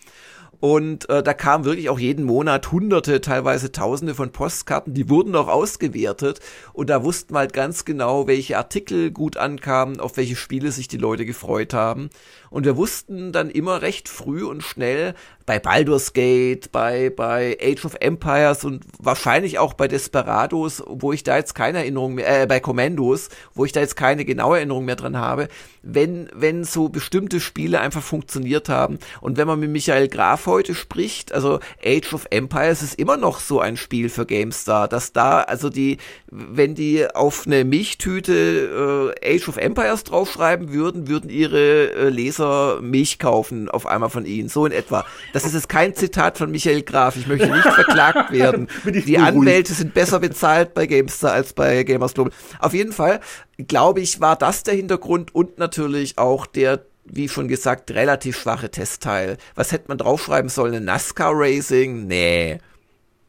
Und 0.60 1.08
äh, 1.08 1.22
da 1.22 1.34
kamen 1.34 1.64
wirklich 1.64 1.88
auch 1.88 1.98
jeden 1.98 2.24
Monat 2.24 2.72
hunderte, 2.72 3.20
teilweise 3.20 3.72
tausende 3.72 4.14
von 4.14 4.32
Postkarten, 4.32 4.94
die 4.94 5.08
wurden 5.08 5.34
auch 5.36 5.48
ausgewertet. 5.48 6.40
Und 6.72 6.90
da 6.90 7.02
wussten 7.02 7.34
wir 7.34 7.40
halt 7.40 7.52
ganz 7.52 7.84
genau, 7.84 8.26
welche 8.26 8.58
Artikel 8.58 9.10
gut 9.10 9.36
ankamen, 9.36 10.00
auf 10.00 10.16
welche 10.16 10.36
Spiele 10.36 10.72
sich 10.72 10.88
die 10.88 10.96
Leute 10.96 11.24
gefreut 11.26 11.74
haben. 11.74 12.10
Und 12.50 12.64
wir 12.64 12.76
wussten 12.76 13.32
dann 13.32 13.50
immer 13.50 13.82
recht 13.82 14.08
früh 14.08 14.44
und 14.44 14.62
schnell 14.62 15.14
bei 15.46 15.58
Baldur's 15.58 16.12
Gate, 16.12 16.72
bei, 16.72 17.10
bei 17.10 17.58
Age 17.60 17.84
of 17.84 17.96
Empires 18.00 18.64
und 18.64 18.84
wahrscheinlich 18.98 19.58
auch 19.58 19.74
bei 19.74 19.88
Desperados, 19.88 20.82
wo 20.86 21.12
ich 21.12 21.22
da 21.22 21.36
jetzt 21.36 21.54
keine 21.54 21.78
Erinnerung 21.78 22.14
mehr, 22.14 22.42
äh, 22.42 22.46
bei 22.46 22.60
Commandos, 22.60 23.28
wo 23.54 23.64
ich 23.64 23.72
da 23.72 23.80
jetzt 23.80 23.96
keine 23.96 24.24
genaue 24.24 24.56
Erinnerung 24.56 24.86
mehr 24.86 24.96
dran 24.96 25.18
habe, 25.18 25.48
wenn, 25.82 26.30
wenn 26.34 26.64
so 26.64 26.88
bestimmte 26.88 27.40
Spiele 27.40 27.80
einfach 27.80 28.02
funktioniert 28.02 28.70
haben. 28.70 28.98
Und 29.20 29.36
wenn 29.36 29.46
man 29.46 29.60
mit 29.60 29.70
Michael 29.70 30.08
Graf 30.08 30.46
heute 30.46 30.74
spricht, 30.74 31.32
also 31.32 31.60
Age 31.84 32.14
of 32.14 32.26
Empires 32.30 32.82
ist 32.82 32.98
immer 32.98 33.18
noch 33.18 33.38
so 33.38 33.60
ein 33.60 33.76
Spiel 33.76 34.08
für 34.08 34.24
GameStar, 34.24 34.88
dass 34.88 35.12
da, 35.12 35.42
also 35.42 35.68
die, 35.68 35.98
wenn 36.30 36.74
die 36.74 37.06
auf 37.14 37.46
eine 37.46 37.64
Milchtüte 37.64 39.12
äh, 39.22 39.36
Age 39.36 39.48
of 39.48 39.58
Empires 39.58 40.04
draufschreiben 40.04 40.72
würden, 40.72 41.06
würden 41.08 41.28
ihre 41.28 41.92
äh, 41.92 42.08
Leser 42.08 42.80
Milch 42.80 43.18
kaufen 43.18 43.68
auf 43.68 43.86
einmal 43.86 44.10
von 44.10 44.24
ihnen, 44.24 44.48
so 44.48 44.64
in 44.64 44.72
etwa. 44.72 45.04
Das 45.34 45.44
ist 45.44 45.54
jetzt 45.54 45.68
kein 45.68 45.96
Zitat 45.96 46.38
von 46.38 46.48
Michael 46.52 46.82
Graf, 46.82 47.16
ich 47.16 47.26
möchte 47.26 47.48
nicht 47.50 47.64
verklagt 47.64 48.30
werden. 48.30 48.68
Die 48.84 49.18
Anwälte 49.18 49.74
sind 49.74 49.92
besser 49.92 50.20
bezahlt 50.20 50.74
bei 50.74 50.86
Gamestar 50.86 51.32
als 51.32 51.52
bei 51.52 51.82
Gamers 51.82 52.14
Global. 52.14 52.32
Auf 52.60 52.72
jeden 52.72 52.92
Fall, 52.92 53.18
glaube 53.58 54.00
ich, 54.00 54.20
war 54.20 54.36
das 54.36 54.62
der 54.62 54.74
Hintergrund 54.74 55.34
und 55.34 55.58
natürlich 55.58 56.18
auch 56.18 56.46
der 56.46 56.86
wie 57.04 57.28
schon 57.28 57.48
gesagt, 57.48 57.90
relativ 57.90 58.38
schwache 58.38 58.70
Testteil. 58.70 59.36
Was 59.56 59.72
hätte 59.72 59.86
man 59.88 59.98
draufschreiben 59.98 60.48
sollen? 60.48 60.74
Ein 60.74 60.84
NASCAR 60.84 61.32
Racing? 61.34 62.06
Nee. 62.06 62.60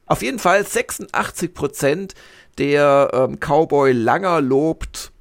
Auf 0.06 0.22
jeden 0.22 0.40
Fall 0.40 0.62
86% 0.62 2.12
der 2.60 3.10
ähm, 3.14 3.40
Cowboy 3.40 3.92
Langer 3.92 4.42
lobt, 4.42 5.12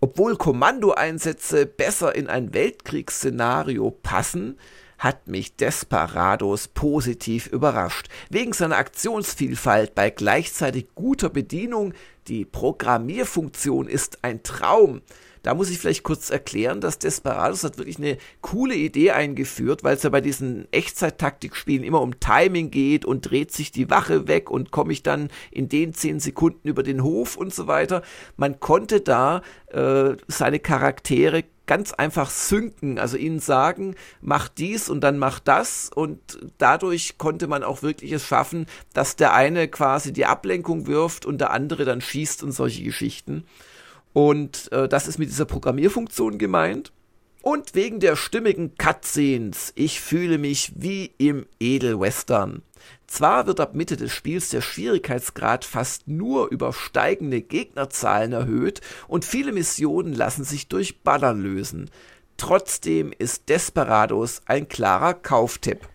obwohl 0.00 0.36
Kommandoeinsätze 0.36 1.66
besser 1.66 2.14
in 2.14 2.28
ein 2.28 2.52
Weltkriegsszenario 2.52 3.90
passen, 3.90 4.58
hat 4.98 5.28
mich 5.28 5.56
Desperados 5.56 6.68
positiv 6.68 7.46
überrascht. 7.46 8.08
Wegen 8.30 8.52
seiner 8.52 8.76
Aktionsvielfalt 8.76 9.94
bei 9.94 10.10
gleichzeitig 10.10 10.88
guter 10.94 11.28
Bedienung, 11.28 11.94
die 12.28 12.44
Programmierfunktion 12.44 13.88
ist 13.88 14.24
ein 14.24 14.42
Traum. 14.42 15.02
Da 15.46 15.54
muss 15.54 15.70
ich 15.70 15.78
vielleicht 15.78 16.02
kurz 16.02 16.30
erklären, 16.30 16.80
dass 16.80 16.98
Desperados 16.98 17.62
hat 17.62 17.78
wirklich 17.78 17.98
eine 17.98 18.18
coole 18.40 18.74
Idee 18.74 19.12
eingeführt, 19.12 19.84
weil 19.84 19.94
es 19.94 20.02
ja 20.02 20.10
bei 20.10 20.20
diesen 20.20 20.66
Echtzeit-Taktikspielen 20.72 21.84
immer 21.84 22.00
um 22.00 22.18
Timing 22.18 22.72
geht 22.72 23.04
und 23.04 23.30
dreht 23.30 23.52
sich 23.52 23.70
die 23.70 23.88
Wache 23.88 24.26
weg 24.26 24.50
und 24.50 24.72
komme 24.72 24.92
ich 24.92 25.04
dann 25.04 25.28
in 25.52 25.68
den 25.68 25.94
zehn 25.94 26.18
Sekunden 26.18 26.66
über 26.66 26.82
den 26.82 27.04
Hof 27.04 27.36
und 27.36 27.54
so 27.54 27.68
weiter. 27.68 28.02
Man 28.36 28.58
konnte 28.58 29.00
da 29.00 29.40
äh, 29.68 30.16
seine 30.26 30.58
Charaktere 30.58 31.44
ganz 31.66 31.92
einfach 31.92 32.30
synken, 32.30 32.98
also 32.98 33.16
ihnen 33.16 33.40
sagen, 33.40 33.94
mach 34.20 34.48
dies 34.48 34.88
und 34.88 35.00
dann 35.02 35.18
mach 35.18 35.40
das 35.40 35.90
und 35.94 36.38
dadurch 36.58 37.18
konnte 37.18 37.46
man 37.48 37.62
auch 37.62 37.82
wirklich 37.82 38.12
es 38.12 38.24
schaffen, 38.24 38.66
dass 38.92 39.16
der 39.16 39.34
eine 39.34 39.68
quasi 39.68 40.12
die 40.12 40.26
Ablenkung 40.26 40.86
wirft 40.86 41.26
und 41.26 41.38
der 41.38 41.50
andere 41.50 41.84
dann 41.84 42.00
schießt 42.00 42.42
und 42.42 42.52
solche 42.52 42.82
Geschichten. 42.82 43.44
Und 44.12 44.72
äh, 44.72 44.88
das 44.88 45.08
ist 45.08 45.18
mit 45.18 45.28
dieser 45.28 45.44
Programmierfunktion 45.44 46.38
gemeint. 46.38 46.92
Und 47.42 47.74
wegen 47.74 48.00
der 48.00 48.16
stimmigen 48.16 48.74
Cutscenes, 48.76 49.72
ich 49.76 50.00
fühle 50.00 50.38
mich 50.38 50.72
wie 50.74 51.12
im 51.18 51.46
Edelwestern. 51.60 52.62
Zwar 53.06 53.46
wird 53.46 53.60
ab 53.60 53.74
Mitte 53.74 53.96
des 53.96 54.12
Spiels 54.12 54.50
der 54.50 54.60
Schwierigkeitsgrad 54.60 55.64
fast 55.64 56.08
nur 56.08 56.48
über 56.48 56.72
steigende 56.72 57.40
Gegnerzahlen 57.40 58.32
erhöht 58.32 58.80
und 59.06 59.24
viele 59.24 59.52
Missionen 59.52 60.12
lassen 60.12 60.44
sich 60.44 60.68
durch 60.68 61.02
Ballern 61.02 61.40
lösen. 61.40 61.90
Trotzdem 62.36 63.12
ist 63.16 63.48
Desperados 63.48 64.42
ein 64.46 64.68
klarer 64.68 65.14
Kauftipp. 65.14 65.88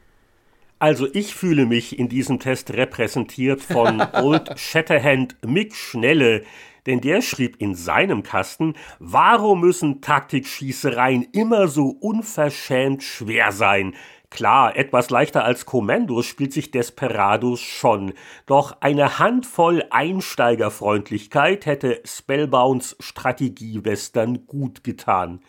Also 0.79 1.07
ich 1.13 1.35
fühle 1.35 1.67
mich 1.67 1.99
in 1.99 2.09
diesem 2.09 2.39
Test 2.39 2.71
repräsentiert 2.71 3.61
von 3.61 4.01
Old 4.13 4.57
Shatterhand 4.57 5.37
Mick 5.45 5.75
Schnelle, 5.75 6.43
denn 6.87 7.01
der 7.01 7.21
schrieb 7.21 7.57
in 7.61 7.75
seinem 7.75 8.23
Kasten, 8.23 8.73
warum 8.97 9.61
müssen 9.61 10.01
Taktikschießereien 10.01 11.27
immer 11.33 11.67
so 11.67 11.89
unverschämt 11.89 13.03
schwer 13.03 13.51
sein? 13.51 13.93
Klar, 14.31 14.77
etwas 14.77 15.09
leichter 15.09 15.43
als 15.43 15.65
Kommandos 15.65 16.25
spielt 16.25 16.53
sich 16.53 16.71
Desperados 16.71 17.59
schon, 17.59 18.13
doch 18.45 18.77
eine 18.79 19.19
Handvoll 19.19 19.83
Einsteigerfreundlichkeit 19.89 21.65
hätte 21.65 22.01
Spellbounds 22.05 22.95
Strategiewestern 23.01 24.47
gut 24.47 24.85
getan. 24.85 25.41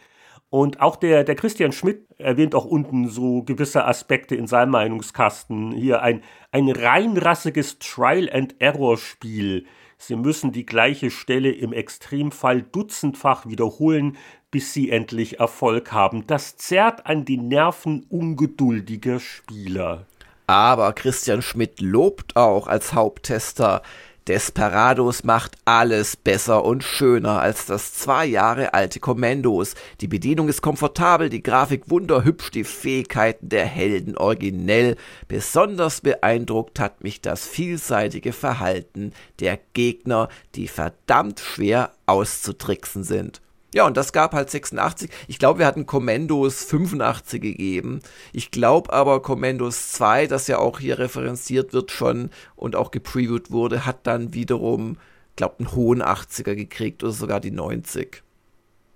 Und 0.51 0.81
auch 0.81 0.97
der, 0.97 1.23
der 1.23 1.37
Christian 1.37 1.71
Schmidt 1.71 2.07
erwähnt 2.19 2.57
auch 2.57 2.65
unten 2.65 3.09
so 3.09 3.45
gewisse 3.45 3.87
Aspekte 3.87 4.35
in 4.35 4.49
seinem 4.49 4.73
Meinungskasten. 4.73 5.71
Hier 5.71 6.03
ein, 6.03 6.23
ein 6.51 6.69
reinrassiges 6.69 7.79
Trial-and-Error-Spiel 7.79 9.65
Sie 10.03 10.17
müssen 10.17 10.51
die 10.51 10.67
gleiche 10.67 11.13
Stelle 11.13 11.53
im 11.53 11.73
Extremfall 11.73 12.61
dutzendfach 12.61 13.47
wiederholen, 13.47 14.17
bis 14.53 14.73
Sie 14.73 14.91
endlich 14.91 15.41
Erfolg 15.41 15.91
haben. 15.91 16.25
Das 16.29 16.57
zerrt 16.57 17.07
an 17.07 17.25
die 17.25 17.39
Nerven 17.39 18.07
ungeduldiger 18.09 19.19
Spieler. 19.19 20.07
Aber 20.47 20.93
Christian 20.93 21.43
Schmidt 21.43 21.81
lobt 21.81 22.37
auch 22.37 22.69
als 22.69 22.93
Haupttester, 22.95 23.83
Desperados 24.29 25.25
macht 25.25 25.57
alles 25.65 26.17
besser 26.17 26.65
und 26.65 26.85
schöner 26.85 27.41
als 27.41 27.67
das 27.67 27.93
zwei 27.95 28.25
Jahre 28.25 28.73
alte 28.73 29.01
Kommandos. 29.01 29.75
Die 30.01 30.07
Bedienung 30.07 30.49
ist 30.49 30.63
komfortabel, 30.63 31.29
die 31.29 31.43
Grafik 31.43 31.91
wunderhübsch, 31.91 32.53
die 32.53 32.63
Fähigkeiten 32.63 33.49
der 33.49 33.67
Helden 33.67 34.17
originell. 34.17 34.97
Besonders 35.27 36.03
beeindruckt 36.03 36.79
hat 36.79 37.03
mich 37.03 37.21
das 37.21 37.49
vielseitige 37.49 38.33
Verhalten 38.33 39.13
der 39.41 39.59
Gegner, 39.73 40.29
die 40.55 40.69
verdammt 40.69 41.41
schwer 41.41 41.91
auszutricksen 42.07 43.03
sind. 43.03 43.42
Ja, 43.75 43.87
und 43.87 43.97
das 43.97 44.13
gab 44.13 44.35
halt 44.35 44.51
86. 44.51 45.11
Ich 45.29 45.39
glaube, 45.39 45.61
wir 45.61 45.67
hatten 45.67 45.87
Commandos 45.87 46.63
85 46.65 47.41
gegeben. 47.41 48.01
Ich 48.33 48.51
glaube 48.51 48.93
aber 48.93 49.23
Commandos 49.23 49.93
2, 49.93 50.27
das 50.27 50.47
ja 50.47 50.59
auch 50.59 50.79
hier 50.79 50.99
referenziert 50.99 51.73
wird 51.73 51.91
schon 51.91 52.31
und 52.55 52.77
auch 52.77 52.91
gepreviewt 52.91 53.51
wurde, 53.51 53.87
hat 53.87 54.07
dann 54.07 54.35
wiederum, 54.35 54.99
glaube 55.37 55.61
einen 55.61 55.73
hohen 55.73 56.03
80er 56.03 56.55
gekriegt 56.55 57.03
oder 57.03 57.13
sogar 57.13 57.41
die 57.41 57.51
90. 57.51 58.23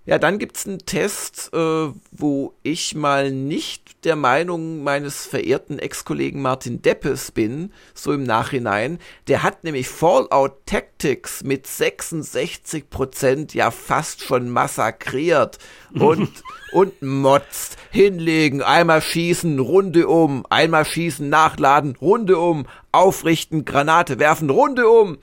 Ja, 0.06 0.18
dann 0.18 0.38
gibt's 0.38 0.68
einen 0.68 0.78
Test, 0.86 1.50
äh, 1.52 1.88
wo 2.12 2.54
ich 2.62 2.94
mal 2.94 3.32
nicht 3.32 4.04
der 4.04 4.14
Meinung 4.14 4.84
meines 4.84 5.26
verehrten 5.26 5.80
Ex-Kollegen 5.80 6.40
Martin 6.40 6.80
Deppes 6.80 7.32
bin, 7.32 7.72
so 7.92 8.12
im 8.12 8.22
Nachhinein. 8.22 9.00
Der 9.26 9.42
hat 9.42 9.64
nämlich 9.64 9.88
Fallout 9.88 10.64
Tactics 10.64 11.42
mit 11.42 11.66
66% 11.66 13.52
ja 13.56 13.72
fast 13.72 14.22
schon 14.22 14.48
massakriert 14.48 15.58
und, 15.92 16.30
und 16.70 17.02
motzt. 17.02 17.76
Hinlegen, 17.90 18.62
einmal 18.62 19.02
schießen, 19.02 19.58
Runde 19.58 20.06
um, 20.06 20.46
einmal 20.50 20.84
schießen, 20.84 21.28
nachladen, 21.28 21.96
Runde 22.00 22.38
um, 22.38 22.66
aufrichten, 22.92 23.64
Granate 23.64 24.20
werfen, 24.20 24.50
Runde 24.50 24.88
um. 24.88 25.18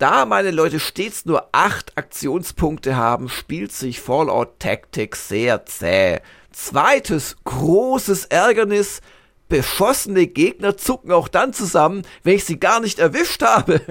Da 0.00 0.24
meine 0.24 0.50
Leute 0.50 0.80
stets 0.80 1.26
nur 1.26 1.50
acht 1.52 1.98
Aktionspunkte 1.98 2.96
haben, 2.96 3.28
spielt 3.28 3.70
sich 3.70 4.00
Fallout 4.00 4.58
Tactics 4.58 5.28
sehr 5.28 5.66
zäh. 5.66 6.20
Zweites 6.52 7.36
großes 7.44 8.24
Ärgernis, 8.24 9.02
beschossene 9.50 10.26
Gegner 10.26 10.78
zucken 10.78 11.12
auch 11.12 11.28
dann 11.28 11.52
zusammen, 11.52 12.06
wenn 12.22 12.36
ich 12.36 12.46
sie 12.46 12.58
gar 12.58 12.80
nicht 12.80 12.98
erwischt 12.98 13.42
habe. 13.42 13.82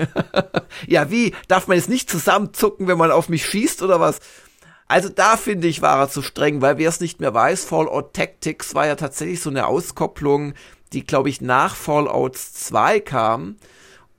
ja, 0.88 1.12
wie? 1.12 1.36
Darf 1.48 1.68
man 1.68 1.78
jetzt 1.78 1.90
nicht 1.90 2.10
zusammenzucken, 2.10 2.88
wenn 2.88 2.98
man 2.98 3.12
auf 3.12 3.30
mich 3.30 3.46
schießt 3.46 3.84
oder 3.84 4.00
was? 4.00 4.20
Also 4.88 5.10
da 5.10 5.38
finde 5.38 5.68
ich, 5.68 5.84
war 5.84 6.00
er 6.00 6.10
zu 6.10 6.24
streng, 6.24 6.60
weil 6.60 6.80
wer 6.80 6.90
es 6.90 7.02
nicht 7.02 7.20
mehr 7.20 7.36
weiß, 7.36 7.66
Fallout 7.66 8.16
Tactics 8.16 8.74
war 8.74 8.88
ja 8.88 8.96
tatsächlich 8.96 9.42
so 9.42 9.52
eine 9.52 9.68
Auskopplung, 9.68 10.56
die, 10.92 11.04
glaube 11.04 11.30
ich, 11.30 11.40
nach 11.40 11.76
Fallout 11.76 12.36
2 12.36 13.00
kam 13.00 13.58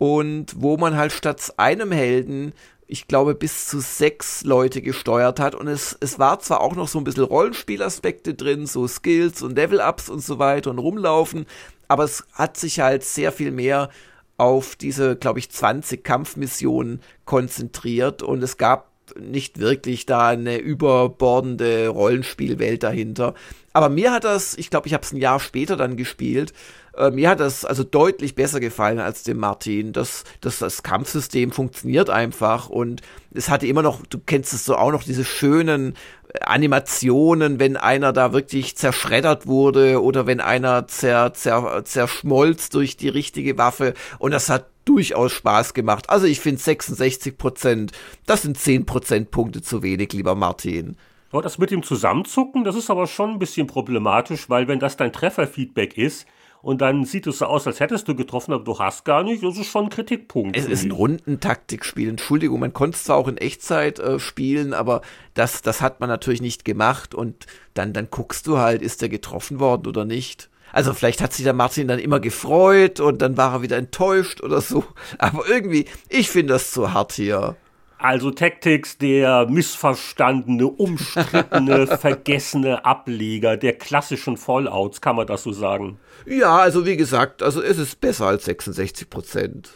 und 0.01 0.55
wo 0.57 0.79
man 0.79 0.97
halt 0.97 1.13
statt 1.13 1.53
einem 1.59 1.93
Helden 1.93 2.55
ich 2.93 3.07
glaube, 3.07 3.37
bis 3.37 3.69
zu 3.69 3.79
sechs 3.79 4.43
Leute 4.43 4.83
gesteuert 4.83 5.39
hat. 5.39 5.55
Und 5.55 5.69
es, 5.69 5.97
es 6.01 6.19
war 6.19 6.41
zwar 6.41 6.61
auch 6.61 6.75
noch 6.75 6.89
so 6.89 6.99
ein 6.99 7.05
bisschen 7.05 7.23
Rollenspielaspekte 7.23 8.35
drin, 8.35 8.67
so 8.67 8.89
Skills 8.89 9.43
und 9.43 9.55
Level-Ups 9.55 10.09
und 10.09 10.25
so 10.25 10.41
weiter 10.41 10.71
und 10.71 10.81
rumlaufen, 10.81 11.47
aber 11.87 12.03
es 12.03 12.25
hat 12.33 12.57
sich 12.57 12.81
halt 12.81 13.05
sehr 13.05 13.31
viel 13.31 13.53
mehr 13.53 13.91
auf 14.39 14.75
diese, 14.75 15.15
glaube 15.15 15.39
ich, 15.39 15.53
20 15.53 16.03
Kampfmissionen 16.03 17.01
konzentriert 17.27 18.25
und 18.25 18.43
es 18.43 18.57
gab 18.57 18.91
nicht 19.17 19.61
wirklich 19.61 20.07
da 20.07 20.29
eine 20.29 20.59
überbordende 20.59 21.89
Rollenspielwelt 21.89 22.83
dahinter. 22.83 23.35
Aber 23.73 23.89
mir 23.89 24.13
hat 24.13 24.25
das, 24.25 24.57
ich 24.57 24.71
glaube, 24.71 24.89
ich 24.89 24.95
habe 24.95 25.05
es 25.05 25.13
ein 25.13 25.19
Jahr 25.19 25.39
später 25.39 25.77
dann 25.77 25.97
gespielt, 25.97 26.53
äh, 27.01 27.11
mir 27.11 27.31
hat 27.31 27.41
das 27.41 27.65
also 27.65 27.83
deutlich 27.83 28.35
besser 28.35 28.61
gefallen 28.61 28.99
als 28.99 29.23
dem 29.23 29.39
Martin. 29.39 29.93
Das, 29.93 30.25
das, 30.41 30.59
das 30.59 30.83
Kampfsystem 30.83 31.51
funktioniert 31.51 32.11
einfach 32.11 32.69
und 32.69 33.01
es 33.33 33.49
hatte 33.49 33.67
immer 33.67 33.83
noch, 33.83 34.05
du 34.07 34.19
kennst 34.19 34.53
es 34.53 34.65
so 34.65 34.77
auch 34.77 34.93
noch, 34.93 35.03
diese 35.03 35.25
schönen 35.25 35.95
Animationen, 36.43 37.59
wenn 37.59 37.77
einer 37.77 38.13
da 38.13 38.33
wirklich 38.33 38.77
zerschreddert 38.77 39.47
wurde 39.47 40.03
oder 40.03 40.27
wenn 40.27 40.41
einer 40.41 40.87
zer, 40.87 41.33
zer, 41.35 41.85
zerschmolz 41.85 42.69
durch 42.69 42.97
die 42.97 43.09
richtige 43.09 43.59
Waffe 43.59 43.95
und 44.19 44.33
das 44.33 44.49
hat 44.49 44.67
durchaus 44.85 45.33
Spaß 45.33 45.75
gemacht. 45.75 46.11
Also 46.11 46.27
ich 46.27 46.41
finde 46.41 46.61
66 46.61 47.37
Prozent, 47.37 47.93
das 48.27 48.43
sind 48.43 48.59
10 48.59 48.87
Prozentpunkte 48.87 49.63
zu 49.63 49.83
wenig, 49.83 50.13
lieber 50.13 50.35
Martin. 50.35 50.97
Das 51.33 51.59
mit 51.59 51.71
dem 51.71 51.85
Zusammenzucken, 51.85 52.65
das 52.65 52.75
ist 52.75 52.91
aber 52.91 53.07
schon 53.07 53.31
ein 53.31 53.39
bisschen 53.39 53.69
problematisch, 53.69 54.51
weil 54.51 54.67
wenn 54.67 54.81
das 54.81 54.97
dein 54.97 55.13
Trefferfeedback 55.13 55.97
ist, 55.97 56.27
und 56.63 56.81
dann 56.83 57.05
sieht 57.05 57.27
es 57.27 57.39
so 57.39 57.47
aus, 57.47 57.67
als 57.67 57.81
hättest 57.81 58.07
du 58.09 58.15
getroffen, 58.15 58.53
aber 58.53 58.65
du 58.65 58.79
hast 58.79 59.05
gar 59.05 59.23
nicht. 59.23 59.43
Das 59.43 59.57
ist 59.57 59.69
schon 59.69 59.85
ein 59.85 59.91
Kritikpunkt. 59.91 60.57
Es 60.57 60.67
ist 60.67 60.85
ein 60.85 60.91
Rundentaktikspiel. 60.91 62.09
Entschuldigung, 62.09 62.61
man 62.61 62.73
konnte 62.73 62.97
es 62.97 63.05
zwar 63.05 63.17
auch 63.17 63.29
in 63.29 63.39
Echtzeit 63.39 63.99
äh, 63.99 64.19
spielen, 64.19 64.75
aber 64.75 65.01
das, 65.35 65.63
das 65.63 65.81
hat 65.81 66.01
man 66.01 66.09
natürlich 66.09 66.43
nicht 66.43 66.65
gemacht. 66.65 67.15
Und 67.15 67.47
dann, 67.75 67.93
dann 67.93 68.09
guckst 68.11 68.47
du 68.47 68.59
halt, 68.59 68.83
ist 68.83 69.01
der 69.01 69.09
getroffen 69.09 69.59
worden 69.59 69.87
oder 69.87 70.05
nicht. 70.05 70.51
Also 70.73 70.93
vielleicht 70.93 71.21
hat 71.23 71.33
sich 71.33 71.45
der 71.45 71.55
Martin 71.55 71.89
dann 71.89 71.99
immer 71.99 72.21
gefreut 72.21 73.01
und 73.01 73.23
dann 73.23 73.37
war 73.37 73.55
er 73.55 73.63
wieder 73.63 73.77
enttäuscht 73.77 74.43
oder 74.43 74.61
so. 74.61 74.85
Aber 75.19 75.49
irgendwie, 75.49 75.87
ich 76.09 76.31
finde 76.31 76.53
das 76.53 76.71
zu 76.71 76.93
hart 76.93 77.13
hier. 77.13 77.57
Also 78.01 78.31
Tactics, 78.31 78.97
der 78.97 79.47
missverstandene, 79.47 80.67
umstrittene, 80.67 81.87
vergessene 81.99 82.83
Ableger 82.87 83.59
der 83.59 83.75
klassischen 83.75 84.39
Fallouts, 84.39 85.03
kann 85.03 85.17
man 85.17 85.27
das 85.27 85.43
so 85.43 85.53
sagen? 85.53 85.99
Ja, 86.25 86.57
also 86.57 86.87
wie 86.87 86.97
gesagt, 86.97 87.43
also 87.43 87.61
es 87.61 87.77
ist 87.77 88.01
besser 88.01 88.25
als 88.27 88.47
66 88.47 89.11
Prozent. 89.11 89.71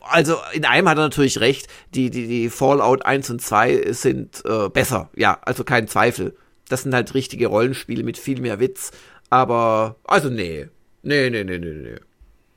Also 0.00 0.38
in 0.52 0.64
einem 0.64 0.88
hat 0.88 0.98
er 0.98 1.02
natürlich 1.02 1.38
recht, 1.38 1.68
die, 1.94 2.10
die, 2.10 2.26
die 2.26 2.50
Fallout 2.50 3.06
1 3.06 3.30
und 3.30 3.42
2 3.42 3.92
sind 3.92 4.42
äh, 4.44 4.68
besser, 4.68 5.10
ja, 5.14 5.38
also 5.42 5.62
kein 5.62 5.86
Zweifel. 5.86 6.36
Das 6.68 6.82
sind 6.82 6.92
halt 6.92 7.14
richtige 7.14 7.46
Rollenspiele 7.46 8.02
mit 8.02 8.18
viel 8.18 8.40
mehr 8.40 8.58
Witz. 8.58 8.90
Aber, 9.30 9.94
also 10.02 10.30
nee. 10.30 10.66
Nee, 11.04 11.30
nee, 11.30 11.44
nee, 11.44 11.58
nee, 11.58 11.74
nee. 11.74 11.96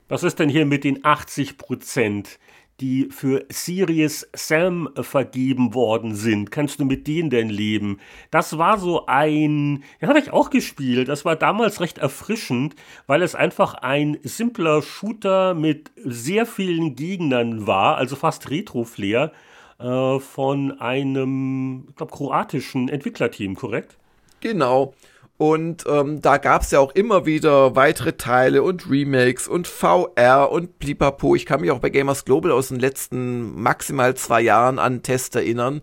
Was 0.09 0.23
ist 0.23 0.39
denn 0.39 0.49
hier 0.49 0.65
mit 0.65 0.83
den 0.83 1.05
80 1.05 1.59
Prozent? 1.59 2.39
Die 2.81 3.09
für 3.11 3.45
Sirius 3.49 4.27
Sam 4.33 4.89
vergeben 4.95 5.73
worden 5.73 6.15
sind. 6.15 6.51
Kannst 6.51 6.79
du 6.79 6.85
mit 6.85 7.07
denen 7.07 7.29
denn 7.29 7.49
leben? 7.49 7.99
Das 8.31 8.57
war 8.57 8.79
so 8.79 9.05
ein, 9.05 9.83
den 10.01 10.09
habe 10.09 10.19
ich 10.19 10.33
auch 10.33 10.49
gespielt. 10.49 11.07
Das 11.07 11.23
war 11.23 11.35
damals 11.35 11.79
recht 11.79 11.99
erfrischend, 11.99 12.75
weil 13.05 13.21
es 13.21 13.35
einfach 13.35 13.75
ein 13.75 14.17
simpler 14.23 14.81
Shooter 14.81 15.53
mit 15.53 15.91
sehr 15.95 16.45
vielen 16.45 16.95
Gegnern 16.95 17.67
war, 17.67 17.97
also 17.97 18.15
fast 18.15 18.49
Retro-Flair 18.49 19.31
äh, 19.79 20.19
von 20.19 20.79
einem, 20.79 21.85
ich 21.89 21.95
glaube, 21.95 22.11
kroatischen 22.11 22.89
Entwicklerteam, 22.89 23.55
korrekt? 23.55 23.97
Genau. 24.39 24.95
Und 25.41 25.85
ähm, 25.87 26.21
da 26.21 26.37
gab 26.37 26.61
es 26.61 26.69
ja 26.69 26.79
auch 26.79 26.91
immer 26.91 27.25
wieder 27.25 27.75
weitere 27.75 28.13
Teile 28.13 28.61
und 28.61 28.87
Remakes 28.87 29.47
und 29.47 29.65
VR 29.67 30.51
und 30.51 30.77
Blipapo. 30.77 31.33
Ich 31.33 31.47
kann 31.47 31.61
mich 31.61 31.71
auch 31.71 31.79
bei 31.79 31.89
Gamers 31.89 32.25
Global 32.25 32.51
aus 32.51 32.67
den 32.67 32.79
letzten 32.79 33.59
maximal 33.59 34.13
zwei 34.13 34.41
Jahren 34.41 34.77
an 34.77 35.01
Tests 35.01 35.35
erinnern 35.35 35.81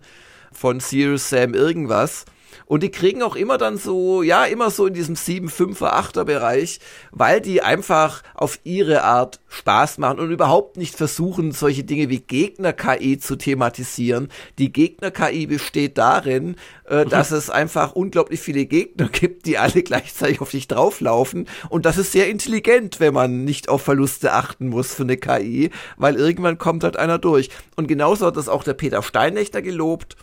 von 0.53 0.79
Serious 0.79 1.29
Sam 1.29 1.55
irgendwas. 1.55 2.23
Und 2.69 2.83
die 2.83 2.91
kriegen 2.91 3.23
auch 3.23 3.35
immer 3.35 3.57
dann 3.57 3.77
so, 3.77 4.21
ja, 4.21 4.45
immer 4.45 4.69
so 4.69 4.85
in 4.85 4.93
diesem 4.93 5.15
7, 5.15 5.49
5er, 5.49 5.91
8er 5.91 6.23
Bereich, 6.23 6.79
weil 7.09 7.41
die 7.41 7.63
einfach 7.63 8.21
auf 8.35 8.59
ihre 8.63 9.03
Art 9.03 9.39
Spaß 9.47 9.97
machen 9.97 10.19
und 10.19 10.29
überhaupt 10.29 10.77
nicht 10.77 10.95
versuchen, 10.95 11.51
solche 11.51 11.83
Dinge 11.83 12.09
wie 12.09 12.19
Gegner-KI 12.19 13.17
zu 13.17 13.37
thematisieren. 13.37 14.29
Die 14.59 14.71
Gegner-KI 14.71 15.47
besteht 15.47 15.97
darin, 15.97 16.57
äh, 16.87 17.05
mhm. 17.05 17.09
dass 17.09 17.31
es 17.31 17.49
einfach 17.49 17.93
unglaublich 17.93 18.39
viele 18.39 18.67
Gegner 18.67 19.09
gibt, 19.09 19.47
die 19.47 19.57
alle 19.57 19.81
gleichzeitig 19.83 20.39
auf 20.39 20.51
dich 20.51 20.67
drauflaufen. 20.67 21.47
Und 21.69 21.87
das 21.87 21.97
ist 21.97 22.11
sehr 22.11 22.29
intelligent, 22.29 22.99
wenn 22.99 23.15
man 23.15 23.45
nicht 23.45 23.67
auf 23.67 23.81
Verluste 23.81 24.33
achten 24.33 24.67
muss 24.67 24.93
für 24.93 25.03
eine 25.03 25.17
KI, 25.17 25.71
weil 25.97 26.17
irgendwann 26.17 26.59
kommt 26.59 26.83
halt 26.83 26.97
einer 26.97 27.17
durch. 27.17 27.49
Und 27.75 27.87
genauso 27.87 28.27
hat 28.27 28.37
das 28.37 28.47
auch 28.47 28.63
der 28.63 28.75
Peter 28.75 29.01
Steinlechter 29.01 29.63
gelobt. 29.63 30.17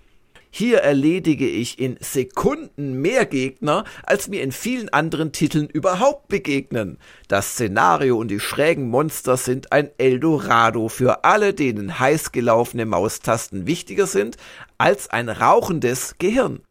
Hier 0.59 0.79
erledige 0.79 1.47
ich 1.47 1.79
in 1.79 1.99
Sekunden 2.01 3.03
mehr 3.03 3.27
Gegner, 3.27 3.85
als 4.05 4.29
mir 4.29 4.43
in 4.43 4.53
vielen 4.53 4.89
anderen 4.89 5.31
Titeln 5.31 5.69
überhaupt 5.69 6.29
begegnen. 6.29 6.97
Das 7.29 7.51
Szenario 7.51 8.17
und 8.17 8.29
die 8.29 8.41
schrägen 8.41 8.89
Monster 8.89 9.37
sind 9.37 9.71
ein 9.73 9.91
Eldorado 9.99 10.89
für 10.89 11.25
alle, 11.25 11.53
denen 11.53 11.99
heiß 11.99 12.33
gelaufene 12.33 12.87
Maustasten 12.87 13.67
wichtiger 13.67 14.07
sind 14.07 14.39
als 14.79 15.11
ein 15.11 15.29
rauchendes 15.29 16.15
Gehirn. 16.17 16.63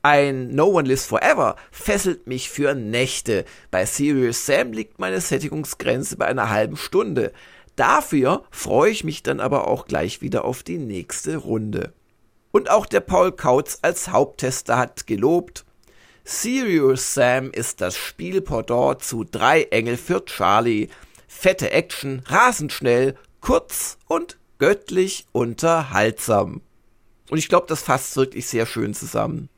Ein 0.00 0.54
No 0.54 0.68
One 0.68 0.88
Lives 0.88 1.04
Forever 1.04 1.56
fesselt 1.70 2.26
mich 2.26 2.48
für 2.48 2.74
Nächte. 2.74 3.44
Bei 3.70 3.84
Serious 3.84 4.46
Sam 4.46 4.72
liegt 4.72 4.98
meine 4.98 5.20
Sättigungsgrenze 5.20 6.16
bei 6.16 6.24
einer 6.24 6.48
halben 6.48 6.78
Stunde. 6.78 7.32
Dafür 7.76 8.44
freue 8.50 8.90
ich 8.90 9.04
mich 9.04 9.22
dann 9.22 9.40
aber 9.40 9.68
auch 9.68 9.84
gleich 9.84 10.22
wieder 10.22 10.46
auf 10.46 10.62
die 10.62 10.78
nächste 10.78 11.36
Runde. 11.36 11.92
Und 12.52 12.70
auch 12.70 12.86
der 12.86 13.00
Paul 13.00 13.32
Kautz 13.32 13.78
als 13.82 14.08
Haupttester 14.08 14.76
hat 14.76 15.06
gelobt, 15.06 15.64
Serious 16.24 17.14
Sam 17.14 17.50
ist 17.50 17.80
das 17.80 17.96
Spielpendant 17.96 19.02
zu 19.02 19.24
Drei 19.24 19.62
Engel 19.64 19.96
für 19.96 20.24
Charlie. 20.24 20.88
Fette 21.26 21.70
Action, 21.70 22.22
rasend 22.26 22.72
schnell, 22.72 23.16
kurz 23.40 23.98
und 24.06 24.36
göttlich 24.58 25.26
unterhaltsam. 25.32 26.60
Und 27.30 27.38
ich 27.38 27.48
glaube, 27.48 27.66
das 27.68 27.82
fasst 27.82 28.16
wirklich 28.16 28.46
sehr 28.46 28.66
schön 28.66 28.94
zusammen. 28.94 29.48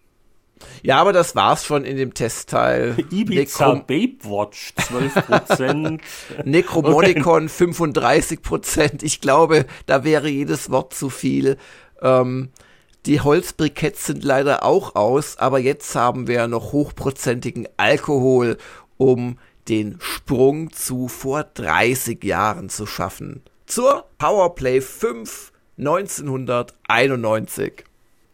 Ja, 0.82 0.98
aber 0.98 1.12
das 1.12 1.35
war's 1.35 1.64
schon 1.64 1.85
in 1.85 1.97
dem 1.97 2.14
Testteil. 2.14 2.97
Ibiza 3.10 3.66
Necrom 3.66 3.86
Babe 3.86 4.24
Watch 4.24 4.73
12%. 4.77 6.01
Necromonicon 6.44 7.48
35%. 7.48 9.02
Ich 9.02 9.20
glaube, 9.20 9.66
da 9.86 10.05
wäre 10.05 10.28
jedes 10.28 10.70
Wort 10.70 10.94
zu 10.94 11.10
viel. 11.10 11.56
Ähm, 12.01 12.51
die 13.06 13.20
Holzbriketts 13.20 14.06
sind 14.06 14.24
leider 14.24 14.64
auch 14.64 14.94
aus, 14.94 15.36
aber 15.38 15.58
jetzt 15.58 15.94
haben 15.94 16.28
wir 16.28 16.46
noch 16.46 16.72
hochprozentigen 16.72 17.68
Alkohol, 17.76 18.56
um 18.96 19.38
den 19.68 19.96
Sprung 20.00 20.72
zu 20.72 21.08
vor 21.08 21.44
30 21.44 22.24
Jahren 22.24 22.68
zu 22.68 22.86
schaffen. 22.86 23.42
Zur 23.66 24.04
Powerplay 24.18 24.80
5 24.80 25.52
1991. 25.78 27.84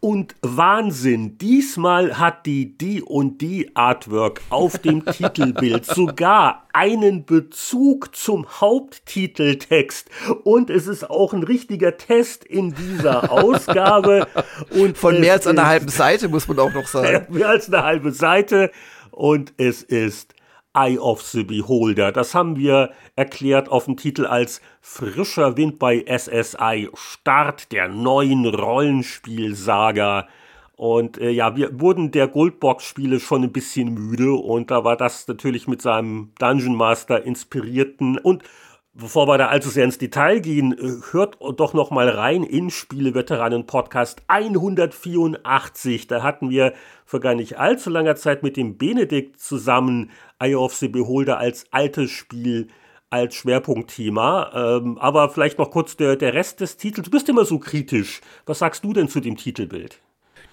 Und 0.01 0.35
Wahnsinn, 0.41 1.37
diesmal 1.37 2.17
hat 2.19 2.45
die 2.45 2.77
D&D 2.77 3.71
Artwork 3.73 4.41
auf 4.49 4.77
dem 4.77 5.03
Titelbild 5.11 5.85
sogar 5.85 6.67
einen 6.71 7.25
Bezug 7.25 8.15
zum 8.15 8.47
Haupttiteltext. 8.61 10.09
Und 10.45 10.69
es 10.69 10.87
ist 10.87 11.09
auch 11.09 11.33
ein 11.33 11.43
richtiger 11.43 11.97
Test 11.97 12.45
in 12.45 12.73
dieser 12.73 13.29
Ausgabe. 13.43 14.27
Und 14.69 14.97
von 14.97 15.19
mehr 15.19 15.33
als 15.33 15.47
einer 15.47 15.67
halben 15.67 15.89
Seite 15.89 16.29
muss 16.29 16.47
man 16.47 16.59
auch 16.59 16.73
noch 16.73 16.87
sagen. 16.87 17.25
Mehr 17.33 17.49
als 17.49 17.67
eine 17.67 17.83
halbe 17.83 18.13
Seite. 18.13 18.71
Und 19.11 19.53
es 19.57 19.83
ist 19.83 20.33
Eye 20.73 20.97
of 20.97 21.21
the 21.21 21.43
Beholder. 21.43 22.11
Das 22.11 22.35
haben 22.35 22.55
wir 22.55 22.91
erklärt 23.15 23.69
auf 23.69 23.85
dem 23.85 23.97
Titel 23.97 24.25
als 24.25 24.61
Frischer 24.81 25.57
Wind 25.57 25.79
bei 25.79 26.05
SSI, 26.05 26.89
Start 26.93 27.71
der 27.71 27.87
neuen 27.87 28.45
Rollenspielsaga. 28.45 30.27
Und 30.75 31.17
äh, 31.17 31.31
ja, 31.31 31.55
wir 31.57 31.79
wurden 31.81 32.11
der 32.11 32.27
Goldbox-Spiele 32.27 33.19
schon 33.19 33.43
ein 33.43 33.51
bisschen 33.51 33.93
müde 33.93 34.31
und 34.33 34.71
da 34.71 34.85
war 34.85 34.95
das 34.95 35.27
natürlich 35.27 35.67
mit 35.67 35.81
seinem 35.81 36.31
Dungeon 36.39 36.75
Master 36.75 37.23
inspirierten 37.23 38.17
und 38.17 38.43
Bevor 38.99 39.27
wir 39.27 39.37
da 39.37 39.47
allzu 39.47 39.69
sehr 39.69 39.85
ins 39.85 39.97
Detail 39.97 40.41
gehen, 40.41 40.73
äh, 40.73 41.13
hört 41.13 41.37
doch 41.57 41.73
noch 41.73 41.89
mal 41.89 42.09
rein 42.09 42.43
in 42.43 42.69
Spieleveteranen 42.69 43.65
Podcast 43.65 44.21
184. 44.27 46.07
Da 46.07 46.21
hatten 46.21 46.49
wir 46.49 46.73
vor 47.05 47.21
gar 47.21 47.33
nicht 47.33 47.57
allzu 47.57 47.91
langer 47.91 48.15
Zeit 48.17 48.43
mit 48.43 48.57
dem 48.57 48.77
Benedikt 48.77 49.39
zusammen 49.39 50.09
Eye 50.39 50.55
of 50.55 50.73
the 50.75 50.87
Beholder 50.87 51.37
als 51.37 51.65
altes 51.71 52.11
Spiel 52.11 52.67
als 53.09 53.35
Schwerpunktthema. 53.35 54.51
Ähm, 54.53 54.97
aber 54.97 55.29
vielleicht 55.29 55.57
noch 55.57 55.71
kurz 55.71 55.97
der, 55.97 56.15
der 56.15 56.33
Rest 56.33 56.61
des 56.61 56.77
Titels. 56.77 57.05
Du 57.05 57.11
bist 57.11 57.29
immer 57.29 57.45
so 57.45 57.59
kritisch. 57.59 58.21
Was 58.45 58.59
sagst 58.59 58.83
du 58.83 58.93
denn 58.93 59.09
zu 59.09 59.19
dem 59.19 59.37
Titelbild? 59.37 59.99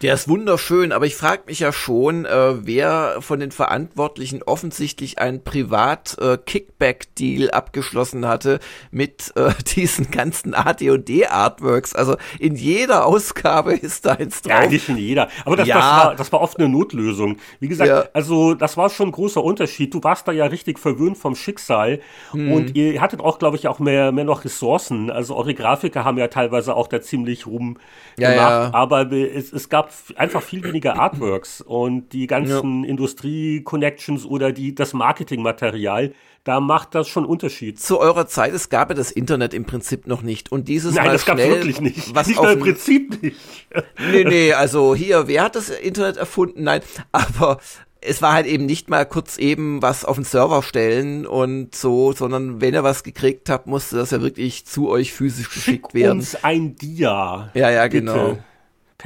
Der 0.02 0.12
ist 0.12 0.28
wunderschön, 0.28 0.92
aber 0.92 1.06
ich 1.06 1.16
frage 1.16 1.44
mich 1.46 1.60
ja 1.60 1.72
schon, 1.72 2.26
äh, 2.26 2.66
wer 2.66 3.16
von 3.20 3.40
den 3.40 3.50
Verantwortlichen 3.50 4.42
offensichtlich 4.42 5.18
einen 5.18 5.42
Privat-Kickback-Deal 5.42 7.48
äh, 7.48 7.52
abgeschlossen 7.52 8.28
hatte 8.28 8.60
mit 8.90 9.32
äh, 9.36 9.52
diesen 9.74 10.10
ganzen 10.10 10.52
AD&D-Artworks. 10.52 11.94
Also 11.94 12.16
in 12.38 12.56
jeder 12.56 13.06
Ausgabe 13.06 13.72
ist 13.72 14.04
da 14.04 14.12
eins 14.12 14.42
drauf. 14.42 14.64
Ja, 14.64 14.68
nicht 14.68 14.86
in 14.90 14.98
jeder. 14.98 15.30
Aber 15.46 15.56
das, 15.56 15.66
ja. 15.66 15.76
das, 15.76 15.84
war, 15.84 16.14
das 16.14 16.30
war 16.32 16.42
oft 16.42 16.58
eine 16.58 16.68
Notlösung. 16.68 17.38
Wie 17.60 17.68
gesagt, 17.68 17.88
ja. 17.88 18.04
also 18.12 18.52
das 18.52 18.76
war 18.76 18.90
schon 18.90 19.08
ein 19.08 19.12
großer 19.12 19.42
Unterschied. 19.42 19.94
Du 19.94 20.04
warst 20.04 20.28
da 20.28 20.32
ja 20.32 20.44
richtig 20.44 20.78
verwöhnt 20.78 21.16
vom 21.16 21.34
Schicksal 21.34 22.00
hm. 22.32 22.52
und 22.52 22.76
ihr 22.76 23.00
hattet 23.00 23.20
auch, 23.20 23.38
glaube 23.38 23.56
ich, 23.56 23.66
auch 23.66 23.78
mehr, 23.78 24.12
mehr 24.12 24.24
noch 24.24 24.44
Ressourcen. 24.44 25.10
Also 25.10 25.34
eure 25.36 25.54
Grafiker 25.54 26.04
haben 26.04 26.18
ja 26.18 26.28
teilweise 26.28 26.76
auch 26.76 26.86
da 26.86 27.00
ziemlich 27.00 27.46
rum 27.46 27.78
ja, 28.18 28.30
gemacht. 28.30 28.74
Aber 28.74 29.10
es, 29.10 29.54
es 29.54 29.70
gab 29.70 29.85
gab 29.86 30.18
einfach 30.18 30.42
viel 30.42 30.62
weniger 30.64 30.98
Artworks 30.98 31.60
und 31.60 32.12
die 32.12 32.26
ganzen 32.26 32.84
ja. 32.84 32.90
Industrie-Connections 32.90 34.24
oder 34.24 34.52
die, 34.52 34.74
das 34.74 34.92
Marketingmaterial, 34.92 36.12
da 36.44 36.60
macht 36.60 36.94
das 36.94 37.08
schon 37.08 37.24
Unterschied. 37.24 37.80
Zu 37.80 37.98
eurer 37.98 38.26
Zeit, 38.26 38.52
es 38.52 38.68
gab 38.68 38.90
ja 38.90 38.94
das 38.94 39.10
Internet 39.10 39.52
im 39.54 39.64
Prinzip 39.64 40.06
noch 40.06 40.22
nicht. 40.22 40.52
Und 40.52 40.68
dieses 40.68 40.94
Nein, 40.94 41.06
Mal 41.06 41.12
das 41.12 41.24
gab 41.24 41.38
wirklich 41.38 41.80
nicht. 41.80 42.14
Was 42.14 42.28
nicht 42.28 42.40
im 42.40 42.60
Prinzip 42.60 43.22
nicht. 43.22 43.36
nee, 44.12 44.24
nee, 44.24 44.52
also 44.52 44.94
hier, 44.94 45.26
wer 45.26 45.44
hat 45.44 45.56
das 45.56 45.70
Internet 45.70 46.16
erfunden? 46.16 46.62
Nein, 46.62 46.82
aber 47.12 47.58
es 48.00 48.22
war 48.22 48.34
halt 48.34 48.46
eben 48.46 48.66
nicht 48.66 48.88
mal 48.88 49.04
kurz 49.06 49.38
eben 49.38 49.82
was 49.82 50.04
auf 50.04 50.16
den 50.16 50.24
Server 50.24 50.62
stellen 50.62 51.26
und 51.26 51.74
so, 51.74 52.12
sondern 52.12 52.60
wenn 52.60 52.74
ihr 52.74 52.84
was 52.84 53.02
gekriegt 53.02 53.50
habt, 53.50 53.66
musste 53.66 53.96
das 53.96 54.12
ja 54.12 54.22
wirklich 54.22 54.64
zu 54.66 54.88
euch 54.88 55.12
physisch 55.12 55.48
geschickt 55.48 55.86
Schick 55.86 55.94
werden. 55.94 56.18
uns 56.18 56.36
ein 56.44 56.76
Dia. 56.76 57.50
Ja, 57.54 57.70
ja, 57.70 57.82
bitte. 57.84 58.04
genau 58.04 58.38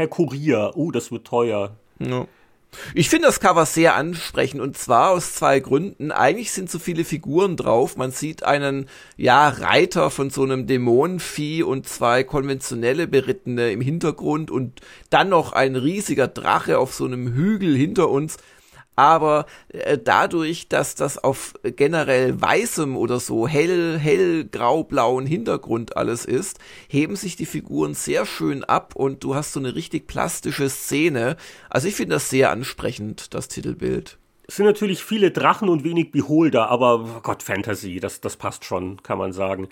per 0.01 0.09
Kurier. 0.09 0.73
Oh, 0.77 0.91
das 0.91 1.13
wird 1.13 1.27
teuer. 1.27 1.77
Ja. 1.99 2.27
Ich 2.95 3.11
finde 3.11 3.27
das 3.27 3.41
Cover 3.41 3.67
sehr 3.67 3.97
ansprechend 3.97 4.63
und 4.63 4.79
zwar 4.79 5.11
aus 5.11 5.35
zwei 5.35 5.61
Gründen. 5.61 6.11
Eigentlich 6.11 6.53
sind 6.53 6.71
so 6.71 6.79
viele 6.79 7.05
Figuren 7.05 7.59
drauf. 7.59 7.99
Man 7.99 8.11
sieht 8.11 8.43
einen, 8.43 8.89
ja, 9.19 9.49
Reiter 9.49 10.11
von 10.11 10.31
so 10.31 10.43
einem 10.43 10.67
Dämonenvieh 10.67 11.65
und 11.65 11.87
zwei 11.87 12.25
konventionelle 12.25 13.09
Berittene 13.09 13.73
im 13.73 13.83
Hintergrund 13.83 14.51
und 14.51 14.81
dann 15.11 15.29
noch 15.29 15.53
ein 15.53 15.77
riesiger 15.77 16.29
Drache 16.29 16.79
auf 16.79 16.95
so 16.95 17.05
einem 17.05 17.35
Hügel 17.35 17.77
hinter 17.77 18.09
uns 18.09 18.39
aber 19.01 19.47
äh, 19.69 19.97
dadurch, 19.97 20.69
dass 20.69 20.95
das 20.95 21.17
auf 21.17 21.55
generell 21.63 22.39
weißem 22.39 22.99
oder 22.99 23.19
so 23.19 23.49
hell, 23.49 23.99
hell, 23.99 24.45
grau-blauen 24.45 25.25
Hintergrund 25.25 25.97
alles 25.97 26.27
ist, 26.27 26.59
heben 26.87 27.17
sich 27.17 27.35
die 27.35 27.47
Figuren 27.47 27.95
sehr 27.95 28.27
schön 28.27 28.63
ab 28.63 28.95
und 28.95 29.25
du 29.25 29.35
hast 29.35 29.55
so 29.55 29.61
eine 29.61 29.75
richtig 29.75 30.07
plastische 30.07 30.69
Szene. 30.69 31.39
Also 31.71 31.89
ich 31.89 31.95
finde 31.95 32.17
das 32.17 32.29
sehr 32.29 32.51
ansprechend, 32.51 33.33
das 33.33 33.49
Titelbild. 33.49 34.19
Es 34.47 34.57
sind 34.57 34.67
natürlich 34.67 35.03
viele 35.03 35.31
Drachen 35.31 35.71
und 35.71 35.83
wenig 35.83 36.11
Beholder, 36.11 36.69
aber 36.69 37.05
oh 37.17 37.21
Gott, 37.23 37.43
Fantasy, 37.43 38.01
das, 38.01 38.21
das 38.21 38.37
passt 38.37 38.67
schon, 38.67 39.03
kann 39.03 39.17
man 39.17 39.33
sagen. 39.33 39.69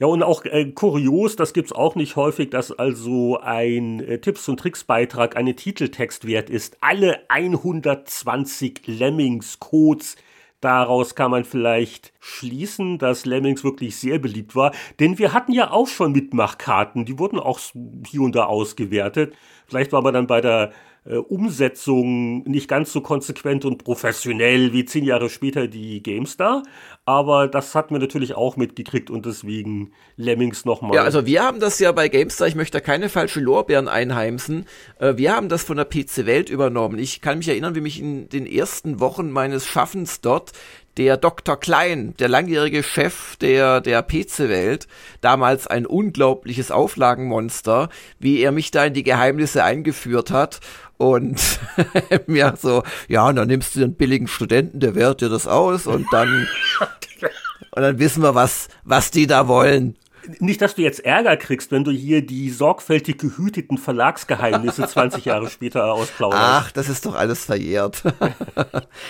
Ja, 0.00 0.06
und 0.06 0.22
auch 0.22 0.44
äh, 0.44 0.66
kurios, 0.66 1.34
das 1.34 1.52
gibt's 1.52 1.72
auch 1.72 1.96
nicht 1.96 2.14
häufig, 2.14 2.50
dass 2.50 2.70
also 2.70 3.40
ein 3.40 3.98
äh, 3.98 4.20
Tipps- 4.20 4.48
und 4.48 4.60
Tricks-Beitrag 4.60 5.36
einen 5.36 5.56
Titeltext 5.56 6.24
wert 6.24 6.50
ist. 6.50 6.76
Alle 6.80 7.28
120 7.28 8.86
Lemmings-Codes. 8.86 10.14
Daraus 10.60 11.16
kann 11.16 11.32
man 11.32 11.44
vielleicht 11.44 12.12
schließen, 12.20 12.98
dass 12.98 13.26
Lemmings 13.26 13.64
wirklich 13.64 13.96
sehr 13.96 14.20
beliebt 14.20 14.54
war. 14.54 14.72
Denn 15.00 15.18
wir 15.18 15.32
hatten 15.32 15.52
ja 15.52 15.72
auch 15.72 15.88
schon 15.88 16.12
Mitmachkarten, 16.12 17.04
die 17.04 17.18
wurden 17.18 17.40
auch 17.40 17.58
hier 18.06 18.20
und 18.22 18.36
da 18.36 18.44
ausgewertet. 18.44 19.34
Vielleicht 19.66 19.92
war 19.92 20.02
man 20.02 20.14
dann 20.14 20.28
bei 20.28 20.40
der 20.40 20.72
Umsetzung 21.16 22.42
nicht 22.42 22.68
ganz 22.68 22.92
so 22.92 23.00
konsequent 23.00 23.64
und 23.64 23.82
professionell 23.82 24.72
wie 24.72 24.84
zehn 24.84 25.04
Jahre 25.04 25.30
später 25.30 25.66
die 25.66 26.02
GameStar. 26.02 26.62
Aber 27.06 27.48
das 27.48 27.74
hatten 27.74 27.94
wir 27.94 27.98
natürlich 27.98 28.34
auch 28.34 28.56
mitgekriegt 28.56 29.08
und 29.08 29.24
deswegen 29.24 29.92
Lemmings 30.16 30.66
nochmal. 30.66 30.94
Ja, 30.94 31.04
also 31.04 31.24
wir 31.24 31.42
haben 31.42 31.60
das 31.60 31.78
ja 31.78 31.92
bei 31.92 32.08
GameStar, 32.08 32.48
ich 32.48 32.54
möchte 32.54 32.78
da 32.78 32.80
keine 32.84 33.08
falsche 33.08 33.40
Lorbeeren 33.40 33.88
einheimsen. 33.88 34.66
Äh, 34.98 35.16
wir 35.16 35.34
haben 35.34 35.48
das 35.48 35.64
von 35.64 35.78
der 35.78 35.86
PC 35.86 36.26
Welt 36.26 36.50
übernommen. 36.50 36.98
Ich 36.98 37.22
kann 37.22 37.38
mich 37.38 37.48
erinnern, 37.48 37.74
wie 37.74 37.80
mich 37.80 38.00
in 38.00 38.28
den 38.28 38.46
ersten 38.46 39.00
Wochen 39.00 39.30
meines 39.30 39.66
Schaffens 39.66 40.20
dort 40.20 40.52
der 40.98 41.16
Dr. 41.16 41.56
Klein, 41.56 42.14
der 42.18 42.28
langjährige 42.28 42.82
Chef 42.82 43.36
der, 43.36 43.80
der 43.80 44.02
PC-Welt, 44.02 44.88
damals 45.20 45.68
ein 45.68 45.86
unglaubliches 45.86 46.72
Auflagenmonster, 46.72 47.88
wie 48.18 48.40
er 48.40 48.50
mich 48.50 48.72
da 48.72 48.84
in 48.84 48.94
die 48.94 49.04
Geheimnisse 49.04 49.62
eingeführt 49.62 50.32
hat 50.32 50.60
und 50.98 51.60
mir 52.26 52.54
so, 52.60 52.82
ja, 53.08 53.26
und 53.26 53.36
dann 53.36 53.48
nimmst 53.48 53.74
du 53.74 53.80
den 53.80 53.94
billigen 53.94 54.28
Studenten, 54.28 54.80
der 54.80 54.94
wehrt 54.94 55.22
dir 55.22 55.28
das 55.30 55.46
aus 55.46 55.86
und 55.86 56.06
dann, 56.12 56.46
und 57.70 57.82
dann 57.82 57.98
wissen 57.98 58.22
wir, 58.22 58.34
was, 58.34 58.68
was 58.84 59.10
die 59.10 59.26
da 59.26 59.48
wollen. 59.48 59.96
Nicht, 60.40 60.60
dass 60.60 60.74
du 60.74 60.82
jetzt 60.82 61.00
Ärger 61.00 61.38
kriegst, 61.38 61.72
wenn 61.72 61.84
du 61.84 61.90
hier 61.90 62.20
die 62.20 62.50
sorgfältig 62.50 63.16
gehüteten 63.16 63.78
Verlagsgeheimnisse 63.78 64.86
20 64.88 65.24
Jahre 65.24 65.48
später 65.48 65.92
ausplauderst. 65.92 66.42
Ach, 66.44 66.70
das 66.72 66.90
ist 66.90 67.06
doch 67.06 67.14
alles 67.14 67.46
verjährt. 67.46 68.02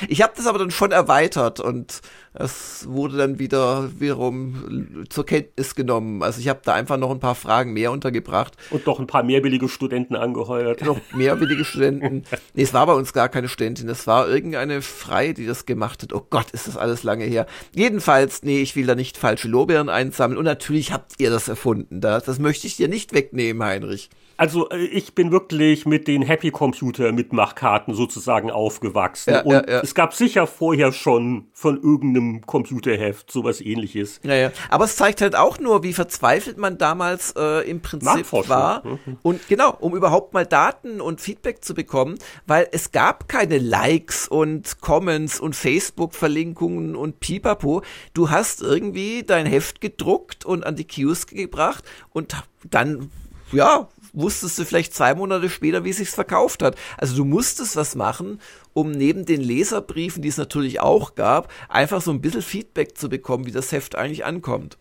ich 0.08 0.22
habe 0.22 0.34
das 0.36 0.46
aber 0.46 0.58
dann 0.58 0.70
schon 0.70 0.92
erweitert 0.92 1.58
und 1.58 2.02
es 2.34 2.86
wurde 2.88 3.16
dann 3.16 3.38
wieder 3.38 3.90
wiederum 3.98 5.06
zur 5.08 5.26
Kenntnis 5.26 5.74
genommen. 5.74 6.22
Also 6.22 6.40
ich 6.40 6.48
habe 6.48 6.60
da 6.64 6.74
einfach 6.74 6.96
noch 6.96 7.10
ein 7.10 7.20
paar 7.20 7.34
Fragen 7.34 7.72
mehr 7.72 7.90
untergebracht. 7.90 8.54
Und 8.70 8.86
noch 8.86 8.98
ein 9.00 9.06
paar 9.06 9.22
mehrwillige 9.22 9.68
Studenten 9.68 10.14
angeheuert. 10.14 10.84
Noch 10.84 11.00
mehrwillige 11.14 11.64
Studenten. 11.64 12.24
nee, 12.54 12.62
es 12.62 12.74
war 12.74 12.86
bei 12.86 12.94
uns 12.94 13.12
gar 13.12 13.28
keine 13.28 13.48
Studentin, 13.48 13.88
es 13.88 14.06
war 14.06 14.28
irgendeine 14.28 14.82
Freie, 14.82 15.34
die 15.34 15.46
das 15.46 15.66
gemacht 15.66 16.02
hat. 16.02 16.12
Oh 16.12 16.26
Gott, 16.28 16.50
ist 16.52 16.68
das 16.68 16.76
alles 16.76 17.02
lange 17.02 17.24
her. 17.24 17.46
Jedenfalls, 17.74 18.42
nee, 18.42 18.60
ich 18.60 18.76
will 18.76 18.86
da 18.86 18.94
nicht 18.94 19.16
falsche 19.16 19.48
Lorbeeren 19.48 19.88
einsammeln. 19.88 20.38
Und 20.38 20.44
natürlich 20.44 20.92
habt 20.92 21.14
ihr 21.18 21.30
das 21.30 21.48
erfunden. 21.48 22.00
Das, 22.00 22.24
das 22.24 22.38
möchte 22.38 22.66
ich 22.66 22.76
dir 22.76 22.88
nicht 22.88 23.14
wegnehmen, 23.14 23.62
Heinrich. 23.62 24.10
Also 24.38 24.70
äh, 24.70 24.86
ich 24.86 25.14
bin 25.14 25.32
wirklich 25.32 25.84
mit 25.84 26.08
den 26.08 26.22
Happy 26.22 26.50
Computer 26.50 27.12
Mitmachkarten 27.12 27.92
sozusagen 27.92 28.50
aufgewachsen. 28.50 29.34
Ja, 29.34 29.40
und 29.42 29.52
ja, 29.52 29.68
ja. 29.68 29.80
es 29.80 29.94
gab 29.94 30.14
sicher 30.14 30.46
vorher 30.46 30.92
schon 30.92 31.48
von 31.52 31.82
irgendeinem 31.82 32.46
Computerheft 32.46 33.30
sowas 33.30 33.60
ähnliches. 33.60 34.20
Ja, 34.22 34.34
ja. 34.34 34.52
Aber 34.70 34.84
es 34.84 34.96
zeigt 34.96 35.20
halt 35.20 35.34
auch 35.34 35.58
nur, 35.58 35.82
wie 35.82 35.92
verzweifelt 35.92 36.56
man 36.56 36.78
damals 36.78 37.34
äh, 37.36 37.68
im 37.68 37.82
Prinzip 37.82 38.32
war. 38.48 38.86
Mhm. 38.86 39.18
Und 39.22 39.48
genau, 39.48 39.76
um 39.80 39.96
überhaupt 39.96 40.32
mal 40.34 40.46
Daten 40.46 41.00
und 41.00 41.20
Feedback 41.20 41.64
zu 41.64 41.74
bekommen, 41.74 42.16
weil 42.46 42.68
es 42.70 42.92
gab 42.92 43.28
keine 43.28 43.58
Likes 43.58 44.28
und 44.28 44.80
Comments 44.80 45.40
und 45.40 45.56
Facebook-Verlinkungen 45.56 46.94
und 46.94 47.18
Pipapo. 47.18 47.82
Du 48.14 48.30
hast 48.30 48.62
irgendwie 48.62 49.24
dein 49.24 49.46
Heft 49.46 49.80
gedruckt 49.80 50.44
und 50.44 50.64
an 50.64 50.76
die 50.76 50.84
Kiosk 50.84 51.34
gebracht 51.34 51.82
und 52.12 52.36
dann 52.70 53.10
ja, 53.52 53.88
wusstest 54.12 54.58
du 54.58 54.64
vielleicht 54.64 54.94
zwei 54.94 55.14
Monate 55.14 55.48
später, 55.48 55.84
wie 55.84 55.90
es 55.90 55.98
sich 55.98 56.10
verkauft 56.10 56.62
hat. 56.62 56.76
Also 56.96 57.16
du 57.16 57.24
musstest 57.24 57.76
was 57.76 57.94
machen, 57.94 58.40
um 58.72 58.90
neben 58.90 59.24
den 59.24 59.40
Leserbriefen, 59.40 60.22
die 60.22 60.28
es 60.28 60.36
natürlich 60.36 60.80
auch 60.80 61.14
gab, 61.14 61.52
einfach 61.68 62.00
so 62.00 62.10
ein 62.10 62.20
bisschen 62.20 62.42
Feedback 62.42 62.96
zu 62.96 63.08
bekommen, 63.08 63.46
wie 63.46 63.52
das 63.52 63.72
Heft 63.72 63.96
eigentlich 63.96 64.24
ankommt. 64.24 64.78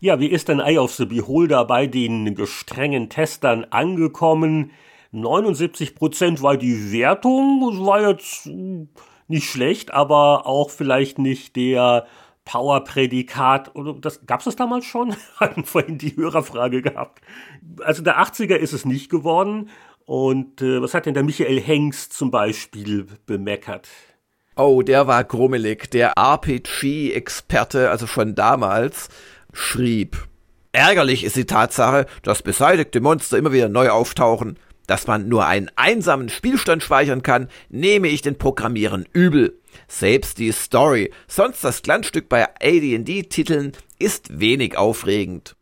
Ja, 0.00 0.18
wie 0.18 0.28
ist 0.28 0.48
denn 0.48 0.60
Eye 0.60 0.78
of 0.78 0.94
the 0.94 1.04
Beholder 1.04 1.64
bei 1.66 1.86
den 1.86 2.34
gestrengen 2.34 3.10
Testern 3.10 3.64
angekommen? 3.64 4.70
79% 5.12 6.40
war 6.40 6.56
die 6.56 6.92
Wertung, 6.92 7.70
das 7.70 7.84
war 7.84 8.08
jetzt 8.08 8.48
nicht 9.28 9.50
schlecht, 9.50 9.92
aber 9.92 10.46
auch 10.46 10.70
vielleicht 10.70 11.18
nicht 11.18 11.56
der 11.56 12.06
Power-Prädikat, 12.44 13.72
gab 14.26 14.40
es 14.40 14.44
das 14.44 14.56
damals 14.56 14.84
schon? 14.84 15.14
Hatten 15.36 15.64
vorhin 15.64 15.98
die 15.98 16.16
Hörerfrage 16.16 16.82
gehabt. 16.82 17.20
Also 17.84 18.02
der 18.02 18.18
80er 18.18 18.56
ist 18.56 18.72
es 18.72 18.84
nicht 18.84 19.10
geworden. 19.10 19.70
Und 20.06 20.60
äh, 20.60 20.82
was 20.82 20.94
hat 20.94 21.06
denn 21.06 21.14
der 21.14 21.22
Michael 21.22 21.60
Hengst 21.60 22.12
zum 22.12 22.30
Beispiel 22.30 23.06
bemeckert? 23.26 23.88
Oh, 24.56 24.82
der 24.82 25.06
war 25.06 25.22
grummelig. 25.22 25.90
Der 25.90 26.14
RPG-Experte, 26.16 27.90
also 27.90 28.06
schon 28.06 28.34
damals, 28.34 29.08
schrieb. 29.52 30.26
Ärgerlich 30.72 31.24
ist 31.24 31.36
die 31.36 31.46
Tatsache, 31.46 32.06
dass 32.22 32.42
beseitigte 32.42 33.00
Monster 33.00 33.38
immer 33.38 33.52
wieder 33.52 33.68
neu 33.68 33.90
auftauchen. 33.90 34.58
Dass 34.90 35.06
man 35.06 35.28
nur 35.28 35.46
einen 35.46 35.70
einsamen 35.76 36.28
Spielstand 36.28 36.82
speichern 36.82 37.22
kann, 37.22 37.46
nehme 37.68 38.08
ich 38.08 38.22
den 38.22 38.38
Programmieren 38.38 39.06
übel. 39.12 39.56
Selbst 39.86 40.38
die 40.38 40.50
Story, 40.50 41.12
sonst 41.28 41.62
das 41.62 41.82
Glanzstück 41.82 42.28
bei 42.28 42.48
AD&D-Titeln, 42.60 43.70
ist 44.00 44.40
wenig 44.40 44.76
aufregend. 44.76 45.54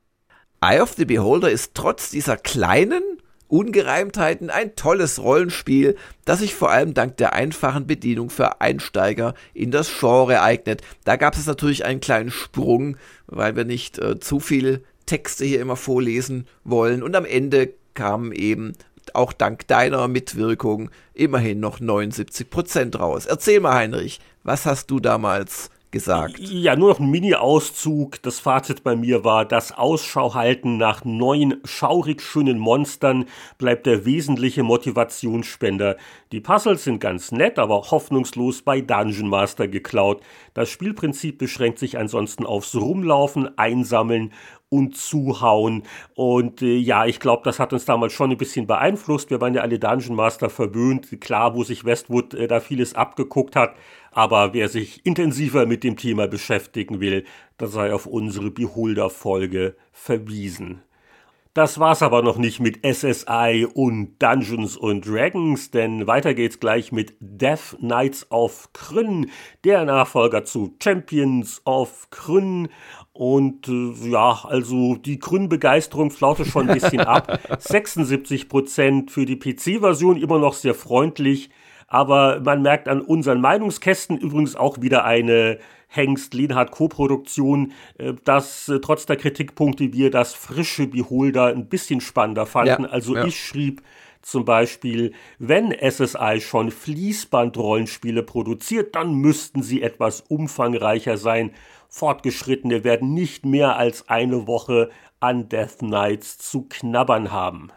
Eye 0.63 0.81
of 0.81 0.95
the 0.95 1.05
Beholder 1.05 1.51
ist 1.51 1.75
trotz 1.75 2.09
dieser 2.09 2.39
kleinen 2.39 3.03
Ungereimtheiten 3.49 4.49
ein 4.49 4.75
tolles 4.77 5.23
Rollenspiel, 5.23 5.97
das 6.25 6.39
sich 6.39 6.55
vor 6.55 6.71
allem 6.71 6.95
dank 6.95 7.19
der 7.19 7.35
einfachen 7.35 7.87
Bedienung 7.87 8.31
für 8.31 8.63
Einsteiger 8.63 9.35
in 9.53 9.71
das 9.71 9.91
Genre 10.01 10.41
eignet. 10.41 10.81
Da 11.05 11.17
gab 11.17 11.35
es 11.35 11.45
natürlich 11.45 11.85
einen 11.85 12.01
kleinen 12.01 12.31
Sprung, 12.31 12.97
weil 13.27 13.57
wir 13.57 13.67
nicht 13.67 13.99
äh, 13.99 14.19
zu 14.21 14.41
viel 14.41 14.85
Texte 15.05 15.45
hier 15.45 15.61
immer 15.61 15.77
vorlesen 15.77 16.47
wollen 16.65 17.03
und 17.03 17.15
am 17.15 17.27
Ende 17.27 17.75
kamen 17.99 18.31
eben 18.31 18.75
auch 19.15 19.33
dank 19.33 19.67
deiner 19.67 20.09
Mitwirkung 20.09 20.91
immerhin 21.15 21.61
noch 21.61 21.81
79 21.81 22.51
Prozent 22.51 22.99
raus. 22.99 23.27
Erzähl 23.27 23.61
mal, 23.61 23.75
Heinrich, 23.75 24.21
was 24.45 24.67
hast 24.67 24.91
du 24.91 25.01
damals 25.01 25.71
gesagt? 25.91 26.39
Ja, 26.39 26.77
nur 26.77 26.91
noch 26.91 27.01
ein 27.01 27.11
Mini-Auszug. 27.11 28.23
Das 28.23 28.41
Fazit 28.41 28.85
bei 28.85 28.97
mir 28.97 29.25
war, 29.25 29.45
das 29.45 29.73
Ausschau 29.73 30.35
halten 30.35 30.77
nach 30.77 31.05
neuen, 31.05 31.61
schaurig 31.65 32.21
schönen 32.21 32.59
Monstern 32.59 33.25
bleibt 33.57 33.87
der 33.87 34.05
wesentliche 34.05 34.63
Motivationsspender. 34.63 35.97
Die 36.33 36.41
Puzzles 36.41 36.85
sind 36.85 37.01
ganz 37.01 37.33
nett, 37.33 37.59
aber 37.59 37.91
hoffnungslos 37.91 38.63
bei 38.63 38.81
Dungeon 38.81 39.29
Master 39.29 39.69
geklaut. 39.69 40.23
Das 40.55 40.69
Spielprinzip 40.69 41.39
beschränkt 41.39 41.79
sich 41.79 41.97
ansonsten 41.97 42.45
aufs 42.45 42.75
Rumlaufen, 42.75 43.57
Einsammeln 43.59 44.33
und 44.69 44.97
zuhauen. 44.97 45.85
Und 46.15 46.63
äh, 46.63 46.77
ja, 46.77 47.07
ich 47.07 47.21
glaube, 47.21 47.43
das 47.45 47.59
hat 47.59 47.73
uns 47.73 47.85
damals 47.85 48.13
schon 48.13 48.31
ein 48.31 48.37
bisschen 48.37 48.67
beeinflusst. 48.67 49.31
Wir 49.31 49.41
waren 49.41 49.55
ja 49.55 49.63
alle 49.63 49.79
Dungeon 49.79 50.15
Master 50.15 50.51
verwöhnt. 50.51 51.21
Klar, 51.21 51.55
wo 51.55 51.65
sich 51.65 51.85
Westwood 51.85 52.35
äh, 52.35 52.47
da 52.47 52.61
vieles 52.61 52.95
abgeguckt 52.95 53.57
hat. 53.57 53.75
Aber 54.11 54.55
wer 54.55 54.69
sich 54.69 55.05
intensiver 55.05 55.67
mit 55.67 55.85
dem 55.85 55.97
Thema 55.97 56.27
beschäftigen 56.27 57.01
will, 57.01 57.25
da 57.57 57.67
sei 57.67 57.93
auf 57.93 58.07
unsere 58.07 58.51
Beholder-Folge 58.51 59.77
verwiesen. 59.93 60.83
Das 61.59 61.81
war's 61.81 62.03
aber 62.03 62.23
noch 62.23 62.39
nicht 62.39 62.61
mit 62.61 62.87
SSI 62.87 63.67
und 63.75 64.23
Dungeons 64.23 64.77
und 64.77 65.05
Dragons, 65.05 65.73
denn 65.73 66.07
weiter 66.07 66.33
geht's 66.33 66.61
gleich 66.61 66.93
mit 66.93 67.15
Death 67.19 67.77
Knights 67.81 68.31
of 68.31 68.73
Krynn, 68.73 69.31
der 69.65 69.85
Nachfolger 69.85 70.45
zu 70.45 70.77
Champions 70.81 71.61
of 71.65 72.11
Krynn. 72.11 72.69
Und 73.13 73.67
äh, 73.67 74.09
ja, 74.09 74.45
also 74.45 74.95
die 74.95 75.19
Krynn-Begeisterung 75.19 76.13
flaute 76.13 76.45
schon 76.45 76.69
ein 76.69 76.75
bisschen 76.75 77.01
ab. 77.01 77.41
76% 77.51 79.11
für 79.11 79.25
die 79.25 79.41
PC-Version, 79.41 80.17
immer 80.17 80.39
noch 80.39 80.55
sehr 80.55 80.75
freundlich. 80.75 81.51
Aber 81.89 82.41
man 82.41 82.63
merkt 82.63 82.87
an 82.87 83.01
unseren 83.01 83.41
Meinungskästen 83.41 84.19
übrigens 84.19 84.55
auch 84.55 84.81
wieder 84.81 85.05
eine 85.05 85.59
Hengst 85.89 86.35
Lienhardt 86.35 86.71
Co-Produktion, 86.71 87.73
äh, 87.97 88.13
dass 88.25 88.69
äh, 88.69 88.79
trotz 88.81 89.07
der 89.07 89.17
Kritikpunkte 89.17 89.93
wir 89.93 90.11
das 90.11 90.35
frische 90.35 90.87
Beholder 90.87 91.47
ein 91.47 91.67
bisschen 91.69 92.01
spannender 92.01 92.47
fanden. 92.47 92.85
Ja, 92.85 92.91
also 92.91 93.17
ja. 93.17 93.25
ich 93.25 93.43
schrieb 93.43 93.83
zum 94.21 94.45
Beispiel, 94.45 95.13
wenn 95.39 95.73
SSI 95.73 96.41
schon 96.41 96.71
Fließband-Rollenspiele 96.71 98.23
produziert, 98.23 98.95
dann 98.95 99.15
müssten 99.15 99.63
sie 99.63 99.81
etwas 99.81 100.21
umfangreicher 100.21 101.17
sein. 101.17 101.53
Fortgeschrittene 101.89 102.85
werden 102.85 103.15
nicht 103.15 103.47
mehr 103.47 103.77
als 103.77 104.09
eine 104.11 104.47
Woche 104.47 104.91
an 105.21 105.49
Death 105.49 105.79
Knights 105.79 106.37
zu 106.37 106.67
knabbern 106.69 107.33
haben. 107.33 107.71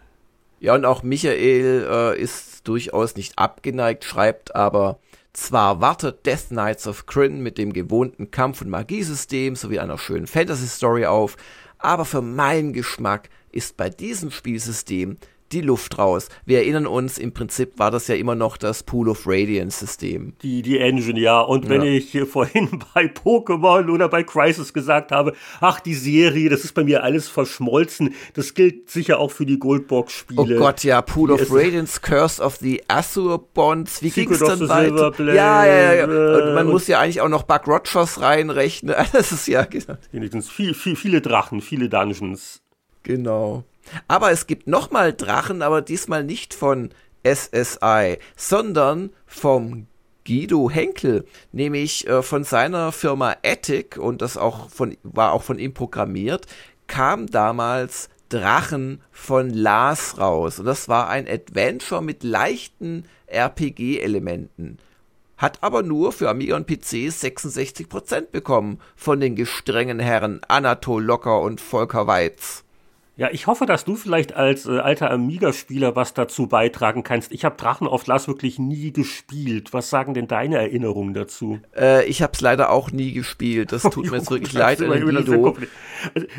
Ja, 0.61 0.75
und 0.75 0.85
auch 0.85 1.01
Michael 1.01 1.87
äh, 1.89 2.21
ist 2.21 2.67
durchaus 2.67 3.15
nicht 3.15 3.39
abgeneigt, 3.39 4.03
schreibt 4.05 4.55
aber, 4.55 4.99
zwar 5.33 5.81
wartet 5.81 6.23
Death 6.27 6.49
Knights 6.49 6.85
of 6.85 7.07
Kryn 7.07 7.41
mit 7.41 7.57
dem 7.57 7.73
gewohnten 7.73 8.29
Kampf- 8.29 8.61
und 8.61 8.69
Magiesystem 8.69 9.55
sowie 9.55 9.79
einer 9.79 9.97
schönen 9.97 10.27
Fantasy-Story 10.27 11.07
auf, 11.07 11.35
aber 11.79 12.05
für 12.05 12.21
meinen 12.21 12.73
Geschmack 12.73 13.29
ist 13.51 13.75
bei 13.75 13.89
diesem 13.89 14.29
Spielsystem 14.29 15.17
die 15.51 15.61
Luft 15.61 15.97
raus. 15.97 16.29
Wir 16.45 16.59
erinnern 16.59 16.87
uns, 16.87 17.17
im 17.17 17.33
Prinzip 17.33 17.77
war 17.77 17.91
das 17.91 18.07
ja 18.07 18.15
immer 18.15 18.35
noch 18.35 18.57
das 18.57 18.83
Pool 18.83 19.09
of 19.09 19.25
Radiance 19.25 19.79
System. 19.79 20.33
Die, 20.41 20.61
die 20.61 20.79
Engine, 20.79 21.19
ja. 21.19 21.39
Und 21.41 21.69
wenn 21.69 21.81
ja. 21.81 21.91
ich 21.91 22.17
vorhin 22.29 22.69
bei 22.93 23.05
Pokémon 23.05 23.89
oder 23.89 24.09
bei 24.09 24.23
Crisis 24.23 24.73
gesagt 24.73 25.11
habe, 25.11 25.33
ach, 25.59 25.79
die 25.79 25.93
Serie, 25.93 26.49
das 26.49 26.63
ist 26.63 26.73
bei 26.73 26.83
mir 26.83 27.03
alles 27.03 27.27
verschmolzen, 27.27 28.13
das 28.33 28.53
gilt 28.53 28.89
sicher 28.89 29.19
auch 29.19 29.31
für 29.31 29.45
die 29.45 29.59
Goldbox-Spiele. 29.59 30.55
Oh 30.57 30.59
Gott, 30.59 30.83
ja, 30.83 31.01
Pool 31.01 31.31
of 31.31 31.51
Radiance, 31.51 31.99
Curse 32.01 32.41
of 32.41 32.57
the 32.57 32.81
Azure 32.87 33.39
Bonds, 33.53 34.01
wie 34.01 34.09
ging's 34.09 34.39
dann 34.39 34.67
weiter? 34.69 35.13
Ja, 35.33 35.65
ja, 35.65 35.93
ja. 35.93 36.05
Und 36.05 36.55
man 36.55 36.65
und 36.67 36.73
muss 36.73 36.87
ja 36.87 36.99
eigentlich 36.99 37.21
auch 37.21 37.29
noch 37.29 37.43
Buck 37.43 37.67
Rogers 37.67 38.21
reinrechnen. 38.21 38.95
Das 39.11 39.31
ist 39.31 39.47
ja, 39.47 39.65
genau. 39.65 39.97
Viel, 40.41 40.73
viel, 40.73 40.95
viele 40.95 41.21
Drachen, 41.21 41.61
viele 41.61 41.89
Dungeons. 41.89 42.61
Genau. 43.03 43.65
Aber 44.07 44.31
es 44.31 44.47
gibt 44.47 44.67
nochmal 44.67 45.13
Drachen, 45.13 45.61
aber 45.61 45.81
diesmal 45.81 46.23
nicht 46.23 46.53
von 46.53 46.89
SSI, 47.23 48.17
sondern 48.35 49.11
vom 49.25 49.87
Guido 50.25 50.69
Henkel, 50.69 51.25
nämlich 51.51 52.07
äh, 52.07 52.21
von 52.21 52.43
seiner 52.43 52.91
Firma 52.91 53.35
Attic 53.43 53.97
und 53.97 54.21
das 54.21 54.37
auch 54.37 54.69
von, 54.69 54.95
war 55.03 55.33
auch 55.33 55.43
von 55.43 55.59
ihm 55.59 55.73
programmiert, 55.73 56.45
kam 56.87 57.27
damals 57.27 58.09
Drachen 58.29 59.01
von 59.11 59.49
Lars 59.49 60.17
raus. 60.17 60.59
Und 60.59 60.65
das 60.65 60.87
war 60.87 61.09
ein 61.09 61.27
Adventure 61.27 62.01
mit 62.01 62.23
leichten 62.23 63.05
RPG-Elementen. 63.27 64.77
Hat 65.37 65.63
aber 65.63 65.81
nur 65.81 66.11
für 66.11 66.29
Amiga 66.29 66.55
und 66.55 66.67
PC 66.67 67.09
66% 67.09 68.27
bekommen 68.31 68.79
von 68.95 69.19
den 69.19 69.35
gestrengen 69.35 69.99
Herren 69.99 70.39
Anatol 70.47 71.03
Locker 71.03 71.41
und 71.41 71.59
Volker 71.59 72.05
Weitz. 72.05 72.63
Ja, 73.21 73.29
ich 73.31 73.45
hoffe, 73.45 73.67
dass 73.67 73.85
du 73.85 73.95
vielleicht 73.95 74.33
als 74.35 74.65
äh, 74.65 74.79
alter 74.79 75.11
Amiga-Spieler 75.11 75.95
was 75.95 76.15
dazu 76.15 76.47
beitragen 76.47 77.03
kannst. 77.03 77.31
Ich 77.31 77.45
habe 77.45 77.55
Drachen 77.55 77.85
auf 77.85 78.07
Lars 78.07 78.27
wirklich 78.27 78.57
nie 78.57 78.91
gespielt. 78.91 79.73
Was 79.73 79.91
sagen 79.91 80.15
denn 80.15 80.27
deine 80.27 80.57
Erinnerungen 80.57 81.13
dazu? 81.13 81.59
Äh, 81.77 82.03
ich 82.05 82.23
habe 82.23 82.33
es 82.33 82.41
leider 82.41 82.71
auch 82.71 82.89
nie 82.89 83.11
gespielt. 83.13 83.73
Das 83.73 83.83
tut 83.91 84.09
mir 84.09 84.17
jetzt 84.17 84.31
wirklich 84.31 84.53
leid. 84.53 84.81
Also, 84.81 85.55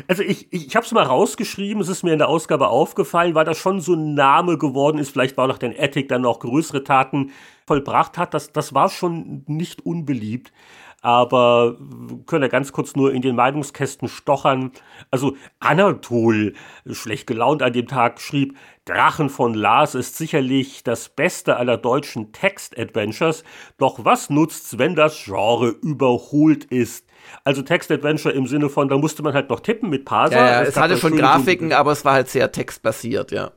also 0.09 0.23
ich, 0.23 0.51
ich, 0.51 0.67
ich 0.67 0.75
habe 0.75 0.85
es 0.85 0.91
mal 0.91 1.03
rausgeschrieben, 1.03 1.81
es 1.81 1.87
ist 1.87 2.03
mir 2.03 2.11
in 2.11 2.19
der 2.19 2.27
Ausgabe 2.27 2.67
aufgefallen, 2.67 3.33
weil 3.33 3.45
das 3.45 3.57
schon 3.57 3.79
so 3.79 3.93
ein 3.93 4.13
Name 4.13 4.57
geworden 4.57 4.97
ist. 4.97 5.11
Vielleicht 5.11 5.37
war 5.37 5.47
noch 5.47 5.59
den 5.59 5.73
Attic 5.79 6.09
dann 6.09 6.23
noch 6.23 6.41
größere 6.41 6.83
Taten 6.83 7.31
vollbracht 7.65 8.17
hat. 8.17 8.33
Das, 8.33 8.51
das 8.51 8.73
war 8.73 8.89
schon 8.89 9.45
nicht 9.47 9.85
unbeliebt 9.85 10.51
aber 11.03 11.77
können 12.27 12.43
ja 12.43 12.47
ganz 12.47 12.71
kurz 12.71 12.95
nur 12.95 13.13
in 13.13 13.21
den 13.21 13.35
Meinungskästen 13.35 14.07
stochern. 14.07 14.71
Also 15.11 15.35
Anatol, 15.59 16.53
schlecht 16.89 17.27
gelaunt 17.27 17.61
an 17.61 17.73
dem 17.73 17.87
Tag, 17.87 18.21
schrieb, 18.21 18.57
Drachen 18.85 19.29
von 19.29 19.53
Lars 19.53 19.95
ist 19.95 20.17
sicherlich 20.17 20.83
das 20.83 21.09
beste 21.09 21.57
aller 21.57 21.77
deutschen 21.77 22.31
Text-Adventures, 22.31 23.43
doch 23.77 24.05
was 24.05 24.29
nutzt's, 24.29 24.77
wenn 24.77 24.95
das 24.95 25.23
Genre 25.25 25.69
überholt 25.69 26.65
ist? 26.65 27.05
Also 27.43 27.61
Text-Adventure 27.61 28.33
im 28.33 28.47
Sinne 28.47 28.69
von, 28.69 28.87
da 28.87 28.97
musste 28.97 29.23
man 29.23 29.33
halt 29.33 29.49
noch 29.49 29.59
tippen 29.59 29.89
mit 29.89 30.05
Parser. 30.05 30.37
Ja, 30.37 30.45
ja 30.45 30.61
es, 30.61 30.69
es 30.69 30.77
hatte 30.77 30.97
schon 30.97 31.17
Grafiken, 31.17 31.73
aber 31.73 31.91
es 31.91 32.05
war 32.05 32.13
halt 32.13 32.29
sehr 32.29 32.51
textbasiert, 32.51 33.31
ja. 33.31 33.51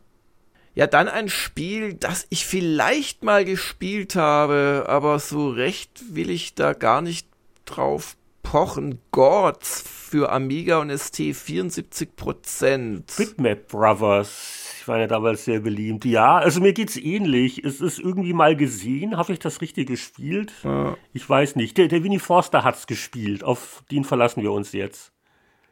Ja, 0.74 0.86
dann 0.86 1.09
ein 1.09 1.28
Spiel, 1.28 1.94
das 1.94 2.27
ich 2.28 2.44
vielleicht 2.44 3.24
mal 3.24 3.44
gespielt 3.44 4.14
habe, 4.14 4.85
aber 4.89 5.18
so 5.20 5.48
recht 5.48 6.14
will 6.14 6.28
ich 6.28 6.55
da 6.55 6.74
gar 6.74 7.01
nicht 7.01 7.28
drauf 7.67 8.17
pochen. 8.43 9.01
Gods 9.11 9.83
für 9.83 10.31
Amiga 10.31 10.79
und 10.79 10.97
ST 10.97 11.19
74%. 11.19 13.17
Bitmap 13.17 13.69
Brothers. 13.69 14.75
Ich 14.81 14.89
war 14.89 14.99
ja 14.99 15.09
damals 15.09 15.45
sehr 15.45 15.61
beliebt. 15.61 16.05
Ja, 16.05 16.37
also 16.37 16.61
mir 16.61 16.73
geht's 16.73 16.97
ähnlich. 16.97 17.65
Es 17.65 17.81
ist 17.81 17.99
irgendwie 17.99 18.33
mal 18.33 18.55
gesehen. 18.55 19.17
Habe 19.17 19.33
ich 19.33 19.41
das 19.41 19.61
richtig 19.61 19.89
gespielt? 19.89 20.53
Ja. 20.63 20.97
Ich 21.13 21.29
weiß 21.29 21.57
nicht. 21.57 21.77
Der, 21.77 21.89
der 21.89 22.05
Winnie 22.05 22.21
Forster 22.21 22.63
hat's 22.63 22.87
gespielt. 22.87 23.43
Auf 23.43 23.83
den 23.91 24.05
verlassen 24.05 24.43
wir 24.43 24.53
uns 24.53 24.71
jetzt. 24.73 25.13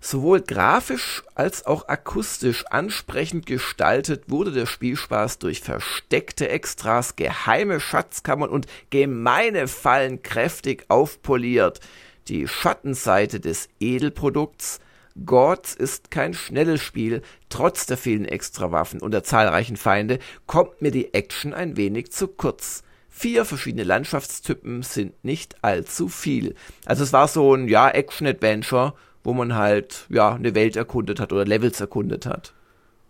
Sowohl 0.06 0.42
grafisch 0.42 1.22
als 1.34 1.64
auch 1.64 1.88
akustisch 1.88 2.66
ansprechend 2.66 3.46
gestaltet 3.46 4.24
wurde 4.28 4.52
der 4.52 4.66
Spielspaß 4.66 5.38
durch 5.38 5.62
versteckte 5.62 6.50
Extras, 6.50 7.16
geheime 7.16 7.80
Schatzkammern 7.80 8.50
und 8.50 8.66
gemeine 8.90 9.66
Fallen 9.66 10.22
kräftig 10.22 10.84
aufpoliert. 10.88 11.80
Die 12.28 12.46
Schattenseite 12.46 13.40
des 13.40 13.70
Edelprodukts 13.80 14.78
Gods 15.24 15.74
ist 15.74 16.10
kein 16.10 16.34
schnelles 16.34 16.82
Spiel, 16.82 17.22
trotz 17.48 17.86
der 17.86 17.96
vielen 17.96 18.26
Extrawaffen 18.26 19.00
und 19.00 19.12
der 19.12 19.24
zahlreichen 19.24 19.78
Feinde 19.78 20.18
kommt 20.46 20.82
mir 20.82 20.90
die 20.90 21.14
Action 21.14 21.54
ein 21.54 21.78
wenig 21.78 22.12
zu 22.12 22.28
kurz. 22.28 22.82
Vier 23.08 23.46
verschiedene 23.46 23.84
Landschaftstypen 23.84 24.82
sind 24.82 25.24
nicht 25.24 25.64
allzu 25.64 26.10
viel. 26.10 26.56
Also 26.84 27.04
es 27.04 27.14
war 27.14 27.26
so 27.26 27.54
ein, 27.54 27.68
ja, 27.68 27.88
Action-Adventure 27.88 28.92
wo 29.24 29.32
man 29.32 29.54
halt 29.56 30.06
ja 30.10 30.34
eine 30.34 30.54
Welt 30.54 30.76
erkundet 30.76 31.18
hat 31.18 31.32
oder 31.32 31.44
Levels 31.44 31.80
erkundet 31.80 32.26
hat. 32.26 32.54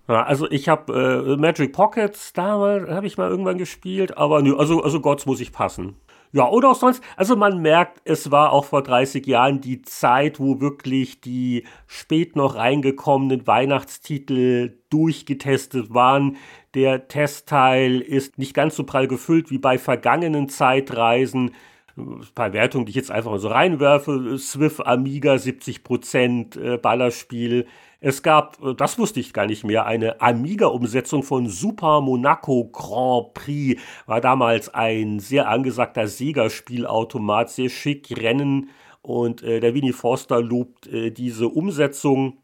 Ja, 0.09 0.23
also 0.23 0.51
ich 0.51 0.69
habe 0.69 1.35
äh, 1.35 1.37
Magic 1.37 1.73
Pockets 1.73 2.33
damals 2.33 2.89
habe 2.91 3.07
ich 3.07 3.19
mal 3.19 3.31
irgendwann 3.31 3.59
gespielt, 3.59 4.17
aber 4.17 4.43
nö, 4.43 4.57
also 4.57 4.83
also 4.83 5.01
Gods 5.01 5.27
muss 5.27 5.41
ich 5.41 5.53
passen. 5.53 5.97
Ja, 6.35 6.49
oder 6.49 6.71
auch 6.71 6.75
sonst, 6.75 7.01
also 7.17 7.37
man 7.37 7.63
merkt, 7.63 8.01
es 8.05 8.33
war 8.33 8.53
auch 8.53 8.65
vor 8.65 8.83
30 8.83 9.25
Jahren 9.25 9.61
die 9.61 9.83
Zeit, 9.83 10.41
wo 10.41 10.61
wirklich 10.61 11.21
die 11.21 11.65
spät 11.87 12.35
noch 12.35 12.57
reingekommenen 12.57 13.47
Weihnachtstitel 13.47 14.81
durchgetestet 14.91 15.95
waren. 15.95 16.37
Der 16.75 17.07
Testteil 17.07 18.01
ist 18.01 18.37
nicht 18.37 18.53
ganz 18.53 18.75
so 18.75 18.83
prall 18.83 19.07
gefüllt 19.07 19.53
wie 19.53 19.59
bei 19.59 19.79
vergangenen 19.79 20.49
Zeitreisen 20.49 21.53
ein 21.97 22.27
paar 22.35 22.53
Wertungen, 22.53 22.87
die 22.87 22.91
ich 22.91 22.97
jetzt 22.97 23.11
einfach 23.11 23.31
mal 23.31 23.39
so 23.39 23.49
reinwerfe. 23.49 24.37
Swift 24.39 24.85
Amiga 24.87 25.35
70% 25.35 26.59
äh, 26.61 26.77
Ballerspiel. 26.79 27.67
Es 28.01 28.23
gab, 28.23 28.63
äh, 28.63 28.75
das 28.75 28.99
wusste 28.99 29.21
ich 29.21 29.33
gar 29.33 29.47
nicht 29.47 29.65
mehr, 29.65 29.87
eine 29.87 30.21
Amiga-Umsetzung 30.21 31.23
von 31.23 31.49
Super 31.49 32.01
Monaco 32.01 32.69
Grand 32.73 33.35
Prix. 33.35 33.81
War 34.07 34.21
damals 34.21 34.75
ein 34.75 35.21
sehr 35.21 35.49
angesagter 35.49 36.09
Sega-Spielautomat, 36.09 37.51
sehr 37.51 37.69
schick, 37.69 38.17
Rennen. 38.17 38.71
Und 39.01 39.43
äh, 39.43 39.61
der 39.61 39.75
Winnie 39.75 39.93
Forster 39.93 40.41
lobt 40.41 40.87
äh, 40.87 41.11
diese 41.11 41.49
Umsetzung. 41.49 42.39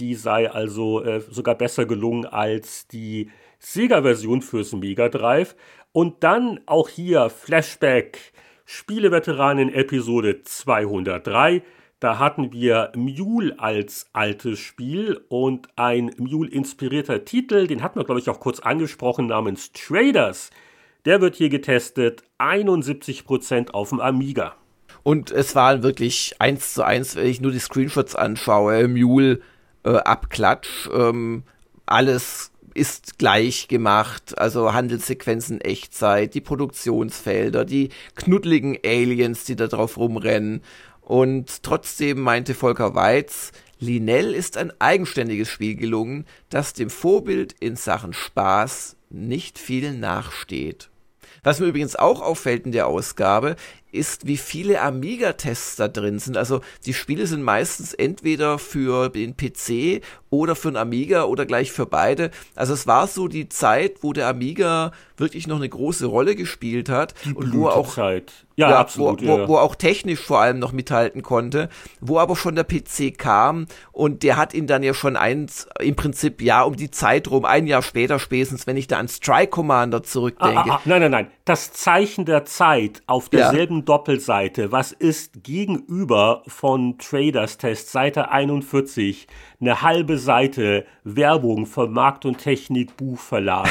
Die 0.00 0.14
sei 0.16 0.50
also 0.50 1.04
äh, 1.04 1.20
sogar 1.20 1.54
besser 1.54 1.86
gelungen 1.86 2.26
als 2.26 2.88
die 2.88 3.30
Sega-Version 3.60 4.42
fürs 4.42 4.72
Mega 4.72 5.08
Drive. 5.08 5.54
Und 5.92 6.24
dann 6.24 6.60
auch 6.66 6.88
hier 6.88 7.30
Flashback 7.30 8.32
Spieleveteranen 8.68 9.72
Episode 9.72 10.42
203. 10.42 11.62
Da 12.00 12.18
hatten 12.18 12.52
wir 12.52 12.90
Mule 12.96 13.54
als 13.60 14.10
altes 14.12 14.58
Spiel 14.58 15.20
und 15.28 15.68
ein 15.76 16.10
Mule-inspirierter 16.18 17.24
Titel, 17.24 17.68
den 17.68 17.80
hatten 17.84 18.00
wir, 18.00 18.04
glaube 18.04 18.20
ich, 18.20 18.28
auch 18.28 18.40
kurz 18.40 18.58
angesprochen, 18.58 19.28
namens 19.28 19.70
Traders. 19.70 20.50
Der 21.04 21.20
wird 21.20 21.36
hier 21.36 21.48
getestet, 21.48 22.24
71% 22.40 23.70
auf 23.70 23.90
dem 23.90 24.00
Amiga. 24.00 24.56
Und 25.04 25.30
es 25.30 25.54
war 25.54 25.84
wirklich 25.84 26.34
eins 26.40 26.74
zu 26.74 26.82
eins, 26.82 27.14
wenn 27.14 27.28
ich 27.28 27.40
nur 27.40 27.52
die 27.52 27.60
Screenshots 27.60 28.16
anschaue, 28.16 28.88
Mule, 28.88 29.38
äh, 29.84 29.90
Abklatsch, 29.90 30.88
ähm, 30.92 31.44
alles 31.86 32.50
ist 32.76 33.18
gleich 33.18 33.68
gemacht, 33.68 34.38
also 34.38 34.72
Handelssequenzen 34.72 35.60
Echtzeit, 35.60 36.34
die 36.34 36.40
Produktionsfelder, 36.40 37.64
die 37.64 37.90
knuddeligen 38.14 38.78
Aliens, 38.84 39.44
die 39.44 39.56
da 39.56 39.66
drauf 39.66 39.96
rumrennen. 39.96 40.62
Und 41.00 41.62
trotzdem 41.62 42.20
meinte 42.20 42.54
Volker 42.54 42.94
Weitz, 42.94 43.52
Linell 43.78 44.34
ist 44.34 44.56
ein 44.56 44.72
eigenständiges 44.80 45.50
Spiel 45.50 45.76
gelungen, 45.76 46.24
das 46.48 46.72
dem 46.72 46.88
Vorbild 46.88 47.54
in 47.60 47.76
Sachen 47.76 48.14
Spaß 48.14 48.96
nicht 49.10 49.58
viel 49.58 49.92
nachsteht. 49.92 50.88
Was 51.46 51.60
mir 51.60 51.66
übrigens 51.66 51.94
auch 51.94 52.22
auffällt 52.22 52.66
in 52.66 52.72
der 52.72 52.88
Ausgabe, 52.88 53.54
ist, 53.92 54.26
wie 54.26 54.36
viele 54.36 54.80
Amiga-Tests 54.80 55.76
da 55.76 55.86
drin 55.86 56.18
sind. 56.18 56.36
Also 56.36 56.60
die 56.86 56.92
Spiele 56.92 57.28
sind 57.28 57.40
meistens 57.40 57.94
entweder 57.94 58.58
für 58.58 59.10
den 59.10 59.36
PC 59.36 60.02
oder 60.28 60.56
für 60.56 60.72
den 60.72 60.76
Amiga 60.76 61.22
oder 61.22 61.46
gleich 61.46 61.70
für 61.70 61.86
beide. 61.86 62.32
Also 62.56 62.74
es 62.74 62.88
war 62.88 63.06
so 63.06 63.28
die 63.28 63.48
Zeit, 63.48 64.02
wo 64.02 64.12
der 64.12 64.26
Amiga 64.26 64.90
wirklich 65.18 65.46
noch 65.46 65.58
eine 65.58 65.68
große 65.68 66.06
Rolle 66.06 66.34
gespielt 66.34 66.88
hat 66.88 67.14
die 67.24 67.34
und 67.34 67.54
wo 67.54 67.68
auch 67.68 67.94
Zeit. 67.94 68.32
Ja, 68.56 68.70
ja 68.70 68.78
absolut, 68.78 69.24
wo. 69.26 69.40
Wo, 69.40 69.48
wo 69.48 69.56
auch 69.58 69.74
technisch 69.74 70.20
vor 70.20 70.40
allem 70.40 70.58
noch 70.58 70.72
mithalten 70.72 71.22
konnte, 71.22 71.68
wo 72.00 72.18
aber 72.18 72.36
schon 72.36 72.54
der 72.54 72.64
PC 72.64 73.16
kam 73.16 73.66
und 73.92 74.22
der 74.22 74.38
hat 74.38 74.54
ihn 74.54 74.66
dann 74.66 74.82
ja 74.82 74.94
schon 74.94 75.16
eins 75.16 75.68
im 75.78 75.94
Prinzip 75.94 76.40
ja 76.40 76.62
um 76.62 76.74
die 76.74 76.90
Zeit 76.90 77.30
rum, 77.30 77.44
ein 77.44 77.66
Jahr 77.66 77.82
später 77.82 78.18
spätestens, 78.18 78.66
wenn 78.66 78.78
ich 78.78 78.86
da 78.86 78.98
an 78.98 79.08
Strike 79.08 79.48
Commander 79.48 80.02
zurückdenke. 80.02 80.56
Ah, 80.58 80.64
ah, 80.66 80.74
ah, 80.76 80.80
nein, 80.86 81.02
nein, 81.02 81.10
nein. 81.10 81.30
Das 81.44 81.72
Zeichen 81.72 82.24
der 82.24 82.46
Zeit 82.46 83.02
auf 83.06 83.28
derselben 83.28 83.78
ja. 83.78 83.82
Doppelseite, 83.82 84.72
was 84.72 84.92
ist 84.92 85.44
gegenüber 85.44 86.42
von 86.46 86.96
Traders 86.98 87.58
Test 87.58 87.92
Seite 87.92 88.30
41 88.30 89.26
eine 89.60 89.82
halbe 89.82 90.18
Seite 90.18 90.84
Werbung 91.04 91.66
von 91.66 91.92
Markt 91.92 92.24
und 92.24 92.38
Technik 92.38 92.96
Buchverlag. 92.96 93.68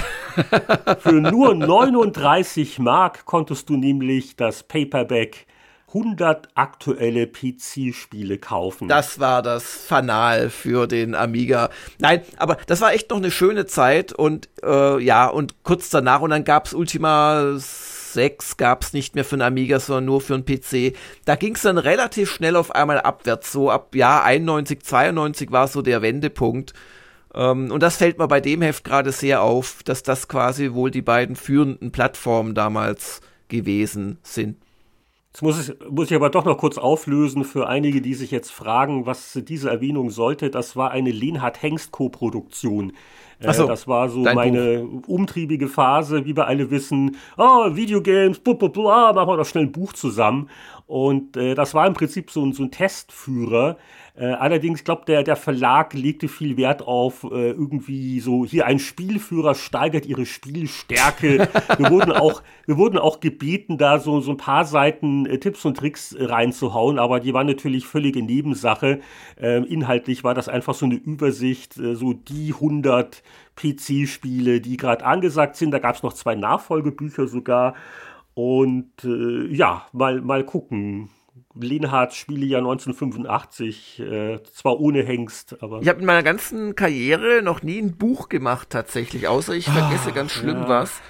Für 1.00 1.22
nur 1.22 1.54
39 1.54 2.80
Mark 2.80 3.26
konntest 3.26 3.70
du 3.70 3.78
nämlich 3.78 4.36
das 4.36 4.64
Paperback 4.64 5.46
100 5.96 6.50
aktuelle 6.56 7.26
PC-Spiele 7.26 8.38
kaufen. 8.38 8.90
Das 8.90 9.20
war 9.20 9.42
das 9.42 9.64
Fanal 9.64 10.50
für 10.50 10.88
den 10.88 11.16
Amiga. 11.16 11.70
Nein, 12.00 12.22
aber 12.38 12.58
das 12.68 12.82
war 12.82 12.94
echt 12.94 13.12
noch 13.12 13.18
eine 13.18 13.32
schöne 13.32 13.66
Zeit 13.66 14.12
und 14.12 14.50
äh, 14.62 15.02
ja, 15.02 15.28
und 15.28 15.64
kurz 15.64 15.90
danach 15.90 16.20
und 16.20 16.32
dann 16.32 16.44
gab's 16.44 16.74
Ultima 16.74 17.56
6 18.16 18.58
gab 18.58 18.82
es 18.82 18.94
nicht 18.94 19.14
mehr 19.14 19.24
für 19.24 19.36
einen 19.36 19.44
Amiga, 19.44 19.80
sondern 19.80 20.06
nur 20.06 20.22
für 20.22 20.34
einen 20.34 20.46
PC. 20.46 20.98
Da 21.26 21.36
ging 21.36 21.54
es 21.54 21.62
dann 21.62 21.78
relativ 21.78 22.32
schnell 22.32 22.56
auf 22.56 22.74
einmal 22.74 23.00
abwärts. 23.00 23.52
So 23.52 23.70
ab 23.70 23.94
Jahr 23.94 24.24
91, 24.24 24.82
92 24.82 25.52
war 25.52 25.68
so 25.68 25.84
der 25.84 26.02
Wendepunkt. 26.02 26.74
Ähm, 27.36 27.72
und 27.72 27.84
das 27.84 27.98
fällt 27.98 28.18
mir 28.18 28.28
bei 28.28 28.42
dem 28.42 28.64
Heft 28.64 28.84
gerade 28.84 29.12
sehr 29.12 29.44
auf, 29.44 29.84
dass 29.84 30.02
das 30.02 30.28
quasi 30.28 30.74
wohl 30.74 30.90
die 30.90 31.04
beiden 31.04 31.36
führenden 31.36 31.92
Plattformen 31.92 32.56
damals 32.56 33.22
gewesen 33.50 34.18
sind. 34.24 34.58
Jetzt 35.32 35.42
muss 35.42 35.68
ich, 35.70 35.76
muss 35.90 36.10
ich 36.10 36.16
aber 36.16 36.30
doch 36.30 36.46
noch 36.46 36.58
kurz 36.58 36.78
auflösen 36.78 37.44
für 37.44 37.68
einige, 37.68 38.02
die 38.02 38.14
sich 38.14 38.32
jetzt 38.32 38.52
fragen, 38.52 39.06
was 39.06 39.38
diese 39.44 39.70
Erwähnung 39.70 40.10
sollte. 40.10 40.50
Das 40.50 40.78
war 40.78 40.92
eine 40.92 41.12
Lenhard 41.12 41.62
Hengst 41.62 41.92
Co-Produktion. 41.92 42.92
Äh, 42.92 42.94
so, 43.40 43.68
das 43.68 43.88
war 43.88 44.10
so 44.10 44.20
meine 44.22 44.80
Buch. 44.80 45.08
umtriebige 45.08 45.68
Phase, 45.68 46.26
wie 46.26 46.36
wir 46.36 46.48
alle 46.48 46.70
wissen. 46.72 47.18
Oh, 47.38 47.76
Videogames, 47.76 48.40
bla 48.40 48.54
bla 48.54 48.68
bla, 48.70 49.14
machen 49.14 49.30
wir 49.30 49.38
doch 49.38 49.46
schnell 49.46 49.66
ein 49.66 49.72
Buch 49.72 49.94
zusammen. 49.94 50.50
Und 50.88 51.36
äh, 51.36 51.56
das 51.56 51.74
war 51.74 51.88
im 51.88 51.94
Prinzip 51.94 52.32
so, 52.32 52.50
so 52.52 52.64
ein 52.64 52.72
Testführer. 52.72 53.78
Äh, 54.18 54.28
allerdings, 54.28 54.86
glaube 54.86 55.04
der, 55.08 55.24
der 55.24 55.36
Verlag 55.36 55.94
legte 55.94 56.30
viel 56.30 56.56
Wert 56.56 56.82
auf 56.82 57.24
äh, 57.26 57.52
irgendwie 57.52 58.22
so, 58.22 58.46
hier 58.46 58.66
ein 58.66 58.80
Spielführer 58.80 59.56
steigert 59.56 60.06
ihre 60.06 60.26
Spielstärke. 60.26 61.50
wir, 61.78 61.90
wurden 61.90 62.14
auch, 62.14 62.42
wir 62.66 62.78
wurden 62.78 62.98
auch 62.98 63.20
gebeten, 63.20 63.78
da 63.78 64.00
so, 64.00 64.22
so 64.22 64.32
ein 64.32 64.38
paar 64.38 64.64
Seiten 64.64 65.26
äh, 65.26 65.38
Tipps 65.38 65.66
und 65.66 65.76
Tricks 65.76 66.14
äh, 66.14 66.24
reinzuhauen, 66.24 66.98
aber 66.98 67.20
die 67.20 67.34
waren 67.34 67.48
natürlich 67.48 67.86
völlige 67.86 68.24
Nebensache. 68.24 69.02
Ähm, 69.38 69.66
inhaltlich 69.66 70.24
war 70.24 70.34
das 70.34 70.48
einfach 70.48 70.76
so 70.76 70.86
eine 70.86 70.96
Übersicht, 70.96 71.78
äh, 71.78 71.96
so 71.96 72.14
die 72.14 72.54
100 72.54 73.22
PC-Spiele, 73.58 74.62
die 74.62 74.78
gerade 74.78 75.06
angesagt 75.06 75.58
sind. 75.58 75.72
Da 75.72 75.80
gab 75.80 75.96
es 75.96 76.04
noch 76.04 76.14
zwei 76.14 76.36
Nachfolgebücher 76.36 77.28
sogar. 77.28 77.76
Und 78.34 78.92
äh, 79.04 79.48
ja, 79.48 79.88
mal, 79.92 80.22
mal 80.22 80.46
gucken. 80.46 81.10
Lenhardt 81.56 82.14
spiele 82.14 82.46
ja 82.46 82.58
1985, 82.60 84.00
äh, 84.00 84.40
zwar 84.54 84.80
ohne 84.80 85.04
Hengst, 85.04 85.62
aber. 85.62 85.82
Ich 85.82 85.88
habe 85.88 86.00
in 86.00 86.06
meiner 86.06 86.24
ganzen 86.24 86.76
Karriere 86.76 87.42
noch 87.42 87.64
nie 87.64 87.80
ein 87.80 87.98
Buch 87.98 88.30
gemacht, 88.30 88.70
tatsächlich, 88.70 89.28
außer 89.28 89.54
ich 89.54 89.66
vergesse 89.66 90.10
ah, 90.10 90.16
ganz 90.16 90.32
schlimm 90.32 90.62
ja. 90.64 90.70
was. 90.70 91.02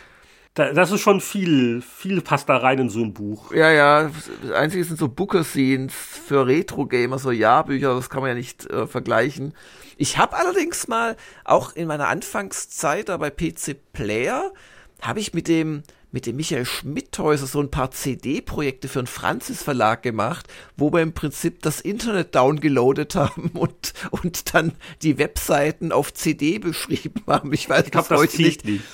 Da, 0.53 0.71
das 0.71 0.91
ist 0.91 1.01
schon 1.01 1.19
viel, 1.19 1.81
viel 1.81 2.21
passt 2.21 2.47
da 2.47 2.55
rein 2.55 2.79
in 2.79 2.89
so 2.89 3.01
ein 3.01 3.13
Buch. 3.13 3.51
Ja, 3.53 3.71
ja. 3.71 4.09
Das 4.41 4.51
Einzige 4.51 4.85
sind 4.85 4.97
so 4.97 5.09
Booker-Scenes 5.09 5.93
für 5.93 6.47
Retro-Gamer, 6.47 7.19
so 7.19 7.31
Jahrbücher, 7.31 7.93
das 7.93 8.09
kann 8.09 8.21
man 8.21 8.29
ja 8.29 8.35
nicht 8.35 8.65
äh, 8.69 8.87
vergleichen. 8.87 9.53
Ich 9.97 10.17
habe 10.17 10.37
allerdings 10.37 10.87
mal, 10.87 11.17
auch 11.43 11.73
in 11.75 11.87
meiner 11.87 12.07
Anfangszeit 12.07 13.09
da 13.09 13.17
bei 13.17 13.29
PC 13.29 13.75
Player, 13.91 14.53
habe 15.01 15.19
ich 15.19 15.33
mit 15.33 15.49
dem 15.49 15.83
mit 16.15 16.25
dem 16.27 16.37
Michael 16.37 16.63
Schmidthäuser 16.63 17.45
so 17.45 17.59
ein 17.59 17.69
paar 17.69 17.91
CD-Projekte 17.91 18.87
für 18.87 18.99
einen 18.99 19.07
Franzis 19.07 19.61
Verlag 19.61 20.01
gemacht, 20.01 20.47
wo 20.77 20.93
wir 20.93 21.01
im 21.01 21.11
Prinzip 21.11 21.61
das 21.61 21.81
Internet 21.81 22.33
downgeloadet 22.35 23.15
haben 23.15 23.49
und, 23.53 23.93
und 24.11 24.55
dann 24.55 24.71
die 25.01 25.17
Webseiten 25.17 25.91
auf 25.91 26.13
CD 26.13 26.57
beschrieben 26.57 27.21
haben. 27.27 27.51
Ich 27.51 27.69
weiß 27.69 27.87
ich 27.87 27.91
glaub, 27.91 28.07
bis 28.07 28.17
heute 28.17 28.41
nicht. 28.41 28.63
nicht. 28.63 28.85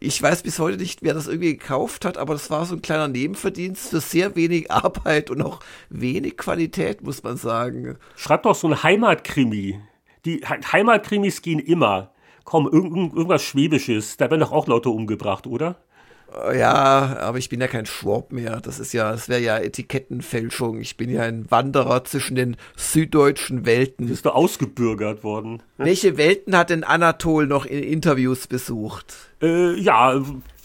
Ich 0.00 0.20
weiß 0.20 0.42
bis 0.42 0.58
heute 0.58 0.76
nicht, 0.76 1.04
wer 1.04 1.14
das 1.14 1.28
irgendwie 1.28 1.56
gekauft 1.56 2.04
hat, 2.04 2.18
aber 2.18 2.34
das 2.34 2.50
war 2.50 2.66
so 2.66 2.74
ein 2.74 2.82
kleiner 2.82 3.06
Nebenverdienst 3.06 3.90
für 3.90 4.00
sehr 4.00 4.34
wenig 4.34 4.68
Arbeit 4.72 5.30
und 5.30 5.42
auch 5.42 5.60
wenig 5.88 6.36
Qualität, 6.36 7.00
muss 7.00 7.22
man 7.22 7.36
sagen. 7.36 7.96
Schreib 8.16 8.42
doch 8.42 8.56
so 8.56 8.66
ein 8.66 8.82
Heimatkrimi. 8.82 9.78
Die 10.24 10.40
Heimatkrimis 10.44 11.42
gehen 11.42 11.60
immer. 11.60 12.10
Komm, 12.42 12.66
irgendwas 12.66 13.44
Schwäbisches. 13.44 14.16
Da 14.16 14.28
werden 14.30 14.40
doch 14.40 14.52
auch 14.52 14.66
Leute 14.66 14.90
umgebracht, 14.90 15.46
oder? 15.46 15.76
Ja, 16.54 17.16
aber 17.20 17.38
ich 17.38 17.48
bin 17.48 17.60
ja 17.60 17.66
kein 17.66 17.86
Schwab 17.86 18.32
mehr. 18.32 18.60
Das 18.60 18.78
ist 18.78 18.92
ja, 18.92 19.10
das 19.12 19.28
wäre 19.28 19.40
ja 19.40 19.58
Etikettenfälschung. 19.58 20.80
Ich 20.80 20.96
bin 20.96 21.08
ja 21.08 21.22
ein 21.22 21.50
Wanderer 21.50 22.04
zwischen 22.04 22.34
den 22.34 22.56
süddeutschen 22.76 23.64
Welten. 23.64 24.08
Bist 24.08 24.26
du 24.26 24.30
ausgebürgert 24.30 25.24
worden? 25.24 25.62
Welche 25.78 26.16
Welten 26.18 26.56
hat 26.56 26.70
denn 26.70 26.84
Anatol 26.84 27.46
noch 27.46 27.64
in 27.64 27.82
Interviews 27.82 28.46
besucht? 28.46 29.14
Äh, 29.40 29.74
ja, 29.80 30.20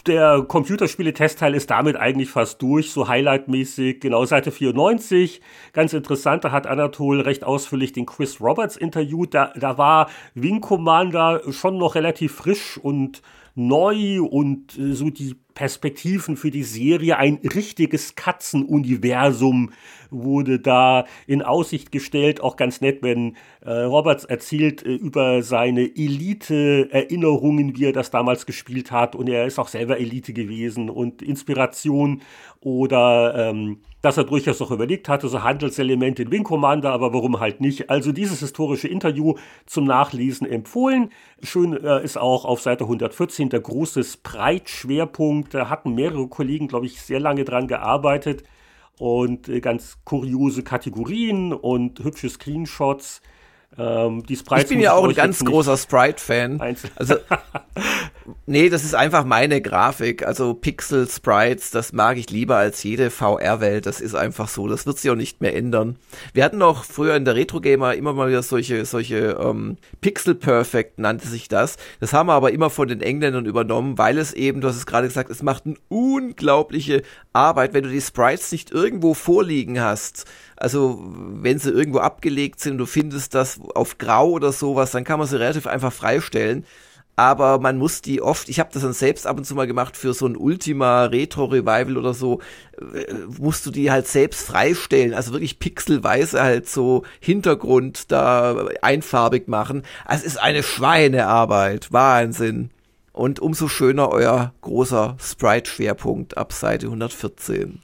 der 0.06 0.42
Computerspiele-Testteil 0.46 1.54
ist 1.54 1.70
damit 1.70 1.96
eigentlich 1.96 2.28
fast 2.28 2.60
durch, 2.60 2.90
so 2.90 3.08
highlightmäßig. 3.08 4.00
Genau, 4.00 4.24
Seite 4.24 4.50
94. 4.50 5.40
Ganz 5.72 5.92
interessant, 5.92 6.44
da 6.44 6.50
hat 6.50 6.66
Anatol 6.66 7.20
recht 7.20 7.44
ausführlich 7.44 7.92
den 7.92 8.06
Chris 8.06 8.40
Roberts 8.40 8.76
interviewt. 8.76 9.32
Da, 9.32 9.52
da 9.56 9.78
war 9.78 10.10
Wing 10.34 10.60
Commander 10.60 11.40
schon 11.50 11.78
noch 11.78 11.94
relativ 11.94 12.34
frisch 12.34 12.78
und 12.78 13.22
neu 13.54 14.22
und 14.22 14.78
äh, 14.78 14.94
so 14.94 15.10
die 15.10 15.36
Perspektiven 15.54 16.36
für 16.36 16.50
die 16.50 16.62
Serie. 16.62 17.16
Ein 17.18 17.38
richtiges 17.42 18.14
Katzenuniversum 18.14 19.72
wurde 20.10 20.58
da 20.58 21.06
in 21.26 21.42
Aussicht 21.42 21.92
gestellt. 21.92 22.40
Auch 22.40 22.56
ganz 22.56 22.80
nett, 22.80 23.02
wenn 23.02 23.36
äh, 23.60 23.70
Roberts 23.70 24.24
erzählt 24.24 24.84
äh, 24.84 24.94
über 24.94 25.42
seine 25.42 25.82
Elite-Erinnerungen, 25.82 27.76
wie 27.76 27.86
er 27.86 27.92
das 27.92 28.10
damals 28.10 28.46
gespielt 28.46 28.90
hat. 28.92 29.14
Und 29.14 29.28
er 29.28 29.46
ist 29.46 29.58
auch 29.58 29.68
selber 29.68 29.98
Elite 29.98 30.32
gewesen 30.32 30.90
und 30.90 31.22
Inspiration 31.22 32.22
oder 32.60 33.34
ähm, 33.50 33.78
dass 34.02 34.16
er 34.16 34.24
durchaus 34.24 34.60
auch 34.60 34.70
überlegt 34.70 35.08
hatte, 35.08 35.28
so 35.28 35.42
Handelselemente 35.42 36.22
in 36.22 36.32
Wing 36.32 36.42
Commander, 36.42 36.92
aber 36.92 37.14
warum 37.14 37.40
halt 37.40 37.60
nicht. 37.60 37.88
Also 37.88 38.12
dieses 38.12 38.40
historische 38.40 38.88
Interview 38.88 39.34
zum 39.64 39.84
Nachlesen 39.84 40.46
empfohlen. 40.46 41.10
Schön 41.42 41.72
äh, 41.72 42.04
ist 42.04 42.18
auch 42.18 42.44
auf 42.44 42.60
Seite 42.60 42.84
114 42.84 43.48
der 43.48 43.60
große 43.60 44.02
Sprite-Schwerpunkt. 44.02 45.41
Da 45.50 45.68
hatten 45.68 45.94
mehrere 45.94 46.28
Kollegen, 46.28 46.68
glaube 46.68 46.86
ich, 46.86 47.00
sehr 47.02 47.20
lange 47.20 47.44
dran 47.44 47.68
gearbeitet 47.68 48.44
und 48.98 49.48
äh, 49.48 49.60
ganz 49.60 49.98
kuriose 50.04 50.62
Kategorien 50.62 51.52
und 51.52 51.98
hübsche 52.00 52.28
Screenshots. 52.28 53.22
Ähm, 53.78 54.22
ich 54.28 54.44
bin 54.44 54.80
ja 54.80 54.92
auch 54.92 55.08
ein 55.08 55.14
ganz 55.14 55.44
großer 55.44 55.76
Sprite-Fan. 55.76 56.60
Also, 56.96 57.16
nee, 58.46 58.68
das 58.68 58.84
ist 58.84 58.94
einfach 58.94 59.24
meine 59.24 59.60
Grafik. 59.60 60.26
Also 60.26 60.54
Pixel-Sprites, 60.54 61.70
das 61.70 61.92
mag 61.92 62.16
ich 62.16 62.30
lieber 62.30 62.56
als 62.56 62.82
jede 62.82 63.10
VR-Welt. 63.10 63.86
Das 63.86 64.00
ist 64.00 64.14
einfach 64.14 64.48
so. 64.48 64.68
Das 64.68 64.86
wird 64.86 64.98
sich 64.98 65.10
auch 65.10 65.16
nicht 65.16 65.40
mehr 65.40 65.54
ändern. 65.54 65.96
Wir 66.32 66.44
hatten 66.44 66.62
auch 66.62 66.84
früher 66.84 67.16
in 67.16 67.24
der 67.24 67.34
Retro-Gamer 67.34 67.94
immer 67.94 68.12
mal 68.12 68.28
wieder 68.28 68.42
solche, 68.42 68.84
solche 68.84 69.38
ähm, 69.40 69.76
Pixel-Perfect 70.00 70.98
nannte 70.98 71.26
sich 71.26 71.48
das. 71.48 71.76
Das 72.00 72.12
haben 72.12 72.28
wir 72.28 72.34
aber 72.34 72.52
immer 72.52 72.70
von 72.70 72.88
den 72.88 73.00
Engländern 73.00 73.46
übernommen, 73.46 73.98
weil 73.98 74.18
es 74.18 74.32
eben, 74.32 74.60
du 74.60 74.68
hast 74.68 74.76
es 74.76 74.86
gerade 74.86 75.08
gesagt, 75.08 75.30
es 75.30 75.42
macht 75.42 75.66
eine 75.66 75.76
unglaubliche 75.88 77.02
Arbeit, 77.32 77.74
wenn 77.74 77.84
du 77.84 77.90
die 77.90 78.00
Sprites 78.00 78.52
nicht 78.52 78.70
irgendwo 78.70 79.14
vorliegen 79.14 79.80
hast 79.80 80.26
also 80.62 81.02
wenn 81.02 81.58
sie 81.58 81.70
irgendwo 81.70 81.98
abgelegt 81.98 82.60
sind 82.60 82.78
du 82.78 82.86
findest 82.86 83.34
das 83.34 83.60
auf 83.74 83.98
Grau 83.98 84.30
oder 84.30 84.52
sowas, 84.52 84.92
dann 84.92 85.02
kann 85.02 85.18
man 85.18 85.26
sie 85.26 85.38
relativ 85.38 85.66
einfach 85.66 85.92
freistellen. 85.92 86.64
Aber 87.14 87.58
man 87.58 87.76
muss 87.76 88.00
die 88.00 88.22
oft, 88.22 88.48
ich 88.48 88.58
habe 88.58 88.70
das 88.72 88.82
dann 88.82 88.94
selbst 88.94 89.26
ab 89.26 89.36
und 89.36 89.44
zu 89.44 89.54
mal 89.54 89.66
gemacht 89.66 89.96
für 89.96 90.14
so 90.14 90.26
ein 90.26 90.36
Ultima 90.36 91.04
Retro 91.04 91.44
Revival 91.44 91.98
oder 91.98 92.14
so, 92.14 92.40
äh, 92.78 93.12
musst 93.38 93.66
du 93.66 93.70
die 93.70 93.90
halt 93.90 94.08
selbst 94.08 94.46
freistellen, 94.46 95.12
also 95.12 95.32
wirklich 95.32 95.58
pixelweise 95.58 96.42
halt 96.42 96.68
so 96.68 97.02
Hintergrund 97.20 98.10
da 98.10 98.66
einfarbig 98.80 99.46
machen. 99.46 99.82
Also 100.06 100.22
es 100.22 100.34
ist 100.34 100.40
eine 100.40 100.62
Schweinearbeit, 100.62 101.92
Wahnsinn. 101.92 102.70
Und 103.12 103.40
umso 103.40 103.68
schöner 103.68 104.08
euer 104.08 104.54
großer 104.62 105.18
Sprite-Schwerpunkt 105.20 106.38
ab 106.38 106.54
Seite 106.54 106.86
114. 106.86 107.82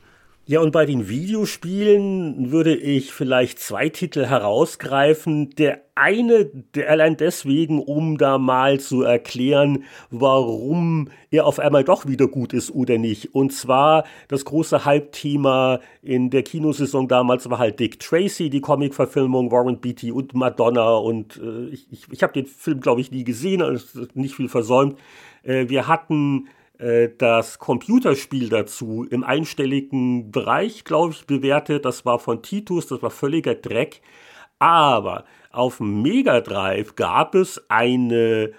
Ja, 0.51 0.61
und 0.61 0.71
bei 0.71 0.87
den 0.87 1.11
Videospielen 1.11 2.51
würde 2.51 2.75
ich 2.75 3.13
vielleicht 3.13 3.59
zwei 3.59 3.91
Titel 3.91 4.25
herausgreifen. 4.25 5.51
Der 5.51 5.83
eine, 5.95 6.47
der 6.47 6.89
allein 6.89 7.19
deswegen, 7.19 7.83
um 7.83 8.17
da 8.17 8.39
mal 8.39 8.81
zu 8.81 9.03
erklären, 9.03 9.85
warum 10.11 11.11
er 11.31 11.45
auf 11.45 11.59
einmal 11.59 11.85
doch 11.85 12.07
wieder 12.07 12.29
gut 12.29 12.55
ist 12.55 12.71
oder 12.71 12.97
nicht. 12.97 13.35
Und 13.35 13.53
zwar 13.53 14.05
das 14.29 14.47
große 14.47 14.87
Hype-Thema 14.87 15.81
in 16.01 16.31
der 16.31 16.45
Kinosaison 16.45 17.09
damals 17.09 17.51
war 17.51 17.59
halt 17.59 17.79
Dick 17.79 18.01
Tracy, 18.01 18.49
die 18.49 18.63
Comic-Verfilmung, 18.63 19.53
Warren 19.53 19.83
Beatty 19.83 20.13
und 20.13 20.33
Madonna. 20.33 20.97
Und 20.97 21.37
äh, 21.45 21.67
ich, 21.67 21.93
ich, 21.93 22.05
ich 22.11 22.23
habe 22.23 22.33
den 22.33 22.47
Film, 22.47 22.81
glaube 22.81 23.03
ich, 23.03 23.11
nie 23.11 23.25
gesehen, 23.25 23.61
also 23.61 24.07
nicht 24.15 24.35
viel 24.35 24.49
versäumt. 24.49 24.99
Äh, 25.43 25.69
wir 25.69 25.89
hatten 25.89 26.49
das 26.79 27.59
Computerspiel 27.59 28.49
dazu 28.49 29.05
im 29.11 29.25
einstelligen 29.25 30.31
Bereich, 30.31 30.85
glaube 30.85 31.13
ich, 31.13 31.27
bewertet. 31.27 31.85
Das 31.85 32.05
war 32.05 32.21
von 32.21 32.43
Titus, 32.43 32.87
das 32.87 33.03
war 33.03 33.11
völliger 33.11 33.57
Dreck. 33.57 34.01
Aber 34.61 35.25
auf 35.51 35.81
Mega 35.81 36.41
Drive 36.41 36.95
gab 36.95 37.35
es 37.35 37.61
eine 37.69 38.53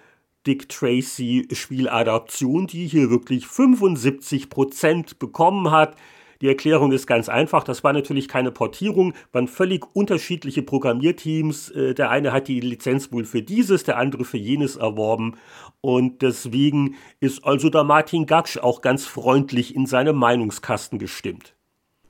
Dick 0.45 0.69
Tracy 0.69 1.47
Spieladaption, 1.51 2.67
die 2.67 2.87
hier 2.87 3.09
wirklich 3.09 3.45
75% 3.45 5.17
bekommen 5.19 5.71
hat. 5.71 5.95
Die 6.41 6.47
Erklärung 6.47 6.91
ist 6.91 7.05
ganz 7.05 7.27
einfach. 7.27 7.63
Das 7.63 7.83
war 7.83 7.91
natürlich 7.91 8.27
keine 8.27 8.51
Portierung, 8.51 9.13
waren 9.31 9.47
völlig 9.47 9.85
unterschiedliche 9.93 10.61
Programmierteams. 10.61 11.71
Äh, 11.71 11.93
der 11.93 12.09
eine 12.09 12.31
hat 12.31 12.47
die 12.47 12.59
Lizenz 12.59 13.11
wohl 13.11 13.25
für 13.25 13.41
dieses, 13.41 13.83
der 13.83 13.97
andere 13.97 14.23
für 14.23 14.37
jenes 14.37 14.75
erworben. 14.77 15.35
Und 15.81 16.21
deswegen 16.21 16.95
ist 17.19 17.43
also 17.43 17.69
der 17.69 17.83
Martin 17.83 18.25
Gaksch 18.25 18.57
auch 18.57 18.81
ganz 18.81 19.05
freundlich 19.05 19.75
in 19.75 19.85
seinem 19.85 20.15
Meinungskasten 20.15 20.99
gestimmt. 20.99 21.55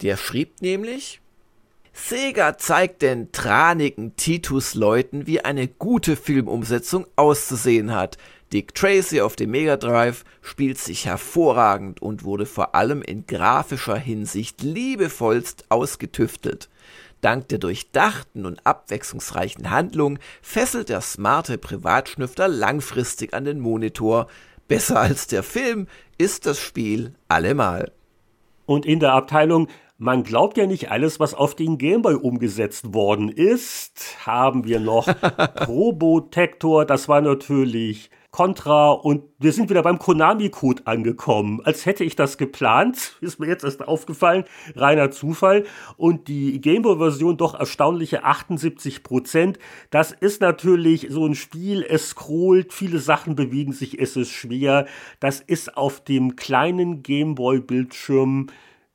Der 0.01 0.15
schrieb 0.15 0.61
nämlich, 0.61 1.21
Sega 1.91 2.57
zeigt 2.57 3.01
den 3.01 3.31
tranigen 3.31 4.15
Titus-Leuten, 4.15 5.27
wie 5.27 5.41
eine 5.41 5.67
gute 5.67 6.15
Filmumsetzung 6.15 7.05
auszusehen 7.15 7.93
hat. 7.93 8.17
Dick 8.51 8.73
Tracy 8.73 9.21
auf 9.21 9.35
dem 9.35 9.51
Mega 9.51 9.77
Drive 9.77 10.23
spielt 10.41 10.79
sich 10.79 11.05
hervorragend 11.05 12.01
und 12.01 12.23
wurde 12.23 12.47
vor 12.47 12.73
allem 12.73 13.03
in 13.03 13.27
grafischer 13.27 13.97
Hinsicht 13.97 14.63
liebevollst 14.63 15.65
ausgetüftelt. 15.69 16.69
Dank 17.21 17.49
der 17.49 17.59
durchdachten 17.59 18.45
und 18.45 18.65
abwechslungsreichen 18.65 19.69
Handlung 19.69 20.17
fesselt 20.41 20.89
der 20.89 21.01
smarte 21.01 21.57
Privatschnüffler 21.57 22.47
langfristig 22.47 23.33
an 23.33 23.45
den 23.45 23.59
Monitor. 23.59 24.27
Besser 24.67 24.99
als 24.99 25.27
der 25.27 25.43
Film 25.43 25.87
ist 26.17 26.45
das 26.45 26.59
Spiel 26.59 27.13
allemal. 27.27 27.91
Und 28.65 28.85
in 28.85 28.99
der 28.99 29.13
Abteilung 29.13 29.67
man 30.01 30.23
glaubt 30.23 30.55
ja 30.55 30.65
nicht 30.65 30.91
alles, 30.91 31.19
was 31.19 31.33
auf 31.33 31.55
den 31.55 31.77
Gameboy 31.77 32.15
umgesetzt 32.15 32.93
worden 32.93 33.27
ist. 33.27 34.25
Haben 34.25 34.63
wir 34.63 34.79
noch 34.79 35.05
Probotector, 35.55 36.85
das 36.85 37.09
war 37.09 37.19
natürlich 37.19 38.09
Contra 38.31 38.91
und 38.91 39.23
wir 39.39 39.51
sind 39.51 39.71
wieder 39.71 39.81
beim 39.81 39.97
Konami-Code 39.97 40.83
angekommen. 40.85 41.61
Als 41.63 41.87
hätte 41.87 42.03
ich 42.03 42.15
das 42.15 42.37
geplant, 42.37 43.17
ist 43.21 43.39
mir 43.39 43.47
jetzt 43.47 43.63
erst 43.63 43.87
aufgefallen, 43.87 44.43
reiner 44.75 45.09
Zufall. 45.09 45.65
Und 45.97 46.27
die 46.27 46.61
Gameboy-Version 46.61 47.37
doch 47.37 47.59
erstaunliche 47.59 48.23
78 48.23 49.01
Prozent. 49.01 49.57
Das 49.89 50.11
ist 50.11 50.41
natürlich 50.41 51.07
so 51.09 51.25
ein 51.25 51.33
Spiel, 51.33 51.83
es 51.87 52.09
scrollt, 52.09 52.71
viele 52.71 52.99
Sachen 52.99 53.35
bewegen 53.35 53.73
sich, 53.73 53.99
es 53.99 54.15
ist 54.15 54.29
schwer. 54.29 54.85
Das 55.19 55.39
ist 55.39 55.75
auf 55.75 56.03
dem 56.03 56.35
kleinen 56.35 57.01
Gameboy-Bildschirm 57.01 58.47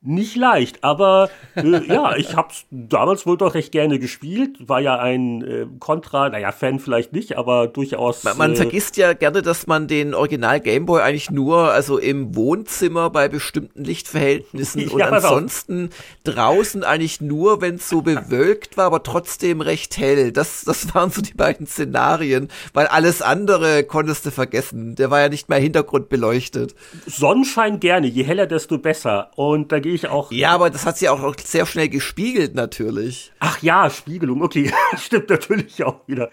nicht 0.05 0.35
leicht, 0.35 0.83
aber 0.83 1.29
äh, 1.55 1.85
ja, 1.87 2.15
ich 2.15 2.35
habe 2.35 2.49
es 2.51 2.65
damals 2.69 3.25
wohl 3.25 3.37
doch 3.37 3.55
recht 3.55 3.71
gerne 3.71 3.99
gespielt. 3.99 4.57
War 4.67 4.79
ja 4.79 4.97
ein 4.99 5.43
äh, 5.43 5.65
Contra, 5.79 6.29
naja, 6.29 6.51
Fan 6.51 6.79
vielleicht 6.79 7.13
nicht, 7.13 7.37
aber 7.37 7.67
durchaus. 7.67 8.23
Man, 8.23 8.37
man 8.37 8.53
äh, 8.53 8.55
vergisst 8.55 8.97
ja 8.97 9.13
gerne, 9.13 9.41
dass 9.41 9.67
man 9.67 9.87
den 9.87 10.13
Original 10.13 10.59
Gameboy 10.59 11.01
eigentlich 11.01 11.31
nur, 11.31 11.71
also 11.71 11.97
im 11.97 12.35
Wohnzimmer 12.35 13.09
bei 13.09 13.27
bestimmten 13.27 13.83
Lichtverhältnissen 13.83 14.87
und 14.89 15.01
ansonsten 15.01 15.89
draußen 16.23 16.83
eigentlich 16.83 17.21
nur, 17.21 17.61
wenn 17.61 17.75
es 17.75 17.89
so 17.89 18.01
bewölkt 18.01 18.77
war, 18.77 18.85
aber 18.85 19.03
trotzdem 19.03 19.61
recht 19.61 19.97
hell. 19.97 20.31
Das, 20.31 20.63
das 20.65 20.93
waren 20.95 21.09
so 21.09 21.21
die 21.21 21.33
beiden 21.33 21.67
Szenarien, 21.67 22.49
weil 22.73 22.87
alles 22.87 23.21
andere 23.21 23.83
konntest 23.83 24.25
du 24.25 24.31
vergessen. 24.31 24.95
Der 24.95 25.09
war 25.09 25.21
ja 25.21 25.29
nicht 25.29 25.49
mehr 25.49 25.59
hintergrundbeleuchtet. 25.59 26.75
Sonnenschein 27.07 27.79
gerne, 27.79 28.07
je 28.07 28.23
heller, 28.23 28.45
desto 28.45 28.77
besser. 28.77 29.31
Und 29.35 29.71
da 29.71 29.79
gehe 29.79 29.94
ich 29.95 30.07
auch. 30.07 30.31
Ja, 30.31 30.51
aber 30.51 30.69
das 30.69 30.85
hat 30.85 30.97
sie 30.97 31.09
auch 31.09 31.35
sehr 31.43 31.65
schnell 31.65 31.89
gespiegelt, 31.89 32.55
natürlich. 32.55 33.31
Ach 33.39 33.61
ja, 33.61 33.89
Spiegelung, 33.89 34.41
okay, 34.41 34.71
stimmt 34.97 35.29
natürlich 35.29 35.83
auch 35.83 36.07
wieder. 36.07 36.29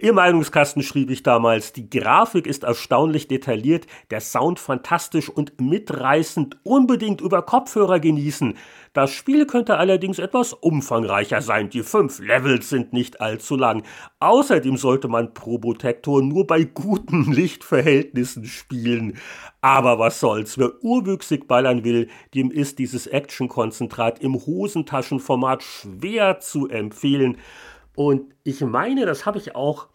Im 0.00 0.14
Meinungskasten 0.14 0.84
schrieb 0.84 1.10
ich 1.10 1.24
damals, 1.24 1.72
die 1.72 1.90
Grafik 1.90 2.46
ist 2.46 2.62
erstaunlich 2.62 3.26
detailliert, 3.26 3.88
der 4.10 4.20
Sound 4.20 4.60
fantastisch 4.60 5.28
und 5.28 5.60
mitreißend, 5.60 6.56
unbedingt 6.62 7.20
über 7.20 7.42
Kopfhörer 7.42 7.98
genießen. 7.98 8.54
Das 8.92 9.10
Spiel 9.10 9.44
könnte 9.46 9.76
allerdings 9.76 10.20
etwas 10.20 10.52
umfangreicher 10.52 11.42
sein, 11.42 11.68
die 11.70 11.82
fünf 11.82 12.20
Levels 12.20 12.68
sind 12.68 12.92
nicht 12.92 13.20
allzu 13.20 13.56
lang. 13.56 13.82
Außerdem 14.20 14.76
sollte 14.76 15.08
man 15.08 15.34
Probotector 15.34 16.22
nur 16.22 16.46
bei 16.46 16.62
guten 16.62 17.32
Lichtverhältnissen 17.32 18.44
spielen. 18.44 19.18
Aber 19.60 19.98
was 19.98 20.20
soll's, 20.20 20.58
wer 20.58 20.72
urwüchsig 20.84 21.48
ballern 21.48 21.82
will, 21.82 22.08
dem 22.34 22.52
ist 22.52 22.78
dieses 22.78 23.08
Action-Konzentrat 23.08 24.20
im 24.20 24.34
Hosentaschenformat 24.34 25.64
schwer 25.64 26.38
zu 26.38 26.68
empfehlen. 26.68 27.36
Und 27.98 28.32
ich 28.44 28.60
meine, 28.60 29.06
das 29.06 29.26
habe 29.26 29.38
ich 29.38 29.56
auch 29.56 29.88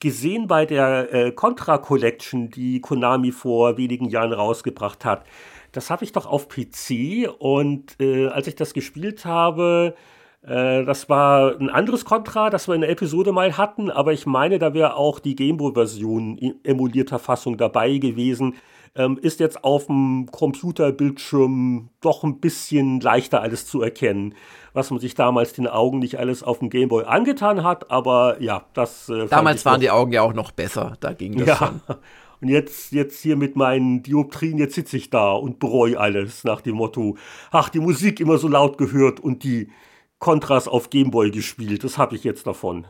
gesehen 0.00 0.48
bei 0.48 0.66
der 0.66 1.14
äh, 1.14 1.32
Contra 1.32 1.78
Collection, 1.78 2.50
die 2.50 2.82
Konami 2.82 3.32
vor 3.32 3.78
wenigen 3.78 4.10
Jahren 4.10 4.34
rausgebracht 4.34 5.06
hat. 5.06 5.24
Das 5.72 5.88
habe 5.88 6.04
ich 6.04 6.12
doch 6.12 6.26
auf 6.26 6.50
PC 6.50 7.26
und 7.38 7.98
äh, 8.00 8.26
als 8.26 8.48
ich 8.48 8.54
das 8.54 8.74
gespielt 8.74 9.24
habe, 9.24 9.94
äh, 10.42 10.84
das 10.84 11.08
war 11.08 11.58
ein 11.58 11.70
anderes 11.70 12.04
Contra, 12.04 12.50
das 12.50 12.68
wir 12.68 12.74
in 12.74 12.82
der 12.82 12.90
Episode 12.90 13.32
mal 13.32 13.56
hatten, 13.56 13.90
aber 13.90 14.12
ich 14.12 14.26
meine, 14.26 14.58
da 14.58 14.74
wäre 14.74 14.96
auch 14.96 15.18
die 15.18 15.34
Gameboy-Version 15.34 16.60
emulierter 16.64 17.18
Fassung 17.18 17.56
dabei 17.56 17.96
gewesen 17.96 18.56
ähm, 18.94 19.18
ist 19.20 19.40
jetzt 19.40 19.64
auf 19.64 19.86
dem 19.86 20.28
Computerbildschirm 20.30 21.90
doch 22.00 22.24
ein 22.24 22.40
bisschen 22.40 23.00
leichter 23.00 23.40
alles 23.40 23.66
zu 23.66 23.82
erkennen, 23.82 24.34
was 24.72 24.90
man 24.90 25.00
sich 25.00 25.14
damals 25.14 25.52
den 25.52 25.66
Augen 25.66 25.98
nicht 25.98 26.18
alles 26.18 26.42
auf 26.42 26.60
dem 26.60 26.70
Gameboy 26.70 27.04
angetan 27.04 27.62
hat, 27.62 27.90
aber 27.90 28.40
ja, 28.40 28.64
das. 28.74 29.08
Äh, 29.08 29.26
damals 29.28 29.64
waren 29.64 29.80
die 29.80 29.90
Augen 29.90 30.12
ja 30.12 30.22
auch 30.22 30.34
noch 30.34 30.50
besser, 30.50 30.96
da 31.00 31.12
ging 31.12 31.36
das 31.36 31.48
ja. 31.48 31.56
schon. 31.56 31.80
Und 32.40 32.48
jetzt, 32.48 32.92
jetzt 32.92 33.20
hier 33.20 33.36
mit 33.36 33.56
meinen 33.56 34.02
Dioptrien, 34.04 34.58
jetzt 34.58 34.76
sitze 34.76 34.96
ich 34.96 35.10
da 35.10 35.32
und 35.32 35.58
bereue 35.58 35.98
alles 35.98 36.44
nach 36.44 36.60
dem 36.60 36.76
Motto, 36.76 37.16
ach, 37.50 37.68
die 37.68 37.80
Musik 37.80 38.20
immer 38.20 38.38
so 38.38 38.46
laut 38.46 38.78
gehört 38.78 39.18
und 39.18 39.42
die 39.42 39.72
Kontras 40.20 40.68
auf 40.68 40.90
Gameboy 40.90 41.32
gespielt, 41.32 41.82
das 41.82 41.98
habe 41.98 42.14
ich 42.14 42.22
jetzt 42.22 42.46
davon. 42.46 42.86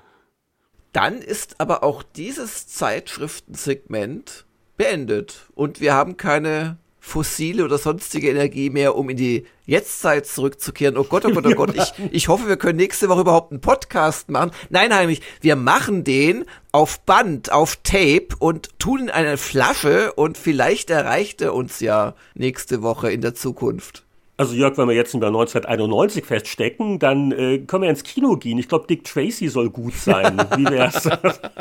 Dann 0.93 1.19
ist 1.19 1.61
aber 1.61 1.83
auch 1.83 2.03
dieses 2.03 2.66
Zeitschriftensegment 2.66 4.47
beendet 4.79 5.51
und 5.55 5.83
wir 5.83 5.93
haben 5.93 6.17
keine 6.17 6.79
fossile 7.09 7.65
oder 7.65 7.79
sonstige 7.79 8.31
Energie 8.31 8.71
mehr, 8.71 8.97
um 8.97 9.09
in 9.11 9.17
die 9.17 9.45
Jetztzeit 9.67 10.27
zurückzukehren. 10.27 10.97
Oh 10.97 11.05
Gott, 11.05 11.25
oh 11.25 11.31
Gott, 11.31 11.47
oh 11.47 11.51
Gott, 11.57 11.75
ich, 11.75 11.93
ich 12.13 12.29
hoffe, 12.29 12.49
wir 12.49 12.57
können 12.57 12.77
nächste 12.77 13.09
Woche 13.09 13.23
überhaupt 13.23 13.51
einen 13.51 13.61
Podcast 13.61 14.31
machen. 14.31 14.53
Nein, 14.71 14.95
Heinrich, 14.95 15.21
wir 15.41 15.57
machen 15.57 16.05
den 16.05 16.45
auf 16.73 17.01
Band, 17.01 17.51
auf 17.53 17.77
Tape 17.83 18.29
und 18.39 18.79
tun 18.79 19.01
in 19.01 19.11
eine 19.11 19.37
Flasche 19.37 20.13
und 20.13 20.39
vielleicht 20.39 20.91
erreicht 20.91 21.41
er 21.41 21.55
uns 21.55 21.81
ja 21.81 22.15
nächste 22.35 22.83
Woche 22.83 23.11
in 23.11 23.21
der 23.21 23.35
Zukunft. 23.35 24.05
Also 24.37 24.55
Jörg, 24.55 24.79
wenn 24.79 24.87
wir 24.87 24.95
jetzt 24.95 25.13
Jahr 25.15 25.25
1991 25.25 26.25
feststecken, 26.25 27.01
dann 27.01 27.33
äh, 27.33 27.59
können 27.59 27.83
wir 27.83 27.91
ins 27.91 28.05
Kino 28.05 28.37
gehen. 28.37 28.57
Ich 28.59 28.69
glaube, 28.69 28.87
Dick 28.87 29.03
Tracy 29.03 29.49
soll 29.49 29.69
gut 29.69 29.95
sein. 29.95 30.37
Wie 30.57 30.65
wär's? 30.65 31.09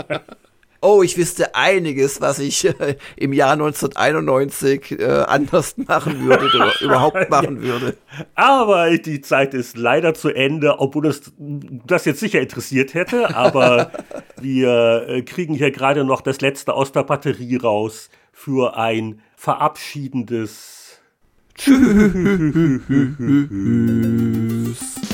oh, 0.81 1.01
ich 1.03 1.17
wüsste 1.17 1.55
einiges, 1.55 2.21
was 2.21 2.39
ich 2.39 2.65
äh, 2.65 2.95
im 3.15 3.33
Jahr 3.33 3.53
1991 3.53 4.99
äh, 4.99 5.05
anders 5.27 5.77
machen 5.77 6.25
würde 6.25 6.45
oder 6.45 6.73
überhaupt 6.81 7.29
machen 7.29 7.61
würde. 7.61 7.97
Aber 8.35 8.89
die 8.97 9.21
Zeit 9.21 9.53
ist 9.53 9.77
leider 9.77 10.13
zu 10.13 10.29
Ende, 10.29 10.79
obwohl 10.79 11.07
es 11.07 11.33
das 11.37 12.05
jetzt 12.05 12.19
sicher 12.19 12.41
interessiert 12.41 12.93
hätte. 12.93 13.35
Aber 13.35 13.91
wir 14.41 15.05
äh, 15.07 15.21
kriegen 15.23 15.53
hier 15.53 15.71
gerade 15.71 16.03
noch 16.03 16.21
das 16.21 16.41
letzte 16.41 16.73
aus 16.73 16.91
der 16.91 17.03
Batterie 17.03 17.57
raus 17.57 18.09
für 18.31 18.77
ein 18.77 19.21
verabschiedendes 19.35 20.99
Tschüss. 21.55 22.81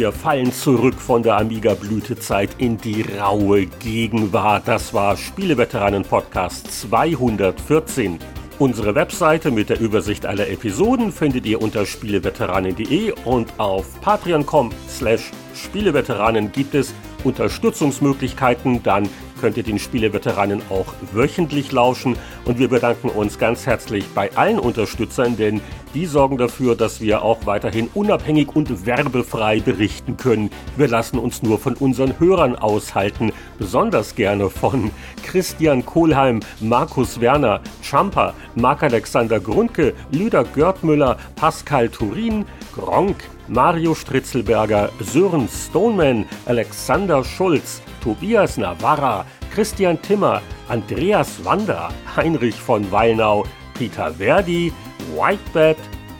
Wir 0.00 0.12
fallen 0.12 0.50
zurück 0.50 0.94
von 0.94 1.22
der 1.22 1.36
Amiga-Blütezeit 1.36 2.48
in 2.56 2.78
die 2.78 3.02
raue 3.02 3.66
Gegenwart. 3.66 4.66
Das 4.66 4.94
war 4.94 5.14
Spieleveteranen-Podcast 5.14 6.72
214. 6.72 8.18
Unsere 8.58 8.94
Webseite 8.94 9.50
mit 9.50 9.68
der 9.68 9.78
Übersicht 9.78 10.24
aller 10.24 10.48
Episoden 10.48 11.12
findet 11.12 11.44
ihr 11.44 11.60
unter 11.60 11.84
spieleveteranen.de 11.84 13.12
und 13.26 13.52
auf 13.58 14.00
patreon.com 14.00 14.70
slash 14.88 15.32
Spieleveteranen 15.54 16.50
gibt 16.50 16.74
es 16.74 16.94
Unterstützungsmöglichkeiten, 17.22 18.82
dann 18.82 19.06
könnt 19.40 19.56
ihr 19.56 19.62
den 19.62 19.78
Spieleveteranen 19.78 20.62
auch 20.70 20.94
wöchentlich 21.12 21.72
lauschen 21.72 22.16
und 22.44 22.58
wir 22.58 22.68
bedanken 22.68 23.08
uns 23.08 23.38
ganz 23.38 23.66
herzlich 23.66 24.04
bei 24.14 24.30
allen 24.36 24.58
Unterstützern, 24.58 25.36
denn 25.36 25.60
die 25.94 26.06
sorgen 26.06 26.36
dafür, 26.36 26.76
dass 26.76 27.00
wir 27.00 27.22
auch 27.22 27.46
weiterhin 27.46 27.88
unabhängig 27.94 28.54
und 28.54 28.86
werbefrei 28.86 29.60
berichten 29.60 30.16
können. 30.16 30.50
Wir 30.76 30.88
lassen 30.88 31.18
uns 31.18 31.42
nur 31.42 31.58
von 31.58 31.74
unseren 31.74 32.18
Hörern 32.20 32.54
aushalten, 32.54 33.32
besonders 33.58 34.14
gerne 34.14 34.50
von 34.50 34.90
Christian 35.24 35.84
Kohlheim, 35.84 36.40
Markus 36.60 37.20
Werner, 37.20 37.60
Champa, 37.82 38.34
Marc-Alexander 38.54 39.40
Grundke, 39.40 39.94
Lüder 40.12 40.44
Görtmüller, 40.44 41.16
Pascal 41.34 41.88
Turin, 41.88 42.44
Gronk, 42.74 43.16
Mario 43.50 43.96
Stritzelberger, 43.96 44.90
Sören 45.00 45.48
Stoneman, 45.48 46.24
Alexander 46.46 47.24
Schulz, 47.24 47.82
Tobias 48.00 48.56
Navarra, 48.56 49.26
Christian 49.52 50.00
Timmer, 50.00 50.40
Andreas 50.68 51.44
Wander, 51.44 51.88
Heinrich 52.16 52.54
von 52.54 52.88
Wallnau, 52.92 53.44
Peter 53.74 54.14
Verdi, 54.14 54.72
Whitebed, 55.16 55.78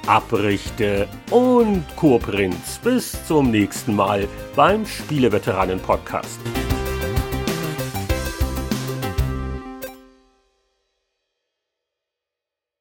Abrichte 0.09 1.07
und 1.31 1.85
Kurprinz. 1.94 2.81
Bis 2.82 3.12
zum 3.27 3.52
nächsten 3.52 3.94
Mal 3.94 4.27
beim 4.57 4.85
Spieleveteranen-Podcast. 4.85 6.40